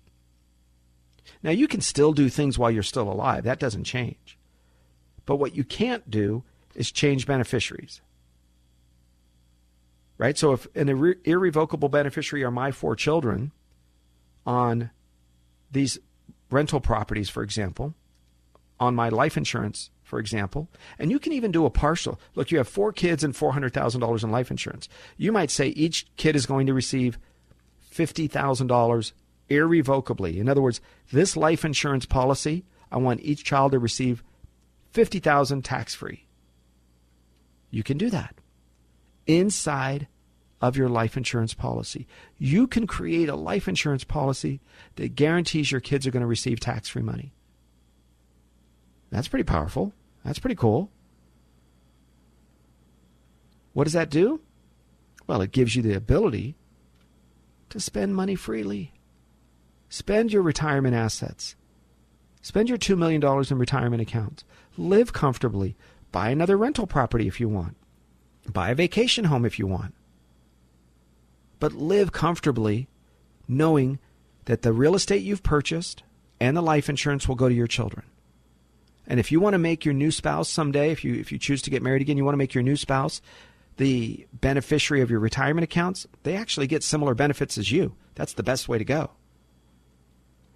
Now, 1.41 1.51
you 1.51 1.67
can 1.67 1.81
still 1.81 2.13
do 2.13 2.29
things 2.29 2.57
while 2.57 2.71
you're 2.71 2.83
still 2.83 3.11
alive. 3.11 3.43
That 3.43 3.59
doesn't 3.59 3.83
change. 3.83 4.36
But 5.27 5.35
what 5.35 5.55
you 5.55 5.63
can't 5.63 6.09
do 6.09 6.43
is 6.73 6.91
change 6.91 7.27
beneficiaries. 7.27 8.01
Right? 10.17 10.35
So 10.35 10.53
if 10.53 10.65
an 10.73 10.87
irre- 10.87 11.27
irrevocable 11.27 11.89
beneficiary 11.89 12.43
are 12.43 12.49
my 12.49 12.71
four 12.71 12.95
children 12.95 13.51
on 14.47 14.89
these 15.71 15.99
rental 16.49 16.79
properties, 16.79 17.29
for 17.29 17.43
example, 17.43 17.93
on 18.79 18.95
my 18.95 19.09
life 19.09 19.37
insurance, 19.37 19.91
for 20.01 20.17
example, 20.17 20.69
and 20.97 21.11
you 21.11 21.19
can 21.19 21.33
even 21.33 21.51
do 21.51 21.65
a 21.65 21.69
partial. 21.69 22.19
Look, 22.33 22.49
you 22.49 22.57
have 22.57 22.67
four 22.67 22.93
kids 22.93 23.23
and 23.23 23.33
$400,000 23.33 24.23
in 24.23 24.31
life 24.31 24.49
insurance. 24.49 24.87
You 25.17 25.31
might 25.31 25.51
say 25.51 25.67
each 25.67 26.07
kid 26.15 26.35
is 26.35 26.45
going 26.45 26.65
to 26.67 26.73
receive 26.73 27.19
$50,000 27.93 29.11
irrevocably. 29.49 30.39
In 30.39 30.47
other 30.47 30.61
words, 30.61 30.79
this 31.11 31.35
life 31.35 31.65
insurance 31.65 32.05
policy, 32.05 32.63
I 32.91 32.97
want 32.97 33.19
each 33.21 33.43
child 33.43 33.73
to 33.73 33.79
receive 33.79 34.23
50,000 34.97 35.61
tax 35.61 35.93
free. 35.93 36.25
You 37.69 37.83
can 37.83 37.99
do 37.99 38.09
that 38.09 38.33
inside 39.27 40.07
of 40.59 40.75
your 40.75 40.89
life 40.89 41.15
insurance 41.15 41.53
policy. 41.53 42.07
You 42.39 42.65
can 42.65 42.87
create 42.87 43.29
a 43.29 43.35
life 43.35 43.67
insurance 43.67 44.03
policy 44.03 44.59
that 44.95 45.13
guarantees 45.13 45.71
your 45.71 45.81
kids 45.81 46.07
are 46.07 46.11
going 46.11 46.21
to 46.21 46.25
receive 46.27 46.59
tax 46.59 46.89
free 46.89 47.03
money. 47.03 47.31
That's 49.11 49.27
pretty 49.27 49.43
powerful. 49.43 49.93
That's 50.25 50.39
pretty 50.39 50.55
cool. 50.55 50.89
What 53.73 53.83
does 53.83 53.93
that 53.93 54.09
do? 54.09 54.41
Well, 55.27 55.43
it 55.43 55.51
gives 55.51 55.75
you 55.75 55.83
the 55.83 55.93
ability 55.93 56.55
to 57.69 57.79
spend 57.79 58.15
money 58.15 58.33
freely. 58.33 58.93
Spend 59.89 60.33
your 60.33 60.41
retirement 60.41 60.95
assets. 60.95 61.55
Spend 62.41 62.69
your 62.69 62.77
$2 62.77 62.97
million 62.97 63.21
in 63.21 63.57
retirement 63.57 64.01
accounts. 64.01 64.45
Live 64.77 65.11
comfortably. 65.13 65.75
Buy 66.11 66.29
another 66.29 66.57
rental 66.57 66.87
property 66.87 67.27
if 67.27 67.39
you 67.39 67.49
want. 67.49 67.75
Buy 68.51 68.69
a 68.69 68.75
vacation 68.75 69.25
home 69.25 69.45
if 69.45 69.59
you 69.59 69.67
want. 69.67 69.93
But 71.59 71.73
live 71.73 72.11
comfortably 72.11 72.87
knowing 73.47 73.99
that 74.45 74.61
the 74.61 74.71
real 74.71 74.95
estate 74.95 75.23
you've 75.23 75.43
purchased 75.43 76.03
and 76.39 76.55
the 76.55 76.61
life 76.61 76.89
insurance 76.89 77.27
will 77.27 77.35
go 77.35 77.49
to 77.49 77.55
your 77.55 77.67
children. 77.67 78.05
And 79.07 79.19
if 79.19 79.31
you 79.31 79.39
want 79.39 79.53
to 79.53 79.59
make 79.59 79.85
your 79.85 79.93
new 79.93 80.11
spouse 80.11 80.49
someday, 80.49 80.91
if 80.91 81.03
you 81.03 81.15
if 81.15 81.31
you 81.31 81.39
choose 81.39 81.61
to 81.63 81.69
get 81.69 81.81
married 81.81 82.01
again, 82.01 82.17
you 82.17 82.25
want 82.25 82.33
to 82.33 82.39
make 82.39 82.53
your 82.53 82.63
new 82.63 82.75
spouse 82.75 83.21
the 83.77 84.27
beneficiary 84.33 85.01
of 85.01 85.09
your 85.09 85.19
retirement 85.19 85.63
accounts, 85.63 86.07
they 86.23 86.35
actually 86.35 86.67
get 86.67 86.83
similar 86.83 87.13
benefits 87.13 87.57
as 87.57 87.71
you. 87.71 87.95
That's 88.15 88.33
the 88.33 88.43
best 88.43 88.67
way 88.67 88.77
to 88.77 88.85
go. 88.85 89.11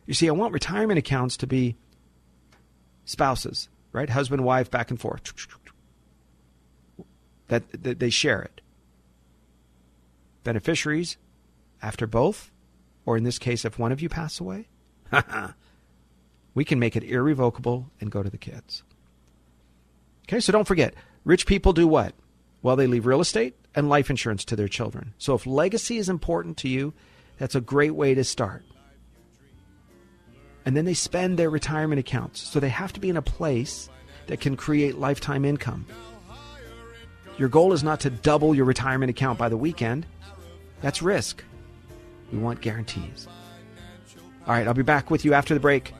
You 0.05 0.13
see, 0.13 0.27
I 0.27 0.31
want 0.31 0.53
retirement 0.53 0.97
accounts 0.97 1.37
to 1.37 1.47
be 1.47 1.75
spouses, 3.05 3.69
right? 3.91 4.09
Husband, 4.09 4.43
wife, 4.43 4.71
back 4.71 4.89
and 4.89 4.99
forth. 4.99 5.33
That, 7.47 7.83
that 7.83 7.99
they 7.99 8.09
share 8.09 8.41
it. 8.41 8.61
Beneficiaries, 10.43 11.17
after 11.81 12.07
both, 12.07 12.51
or 13.05 13.17
in 13.17 13.23
this 13.23 13.39
case, 13.39 13.65
if 13.65 13.77
one 13.77 13.91
of 13.91 14.01
you 14.01 14.09
pass 14.09 14.39
away, 14.39 14.67
we 16.53 16.65
can 16.65 16.79
make 16.79 16.95
it 16.95 17.03
irrevocable 17.03 17.91
and 17.99 18.11
go 18.11 18.23
to 18.23 18.29
the 18.29 18.37
kids. 18.37 18.83
Okay, 20.27 20.39
so 20.39 20.51
don't 20.51 20.67
forget, 20.67 20.93
rich 21.25 21.45
people 21.45 21.73
do 21.73 21.87
what? 21.87 22.13
Well, 22.61 22.75
they 22.75 22.87
leave 22.87 23.05
real 23.05 23.21
estate 23.21 23.55
and 23.75 23.89
life 23.89 24.09
insurance 24.09 24.45
to 24.45 24.55
their 24.55 24.67
children. 24.67 25.13
So 25.17 25.33
if 25.33 25.45
legacy 25.45 25.97
is 25.97 26.09
important 26.09 26.57
to 26.57 26.69
you, 26.69 26.93
that's 27.37 27.55
a 27.55 27.61
great 27.61 27.95
way 27.95 28.13
to 28.13 28.23
start. 28.23 28.63
And 30.65 30.77
then 30.77 30.85
they 30.85 30.93
spend 30.93 31.39
their 31.39 31.49
retirement 31.49 31.99
accounts. 31.99 32.41
So 32.41 32.59
they 32.59 32.69
have 32.69 32.93
to 32.93 32.99
be 32.99 33.09
in 33.09 33.17
a 33.17 33.21
place 33.21 33.89
that 34.27 34.39
can 34.39 34.55
create 34.55 34.97
lifetime 34.97 35.43
income. 35.43 35.85
Your 37.37 37.49
goal 37.49 37.73
is 37.73 37.83
not 37.83 37.99
to 38.01 38.09
double 38.09 38.53
your 38.53 38.65
retirement 38.65 39.09
account 39.09 39.39
by 39.39 39.49
the 39.49 39.57
weekend. 39.57 40.05
That's 40.81 41.01
risk. 41.01 41.43
We 42.31 42.37
want 42.37 42.61
guarantees. 42.61 43.27
All 44.45 44.53
right, 44.53 44.67
I'll 44.67 44.73
be 44.73 44.83
back 44.83 45.09
with 45.09 45.25
you 45.25 45.33
after 45.33 45.53
the 45.53 45.59
break. 45.59 45.93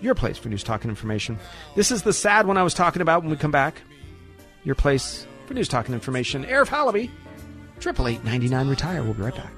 Your 0.00 0.14
place 0.14 0.38
for 0.38 0.48
news, 0.48 0.62
talk, 0.62 0.82
and 0.82 0.90
information. 0.90 1.38
This 1.76 1.90
is 1.90 2.02
the 2.02 2.12
sad 2.12 2.46
one 2.46 2.56
I 2.56 2.62
was 2.62 2.74
talking 2.74 3.02
about 3.02 3.22
when 3.22 3.30
we 3.30 3.36
come 3.36 3.50
back. 3.50 3.82
Your 4.64 4.74
place 4.74 5.26
for 5.46 5.54
news, 5.54 5.68
talk, 5.68 5.86
and 5.86 5.94
information. 5.94 6.44
Eight 6.44 7.10
ninety 8.24 8.48
nine 8.48 8.68
retire. 8.68 9.02
We'll 9.02 9.14
be 9.14 9.22
right 9.22 9.34
back. 9.34 9.52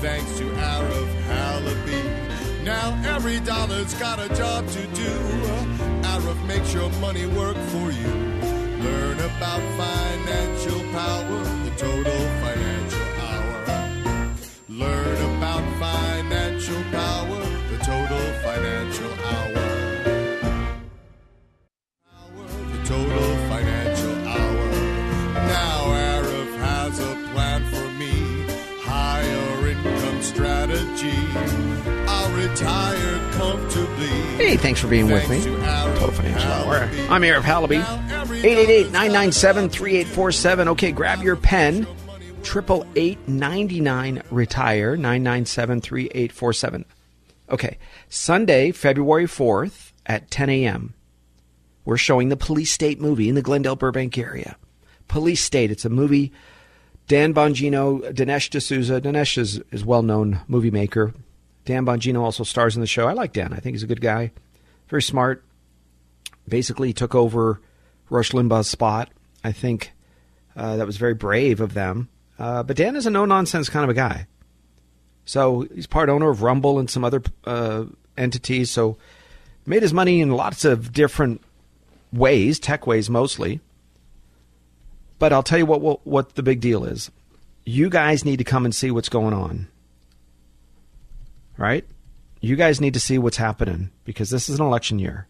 Thanks 0.00 0.38
to 0.38 0.44
Arif 0.44 1.22
Halaby. 1.24 2.13
Now 2.64 2.98
every 3.04 3.40
dollar's 3.40 3.92
got 3.94 4.18
a 4.18 4.28
job 4.34 4.66
to 4.66 4.86
do. 4.94 5.12
Arif 6.02 6.46
makes 6.46 6.72
your 6.72 6.88
money 6.92 7.26
work 7.26 7.58
for 7.72 7.90
you. 7.92 8.08
Learn 8.86 9.20
about 9.20 9.60
financial 9.76 10.80
power, 10.92 11.44
the 11.64 11.72
total 11.76 12.20
financial 12.42 13.08
hour. 13.20 14.34
Learn 14.70 15.36
about 15.36 15.62
financial 15.78 16.13
Hey, 34.36 34.56
thanks 34.56 34.80
for 34.80 34.88
being 34.88 35.10
with 35.10 35.28
me. 35.30 35.40
Total 35.42 36.10
Financial 36.10 36.50
Hour. 36.50 36.76
I'm 37.08 37.22
Arif 37.22 37.42
Halaby. 37.42 37.82
888-997-3847. 38.42 40.66
Okay, 40.68 40.92
grab 40.92 41.22
your 41.22 41.36
pen. 41.36 41.86
Triple 42.42 42.84
eight 42.94 43.26
ninety 43.26 43.80
nine 43.80 44.22
retire 44.30 44.98
nine 44.98 45.22
nine 45.22 45.46
seven 45.46 45.80
three 45.80 46.10
eight 46.14 46.30
four 46.30 46.52
seven. 46.52 46.84
Okay, 47.48 47.78
Sunday, 48.10 48.70
February 48.70 49.26
fourth 49.26 49.94
at 50.04 50.30
ten 50.30 50.50
a.m. 50.50 50.92
We're 51.86 51.96
showing 51.96 52.28
the 52.28 52.36
Police 52.36 52.70
State 52.70 53.00
movie 53.00 53.30
in 53.30 53.34
the 53.34 53.40
Glendale 53.40 53.76
Burbank 53.76 54.18
area. 54.18 54.56
Police 55.08 55.42
State. 55.42 55.70
It's 55.70 55.86
a 55.86 55.90
movie. 55.90 56.32
Dan 57.08 57.32
Bongino, 57.32 58.02
Dinesh 58.12 58.50
D'Souza. 58.50 59.00
Dinesh 59.00 59.38
is, 59.38 59.58
is 59.70 59.82
well 59.84 60.02
known 60.02 60.40
movie 60.46 60.70
maker. 60.70 61.14
Dan 61.64 61.86
Bongino 61.86 62.20
also 62.20 62.44
stars 62.44 62.76
in 62.76 62.80
the 62.80 62.86
show. 62.86 63.06
I 63.08 63.12
like 63.12 63.32
Dan. 63.32 63.52
I 63.52 63.58
think 63.58 63.74
he's 63.74 63.82
a 63.82 63.88
good 63.88 64.00
guy. 64.00 64.32
Very 64.88 65.02
smart. 65.02 65.44
Basically, 66.46 66.92
took 66.92 67.14
over 67.14 67.60
Rush 68.10 68.32
Limbaugh's 68.32 68.68
spot. 68.68 69.10
I 69.42 69.52
think 69.52 69.92
uh, 70.56 70.76
that 70.76 70.86
was 70.86 70.96
very 70.96 71.14
brave 71.14 71.60
of 71.60 71.74
them. 71.74 72.08
Uh, 72.38 72.62
but 72.62 72.76
Dan 72.76 72.96
is 72.96 73.06
a 73.06 73.10
no 73.10 73.24
nonsense 73.24 73.68
kind 73.68 73.84
of 73.84 73.90
a 73.90 73.94
guy. 73.94 74.26
So 75.24 75.66
he's 75.74 75.86
part 75.86 76.08
owner 76.08 76.28
of 76.28 76.42
Rumble 76.42 76.78
and 76.78 76.90
some 76.90 77.04
other 77.04 77.22
uh, 77.44 77.84
entities. 78.16 78.70
So 78.70 78.98
made 79.64 79.82
his 79.82 79.94
money 79.94 80.20
in 80.20 80.30
lots 80.30 80.64
of 80.64 80.92
different 80.92 81.40
ways, 82.12 82.58
tech 82.58 82.86
ways 82.86 83.08
mostly. 83.08 83.60
But 85.18 85.32
I'll 85.32 85.42
tell 85.42 85.58
you 85.58 85.66
what, 85.66 85.80
what 85.80 86.06
what 86.06 86.34
the 86.34 86.42
big 86.42 86.60
deal 86.60 86.84
is. 86.84 87.10
You 87.64 87.88
guys 87.88 88.24
need 88.24 88.36
to 88.38 88.44
come 88.44 88.66
and 88.66 88.74
see 88.74 88.90
what's 88.90 89.08
going 89.08 89.32
on. 89.32 89.68
Right? 91.56 91.86
You 92.40 92.56
guys 92.56 92.80
need 92.80 92.94
to 92.94 93.00
see 93.00 93.18
what's 93.18 93.36
happening 93.36 93.90
because 94.04 94.30
this 94.30 94.48
is 94.48 94.58
an 94.58 94.66
election 94.66 94.98
year. 94.98 95.28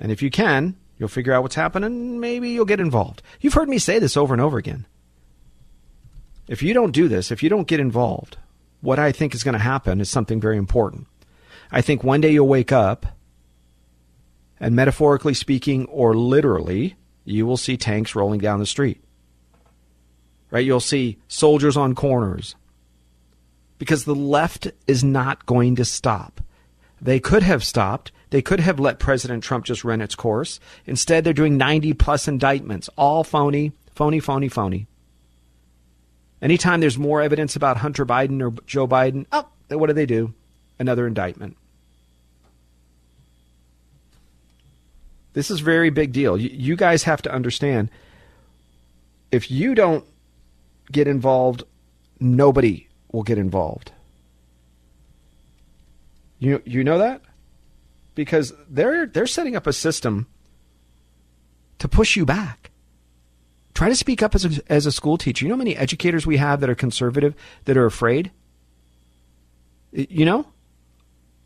And 0.00 0.10
if 0.10 0.22
you 0.22 0.30
can, 0.30 0.76
you'll 0.98 1.08
figure 1.08 1.32
out 1.32 1.42
what's 1.42 1.54
happening, 1.54 2.20
maybe 2.20 2.50
you'll 2.50 2.64
get 2.64 2.80
involved. 2.80 3.22
You've 3.40 3.54
heard 3.54 3.68
me 3.68 3.78
say 3.78 3.98
this 3.98 4.16
over 4.16 4.34
and 4.34 4.40
over 4.40 4.58
again. 4.58 4.86
If 6.48 6.62
you 6.62 6.74
don't 6.74 6.92
do 6.92 7.08
this, 7.08 7.30
if 7.30 7.42
you 7.42 7.48
don't 7.48 7.68
get 7.68 7.80
involved, 7.80 8.36
what 8.80 8.98
I 8.98 9.12
think 9.12 9.34
is 9.34 9.42
going 9.42 9.54
to 9.54 9.58
happen 9.58 10.00
is 10.00 10.08
something 10.08 10.40
very 10.40 10.56
important. 10.56 11.06
I 11.70 11.80
think 11.80 12.04
one 12.04 12.20
day 12.20 12.30
you'll 12.30 12.46
wake 12.46 12.72
up, 12.72 13.06
and 14.60 14.76
metaphorically 14.76 15.34
speaking, 15.34 15.86
or 15.86 16.14
literally, 16.14 16.96
you 17.24 17.46
will 17.46 17.56
see 17.56 17.76
tanks 17.76 18.14
rolling 18.14 18.40
down 18.40 18.60
the 18.60 18.66
street. 18.66 19.02
Right? 20.50 20.64
You'll 20.64 20.80
see 20.80 21.18
soldiers 21.26 21.76
on 21.76 21.94
corners. 21.94 22.54
Because 23.78 24.04
the 24.04 24.14
left 24.14 24.68
is 24.86 25.04
not 25.04 25.46
going 25.46 25.76
to 25.76 25.84
stop. 25.84 26.40
They 27.00 27.20
could 27.20 27.42
have 27.42 27.62
stopped. 27.62 28.10
They 28.30 28.42
could 28.42 28.60
have 28.60 28.80
let 28.80 28.98
President 28.98 29.44
Trump 29.44 29.64
just 29.64 29.84
run 29.84 30.00
its 30.00 30.14
course. 30.14 30.58
Instead, 30.86 31.24
they're 31.24 31.32
doing 31.32 31.56
90 31.56 31.92
plus 31.94 32.26
indictments, 32.26 32.88
all 32.96 33.22
phony, 33.22 33.72
phony, 33.94 34.20
phony, 34.20 34.48
phony. 34.48 34.86
Anytime 36.40 36.80
there's 36.80 36.98
more 36.98 37.22
evidence 37.22 37.56
about 37.56 37.78
Hunter 37.78 38.04
Biden 38.04 38.42
or 38.42 38.50
Joe 38.66 38.86
Biden, 38.86 39.26
oh, 39.32 39.46
what 39.68 39.86
do 39.86 39.92
they 39.92 40.06
do? 40.06 40.34
Another 40.78 41.06
indictment. 41.06 41.56
This 45.32 45.50
is 45.50 45.60
a 45.60 45.64
very 45.64 45.90
big 45.90 46.12
deal. 46.12 46.38
You 46.38 46.76
guys 46.76 47.02
have 47.02 47.20
to 47.22 47.32
understand 47.32 47.90
if 49.30 49.50
you 49.50 49.74
don't 49.74 50.04
get 50.90 51.06
involved, 51.06 51.62
nobody 52.20 52.88
will 53.12 53.22
get 53.22 53.38
involved. 53.38 53.92
You 56.38 56.62
you 56.64 56.84
know 56.84 56.98
that? 56.98 57.22
Because 58.14 58.52
they're 58.68 59.06
they're 59.06 59.26
setting 59.26 59.56
up 59.56 59.66
a 59.66 59.72
system 59.72 60.26
to 61.78 61.88
push 61.88 62.16
you 62.16 62.24
back. 62.26 62.70
Try 63.74 63.88
to 63.88 63.96
speak 63.96 64.22
up 64.22 64.34
as 64.34 64.44
a, 64.44 64.72
as 64.72 64.86
a 64.86 64.92
school 64.92 65.18
teacher. 65.18 65.44
You 65.44 65.50
know 65.50 65.56
how 65.56 65.58
many 65.58 65.76
educators 65.76 66.26
we 66.26 66.38
have 66.38 66.60
that 66.60 66.70
are 66.70 66.74
conservative 66.74 67.34
that 67.66 67.76
are 67.76 67.84
afraid? 67.84 68.30
You 69.92 70.24
know? 70.24 70.46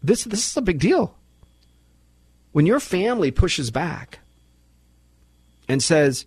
This 0.03 0.25
this 0.25 0.49
is 0.49 0.57
a 0.57 0.63
big 0.63 0.79
deal. 0.79 1.15
When 2.53 2.67
your 2.67 2.81
family 2.81 3.31
pushes 3.31 3.71
back 3.71 4.21
and 5.69 5.83
says, 5.83 6.25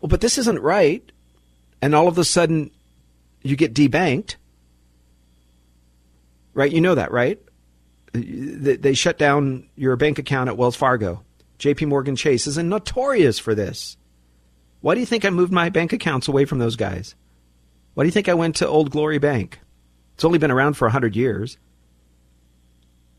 "Well, 0.00 0.08
but 0.08 0.20
this 0.20 0.38
isn't 0.38 0.60
right," 0.60 1.02
and 1.82 1.94
all 1.94 2.08
of 2.08 2.16
a 2.16 2.24
sudden 2.24 2.70
you 3.42 3.56
get 3.56 3.74
debanked, 3.74 4.36
right? 6.58 6.72
You 6.72 6.80
know 6.80 6.96
that, 6.96 7.12
right? 7.12 7.40
They 8.12 8.92
shut 8.94 9.16
down 9.16 9.68
your 9.76 9.94
bank 9.94 10.18
account 10.18 10.48
at 10.48 10.56
Wells 10.56 10.74
Fargo. 10.74 11.24
JP 11.60 11.86
Morgan 11.86 12.16
Chase 12.16 12.48
is 12.48 12.58
notorious 12.58 13.38
for 13.38 13.54
this. 13.54 13.96
Why 14.80 14.94
do 14.94 15.00
you 15.00 15.06
think 15.06 15.24
I 15.24 15.30
moved 15.30 15.52
my 15.52 15.68
bank 15.68 15.92
accounts 15.92 16.26
away 16.26 16.46
from 16.46 16.58
those 16.58 16.74
guys? 16.74 17.14
Why 17.94 18.02
do 18.02 18.08
you 18.08 18.12
think 18.12 18.28
I 18.28 18.34
went 18.34 18.56
to 18.56 18.66
Old 18.66 18.90
Glory 18.90 19.18
Bank? 19.18 19.60
It's 20.14 20.24
only 20.24 20.38
been 20.38 20.50
around 20.50 20.74
for 20.74 20.86
100 20.86 21.14
years. 21.14 21.58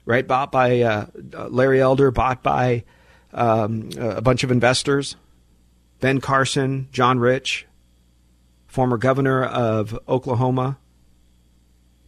Right? 0.03 0.27
Bought 0.27 0.51
by 0.51 0.81
uh, 0.81 1.05
Larry 1.47 1.79
Elder, 1.79 2.11
bought 2.11 2.43
by 2.43 2.83
um, 3.33 3.89
a 3.97 4.21
bunch 4.21 4.43
of 4.43 4.51
investors. 4.51 5.15
Ben 6.01 6.19
Carson, 6.19 6.89
John 6.91 7.19
Rich, 7.19 7.67
former 8.67 8.97
governor 8.97 9.45
of 9.45 9.97
Oklahoma. 10.09 10.77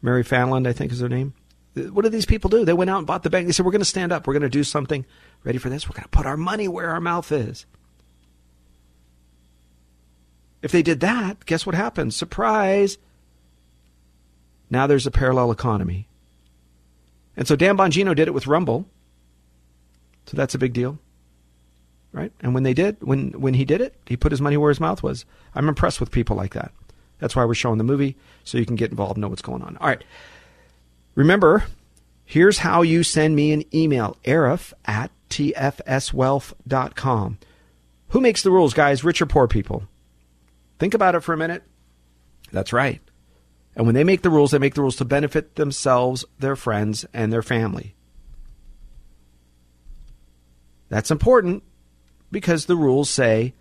Mary 0.01 0.23
Fallin, 0.23 0.67
I 0.67 0.73
think 0.73 0.91
is 0.91 0.99
her 0.99 1.09
name. 1.09 1.33
What 1.73 2.01
did 2.01 2.11
these 2.11 2.25
people 2.25 2.49
do? 2.49 2.65
They 2.65 2.73
went 2.73 2.89
out 2.89 2.97
and 2.97 3.07
bought 3.07 3.23
the 3.23 3.29
bank. 3.29 3.47
They 3.47 3.53
said, 3.53 3.65
We're 3.65 3.71
going 3.71 3.79
to 3.79 3.85
stand 3.85 4.11
up. 4.11 4.27
We're 4.27 4.33
going 4.33 4.41
to 4.41 4.49
do 4.49 4.63
something. 4.63 5.05
Ready 5.43 5.57
for 5.57 5.69
this? 5.69 5.87
We're 5.87 5.93
going 5.93 6.03
to 6.03 6.09
put 6.09 6.25
our 6.25 6.37
money 6.37 6.67
where 6.67 6.89
our 6.89 6.99
mouth 6.99 7.31
is. 7.31 7.65
If 10.61 10.71
they 10.71 10.83
did 10.83 10.99
that, 10.99 11.45
guess 11.45 11.65
what 11.65 11.75
happened? 11.75 12.13
Surprise! 12.13 12.97
Now 14.69 14.87
there's 14.87 15.07
a 15.07 15.11
parallel 15.11 15.51
economy. 15.51 16.07
And 17.35 17.47
so 17.47 17.55
Dan 17.55 17.77
Bongino 17.77 18.15
did 18.15 18.27
it 18.27 18.33
with 18.33 18.47
Rumble. 18.47 18.85
So 20.25 20.37
that's 20.37 20.55
a 20.55 20.59
big 20.59 20.73
deal. 20.73 20.99
Right? 22.13 22.31
And 22.41 22.53
when 22.53 22.63
they 22.63 22.73
did, 22.73 22.97
when 23.01 23.31
when 23.31 23.53
he 23.53 23.63
did 23.63 23.79
it, 23.79 23.95
he 24.05 24.17
put 24.17 24.33
his 24.33 24.41
money 24.41 24.57
where 24.57 24.69
his 24.69 24.81
mouth 24.81 25.01
was. 25.01 25.25
I'm 25.55 25.69
impressed 25.69 26.01
with 26.01 26.11
people 26.11 26.35
like 26.35 26.53
that. 26.53 26.73
That's 27.21 27.33
why 27.35 27.45
we're 27.45 27.53
showing 27.53 27.77
the 27.77 27.85
movie, 27.85 28.17
so 28.43 28.57
you 28.57 28.65
can 28.65 28.75
get 28.75 28.89
involved 28.89 29.15
and 29.15 29.21
know 29.21 29.29
what's 29.29 29.43
going 29.43 29.61
on. 29.61 29.77
All 29.77 29.87
right. 29.87 30.03
Remember, 31.15 31.63
here's 32.25 32.57
how 32.57 32.81
you 32.81 33.03
send 33.03 33.33
me 33.35 33.53
an 33.53 33.63
email, 33.73 34.17
arif 34.25 34.73
at 34.83 35.11
tfswealth.com. 35.29 37.37
Who 38.09 38.19
makes 38.19 38.43
the 38.43 38.51
rules, 38.51 38.73
guys? 38.73 39.05
Rich 39.05 39.21
or 39.21 39.27
poor 39.27 39.47
people? 39.47 39.83
Think 40.79 40.95
about 40.95 41.15
it 41.15 41.21
for 41.21 41.33
a 41.33 41.37
minute. 41.37 41.63
That's 42.51 42.73
right. 42.73 42.99
And 43.75 43.85
when 43.85 43.95
they 43.95 44.03
make 44.03 44.23
the 44.23 44.29
rules, 44.29 44.51
they 44.51 44.57
make 44.57 44.73
the 44.73 44.81
rules 44.81 44.97
to 44.97 45.05
benefit 45.05 45.55
themselves, 45.55 46.25
their 46.39 46.55
friends, 46.55 47.05
and 47.13 47.31
their 47.31 47.43
family. 47.43 47.95
That's 50.89 51.11
important 51.11 51.63
because 52.31 52.65
the 52.65 52.75
rules 52.75 53.09
say 53.09 53.53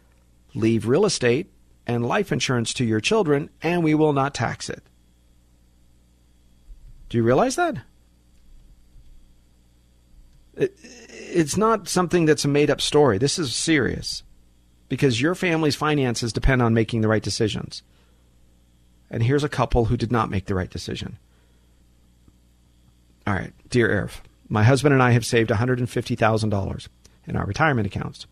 leave 0.54 0.88
real 0.88 1.04
estate 1.04 1.52
and 1.86 2.06
life 2.06 2.32
insurance 2.32 2.72
to 2.74 2.84
your 2.84 3.00
children, 3.00 3.50
and 3.62 3.82
we 3.82 3.94
will 3.94 4.12
not 4.12 4.34
tax 4.34 4.68
it. 4.70 4.82
Do 7.08 7.16
you 7.16 7.24
realize 7.24 7.56
that? 7.56 7.78
it's 11.32 11.56
not 11.56 11.88
something 11.88 12.24
that's 12.24 12.44
a 12.44 12.48
made 12.48 12.70
up 12.70 12.80
story. 12.80 13.18
This 13.18 13.38
is 13.38 13.54
serious 13.54 14.22
because 14.88 15.20
your 15.20 15.34
family's 15.34 15.76
finances 15.76 16.32
depend 16.32 16.60
on 16.62 16.74
making 16.74 17.00
the 17.00 17.08
right 17.08 17.22
decisions. 17.22 17.82
And 19.10 19.22
here's 19.22 19.44
a 19.44 19.48
couple 19.48 19.86
who 19.86 19.96
did 19.96 20.12
not 20.12 20.30
make 20.30 20.46
the 20.46 20.54
right 20.54 20.70
decision. 20.70 21.18
All 23.26 23.34
right, 23.34 23.52
dear 23.68 23.88
Arif, 23.88 24.20
my 24.48 24.64
husband 24.64 24.92
and 24.92 25.02
I 25.02 25.12
have 25.12 25.26
saved 25.26 25.50
$150,000 25.50 26.88
in 27.26 27.36
our 27.36 27.46
retirement 27.46 27.86
accounts. 27.86 28.26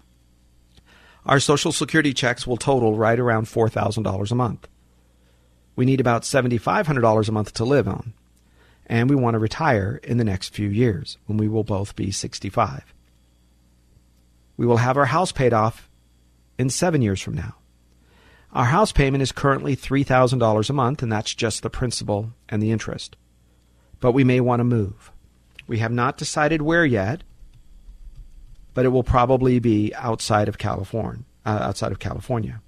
Our 1.29 1.41
Social 1.41 1.73
Security 1.73 2.15
checks 2.15 2.47
will 2.47 2.57
total 2.57 2.97
right 2.97 3.21
around 3.21 3.47
$4,000 3.47 4.31
a 4.31 4.35
month. 4.35 4.67
We 5.77 5.85
need 5.85 6.01
about 6.01 6.23
$7,500 6.23 7.29
a 7.29 7.33
month 7.33 7.53
to 7.53 7.65
live 7.67 7.87
on, 7.87 8.15
and 8.87 9.11
we 9.11 9.15
want 9.15 9.35
to 9.35 9.39
retire 9.39 10.01
in 10.03 10.17
the 10.17 10.25
next 10.25 10.55
few 10.55 10.71
years 10.71 11.19
when 11.27 11.37
we 11.37 11.47
will 11.47 11.65
both 11.65 11.95
be 11.95 12.11
65. 12.11 12.95
We 14.57 14.65
will 14.65 14.79
have 14.79 14.97
our 14.97 15.05
house 15.05 15.31
paid 15.31 15.53
off 15.53 15.91
in 16.59 16.71
seven 16.71 17.03
years 17.03 17.21
from 17.21 17.35
now. 17.35 17.57
Our 18.55 18.65
house 18.65 18.93
payment 18.93 19.23
is 19.23 19.31
currently 19.31 19.77
$3,000 19.77 20.71
a 20.71 20.73
month, 20.73 21.03
and 21.03 21.13
that's 21.13 21.35
just 21.35 21.63
the 21.63 21.69
principal 21.69 22.33
and 22.49 22.63
the 22.63 22.73
interest. 22.73 23.17
But 24.01 24.13
we 24.13 24.25
may 24.25 24.41
want 24.41 24.61
to 24.61 24.65
move. 24.65 25.13
We 25.67 25.79
have 25.81 25.93
not 25.93 26.17
decided 26.17 26.63
where 26.63 26.87
yet, 26.87 27.23
but 28.79 28.85
it 28.85 28.91
will 28.91 29.03
probably 29.03 29.59
be 29.59 29.93
outside 29.97 30.47
of 30.47 30.57
California. 30.57 31.25
Uh, 31.45 31.59
outside 31.63 31.91
of 31.91 31.99
California. 31.99 32.63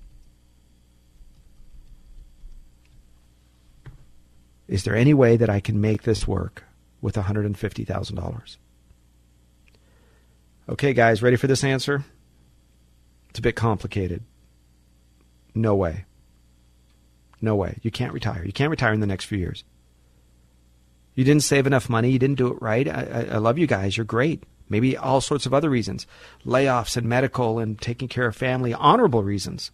Is 4.67 4.83
there 4.83 4.97
any 4.97 5.15
way 5.15 5.37
that 5.37 5.49
I 5.49 5.61
can 5.61 5.81
make 5.81 6.03
this 6.03 6.27
work 6.27 6.65
with 7.01 7.15
$150,000? 7.15 8.57
Okay, 10.69 10.93
guys, 10.95 11.23
ready 11.23 11.37
for 11.37 11.47
this 11.47 11.63
answer? 11.63 12.05
It's 13.29 13.39
a 13.39 13.43
bit 13.43 13.55
complicated. 13.55 14.25
No 15.55 15.77
way. 15.77 16.07
No 17.41 17.55
way. 17.55 17.79
You 17.83 17.93
can't 17.93 18.13
retire. 18.13 18.45
You 18.45 18.53
can't 18.53 18.73
retire 18.73 18.93
in 18.93 18.99
the 18.99 19.07
next 19.07 19.27
few 19.27 19.39
years. 19.39 19.63
You 21.15 21.23
didn't 21.23 21.45
save 21.45 21.69
enough 21.69 21.89
money. 21.89 22.11
You 22.11 22.19
didn't 22.19 22.39
do 22.39 22.49
it 22.49 22.61
right. 22.61 22.89
I, 22.89 23.03
I, 23.13 23.35
I 23.35 23.39
love 23.39 23.59
you 23.59 23.69
guys. 23.69 23.97
You're 23.97 24.05
great. 24.05 24.43
Maybe 24.71 24.97
all 24.97 25.21
sorts 25.21 25.45
of 25.45 25.53
other 25.53 25.69
reasons 25.69 26.07
layoffs 26.47 26.97
and 26.97 27.07
medical 27.07 27.59
and 27.59 27.79
taking 27.79 28.09
care 28.09 28.27
of 28.27 28.37
family, 28.37 28.73
honorable 28.73 29.23
reasons. 29.23 29.73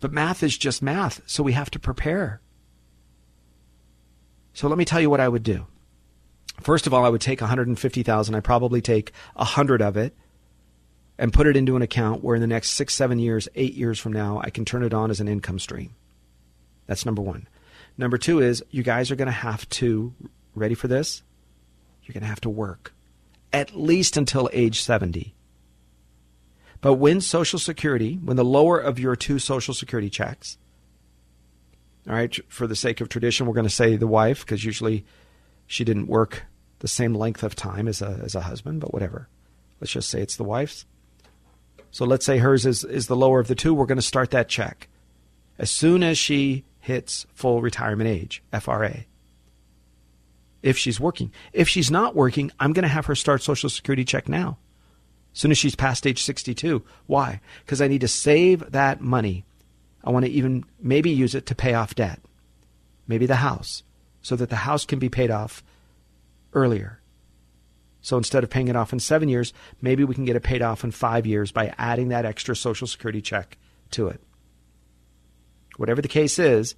But 0.00 0.12
math 0.12 0.42
is 0.42 0.58
just 0.58 0.82
math, 0.82 1.22
so 1.24 1.42
we 1.42 1.52
have 1.52 1.70
to 1.70 1.78
prepare. 1.78 2.40
So 4.52 4.68
let 4.68 4.76
me 4.78 4.84
tell 4.84 5.00
you 5.00 5.08
what 5.08 5.20
I 5.20 5.28
would 5.28 5.42
do. 5.42 5.66
First 6.60 6.86
of 6.86 6.94
all, 6.94 7.04
I 7.04 7.08
would 7.08 7.20
take 7.20 7.40
150,000. 7.40 8.34
I 8.34 8.40
probably 8.40 8.80
take 8.80 9.12
100 9.34 9.80
of 9.80 9.96
it 9.96 10.14
and 11.16 11.32
put 11.32 11.46
it 11.46 11.56
into 11.56 11.76
an 11.76 11.82
account 11.82 12.22
where 12.24 12.34
in 12.34 12.40
the 12.40 12.48
next 12.48 12.70
6, 12.70 12.92
7 12.92 13.18
years, 13.18 13.48
8 13.54 13.74
years 13.74 14.00
from 14.00 14.12
now, 14.12 14.40
I 14.42 14.50
can 14.50 14.64
turn 14.64 14.82
it 14.82 14.94
on 14.94 15.10
as 15.10 15.20
an 15.20 15.28
income 15.28 15.60
stream. 15.60 15.94
That's 16.86 17.06
number 17.06 17.22
1. 17.22 17.46
Number 17.96 18.18
2 18.18 18.40
is 18.40 18.64
you 18.70 18.82
guys 18.82 19.10
are 19.10 19.16
going 19.16 19.26
to 19.26 19.32
have 19.32 19.68
to 19.70 20.12
ready 20.54 20.74
for 20.74 20.88
this? 20.88 21.22
You're 22.08 22.14
going 22.14 22.22
to 22.22 22.28
have 22.28 22.40
to 22.40 22.50
work 22.50 22.94
at 23.52 23.76
least 23.76 24.16
until 24.16 24.48
age 24.52 24.82
70. 24.82 25.34
But 26.80 26.94
when 26.94 27.20
Social 27.20 27.58
Security, 27.58 28.14
when 28.14 28.36
the 28.36 28.44
lower 28.44 28.78
of 28.78 28.98
your 28.98 29.14
two 29.14 29.38
Social 29.38 29.74
Security 29.74 30.08
checks, 30.08 30.58
all 32.08 32.14
right, 32.14 32.38
for 32.48 32.66
the 32.66 32.76
sake 32.76 33.00
of 33.00 33.08
tradition, 33.08 33.46
we're 33.46 33.54
going 33.54 33.66
to 33.66 33.70
say 33.70 33.96
the 33.96 34.06
wife, 34.06 34.40
because 34.40 34.64
usually 34.64 35.04
she 35.66 35.84
didn't 35.84 36.06
work 36.06 36.44
the 36.78 36.88
same 36.88 37.14
length 37.14 37.42
of 37.42 37.54
time 37.54 37.88
as 37.88 38.00
a, 38.00 38.20
as 38.24 38.34
a 38.34 38.40
husband, 38.40 38.80
but 38.80 38.94
whatever. 38.94 39.28
Let's 39.80 39.92
just 39.92 40.08
say 40.08 40.22
it's 40.22 40.36
the 40.36 40.44
wife's. 40.44 40.86
So 41.90 42.04
let's 42.04 42.24
say 42.24 42.38
hers 42.38 42.64
is, 42.64 42.84
is 42.84 43.06
the 43.06 43.16
lower 43.16 43.40
of 43.40 43.48
the 43.48 43.54
two. 43.54 43.74
We're 43.74 43.86
going 43.86 43.96
to 43.96 44.02
start 44.02 44.30
that 44.30 44.48
check 44.48 44.88
as 45.58 45.70
soon 45.70 46.02
as 46.02 46.16
she 46.16 46.64
hits 46.80 47.26
full 47.34 47.60
retirement 47.60 48.08
age, 48.08 48.42
FRA. 48.58 49.04
If 50.62 50.76
she's 50.76 50.98
working. 50.98 51.32
If 51.52 51.68
she's 51.68 51.90
not 51.90 52.16
working, 52.16 52.50
I'm 52.58 52.72
going 52.72 52.82
to 52.82 52.88
have 52.88 53.06
her 53.06 53.14
start 53.14 53.42
Social 53.42 53.70
Security 53.70 54.04
check 54.04 54.28
now 54.28 54.58
as 55.32 55.40
soon 55.40 55.50
as 55.50 55.58
she's 55.58 55.76
past 55.76 56.06
age 56.06 56.22
62. 56.22 56.82
Why? 57.06 57.40
Because 57.64 57.80
I 57.80 57.88
need 57.88 58.00
to 58.00 58.08
save 58.08 58.72
that 58.72 59.00
money. 59.00 59.44
I 60.02 60.10
want 60.10 60.24
to 60.24 60.32
even 60.32 60.64
maybe 60.80 61.10
use 61.10 61.34
it 61.34 61.46
to 61.46 61.54
pay 61.54 61.74
off 61.74 61.94
debt, 61.94 62.20
maybe 63.06 63.26
the 63.26 63.36
house, 63.36 63.82
so 64.22 64.36
that 64.36 64.50
the 64.50 64.56
house 64.56 64.84
can 64.84 64.98
be 64.98 65.08
paid 65.08 65.30
off 65.30 65.62
earlier. 66.52 67.00
So 68.00 68.16
instead 68.16 68.42
of 68.42 68.50
paying 68.50 68.68
it 68.68 68.76
off 68.76 68.92
in 68.92 69.00
seven 69.00 69.28
years, 69.28 69.52
maybe 69.80 70.04
we 70.04 70.14
can 70.14 70.24
get 70.24 70.36
it 70.36 70.42
paid 70.42 70.62
off 70.62 70.82
in 70.82 70.90
five 70.90 71.26
years 71.26 71.52
by 71.52 71.74
adding 71.78 72.08
that 72.08 72.24
extra 72.24 72.56
Social 72.56 72.86
Security 72.86 73.20
check 73.20 73.58
to 73.92 74.08
it. 74.08 74.20
Whatever 75.76 76.00
the 76.00 76.08
case 76.08 76.38
is, 76.38 76.74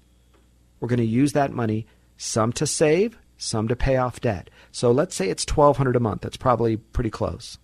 we're 0.79 0.87
going 0.87 0.99
to 0.99 1.05
use 1.05 1.33
that 1.33 1.51
money, 1.51 1.87
some 2.17 2.51
to 2.53 2.67
save, 2.67 3.17
some 3.41 3.67
to 3.67 3.75
pay 3.75 3.97
off 3.97 4.21
debt. 4.21 4.49
So 4.71 4.91
let's 4.91 5.15
say 5.15 5.29
it's 5.29 5.45
1200 5.45 5.95
a 5.95 5.99
month. 5.99 6.21
That's 6.21 6.37
probably 6.37 6.77
pretty 6.77 7.09
close. 7.09 7.57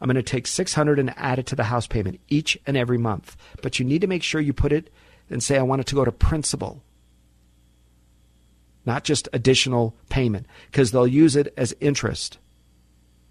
I'm 0.00 0.08
going 0.08 0.16
to 0.16 0.22
take 0.22 0.46
600 0.46 0.98
and 0.98 1.14
add 1.16 1.38
it 1.38 1.46
to 1.46 1.56
the 1.56 1.64
house 1.64 1.86
payment 1.86 2.20
each 2.28 2.58
and 2.66 2.76
every 2.76 2.98
month. 2.98 3.36
But 3.62 3.78
you 3.78 3.84
need 3.84 4.00
to 4.00 4.06
make 4.06 4.22
sure 4.22 4.40
you 4.40 4.52
put 4.52 4.72
it 4.72 4.92
and 5.30 5.42
say 5.42 5.58
I 5.58 5.62
want 5.62 5.80
it 5.80 5.86
to 5.88 5.94
go 5.94 6.04
to 6.04 6.12
principal. 6.12 6.82
Not 8.86 9.04
just 9.04 9.28
additional 9.32 9.94
payment 10.08 10.46
because 10.70 10.90
they'll 10.90 11.06
use 11.06 11.36
it 11.36 11.52
as 11.56 11.74
interest. 11.80 12.38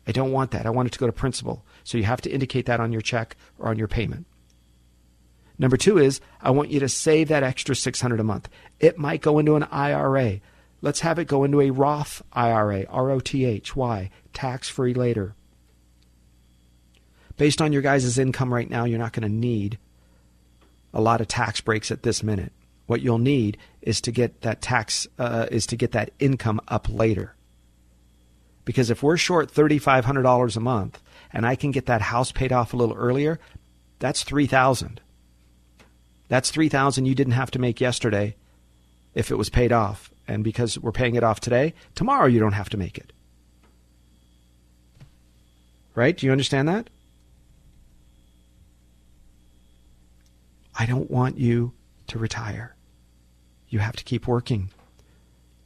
I 0.07 0.11
don't 0.11 0.31
want 0.31 0.51
that. 0.51 0.65
I 0.65 0.71
want 0.71 0.87
it 0.87 0.91
to 0.93 0.99
go 0.99 1.05
to 1.05 1.13
principal. 1.13 1.65
So 1.83 1.97
you 1.97 2.03
have 2.05 2.21
to 2.21 2.31
indicate 2.31 2.65
that 2.65 2.79
on 2.79 2.91
your 2.91 3.01
check 3.01 3.35
or 3.59 3.69
on 3.69 3.77
your 3.77 3.87
payment. 3.87 4.25
Number 5.59 5.77
2 5.77 5.97
is 5.97 6.19
I 6.41 6.51
want 6.51 6.71
you 6.71 6.79
to 6.79 6.89
save 6.89 7.27
that 7.27 7.43
extra 7.43 7.75
600 7.75 8.19
a 8.19 8.23
month. 8.23 8.49
It 8.79 8.97
might 8.97 9.21
go 9.21 9.39
into 9.39 9.55
an 9.55 9.63
IRA. 9.63 10.39
Let's 10.83 10.99
have 10.99 11.17
it 11.17 11.25
go 11.25 11.43
into 11.43 11.61
a 11.61 11.71
Roth 11.71 12.21
IRA, 12.31 12.85
R 12.87 13.09
O 13.09 13.19
T 13.19 13.45
H. 13.45 13.75
Why? 13.75 14.11
Tax 14.33 14.69
free 14.69 14.93
later 14.93 15.33
based 17.37 17.61
on 17.61 17.73
your 17.73 17.81
guys' 17.81 18.17
income 18.17 18.53
right 18.53 18.69
now, 18.69 18.85
you're 18.85 18.99
not 18.99 19.13
going 19.13 19.27
to 19.27 19.33
need 19.33 19.77
a 20.93 21.01
lot 21.01 21.21
of 21.21 21.27
tax 21.27 21.61
breaks 21.61 21.91
at 21.91 22.03
this 22.03 22.23
minute. 22.23 22.51
What 22.85 23.01
you'll 23.01 23.17
need 23.17 23.57
is 23.81 24.01
to 24.01 24.11
get 24.11 24.41
that 24.41 24.61
tax 24.61 25.07
uh, 25.17 25.47
is 25.49 25.65
to 25.67 25.75
get 25.75 25.93
that 25.93 26.11
income 26.19 26.61
up 26.67 26.87
later. 26.89 27.33
Because 28.65 28.89
if 28.89 29.01
we're 29.01 29.17
short 29.17 29.49
thirty 29.49 29.77
five 29.77 30.05
hundred 30.05 30.23
dollars 30.23 30.55
a 30.55 30.61
month, 30.61 31.01
and 31.31 31.45
I 31.45 31.55
can 31.55 31.71
get 31.71 31.87
that 31.87 32.01
house 32.01 32.31
paid 32.31 32.51
off 32.51 32.73
a 32.73 32.77
little 32.77 32.95
earlier, 32.95 33.39
that's 33.99 34.23
three 34.23 34.47
thousand. 34.47 35.01
That's 36.27 36.51
three 36.51 36.69
thousand 36.69 37.05
you 37.05 37.15
didn't 37.15 37.33
have 37.33 37.51
to 37.51 37.59
make 37.59 37.81
yesterday, 37.81 38.35
if 39.13 39.31
it 39.31 39.37
was 39.37 39.49
paid 39.49 39.71
off. 39.71 40.12
And 40.27 40.43
because 40.43 40.79
we're 40.79 40.91
paying 40.91 41.15
it 41.15 41.23
off 41.23 41.39
today, 41.39 41.73
tomorrow 41.95 42.27
you 42.27 42.39
don't 42.39 42.53
have 42.53 42.69
to 42.69 42.77
make 42.77 42.97
it. 42.97 43.11
Right? 45.95 46.17
Do 46.17 46.25
you 46.25 46.31
understand 46.31 46.67
that? 46.69 46.89
I 50.75 50.85
don't 50.85 51.11
want 51.11 51.37
you 51.37 51.73
to 52.07 52.19
retire. 52.19 52.75
You 53.69 53.79
have 53.79 53.95
to 53.95 54.03
keep 54.03 54.27
working. 54.27 54.69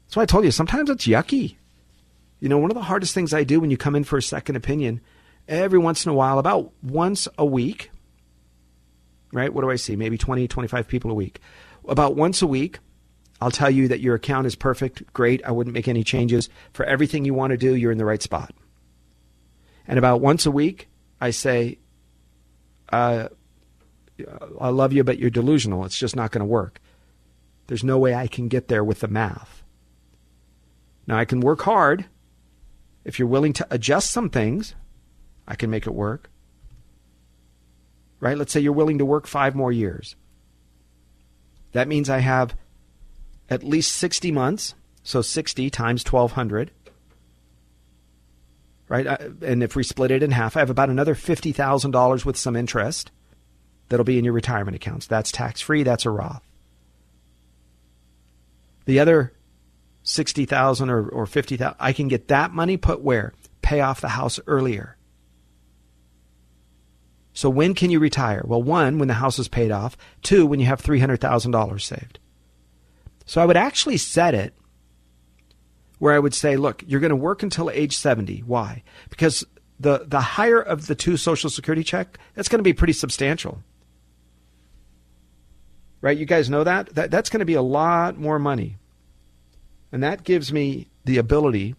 That's 0.05 0.15
why 0.15 0.23
I 0.23 0.27
told 0.27 0.45
you 0.45 0.51
sometimes 0.51 0.89
it's 0.89 1.07
yucky. 1.07 1.55
You 2.39 2.49
know, 2.49 2.57
one 2.57 2.71
of 2.71 2.75
the 2.75 2.83
hardest 2.83 3.13
things 3.13 3.33
I 3.33 3.43
do 3.43 3.59
when 3.59 3.71
you 3.71 3.77
come 3.77 3.95
in 3.95 4.03
for 4.03 4.17
a 4.17 4.21
second 4.21 4.55
opinion, 4.55 5.01
every 5.47 5.79
once 5.79 6.05
in 6.05 6.11
a 6.11 6.15
while, 6.15 6.39
about 6.39 6.71
once 6.83 7.27
a 7.37 7.45
week, 7.45 7.89
right? 9.33 9.53
What 9.53 9.61
do 9.61 9.69
I 9.69 9.75
see? 9.75 9.95
Maybe 9.95 10.17
20, 10.17 10.47
25 10.47 10.87
people 10.87 11.11
a 11.11 11.15
week. 11.15 11.39
About 11.87 12.15
once 12.15 12.41
a 12.41 12.47
week, 12.47 12.79
I'll 13.39 13.51
tell 13.51 13.69
you 13.69 13.87
that 13.89 13.99
your 13.99 14.15
account 14.15 14.47
is 14.47 14.55
perfect, 14.55 15.13
great. 15.13 15.43
I 15.45 15.51
wouldn't 15.51 15.73
make 15.73 15.87
any 15.87 16.03
changes. 16.03 16.49
For 16.73 16.85
everything 16.85 17.23
you 17.23 17.33
want 17.33 17.51
to 17.51 17.57
do, 17.57 17.75
you're 17.75 17.91
in 17.91 17.97
the 17.97 18.05
right 18.05 18.21
spot. 18.21 18.53
And 19.87 19.99
about 19.99 20.21
once 20.21 20.45
a 20.45 20.51
week, 20.51 20.89
I 21.21 21.29
say, 21.29 21.77
uh, 22.91 23.29
I 24.59 24.69
love 24.69 24.91
you, 24.91 25.03
but 25.03 25.19
you're 25.19 25.29
delusional. 25.29 25.85
It's 25.85 25.97
just 25.97 26.15
not 26.15 26.31
going 26.31 26.39
to 26.39 26.45
work. 26.45 26.81
There's 27.67 27.83
no 27.83 27.99
way 27.99 28.15
I 28.15 28.27
can 28.27 28.47
get 28.47 28.69
there 28.69 28.83
with 28.83 29.01
the 29.01 29.07
math. 29.07 29.63
Now, 31.05 31.17
I 31.17 31.25
can 31.25 31.39
work 31.39 31.61
hard. 31.61 32.05
If 33.05 33.19
you're 33.19 33.27
willing 33.27 33.53
to 33.53 33.67
adjust 33.69 34.11
some 34.11 34.29
things, 34.29 34.75
I 35.47 35.55
can 35.55 35.69
make 35.69 35.85
it 35.85 35.93
work. 35.93 36.29
Right? 38.19 38.37
Let's 38.37 38.51
say 38.51 38.59
you're 38.59 38.73
willing 38.73 38.97
to 38.97 39.05
work 39.05 39.27
five 39.27 39.55
more 39.55 39.71
years. 39.71 40.15
That 41.73 41.87
means 41.87 42.09
I 42.09 42.19
have 42.19 42.55
at 43.49 43.63
least 43.63 43.95
60 43.95 44.31
months. 44.31 44.73
So 45.03 45.21
60 45.21 45.69
times 45.69 46.03
1200. 46.03 46.71
Right? 48.89 49.07
Uh, 49.07 49.17
and 49.41 49.63
if 49.63 49.75
we 49.75 49.83
split 49.83 50.11
it 50.11 50.23
in 50.23 50.31
half, 50.31 50.55
I 50.55 50.59
have 50.59 50.69
about 50.69 50.89
another 50.89 51.15
$50,000 51.15 52.25
with 52.25 52.37
some 52.37 52.55
interest 52.55 53.11
that'll 53.89 54.03
be 54.03 54.17
in 54.17 54.25
your 54.25 54.33
retirement 54.33 54.75
accounts. 54.75 55.07
That's 55.07 55.31
tax 55.31 55.61
free. 55.61 55.83
That's 55.83 56.05
a 56.05 56.09
Roth. 56.09 56.43
The 58.85 58.99
other 59.01 59.33
sixty 60.03 60.45
thousand 60.45 60.89
or 60.89 61.07
or 61.09 61.25
fifty 61.25 61.57
thousand, 61.57 61.75
I 61.79 61.91
can 61.91 62.07
get 62.07 62.29
that 62.29 62.53
money 62.53 62.77
put 62.77 63.01
where? 63.01 63.33
Pay 63.61 63.81
off 63.81 63.99
the 63.99 64.07
house 64.07 64.39
earlier. 64.47 64.95
So 67.33 67.49
when 67.49 67.75
can 67.75 67.91
you 67.91 67.99
retire? 67.99 68.41
Well, 68.45 68.63
one, 68.63 68.97
when 68.97 69.09
the 69.09 69.15
house 69.15 69.37
is 69.37 69.49
paid 69.49 69.71
off. 69.71 69.97
Two, 70.23 70.47
when 70.47 70.59
you 70.61 70.65
have 70.67 70.79
three 70.79 70.99
hundred 70.99 71.19
thousand 71.19 71.51
dollars 71.51 71.85
saved. 71.85 72.19
So 73.27 73.39
I 73.41 73.45
would 73.45 73.57
actually 73.57 73.97
set 73.97 74.33
it 74.33 74.55
where 75.99 76.15
I 76.15 76.19
would 76.19 76.33
say, 76.33 76.57
look, 76.57 76.83
you're 76.87 76.99
going 76.99 77.09
to 77.09 77.15
work 77.15 77.43
until 77.43 77.69
age 77.69 77.95
70. 77.95 78.39
Why? 78.39 78.81
Because 79.09 79.43
the, 79.79 80.05
the 80.07 80.21
higher 80.21 80.59
of 80.59 80.87
the 80.87 80.95
two 80.95 81.17
Social 81.17 81.51
Security 81.51 81.83
check, 81.83 82.17
that's 82.33 82.49
going 82.49 82.59
to 82.59 82.63
be 82.63 82.73
pretty 82.73 82.93
substantial 82.93 83.61
right? 86.01 86.17
You 86.17 86.25
guys 86.25 86.49
know 86.49 86.63
that? 86.63 86.93
that 86.95 87.11
that's 87.11 87.29
going 87.29 87.39
to 87.39 87.45
be 87.45 87.55
a 87.55 87.61
lot 87.61 88.17
more 88.17 88.39
money. 88.39 88.77
And 89.91 90.03
that 90.03 90.23
gives 90.23 90.51
me 90.51 90.87
the 91.05 91.17
ability 91.17 91.75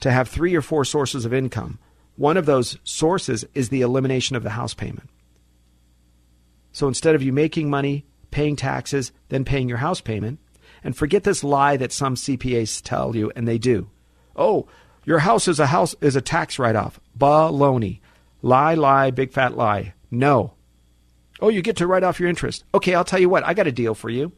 to 0.00 0.10
have 0.10 0.28
three 0.28 0.54
or 0.54 0.62
four 0.62 0.84
sources 0.84 1.24
of 1.24 1.32
income. 1.32 1.78
One 2.16 2.36
of 2.36 2.46
those 2.46 2.78
sources 2.84 3.44
is 3.54 3.68
the 3.68 3.82
elimination 3.82 4.36
of 4.36 4.42
the 4.42 4.50
house 4.50 4.74
payment. 4.74 5.08
So 6.72 6.86
instead 6.88 7.14
of 7.14 7.22
you 7.22 7.32
making 7.32 7.70
money, 7.70 8.04
paying 8.36 8.54
taxes, 8.54 9.12
then 9.30 9.46
paying 9.46 9.66
your 9.66 9.78
house 9.78 10.02
payment, 10.02 10.38
and 10.84 10.94
forget 10.94 11.24
this 11.24 11.42
lie 11.42 11.78
that 11.78 11.90
some 11.90 12.14
CPAs 12.14 12.82
tell 12.82 13.16
you, 13.16 13.32
and 13.34 13.48
they 13.48 13.56
do. 13.56 13.88
Oh, 14.36 14.68
your 15.06 15.20
house 15.20 15.48
is 15.48 15.58
a 15.58 15.64
house 15.64 15.94
is 16.02 16.16
a 16.16 16.20
tax 16.20 16.58
write 16.58 16.76
off. 16.76 17.00
Baloney. 17.18 18.00
Lie, 18.42 18.74
lie, 18.74 19.10
big 19.10 19.32
fat 19.32 19.56
lie. 19.56 19.94
No. 20.10 20.52
Oh, 21.40 21.48
you 21.48 21.62
get 21.62 21.78
to 21.78 21.86
write 21.86 22.04
off 22.04 22.20
your 22.20 22.28
interest. 22.28 22.62
Okay, 22.74 22.94
I'll 22.94 23.04
tell 23.04 23.18
you 23.18 23.30
what, 23.30 23.42
I 23.42 23.54
got 23.54 23.68
a 23.68 23.72
deal 23.72 23.94
for 23.94 24.10
you. 24.10 24.32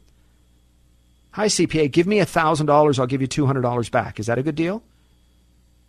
Hi, 1.31 1.47
CPA, 1.47 1.91
give 1.91 2.07
me 2.07 2.19
$1,000, 2.19 2.99
I'll 2.99 3.05
give 3.05 3.21
you 3.21 3.27
$200 3.27 3.91
back. 3.91 4.17
Is 4.17 4.27
that 4.27 4.39
a 4.39 4.43
good 4.43 4.55
deal? 4.55 4.81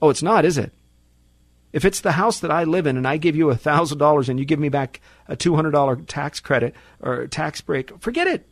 Oh, 0.03 0.11
it's 0.11 0.23
not, 0.23 0.45
is 0.45 0.59
it? 0.59 0.73
If 1.73 1.85
it's 1.85 2.01
the 2.01 2.13
house 2.13 2.41
that 2.41 2.51
I 2.51 2.65
live 2.65 2.87
in 2.87 2.97
and 2.97 3.07
I 3.07 3.17
give 3.17 3.37
you 3.37 3.47
$1,000 3.47 4.29
and 4.29 4.39
you 4.39 4.45
give 4.45 4.59
me 4.59 4.69
back 4.69 5.01
a 5.29 5.37
$200 5.37 6.05
tax 6.09 6.41
credit 6.41 6.75
or 7.01 7.27
tax 7.29 7.61
break, 7.61 7.97
forget 8.01 8.27
it. 8.27 8.49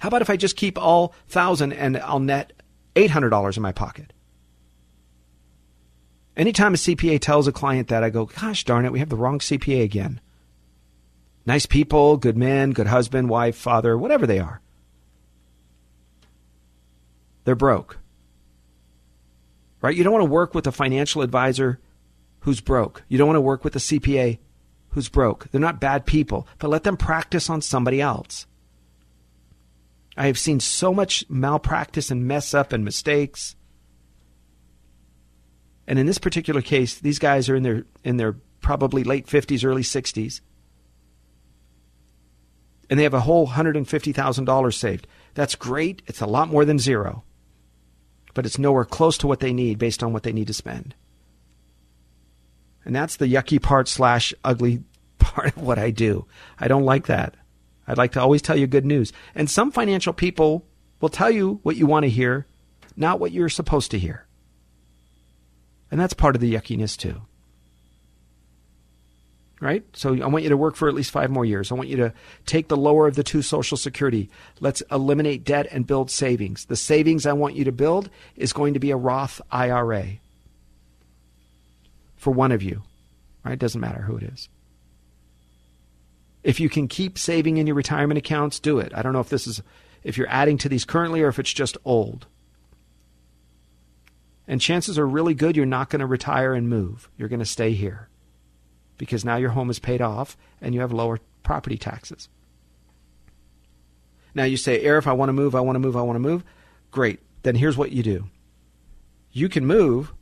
How 0.00 0.08
about 0.08 0.22
if 0.22 0.30
I 0.30 0.36
just 0.36 0.56
keep 0.56 0.78
all 0.78 1.14
thousand 1.28 1.72
and 1.72 1.96
I'll 1.98 2.20
net 2.20 2.52
$800 2.96 3.56
in 3.56 3.62
my 3.62 3.72
pocket? 3.72 4.12
Anytime 6.36 6.74
a 6.74 6.78
CPA 6.78 7.20
tells 7.20 7.46
a 7.46 7.52
client 7.52 7.88
that, 7.88 8.02
I 8.02 8.10
go, 8.10 8.24
gosh 8.24 8.64
darn 8.64 8.86
it, 8.86 8.92
we 8.92 8.98
have 9.00 9.10
the 9.10 9.16
wrong 9.16 9.40
CPA 9.40 9.82
again. 9.82 10.20
Nice 11.44 11.66
people, 11.66 12.16
good 12.16 12.36
man, 12.36 12.72
good 12.72 12.86
husband, 12.86 13.28
wife, 13.28 13.56
father, 13.56 13.96
whatever 13.96 14.26
they 14.26 14.38
are. 14.38 14.60
They're 17.44 17.54
broke. 17.54 17.98
Right? 19.80 19.96
You 19.96 20.04
don't 20.04 20.12
want 20.12 20.24
to 20.24 20.30
work 20.30 20.54
with 20.54 20.66
a 20.66 20.72
financial 20.72 21.22
advisor 21.22 21.78
who's 22.40 22.60
broke. 22.60 23.02
You 23.08 23.18
don't 23.18 23.28
want 23.28 23.36
to 23.36 23.42
work 23.42 23.64
with 23.64 23.76
a 23.76 23.80
CPA 23.80 24.38
who's 24.90 25.08
broke. 25.08 25.50
They're 25.50 25.60
not 25.60 25.80
bad 25.80 26.06
people, 26.06 26.46
but 26.58 26.68
let 26.68 26.84
them 26.84 26.96
practice 26.96 27.48
on 27.48 27.62
somebody 27.62 28.00
else. 28.00 28.46
I 30.16 30.26
have 30.26 30.38
seen 30.38 30.60
so 30.60 30.92
much 30.92 31.24
malpractice 31.28 32.10
and 32.10 32.26
mess 32.26 32.52
up 32.52 32.72
and 32.72 32.84
mistakes. 32.84 33.56
And 35.86 35.98
in 35.98 36.06
this 36.06 36.18
particular 36.18 36.62
case, 36.62 36.98
these 36.98 37.18
guys 37.18 37.48
are 37.48 37.56
in 37.56 37.62
their 37.62 37.84
in 38.04 38.16
their 38.16 38.36
probably 38.60 39.04
late 39.04 39.26
50s, 39.26 39.64
early 39.64 39.82
60s. 39.82 40.40
And 42.90 42.98
they 42.98 43.04
have 43.04 43.14
a 43.14 43.20
whole 43.20 43.46
$150,000 43.46 44.74
saved. 44.74 45.06
That's 45.34 45.54
great. 45.54 46.02
It's 46.06 46.20
a 46.20 46.26
lot 46.26 46.48
more 46.48 46.64
than 46.64 46.78
zero. 46.78 47.22
But 48.34 48.46
it's 48.46 48.58
nowhere 48.58 48.84
close 48.84 49.16
to 49.18 49.26
what 49.26 49.40
they 49.40 49.52
need 49.52 49.78
based 49.78 50.02
on 50.02 50.12
what 50.12 50.24
they 50.24 50.32
need 50.32 50.48
to 50.48 50.54
spend. 50.54 50.94
And 52.84 52.94
that's 52.94 53.16
the 53.16 53.26
yucky 53.26 53.60
part 53.60 53.88
slash 53.88 54.32
ugly 54.44 54.82
part 55.18 55.56
of 55.56 55.62
what 55.62 55.78
I 55.78 55.90
do. 55.90 56.26
I 56.58 56.68
don't 56.68 56.84
like 56.84 57.06
that. 57.06 57.34
I'd 57.86 57.98
like 57.98 58.12
to 58.12 58.20
always 58.20 58.42
tell 58.42 58.56
you 58.56 58.66
good 58.66 58.86
news. 58.86 59.12
And 59.34 59.50
some 59.50 59.70
financial 59.70 60.12
people 60.12 60.64
will 61.00 61.08
tell 61.08 61.30
you 61.30 61.60
what 61.62 61.76
you 61.76 61.86
want 61.86 62.04
to 62.04 62.10
hear, 62.10 62.46
not 62.96 63.20
what 63.20 63.32
you're 63.32 63.48
supposed 63.48 63.90
to 63.92 63.98
hear. 63.98 64.26
And 65.90 66.00
that's 66.00 66.14
part 66.14 66.36
of 66.36 66.40
the 66.40 66.54
yuckiness 66.54 66.96
too. 66.96 67.22
Right? 69.60 69.84
So 69.92 70.14
I 70.14 70.26
want 70.26 70.44
you 70.44 70.50
to 70.50 70.56
work 70.56 70.74
for 70.74 70.88
at 70.88 70.94
least 70.94 71.10
five 71.10 71.30
more 71.30 71.44
years. 71.44 71.70
I 71.70 71.74
want 71.74 71.88
you 71.88 71.96
to 71.98 72.14
take 72.46 72.68
the 72.68 72.78
lower 72.78 73.06
of 73.06 73.14
the 73.14 73.22
two 73.22 73.42
Social 73.42 73.76
Security. 73.76 74.30
Let's 74.58 74.82
eliminate 74.90 75.44
debt 75.44 75.66
and 75.70 75.86
build 75.86 76.10
savings. 76.10 76.64
The 76.64 76.76
savings 76.76 77.26
I 77.26 77.34
want 77.34 77.56
you 77.56 77.64
to 77.64 77.72
build 77.72 78.08
is 78.36 78.54
going 78.54 78.72
to 78.72 78.80
be 78.80 78.90
a 78.90 78.96
Roth 78.96 79.40
IRA 79.50 80.20
for 82.20 82.30
one 82.30 82.52
of 82.52 82.62
you. 82.62 82.82
Right? 83.44 83.54
It 83.54 83.58
doesn't 83.58 83.80
matter 83.80 84.02
who 84.02 84.18
it 84.18 84.24
is. 84.24 84.48
If 86.44 86.60
you 86.60 86.68
can 86.68 86.86
keep 86.86 87.18
saving 87.18 87.56
in 87.56 87.66
your 87.66 87.76
retirement 87.76 88.18
accounts, 88.18 88.60
do 88.60 88.78
it. 88.78 88.92
I 88.94 89.02
don't 89.02 89.14
know 89.14 89.20
if 89.20 89.30
this 89.30 89.46
is 89.46 89.62
if 90.04 90.16
you're 90.16 90.28
adding 90.28 90.58
to 90.58 90.68
these 90.68 90.84
currently 90.84 91.22
or 91.22 91.28
if 91.28 91.38
it's 91.38 91.52
just 91.52 91.76
old. 91.84 92.26
And 94.46 94.60
chances 94.60 94.98
are 94.98 95.06
really 95.06 95.34
good 95.34 95.56
you're 95.56 95.66
not 95.66 95.90
going 95.90 96.00
to 96.00 96.06
retire 96.06 96.54
and 96.54 96.68
move. 96.68 97.08
You're 97.16 97.28
going 97.28 97.40
to 97.40 97.46
stay 97.46 97.72
here 97.72 98.08
because 98.98 99.24
now 99.24 99.36
your 99.36 99.50
home 99.50 99.70
is 99.70 99.78
paid 99.78 100.02
off 100.02 100.36
and 100.60 100.74
you 100.74 100.82
have 100.82 100.92
lower 100.92 101.20
property 101.42 101.78
taxes. 101.78 102.28
Now 104.34 104.44
you 104.44 104.56
say, 104.56 104.84
Arif, 104.84 105.06
I 105.06 105.12
want 105.12 105.30
to 105.30 105.34
move, 105.34 105.54
I 105.54 105.60
want 105.60 105.76
to 105.76 105.80
move, 105.80 105.96
I 105.96 106.02
want 106.02 106.16
to 106.16 106.20
move. 106.20 106.44
Great. 106.90 107.20
Then 107.42 107.54
here's 107.54 107.78
what 107.78 107.92
you 107.92 108.02
do 108.02 108.26
you 109.32 109.48
can 109.48 109.64
move, 109.64 110.12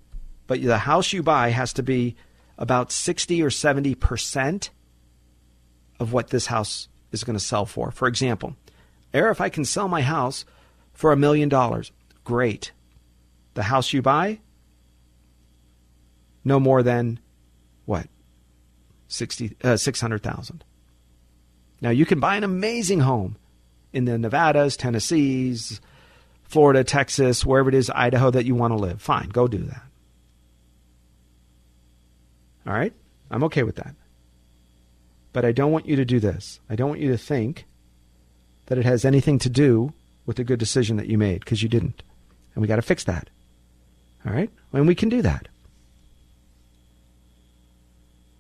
but 0.48 0.60
the 0.60 0.78
house 0.78 1.12
you 1.12 1.22
buy 1.22 1.50
has 1.50 1.72
to 1.74 1.84
be 1.84 2.16
about 2.58 2.90
60 2.90 3.40
or 3.40 3.50
70 3.50 3.94
percent 3.94 4.70
of 6.00 6.12
what 6.12 6.30
this 6.30 6.46
house 6.46 6.88
is 7.12 7.22
going 7.22 7.38
to 7.38 7.44
sell 7.44 7.66
for. 7.66 7.92
For 7.92 8.08
example, 8.08 8.56
Air, 9.14 9.30
if 9.30 9.40
I 9.40 9.48
can 9.48 9.64
sell 9.64 9.88
my 9.88 10.02
house 10.02 10.44
for 10.92 11.12
a 11.12 11.16
million 11.16 11.48
dollars, 11.48 11.92
great. 12.24 12.72
The 13.54 13.62
house 13.64 13.92
you 13.92 14.02
buy, 14.02 14.40
no 16.44 16.60
more 16.60 16.82
than 16.82 17.18
what? 17.84 18.06
60, 19.08 19.56
uh, 19.64 19.76
600,000. 19.76 20.64
Now 21.80 21.90
you 21.90 22.04
can 22.04 22.20
buy 22.20 22.36
an 22.36 22.44
amazing 22.44 23.00
home 23.00 23.36
in 23.92 24.04
the 24.04 24.18
Nevadas, 24.18 24.76
Tennessees, 24.76 25.80
Florida, 26.42 26.84
Texas, 26.84 27.44
wherever 27.44 27.68
it 27.68 27.74
is, 27.74 27.90
Idaho 27.90 28.30
that 28.30 28.44
you 28.44 28.54
want 28.54 28.72
to 28.72 28.76
live. 28.76 29.00
Fine, 29.00 29.30
go 29.30 29.48
do 29.48 29.58
that. 29.58 29.82
All 32.68 32.74
right? 32.74 32.92
I'm 33.30 33.42
okay 33.44 33.62
with 33.62 33.76
that. 33.76 33.94
But 35.32 35.46
I 35.46 35.52
don't 35.52 35.72
want 35.72 35.86
you 35.86 35.96
to 35.96 36.04
do 36.04 36.20
this. 36.20 36.60
I 36.68 36.76
don't 36.76 36.90
want 36.90 37.00
you 37.00 37.10
to 37.10 37.18
think 37.18 37.64
that 38.66 38.76
it 38.76 38.84
has 38.84 39.06
anything 39.06 39.38
to 39.38 39.48
do 39.48 39.94
with 40.26 40.36
the 40.36 40.44
good 40.44 40.58
decision 40.58 40.98
that 40.98 41.06
you 41.06 41.16
made 41.16 41.40
because 41.40 41.62
you 41.62 41.68
didn't. 41.70 42.02
And 42.54 42.60
we 42.60 42.68
got 42.68 42.76
to 42.76 42.82
fix 42.82 43.04
that. 43.04 43.30
All 44.26 44.32
right? 44.32 44.50
And 44.72 44.86
we 44.86 44.94
can 44.94 45.08
do 45.08 45.22
that. 45.22 45.48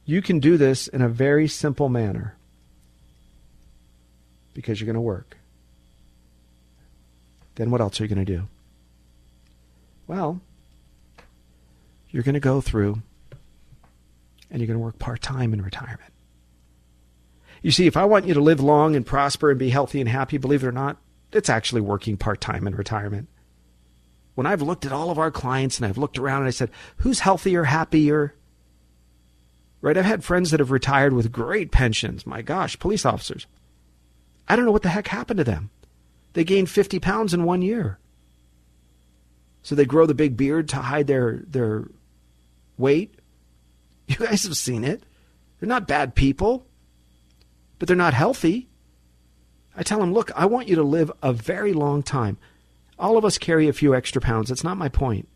You 0.04 0.20
can 0.20 0.40
do 0.40 0.58
this 0.58 0.88
in 0.88 1.00
a 1.00 1.08
very 1.08 1.48
simple 1.48 1.88
manner 1.88 2.36
because 4.52 4.80
you're 4.80 4.86
going 4.86 4.94
to 4.94 5.00
work. 5.00 5.38
Then 7.54 7.70
what 7.70 7.80
else 7.80 7.98
are 8.00 8.04
you 8.04 8.14
going 8.14 8.24
to 8.24 8.36
do? 8.36 8.46
Well, 10.06 10.40
you're 12.10 12.22
going 12.22 12.34
to 12.34 12.40
go 12.40 12.60
through 12.60 13.02
and 14.50 14.60
you're 14.60 14.66
going 14.66 14.78
to 14.78 14.84
work 14.84 14.98
part 14.98 15.20
time 15.20 15.52
in 15.52 15.62
retirement. 15.62 16.12
You 17.62 17.70
see, 17.70 17.86
if 17.86 17.96
I 17.96 18.04
want 18.04 18.26
you 18.26 18.34
to 18.34 18.40
live 18.40 18.60
long 18.60 18.94
and 18.94 19.04
prosper 19.04 19.50
and 19.50 19.58
be 19.58 19.70
healthy 19.70 20.00
and 20.00 20.08
happy, 20.08 20.38
believe 20.38 20.62
it 20.62 20.68
or 20.68 20.72
not, 20.72 20.98
it's 21.32 21.50
actually 21.50 21.80
working 21.80 22.16
part 22.16 22.40
time 22.40 22.66
in 22.66 22.74
retirement. 22.74 23.28
When 24.34 24.46
I've 24.46 24.62
looked 24.62 24.86
at 24.86 24.92
all 24.92 25.10
of 25.10 25.18
our 25.18 25.30
clients 25.30 25.78
and 25.78 25.86
I've 25.86 25.98
looked 25.98 26.18
around 26.18 26.42
and 26.42 26.48
I 26.48 26.52
said, 26.52 26.70
who's 26.98 27.20
healthier, 27.20 27.64
happier? 27.64 28.34
Right? 29.80 29.96
I've 29.96 30.04
had 30.04 30.24
friends 30.24 30.50
that 30.50 30.60
have 30.60 30.70
retired 30.70 31.12
with 31.12 31.32
great 31.32 31.72
pensions. 31.72 32.26
My 32.26 32.42
gosh, 32.42 32.78
police 32.78 33.04
officers. 33.04 33.46
I 34.48 34.56
don't 34.56 34.64
know 34.64 34.72
what 34.72 34.82
the 34.82 34.88
heck 34.88 35.08
happened 35.08 35.38
to 35.38 35.44
them. 35.44 35.70
They 36.32 36.44
gained 36.44 36.70
50 36.70 37.00
pounds 37.00 37.34
in 37.34 37.44
one 37.44 37.62
year. 37.62 37.98
So 39.62 39.74
they 39.74 39.84
grow 39.84 40.06
the 40.06 40.14
big 40.14 40.36
beard 40.36 40.68
to 40.70 40.76
hide 40.76 41.06
their, 41.06 41.42
their 41.46 41.88
weight. 42.76 43.17
You 44.08 44.16
guys 44.16 44.44
have 44.44 44.56
seen 44.56 44.84
it. 44.84 45.02
They're 45.60 45.68
not 45.68 45.86
bad 45.86 46.14
people 46.14 46.66
but 47.78 47.86
they're 47.86 47.96
not 47.96 48.14
healthy. 48.14 48.68
I 49.76 49.82
tell 49.82 50.00
them, 50.00 50.12
look, 50.12 50.30
I 50.34 50.46
want 50.46 50.68
you 50.68 50.76
to 50.76 50.82
live 50.82 51.12
a 51.22 51.32
very 51.32 51.72
long 51.72 52.02
time. 52.02 52.38
All 52.98 53.16
of 53.16 53.24
us 53.24 53.38
carry 53.38 53.68
a 53.68 53.72
few 53.72 53.94
extra 53.94 54.20
pounds. 54.20 54.48
That's 54.48 54.64
not 54.64 54.76
my 54.76 54.88
point. 54.88 55.28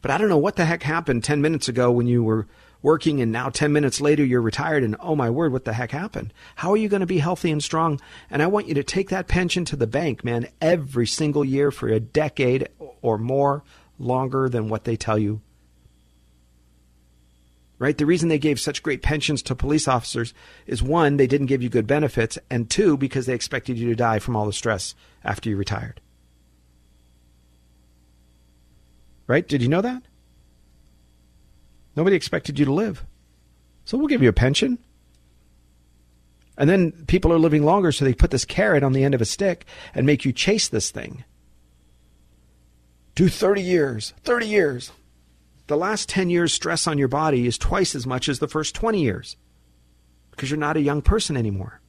But 0.00 0.12
I 0.12 0.18
don't 0.18 0.28
know 0.28 0.38
what 0.38 0.54
the 0.54 0.64
heck 0.64 0.84
happened 0.84 1.24
10 1.24 1.40
minutes 1.40 1.68
ago 1.68 1.90
when 1.90 2.06
you 2.06 2.22
were 2.22 2.46
working 2.82 3.20
and 3.20 3.32
now 3.32 3.48
10 3.48 3.72
minutes 3.72 4.00
later 4.00 4.24
you're 4.24 4.40
retired 4.40 4.84
and 4.84 4.94
oh 5.00 5.16
my 5.16 5.28
word, 5.28 5.52
what 5.52 5.64
the 5.64 5.72
heck 5.72 5.90
happened? 5.90 6.32
How 6.54 6.70
are 6.70 6.76
you 6.76 6.88
going 6.88 7.00
to 7.00 7.06
be 7.06 7.18
healthy 7.18 7.50
and 7.50 7.64
strong? 7.64 8.00
And 8.30 8.40
I 8.40 8.46
want 8.46 8.68
you 8.68 8.74
to 8.74 8.84
take 8.84 9.08
that 9.08 9.26
pension 9.26 9.64
to 9.64 9.74
the 9.74 9.88
bank, 9.88 10.22
man, 10.22 10.46
every 10.60 11.08
single 11.08 11.44
year 11.44 11.72
for 11.72 11.88
a 11.88 11.98
decade 11.98 12.68
or 13.02 13.18
more 13.18 13.64
longer 13.98 14.48
than 14.48 14.68
what 14.68 14.84
they 14.84 14.94
tell 14.94 15.18
you 15.18 15.40
right? 17.78 17.96
The 17.96 18.06
reason 18.06 18.28
they 18.28 18.38
gave 18.38 18.58
such 18.58 18.82
great 18.82 19.02
pensions 19.02 19.42
to 19.42 19.54
police 19.54 19.86
officers 19.86 20.32
is 20.66 20.82
one, 20.82 21.16
they 21.16 21.26
didn't 21.26 21.46
give 21.46 21.62
you 21.62 21.68
good 21.68 21.86
benefits, 21.86 22.38
and 22.50 22.70
two, 22.70 22.96
because 22.96 23.26
they 23.26 23.34
expected 23.34 23.78
you 23.78 23.88
to 23.88 23.96
die 23.96 24.18
from 24.18 24.36
all 24.36 24.46
the 24.46 24.52
stress 24.52 24.94
after 25.24 25.50
you 25.50 25.56
retired. 25.56 26.00
Right? 29.26 29.46
Did 29.46 29.62
you 29.62 29.68
know 29.68 29.82
that? 29.82 30.02
Nobody 31.96 32.16
expected 32.16 32.58
you 32.58 32.64
to 32.64 32.72
live. 32.72 33.04
So 33.84 33.98
we'll 33.98 34.06
give 34.06 34.22
you 34.22 34.28
a 34.28 34.34
pension. 34.34 34.78
And 36.58 36.70
then 36.70 36.92
people 37.06 37.32
are 37.32 37.38
living 37.38 37.64
longer, 37.64 37.92
so 37.92 38.04
they 38.04 38.14
put 38.14 38.30
this 38.30 38.44
carrot 38.44 38.82
on 38.82 38.92
the 38.92 39.04
end 39.04 39.14
of 39.14 39.20
a 39.20 39.26
stick 39.26 39.66
and 39.94 40.06
make 40.06 40.24
you 40.24 40.32
chase 40.32 40.68
this 40.68 40.90
thing. 40.90 41.24
Do 43.14 43.28
30 43.28 43.62
years, 43.62 44.14
30 44.24 44.46
years 44.46 44.92
the 45.66 45.76
last 45.76 46.08
10 46.08 46.30
years' 46.30 46.52
stress 46.52 46.86
on 46.86 46.98
your 46.98 47.08
body 47.08 47.46
is 47.46 47.58
twice 47.58 47.94
as 47.94 48.06
much 48.06 48.28
as 48.28 48.38
the 48.38 48.48
first 48.48 48.74
20 48.74 49.00
years 49.00 49.36
because 50.30 50.50
you're 50.50 50.58
not 50.58 50.76
a 50.76 50.80
young 50.80 51.02
person 51.02 51.36
anymore. 51.36 51.80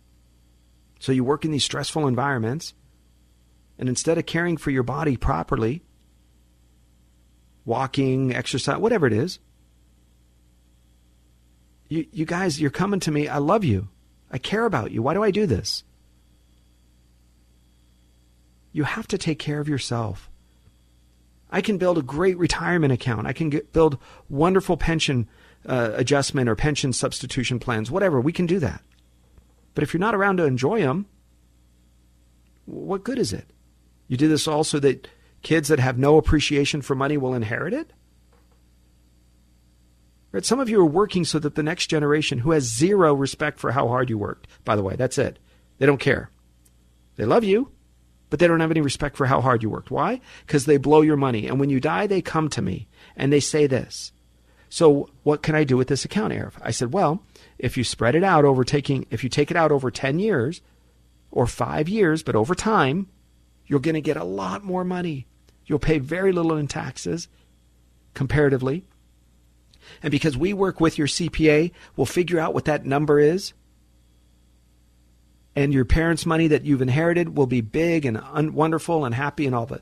So 1.00 1.12
you 1.12 1.24
work 1.24 1.46
in 1.46 1.52
these 1.52 1.64
stressful 1.64 2.08
environments, 2.08 2.74
and 3.78 3.88
instead 3.88 4.18
of 4.18 4.26
caring 4.26 4.58
for 4.58 4.72
your 4.72 4.84
body 4.84 5.16
properly, 5.16 5.84
walking, 7.66 8.34
exercise, 8.34 8.78
whatever 8.78 9.06
it 9.06 9.14
is, 9.14 9.40
you, 11.90 12.08
you 12.12 12.26
guys, 12.26 12.60
you're 12.60 12.72
coming 12.72 13.00
to 13.02 13.12
me. 13.12 13.28
I 13.28 13.38
love 13.38 13.64
you. 13.64 13.90
I 14.32 14.40
care 14.40 14.66
about 14.66 14.92
you. 14.92 15.02
Why 15.02 15.14
do 15.14 15.24
I 15.24 15.32
do 15.32 15.46
this? 15.46 15.84
You 18.72 18.84
have 18.84 19.08
to 19.08 19.18
take 19.18 19.40
care 19.40 19.60
of 19.60 19.70
yourself. 19.70 20.30
I 21.50 21.62
can 21.62 21.78
build 21.78 21.98
a 21.98 22.02
great 22.02 22.38
retirement 22.38 22.92
account. 22.94 23.28
I 23.28 23.34
can 23.34 23.50
get, 23.50 23.72
build 23.74 23.98
wonderful 24.30 24.78
pension 24.78 25.28
uh, 25.66 25.92
adjustment 25.96 26.50
or 26.50 26.56
pension 26.56 26.94
substitution 26.94 27.60
plans, 27.60 27.90
whatever. 27.90 28.20
We 28.20 28.34
can 28.34 28.46
do 28.46 28.60
that. 28.60 28.82
But 29.74 29.84
if 29.84 29.94
you're 29.94 30.00
not 30.00 30.16
around 30.16 30.38
to 30.38 30.44
enjoy 30.46 30.82
them, 30.82 31.06
What 32.68 33.06
good 33.06 33.18
is 33.18 33.32
it? 33.32 33.50
You 34.10 34.18
do 34.18 34.28
this 34.28 34.48
all 34.48 34.64
so 34.64 34.80
that 34.80 35.08
kids 35.42 35.70
that 35.70 35.80
have 35.80 35.98
no 35.98 36.18
appreciation 36.18 36.82
for 36.82 36.96
money 36.96 37.18
will 37.18 37.34
inherit 37.34 37.74
it? 37.74 37.94
Right? 40.34 40.44
Some 40.44 40.60
of 40.60 40.70
you 40.70 40.82
are 40.82 40.86
working 40.86 41.24
so 41.24 41.40
that 41.40 41.56
the 41.56 41.64
next 41.64 41.88
generation, 41.88 42.40
who 42.40 42.52
has 42.52 42.64
zero 42.64 43.14
respect 43.14 43.58
for 43.60 43.72
how 43.72 43.88
hard 43.88 44.10
you 44.10 44.18
worked, 44.18 44.48
by 44.66 44.76
the 44.76 44.84
way, 44.84 44.96
that's 44.98 45.18
it. 45.18 45.40
They 45.78 45.86
don't 45.86 46.00
care. 46.00 46.30
They 47.16 47.26
love 47.26 47.46
you, 47.46 47.72
but 48.30 48.40
they 48.40 48.48
don't 48.48 48.60
have 48.60 48.72
any 48.72 48.82
respect 48.82 49.18
for 49.18 49.26
how 49.26 49.42
hard 49.42 49.64
you 49.64 49.70
worked. 49.70 49.92
Why? 49.92 50.22
Because 50.46 50.66
they 50.66 50.78
blow 50.78 51.02
your 51.02 51.18
money. 51.18 51.48
And 51.48 51.60
when 51.60 51.70
you 51.70 51.80
die, 51.80 52.08
they 52.08 52.22
come 52.22 52.50
to 52.50 52.62
me 52.62 52.88
and 53.16 53.32
they 53.32 53.40
say 53.40 53.68
this. 53.68 54.12
So 54.70 55.10
what 55.24 55.44
can 55.44 55.56
I 55.56 55.64
do 55.64 55.78
with 55.78 55.88
this 55.88 56.04
account, 56.04 56.34
Arif? 56.34 56.54
I 56.62 56.72
said, 56.72 56.92
well, 56.94 57.24
if 57.58 57.78
you 57.78 57.84
spread 57.84 58.16
it 58.16 58.24
out 58.24 58.46
over 58.46 58.64
taking, 58.64 59.06
if 59.10 59.24
you 59.24 59.30
take 59.30 59.50
it 59.50 59.58
out 59.58 59.72
over 59.72 59.90
10 59.90 60.20
years 60.20 60.62
or 61.32 61.48
five 61.48 61.88
years, 61.88 62.22
but 62.22 62.36
over 62.36 62.54
time, 62.54 63.08
you're 63.66 63.80
going 63.80 63.96
to 63.96 64.02
get 64.02 64.18
a 64.18 64.24
lot 64.24 64.64
more 64.64 64.84
money. 64.84 65.26
You'll 65.66 65.80
pay 65.80 66.00
very 66.00 66.32
little 66.32 66.58
in 66.58 66.68
taxes 66.68 67.28
comparatively. 68.14 68.84
And 70.04 70.12
because 70.12 70.38
we 70.38 70.54
work 70.54 70.82
with 70.82 70.98
your 70.98 71.08
CPA, 71.08 71.72
we'll 71.96 72.06
figure 72.06 72.40
out 72.40 72.54
what 72.54 72.66
that 72.66 72.86
number 72.86 73.20
is. 73.20 73.54
And 75.58 75.74
your 75.74 75.86
parents' 75.86 76.24
money 76.24 76.48
that 76.50 76.66
you've 76.66 76.84
inherited 76.84 77.36
will 77.36 77.48
be 77.48 77.62
big 77.62 78.06
and 78.06 78.18
un- 78.18 78.54
wonderful 78.54 79.06
and 79.06 79.16
happy 79.16 79.48
and 79.48 79.56
all 79.56 79.66
that. 79.66 79.82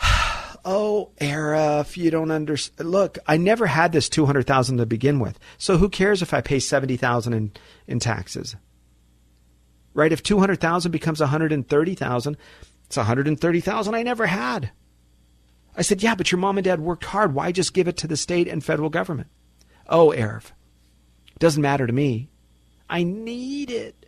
oh, 0.64 1.10
Arif, 1.20 1.96
you 1.96 2.12
don't 2.12 2.30
understand. 2.30 2.88
Look, 2.88 3.18
I 3.26 3.38
never 3.38 3.66
had 3.66 3.90
this 3.90 4.08
200000 4.08 4.76
to 4.76 4.86
begin 4.86 5.18
with. 5.18 5.36
So 5.58 5.78
who 5.78 5.88
cares 5.88 6.22
if 6.22 6.32
I 6.32 6.42
pay 6.42 6.60
70000 6.60 7.32
in, 7.32 7.52
in 7.88 7.98
taxes? 7.98 8.54
Right? 9.94 10.12
If 10.12 10.22
200000 10.22 10.92
becomes 10.92 11.18
130000 11.18 12.36
it's 12.84 12.96
130000 12.96 13.94
I 13.96 14.02
never 14.04 14.26
had. 14.26 14.70
I 15.76 15.82
said, 15.82 16.04
Yeah, 16.04 16.14
but 16.14 16.30
your 16.30 16.38
mom 16.38 16.56
and 16.56 16.64
dad 16.64 16.78
worked 16.78 17.06
hard. 17.06 17.34
Why 17.34 17.50
just 17.50 17.74
give 17.74 17.88
it 17.88 17.96
to 17.96 18.06
the 18.06 18.16
state 18.16 18.46
and 18.46 18.64
federal 18.64 18.90
government? 18.90 19.28
Oh, 19.88 20.12
it 20.12 20.52
doesn't 21.40 21.62
matter 21.62 21.86
to 21.86 21.92
me. 21.92 22.28
I 22.88 23.02
need 23.02 23.72
it. 23.72 24.05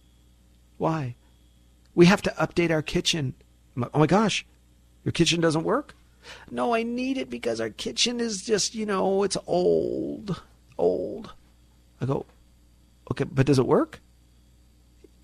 Why? 0.79 1.17
We 1.95 2.07
have 2.07 2.23
to 2.23 2.31
update 2.39 2.71
our 2.71 2.83
kitchen. 2.83 3.35
Oh 3.77 3.99
my 3.99 4.07
gosh, 4.07 4.47
your 5.05 5.13
kitchen 5.13 5.41
doesn't 5.41 5.65
work? 5.65 5.95
No, 6.51 6.75
I 6.75 6.83
need 6.83 7.19
it 7.19 7.31
because 7.31 7.61
our 7.61 7.71
kitchen 7.71 8.21
is 8.21 8.43
just, 8.43 8.75
you 8.75 8.87
know, 8.87 9.23
it's 9.23 9.37
old. 9.47 10.43
Old. 10.77 11.33
I 12.01 12.07
go, 12.07 12.27
okay, 13.11 13.25
but 13.25 13.47
does 13.47 13.59
it 13.59 13.67
work? 13.67 14.01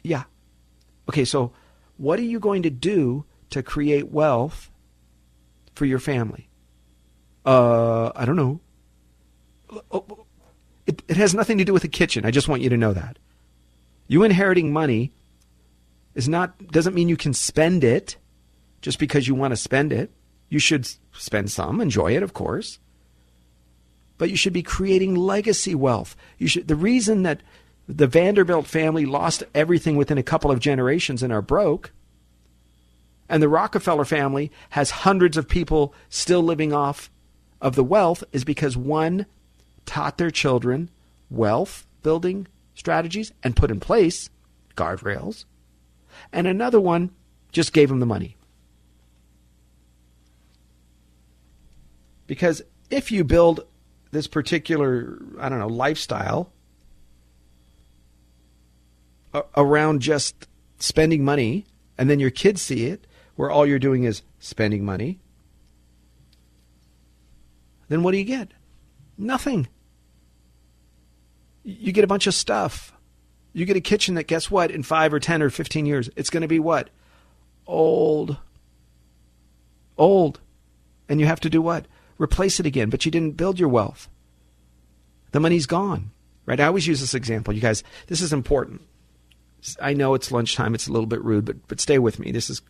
Yeah. 0.02 0.24
Okay, 1.08 1.24
so 1.24 1.52
what 1.96 2.18
are 2.18 2.24
you 2.24 2.40
going 2.40 2.62
to 2.62 2.70
do 2.70 3.24
to 3.50 3.62
create 3.62 4.10
wealth 4.10 4.70
for 5.74 5.84
your 5.84 5.98
family? 5.98 6.48
Uh, 7.46 8.10
I 8.16 8.24
don't 8.24 8.36
know. 8.36 8.60
Oh, 9.90 10.24
it, 10.86 11.02
it 11.08 11.16
has 11.16 11.34
nothing 11.34 11.58
to 11.58 11.64
do 11.64 11.72
with 11.72 11.82
the 11.82 11.88
kitchen. 11.88 12.24
I 12.24 12.30
just 12.30 12.48
want 12.48 12.62
you 12.62 12.70
to 12.70 12.76
know 12.76 12.92
that. 12.92 13.18
You 14.06 14.22
inheriting 14.22 14.72
money 14.72 15.12
is 16.14 16.28
not 16.28 16.68
doesn't 16.68 16.94
mean 16.94 17.08
you 17.08 17.16
can 17.16 17.34
spend 17.34 17.84
it 17.84 18.16
just 18.80 18.98
because 18.98 19.26
you 19.26 19.34
want 19.34 19.52
to 19.52 19.56
spend 19.56 19.92
it. 19.92 20.10
You 20.48 20.58
should 20.58 20.88
spend 21.12 21.50
some, 21.50 21.80
enjoy 21.80 22.16
it, 22.16 22.22
of 22.22 22.34
course. 22.34 22.78
But 24.18 24.30
you 24.30 24.36
should 24.36 24.52
be 24.52 24.62
creating 24.62 25.16
legacy 25.16 25.74
wealth. 25.74 26.16
You 26.38 26.48
should 26.48 26.68
the 26.68 26.76
reason 26.76 27.22
that 27.22 27.40
the 27.88 28.06
Vanderbilt 28.06 28.66
family 28.66 29.06
lost 29.06 29.42
everything 29.54 29.96
within 29.96 30.18
a 30.18 30.22
couple 30.22 30.50
of 30.50 30.60
generations 30.60 31.22
and 31.22 31.32
are 31.32 31.42
broke 31.42 31.92
and 33.28 33.42
the 33.42 33.48
Rockefeller 33.48 34.04
family 34.04 34.50
has 34.70 34.90
hundreds 34.90 35.36
of 35.36 35.48
people 35.48 35.94
still 36.08 36.42
living 36.42 36.72
off 36.72 37.10
of 37.60 37.74
the 37.74 37.84
wealth 37.84 38.22
is 38.32 38.44
because 38.44 38.76
one 38.76 39.26
taught 39.86 40.18
their 40.18 40.30
children 40.30 40.90
wealth 41.30 41.86
building 42.02 42.46
strategies 42.74 43.32
and 43.42 43.56
put 43.56 43.70
in 43.70 43.80
place 43.80 44.28
guardrails, 44.76 45.44
and 46.32 46.46
another 46.46 46.80
one 46.80 47.10
just 47.52 47.72
gave 47.72 47.90
him 47.90 48.00
the 48.00 48.06
money. 48.06 48.36
Because 52.26 52.62
if 52.90 53.12
you 53.12 53.24
build 53.24 53.66
this 54.10 54.26
particular, 54.26 55.18
I 55.38 55.48
don't 55.48 55.58
know, 55.58 55.66
lifestyle 55.66 56.50
around 59.56 60.00
just 60.00 60.46
spending 60.78 61.24
money, 61.24 61.66
and 61.98 62.08
then 62.08 62.20
your 62.20 62.30
kids 62.30 62.62
see 62.62 62.86
it, 62.86 63.06
where 63.36 63.50
all 63.50 63.66
you're 63.66 63.78
doing 63.78 64.04
is 64.04 64.22
spending 64.38 64.84
money, 64.84 65.18
then 67.88 68.02
what 68.02 68.12
do 68.12 68.18
you 68.18 68.24
get? 68.24 68.52
Nothing. 69.18 69.68
You 71.62 71.92
get 71.92 72.04
a 72.04 72.08
bunch 72.08 72.26
of 72.26 72.34
stuff. 72.34 72.93
You 73.54 73.64
get 73.64 73.76
a 73.76 73.80
kitchen 73.80 74.16
that, 74.16 74.26
guess 74.26 74.50
what, 74.50 74.70
in 74.70 74.82
five 74.82 75.14
or 75.14 75.20
10 75.20 75.40
or 75.40 75.48
15 75.48 75.86
years, 75.86 76.10
it's 76.16 76.28
going 76.28 76.42
to 76.42 76.48
be 76.48 76.58
what? 76.58 76.90
Old. 77.66 78.36
Old. 79.96 80.40
And 81.08 81.20
you 81.20 81.26
have 81.26 81.40
to 81.40 81.50
do 81.50 81.62
what? 81.62 81.86
Replace 82.18 82.60
it 82.60 82.66
again, 82.66 82.90
but 82.90 83.06
you 83.06 83.10
didn't 83.10 83.36
build 83.36 83.58
your 83.58 83.68
wealth. 83.68 84.08
The 85.30 85.40
money's 85.40 85.66
gone, 85.66 86.10
right? 86.44 86.60
I 86.60 86.66
always 86.66 86.86
use 86.86 87.00
this 87.00 87.14
example. 87.14 87.54
You 87.54 87.60
guys, 87.60 87.82
this 88.08 88.20
is 88.20 88.32
important. 88.32 88.82
I 89.80 89.94
know 89.94 90.14
it's 90.14 90.30
lunchtime, 90.30 90.74
it's 90.74 90.86
a 90.86 90.92
little 90.92 91.06
bit 91.06 91.24
rude, 91.24 91.46
but, 91.46 91.56
but 91.68 91.80
stay 91.80 91.98
with 91.98 92.18
me. 92.18 92.32
This 92.32 92.50
is 92.50 92.60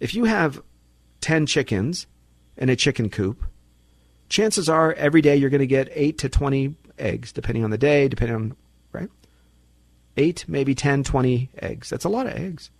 if 0.00 0.14
you 0.14 0.24
have 0.24 0.62
10 1.22 1.46
chickens 1.46 2.06
in 2.56 2.68
a 2.68 2.76
chicken 2.76 3.08
coop, 3.08 3.42
chances 4.28 4.68
are 4.68 4.92
every 4.94 5.22
day 5.22 5.36
you're 5.36 5.50
going 5.50 5.60
to 5.60 5.66
get 5.66 5.88
8 5.92 6.18
to 6.18 6.28
20 6.28 6.74
eggs, 6.98 7.32
depending 7.32 7.64
on 7.64 7.70
the 7.70 7.78
day, 7.78 8.08
depending 8.08 8.34
on, 8.36 8.56
right? 8.92 9.08
8, 10.16 10.44
maybe 10.48 10.74
10, 10.74 11.04
20 11.04 11.50
eggs. 11.58 11.90
That's 11.90 12.04
a 12.04 12.08
lot 12.08 12.26
of 12.26 12.34
eggs. 12.34 12.70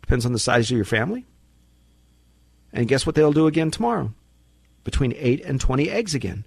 Depends 0.00 0.26
on 0.26 0.32
the 0.32 0.38
size 0.38 0.70
of 0.70 0.76
your 0.76 0.84
family. 0.84 1.26
And 2.72 2.88
guess 2.88 3.06
what 3.06 3.14
they'll 3.14 3.32
do 3.32 3.46
again 3.46 3.70
tomorrow? 3.70 4.12
Between 4.84 5.14
8 5.16 5.44
and 5.44 5.60
20 5.60 5.90
eggs 5.90 6.14
again. 6.14 6.44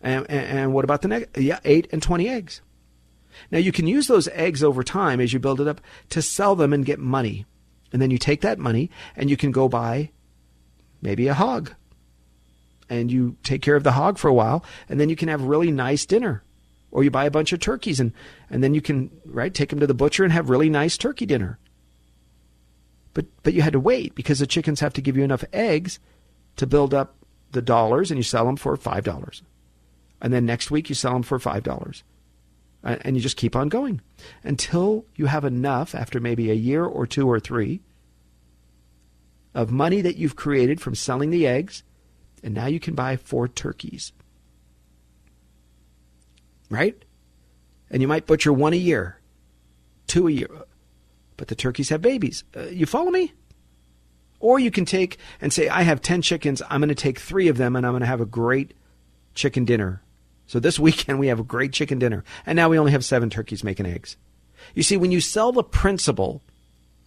And, 0.00 0.28
and, 0.30 0.58
and 0.58 0.74
what 0.74 0.84
about 0.84 1.02
the 1.02 1.08
next? 1.08 1.36
Yeah, 1.36 1.60
8 1.64 1.88
and 1.92 2.02
20 2.02 2.28
eggs. 2.28 2.62
Now 3.50 3.58
you 3.58 3.72
can 3.72 3.86
use 3.86 4.06
those 4.06 4.28
eggs 4.28 4.62
over 4.62 4.82
time 4.82 5.20
as 5.20 5.32
you 5.32 5.38
build 5.38 5.60
it 5.60 5.68
up 5.68 5.80
to 6.10 6.22
sell 6.22 6.54
them 6.54 6.72
and 6.72 6.84
get 6.84 6.98
money. 6.98 7.46
And 7.92 8.00
then 8.00 8.10
you 8.10 8.18
take 8.18 8.40
that 8.42 8.58
money 8.58 8.90
and 9.16 9.28
you 9.28 9.36
can 9.36 9.52
go 9.52 9.68
buy 9.68 10.10
maybe 11.00 11.28
a 11.28 11.34
hog. 11.34 11.74
And 12.88 13.10
you 13.10 13.36
take 13.42 13.62
care 13.62 13.76
of 13.76 13.84
the 13.84 13.92
hog 13.92 14.18
for 14.18 14.28
a 14.28 14.34
while, 14.34 14.64
and 14.86 15.00
then 15.00 15.08
you 15.08 15.16
can 15.16 15.28
have 15.28 15.42
really 15.42 15.70
nice 15.70 16.04
dinner. 16.04 16.42
Or 16.92 17.02
you 17.02 17.10
buy 17.10 17.24
a 17.24 17.30
bunch 17.30 17.52
of 17.52 17.58
turkeys 17.58 17.98
and, 17.98 18.12
and 18.48 18.62
then 18.62 18.74
you 18.74 18.80
can, 18.80 19.10
right, 19.24 19.52
take 19.52 19.70
them 19.70 19.80
to 19.80 19.86
the 19.86 19.94
butcher 19.94 20.22
and 20.22 20.32
have 20.32 20.50
really 20.50 20.70
nice 20.70 20.96
turkey 20.96 21.26
dinner. 21.26 21.58
But 23.14 23.26
but 23.42 23.54
you 23.54 23.62
had 23.62 23.72
to 23.72 23.80
wait 23.80 24.14
because 24.14 24.38
the 24.38 24.46
chickens 24.46 24.80
have 24.80 24.92
to 24.94 25.02
give 25.02 25.16
you 25.16 25.24
enough 25.24 25.44
eggs 25.52 25.98
to 26.56 26.66
build 26.66 26.94
up 26.94 27.16
the 27.50 27.62
dollars 27.62 28.10
and 28.10 28.18
you 28.18 28.22
sell 28.22 28.46
them 28.46 28.56
for 28.56 28.76
five 28.76 29.04
dollars. 29.04 29.42
And 30.20 30.32
then 30.32 30.46
next 30.46 30.70
week 30.70 30.88
you 30.88 30.94
sell 30.94 31.12
them 31.12 31.22
for 31.22 31.38
five 31.38 31.62
dollars 31.62 32.04
and 32.82 33.16
you 33.16 33.22
just 33.22 33.36
keep 33.36 33.54
on 33.54 33.68
going 33.68 34.00
until 34.42 35.04
you 35.14 35.26
have 35.26 35.44
enough 35.44 35.94
after 35.94 36.20
maybe 36.20 36.50
a 36.50 36.54
year 36.54 36.84
or 36.84 37.06
two 37.06 37.28
or 37.28 37.38
three 37.38 37.80
of 39.54 39.70
money 39.70 40.00
that 40.00 40.16
you've 40.16 40.36
created 40.36 40.80
from 40.80 40.94
selling 40.94 41.30
the 41.30 41.46
eggs 41.46 41.82
and 42.42 42.54
now 42.54 42.66
you 42.66 42.80
can 42.80 42.94
buy 42.94 43.16
four 43.16 43.46
turkeys 43.46 44.12
right 46.72 47.04
and 47.90 48.02
you 48.02 48.08
might 48.08 48.26
butcher 48.26 48.52
one 48.52 48.72
a 48.72 48.76
year 48.76 49.18
two 50.06 50.28
a 50.28 50.32
year 50.32 50.50
but 51.36 51.48
the 51.48 51.54
turkeys 51.54 51.88
have 51.88 52.02
babies 52.02 52.44
uh, 52.56 52.62
you 52.62 52.86
follow 52.86 53.10
me 53.10 53.32
or 54.40 54.58
you 54.58 54.70
can 54.70 54.84
take 54.84 55.18
and 55.40 55.52
say 55.52 55.68
i 55.68 55.82
have 55.82 56.00
10 56.00 56.22
chickens 56.22 56.62
i'm 56.68 56.80
going 56.80 56.88
to 56.88 56.94
take 56.94 57.18
three 57.18 57.48
of 57.48 57.56
them 57.56 57.76
and 57.76 57.86
i'm 57.86 57.92
going 57.92 58.00
to 58.00 58.06
have 58.06 58.20
a 58.20 58.26
great 58.26 58.74
chicken 59.34 59.64
dinner 59.64 60.02
so 60.52 60.60
this 60.60 60.78
weekend 60.88 61.18
we 61.18 61.28
have 61.28 61.40
a 61.40 61.44
great 61.44 61.72
chicken 61.72 61.98
dinner, 61.98 62.24
and 62.44 62.56
now 62.56 62.68
we 62.68 62.78
only 62.78 62.92
have 62.92 63.04
seven 63.04 63.30
turkeys 63.30 63.64
making 63.64 63.86
eggs. 63.86 64.16
You 64.74 64.82
see, 64.82 64.98
when 64.98 65.10
you 65.10 65.20
sell 65.20 65.50
the 65.50 65.64
principle 65.64 66.42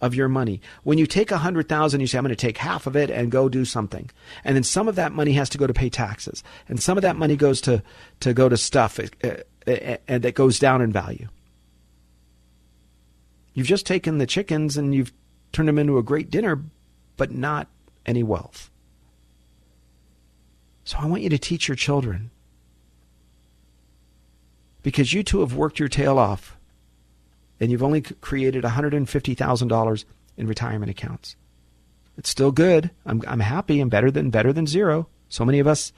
of 0.00 0.14
your 0.14 0.28
money, 0.28 0.60
when 0.82 0.98
you 0.98 1.06
take 1.06 1.30
a 1.30 1.38
hundred 1.38 1.68
thousand, 1.68 2.00
you 2.00 2.06
say, 2.06 2.18
I'm 2.18 2.24
going 2.24 2.34
to 2.34 2.36
take 2.36 2.58
half 2.58 2.86
of 2.86 2.96
it 2.96 3.08
and 3.08 3.30
go 3.30 3.48
do 3.48 3.64
something. 3.64 4.10
And 4.44 4.56
then 4.56 4.64
some 4.64 4.88
of 4.88 4.96
that 4.96 5.12
money 5.12 5.32
has 5.34 5.48
to 5.50 5.58
go 5.58 5.66
to 5.66 5.72
pay 5.72 5.88
taxes. 5.88 6.42
And 6.68 6.82
some 6.82 6.98
of 6.98 7.02
that 7.02 7.16
money 7.16 7.36
goes 7.36 7.60
to, 7.62 7.82
to 8.20 8.34
go 8.34 8.48
to 8.48 8.56
stuff 8.56 8.98
uh, 8.98 9.36
and 9.66 10.22
that 10.22 10.34
goes 10.34 10.58
down 10.58 10.80
in 10.80 10.92
value. 10.92 11.28
You've 13.54 13.66
just 13.66 13.86
taken 13.86 14.18
the 14.18 14.26
chickens 14.26 14.76
and 14.76 14.94
you've 14.94 15.12
turned 15.52 15.68
them 15.68 15.78
into 15.78 15.98
a 15.98 16.02
great 16.02 16.30
dinner, 16.30 16.62
but 17.16 17.30
not 17.30 17.68
any 18.04 18.22
wealth. 18.22 18.70
So 20.84 20.98
I 21.00 21.06
want 21.06 21.22
you 21.22 21.30
to 21.30 21.38
teach 21.38 21.66
your 21.66 21.74
children 21.74 22.30
because 24.82 25.12
you 25.12 25.24
two 25.24 25.40
have 25.40 25.54
worked 25.54 25.78
your 25.78 25.88
tail 25.88 26.18
off 26.18 26.56
and 27.58 27.70
you've 27.70 27.82
only 27.82 28.02
created 28.02 28.62
$150,000 28.62 30.04
in 30.36 30.46
retirement 30.46 30.90
accounts. 30.90 31.34
It's 32.18 32.30
still 32.30 32.52
good. 32.52 32.90
I'm, 33.04 33.22
I'm 33.26 33.40
happy 33.40 33.80
and 33.80 33.90
better 33.90 34.10
than 34.10 34.30
better 34.30 34.52
than 34.52 34.66
zero. 34.66 35.08
So 35.28 35.44
many 35.44 35.58
of 35.58 35.66
us, 35.66 35.92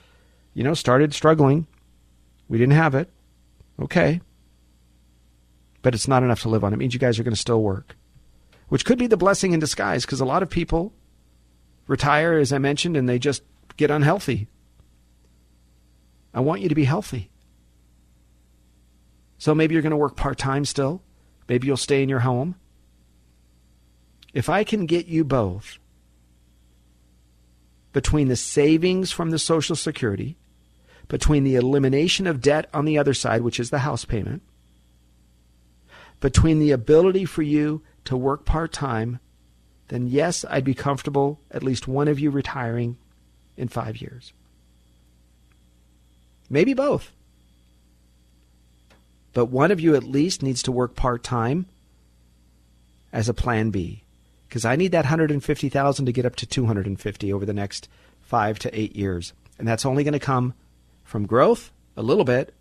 you 0.55 0.65
know, 0.65 0.75
started 0.75 1.13
struggling. 1.13 1.67
We 2.49 2.59
didn't 2.59 2.75
have 2.75 2.95
it. 2.95 3.11
Okay. 3.81 4.21
But 5.83 5.95
it's 5.95 6.09
not 6.09 6.23
enough 6.23 6.43
to 6.43 6.49
live 6.49 6.65
on. 6.65 6.73
It 6.73 6.77
means 6.77 6.95
you 6.95 7.01
guys 7.01 7.19
are 7.19 7.23
going 7.23 7.35
to 7.35 7.41
still 7.41 7.63
work, 7.63 7.97
which 8.69 8.85
could 8.85 8.99
be 8.99 9.07
the 9.07 9.17
blessing 9.17 9.53
in 9.53 9.61
disguise 9.61 10.05
because 10.05 10.21
a 10.21 10.25
lot 10.25 10.43
of 10.43 10.51
people 10.51 10.93
retire, 11.87 12.39
as 12.39 12.53
I 12.53 12.59
mentioned, 12.59 12.97
and 12.97 13.09
they 13.09 13.19
just 13.19 13.43
get 13.77 13.91
unhealthy. 13.91 14.49
I 16.35 16.41
want 16.41 16.61
you 16.61 16.69
to 16.69 16.75
be 16.75 16.85
healthy. 16.85 17.31
So 19.39 19.55
maybe 19.55 19.75
you're 19.75 19.83
going 19.83 19.91
to 19.91 19.97
work 19.97 20.17
part 20.17 20.37
time 20.37 20.65
still. 20.65 21.03
Maybe 21.49 21.67
you'll 21.67 21.77
stay 21.77 22.03
in 22.03 22.09
your 22.09 22.21
home. 22.21 22.57
If 24.35 24.49
I 24.49 24.65
can 24.65 24.87
get 24.87 25.07
you 25.07 25.25
both 25.25 25.79
between 27.93 28.29
the 28.29 28.37
savings 28.37 29.11
from 29.11 29.31
the 29.31 29.39
Social 29.39 29.75
Security, 29.75 30.37
between 31.09 31.45
the 31.45 31.57
elimination 31.57 32.27
of 32.27 32.41
debt 32.41 32.69
on 32.73 32.85
the 32.85 32.99
other 32.99 33.15
side, 33.15 33.43
which 33.43 33.59
is 33.59 33.71
the 33.71 33.81
house 33.81 34.05
payment, 34.05 34.43
between 36.21 36.59
the 36.59 36.71
ability 36.71 37.25
for 37.25 37.43
you 37.43 37.83
to 38.05 38.17
work 38.17 38.45
part 38.45 38.73
time, 38.73 39.21
then 39.89 40.07
yes, 40.07 40.45
I'd 40.49 40.65
be 40.65 40.75
comfortable 40.75 41.41
at 41.51 41.63
least 41.63 41.89
one 41.89 42.09
of 42.09 42.21
you 42.21 42.31
retiring 42.31 42.97
in 43.57 43.69
five 43.69 44.01
years. 44.01 44.33
Maybe 46.51 46.75
both. 46.75 47.13
But 49.33 49.47
one 49.47 49.71
of 49.71 49.81
you 49.81 49.95
at 49.95 50.05
least 50.05 50.43
needs 50.43 50.63
to 50.65 50.73
work 50.73 50.95
part 50.95 51.23
time 51.23 51.67
as 53.13 53.29
a 53.29 53.35
plan 53.35 53.71
B 53.71 54.03
because 54.49 54.65
I 54.65 54.77
need 54.77 54.93
that 54.93 55.05
150,000 55.05 56.07
to 56.07 56.13
get 56.13 56.27
up 56.27 56.37
to 56.37 56.47
250 56.47 57.33
over 57.33 57.47
the 57.47 57.53
next 57.53 57.89
5 58.23 58.59
to 58.61 58.79
8 58.79 58.97
years. 58.97 59.33
And 59.59 59.69
that's 59.69 59.87
only 59.87 60.05
going 60.05 60.13
to 60.13 60.19
come 60.19 60.55
from 61.09 61.27
growth 61.27 61.73
a 61.97 62.03
little 62.03 62.25
bit, 62.25 62.55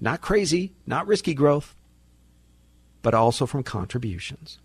not 0.00 0.20
crazy, 0.20 0.74
not 0.86 1.06
risky 1.06 1.34
growth, 1.34 1.76
but 3.00 3.14
also 3.14 3.46
from 3.46 3.62
contributions. 3.62 4.58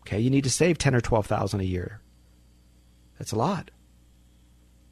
Okay, 0.00 0.18
you 0.18 0.30
need 0.30 0.44
to 0.44 0.50
save 0.50 0.78
10 0.78 0.94
or 0.94 1.02
12,000 1.02 1.60
a 1.60 1.64
year. 1.64 2.00
That's 3.18 3.32
a 3.32 3.36
lot. 3.36 3.70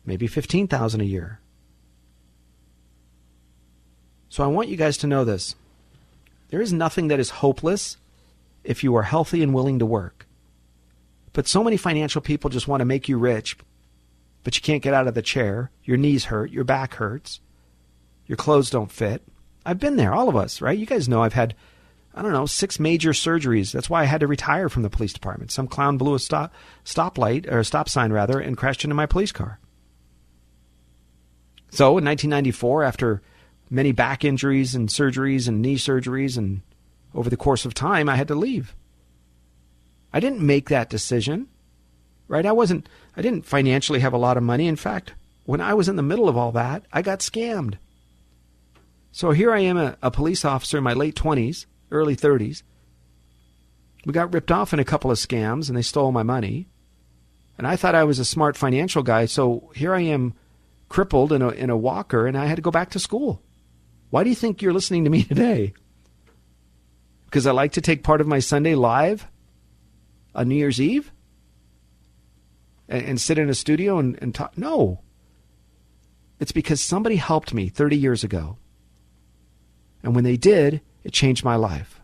Maybe 0.05 0.27
15,000 0.27 1.01
a 1.01 1.05
year. 1.05 1.41
So 4.29 4.45
I 4.45 4.49
want 4.49 4.69
you 4.69 4.77
guys 4.77 4.99
to 4.99 5.07
know 5.07 5.25
this. 5.25 5.55
There 6.51 6.61
is 6.61 6.75
nothing 6.75 7.09
that 7.09 7.19
is 7.19 7.31
hopeless 7.31 7.97
if 8.65 8.85
you 8.85 8.95
are 8.97 9.05
healthy 9.05 9.43
and 9.43 9.55
willing 9.55 9.79
to 9.79 9.87
work. 9.87 10.27
But 11.33 11.49
so 11.49 11.65
many 11.65 11.79
financial 11.79 12.21
people 12.21 12.51
just 12.51 12.69
want 12.69 12.83
to 12.83 12.85
make 12.85 13.09
you 13.09 13.17
rich, 13.17 13.57
but 14.45 14.57
you 14.57 14.63
can't 14.63 14.83
get 14.83 14.95
out 14.95 15.09
of 15.09 15.15
the 15.15 15.23
chair. 15.23 15.71
Your 15.85 15.97
knees 15.97 16.27
hurt, 16.27 16.51
your 16.51 16.65
back 16.65 16.95
hurts, 16.95 17.41
your 18.27 18.37
clothes 18.37 18.71
don't 18.71 18.93
fit. 18.93 19.23
I've 19.65 19.79
been 19.79 19.97
there, 19.97 20.15
all 20.15 20.29
of 20.29 20.37
us, 20.37 20.61
right? 20.61 20.79
You 20.79 20.87
guys 20.87 21.09
know 21.09 21.23
I've 21.23 21.35
had, 21.35 21.55
I 22.15 22.23
don't 22.23 22.33
know, 22.33 22.47
six 22.47 22.79
major 22.79 23.11
surgeries. 23.11 23.73
That's 23.73 23.91
why 23.91 24.03
I 24.03 24.07
had 24.07 24.21
to 24.21 24.27
retire 24.27 24.69
from 24.69 24.83
the 24.83 24.91
police 24.91 25.13
department. 25.13 25.51
Some 25.51 25.67
clown 25.67 25.99
blew 25.99 26.15
a 26.15 26.19
stop 26.19 26.53
stoplight 26.85 27.51
or 27.51 27.59
a 27.59 27.65
stop 27.65 27.89
sign 27.89 28.13
rather 28.13 28.39
and 28.39 28.57
crashed 28.57 28.85
into 28.85 28.95
my 28.95 29.07
police 29.07 29.33
car. 29.33 29.59
So 31.71 31.99
in 31.99 32.05
1994, 32.05 32.85
after 32.85 33.23
many 33.71 33.93
back 33.93 34.25
injuries 34.25 34.75
and 34.75 34.89
surgeries 34.89 35.49
and 35.49 35.61
knee 35.61 35.77
surgeries 35.77 36.39
and 36.39 36.63
over 37.15 37.29
the 37.29 37.37
course 37.37 37.65
of 37.65 37.75
time, 37.75 38.09
I 38.09 38.17
had 38.17 38.29
to 38.29 38.35
leave. 38.35 38.75
I 40.13 40.21
didn't 40.21 40.41
make 40.41 40.69
that 40.69 40.91
decision, 40.91 41.49
right? 42.27 42.47
I 42.47 42.53
wasn't, 42.53 42.89
I 43.19 43.23
didn't 43.23 43.45
financially 43.45 44.01
have 44.01 44.15
a 44.15 44.19
lot 44.19 44.37
of 44.37 44.43
money. 44.43 44.67
In 44.67 44.77
fact, 44.77 45.13
when 45.45 45.61
I 45.61 45.75
was 45.75 45.89
in 45.89 45.97
the 45.97 46.03
middle 46.03 46.29
of 46.29 46.37
all 46.37 46.53
that, 46.53 46.85
I 46.93 47.03
got 47.03 47.19
scammed. 47.19 47.75
So 49.13 49.33
here 49.33 49.53
I 49.53 49.61
am, 49.61 49.77
a, 49.77 49.99
a 50.01 50.11
police 50.11 50.45
officer 50.45 50.79
in 50.79 50.85
my 50.85 50.93
late 50.93 51.17
20s, 51.17 51.67
early 51.91 52.15
30s. 52.15 52.63
We 54.07 54.13
got 54.13 54.33
ripped 54.33 54.53
off 54.53 54.73
in 54.73 54.79
a 54.79 54.85
couple 54.85 55.11
of 55.11 55.19
scams 55.19 55.69
and 55.69 55.77
they 55.77 55.83
stole 55.83 56.13
my 56.13 56.23
money. 56.23 56.69
And 57.59 57.67
I 57.67 57.75
thought 57.75 57.97
I 57.97 58.05
was 58.05 58.21
a 58.21 58.25
smart 58.25 58.57
financial 58.57 59.03
guy, 59.03 59.27
so 59.27 59.73
here 59.75 59.93
I 59.93 60.03
am 60.03 60.35
crippled 60.89 61.33
in 61.33 61.43
a, 61.43 61.49
in 61.49 61.71
a 61.71 61.77
walker 61.77 62.27
and 62.27 62.39
I 62.39 62.47
had 62.47 62.55
to 62.57 62.63
go 62.63 62.71
back 62.71 62.91
to 62.91 63.01
school. 63.01 63.43
Why 64.11 64.23
do 64.23 64.31
you 64.31 64.37
think 64.37 64.63
you're 64.63 64.73
listening 64.73 65.05
to 65.05 65.11
me 65.11 65.23
today? 65.25 65.75
because 67.29 67.47
I 67.47 67.51
like 67.51 67.73
to 67.73 67.83
take 67.83 68.03
part 68.03 68.23
of 68.23 68.27
my 68.27 68.39
Sunday 68.39 68.75
live 68.75 69.27
on 70.35 70.49
New 70.49 70.55
Year's 70.55 70.81
Eve 70.81 71.13
and, 72.89 73.05
and 73.05 73.21
sit 73.21 73.39
in 73.39 73.49
a 73.49 73.55
studio 73.55 73.99
and, 73.99 74.19
and 74.23 74.35
talk? 74.35 74.57
No. 74.57 75.01
It's 76.41 76.53
because 76.53 76.81
somebody 76.81 77.17
helped 77.17 77.53
me 77.53 77.69
30 77.69 77.97
years 77.97 78.23
ago. 78.25 78.59
And 80.03 80.15
when 80.15 80.25
they 80.25 80.37
did, 80.37 80.81
it 81.03 81.13
changed 81.13 81.45
my 81.45 81.57
life. 81.57 82.01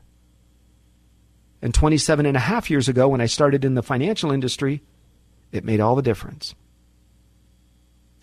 And 1.63 1.73
27 1.73 2.27
and 2.27 2.37
a 2.37 2.41
half 2.41 2.71
years 2.71 2.89
ago, 2.89 3.09
when 3.09 3.21
I 3.21 3.27
started 3.27 3.65
in 3.65 3.75
the 3.75 3.83
financial 3.83 4.31
industry, 4.31 4.83
it 5.53 5.65
made 5.65 5.81
all 5.81 5.95
the 5.95 6.03
difference. 6.03 6.55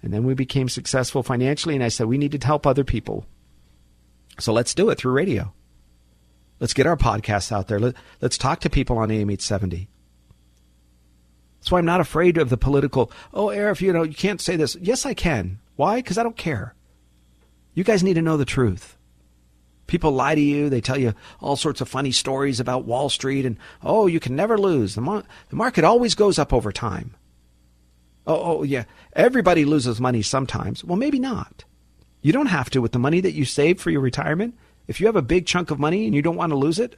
And 0.03 0.13
then 0.13 0.23
we 0.23 0.33
became 0.33 0.69
successful 0.69 1.23
financially, 1.23 1.75
and 1.75 1.83
I 1.83 1.89
said, 1.89 2.07
we 2.07 2.17
need 2.17 2.39
to 2.39 2.45
help 2.45 2.67
other 2.67 2.83
people. 2.83 3.25
So 4.39 4.53
let's 4.53 4.73
do 4.73 4.89
it 4.89 4.97
through 4.97 5.13
radio. 5.13 5.53
Let's 6.59 6.73
get 6.73 6.87
our 6.87 6.97
podcasts 6.97 7.51
out 7.51 7.67
there. 7.67 7.79
Let, 7.79 7.95
us 8.21 8.37
talk 8.37 8.59
to 8.61 8.69
people 8.69 8.97
on 8.97 9.11
AM 9.11 9.29
870. 9.29 9.89
That's 11.61 11.71
why 11.71 11.77
I'm 11.77 11.85
not 11.85 12.01
afraid 12.01 12.39
of 12.39 12.49
the 12.49 12.57
political, 12.57 13.11
oh, 13.35 13.47
Arif, 13.47 13.81
you 13.81 13.93
know, 13.93 14.01
you 14.01 14.15
can't 14.15 14.41
say 14.41 14.55
this. 14.55 14.75
Yes, 14.81 15.05
I 15.05 15.13
can. 15.13 15.59
Why? 15.75 15.97
Because 15.97 16.17
I 16.17 16.23
don't 16.23 16.35
care. 16.35 16.73
You 17.75 17.83
guys 17.83 18.03
need 18.03 18.15
to 18.15 18.21
know 18.21 18.35
the 18.35 18.45
truth. 18.45 18.97
People 19.85 20.11
lie 20.11 20.33
to 20.33 20.41
you. 20.41 20.69
They 20.69 20.81
tell 20.81 20.97
you 20.97 21.13
all 21.39 21.55
sorts 21.55 21.79
of 21.79 21.87
funny 21.87 22.11
stories 22.11 22.59
about 22.59 22.85
Wall 22.85 23.09
Street 23.09 23.45
and, 23.45 23.57
oh, 23.83 24.07
you 24.07 24.19
can 24.19 24.35
never 24.35 24.57
lose. 24.57 24.95
The, 24.95 25.01
mar- 25.01 25.23
the 25.49 25.55
market 25.55 25.83
always 25.83 26.15
goes 26.15 26.39
up 26.39 26.51
over 26.51 26.71
time. 26.71 27.13
Oh, 28.25 28.41
oh, 28.59 28.63
yeah. 28.63 28.85
Everybody 29.13 29.63
loses 29.63 30.01
money 30.01 30.23
sometimes. 30.23 30.83
Well, 30.83 30.97
maybe 30.97 31.19
not. 31.19 31.63
You 32.23 32.33
don't 32.33 32.47
have 32.47 32.71
to 32.71 32.81
with 32.81 32.91
the 32.91 32.99
money 32.99 33.21
that 33.21 33.33
you 33.33 33.45
save 33.45 33.79
for 33.79 33.91
your 33.91 34.01
retirement. 34.01 34.57
If 34.87 34.99
you 34.99 35.05
have 35.05 35.15
a 35.15 35.21
big 35.21 35.45
chunk 35.45 35.69
of 35.69 35.79
money 35.79 36.07
and 36.07 36.15
you 36.15 36.23
don't 36.23 36.37
want 36.37 36.51
to 36.51 36.57
lose 36.57 36.79
it, 36.79 36.95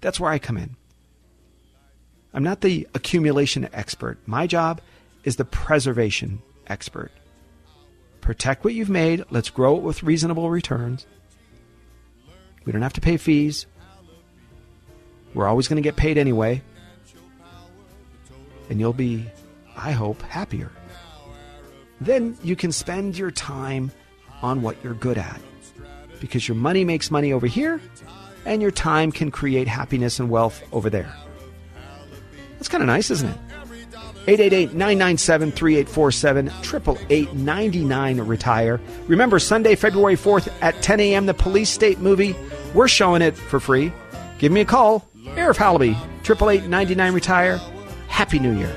that's 0.00 0.18
where 0.18 0.30
I 0.30 0.38
come 0.38 0.56
in. 0.56 0.76
I'm 2.36 2.42
not 2.42 2.60
the 2.60 2.86
accumulation 2.94 3.66
expert. 3.72 4.18
My 4.26 4.46
job 4.46 4.82
is 5.24 5.36
the 5.36 5.46
preservation 5.46 6.42
expert. 6.66 7.10
Protect 8.20 8.62
what 8.62 8.74
you've 8.74 8.90
made. 8.90 9.24
Let's 9.30 9.48
grow 9.48 9.78
it 9.78 9.82
with 9.82 10.02
reasonable 10.02 10.50
returns. 10.50 11.06
We 12.66 12.72
don't 12.72 12.82
have 12.82 12.92
to 12.92 13.00
pay 13.00 13.16
fees. 13.16 13.64
We're 15.32 15.46
always 15.46 15.66
going 15.66 15.76
to 15.76 15.82
get 15.82 15.96
paid 15.96 16.18
anyway. 16.18 16.60
And 18.68 18.78
you'll 18.80 18.92
be, 18.92 19.24
I 19.74 19.92
hope, 19.92 20.20
happier. 20.20 20.70
Then 22.02 22.36
you 22.44 22.54
can 22.54 22.70
spend 22.70 23.16
your 23.16 23.30
time 23.30 23.90
on 24.42 24.60
what 24.60 24.76
you're 24.84 24.92
good 24.92 25.16
at 25.16 25.40
because 26.20 26.46
your 26.46 26.56
money 26.56 26.84
makes 26.84 27.10
money 27.10 27.32
over 27.32 27.46
here 27.46 27.80
and 28.44 28.60
your 28.60 28.70
time 28.70 29.10
can 29.10 29.30
create 29.30 29.68
happiness 29.68 30.20
and 30.20 30.28
wealth 30.28 30.62
over 30.70 30.90
there. 30.90 31.14
That's 32.66 32.72
kind 32.72 32.82
of 32.82 32.88
nice, 32.88 33.12
isn't 33.12 33.28
it? 33.28 33.38
888-997-3847, 34.74 36.50
888 37.08 38.20
retire 38.24 38.80
Remember, 39.06 39.38
Sunday, 39.38 39.76
February 39.76 40.16
4th 40.16 40.52
at 40.62 40.82
10 40.82 40.98
a.m., 40.98 41.26
the 41.26 41.34
Police 41.34 41.70
State 41.70 42.00
movie. 42.00 42.34
We're 42.74 42.88
showing 42.88 43.22
it 43.22 43.36
for 43.36 43.60
free. 43.60 43.92
Give 44.40 44.50
me 44.50 44.62
a 44.62 44.64
call. 44.64 45.06
Arif 45.36 45.54
Halaby, 45.54 45.96
888 46.28 47.12
retire 47.12 47.60
Happy 48.08 48.40
New 48.40 48.58
Year. 48.58 48.76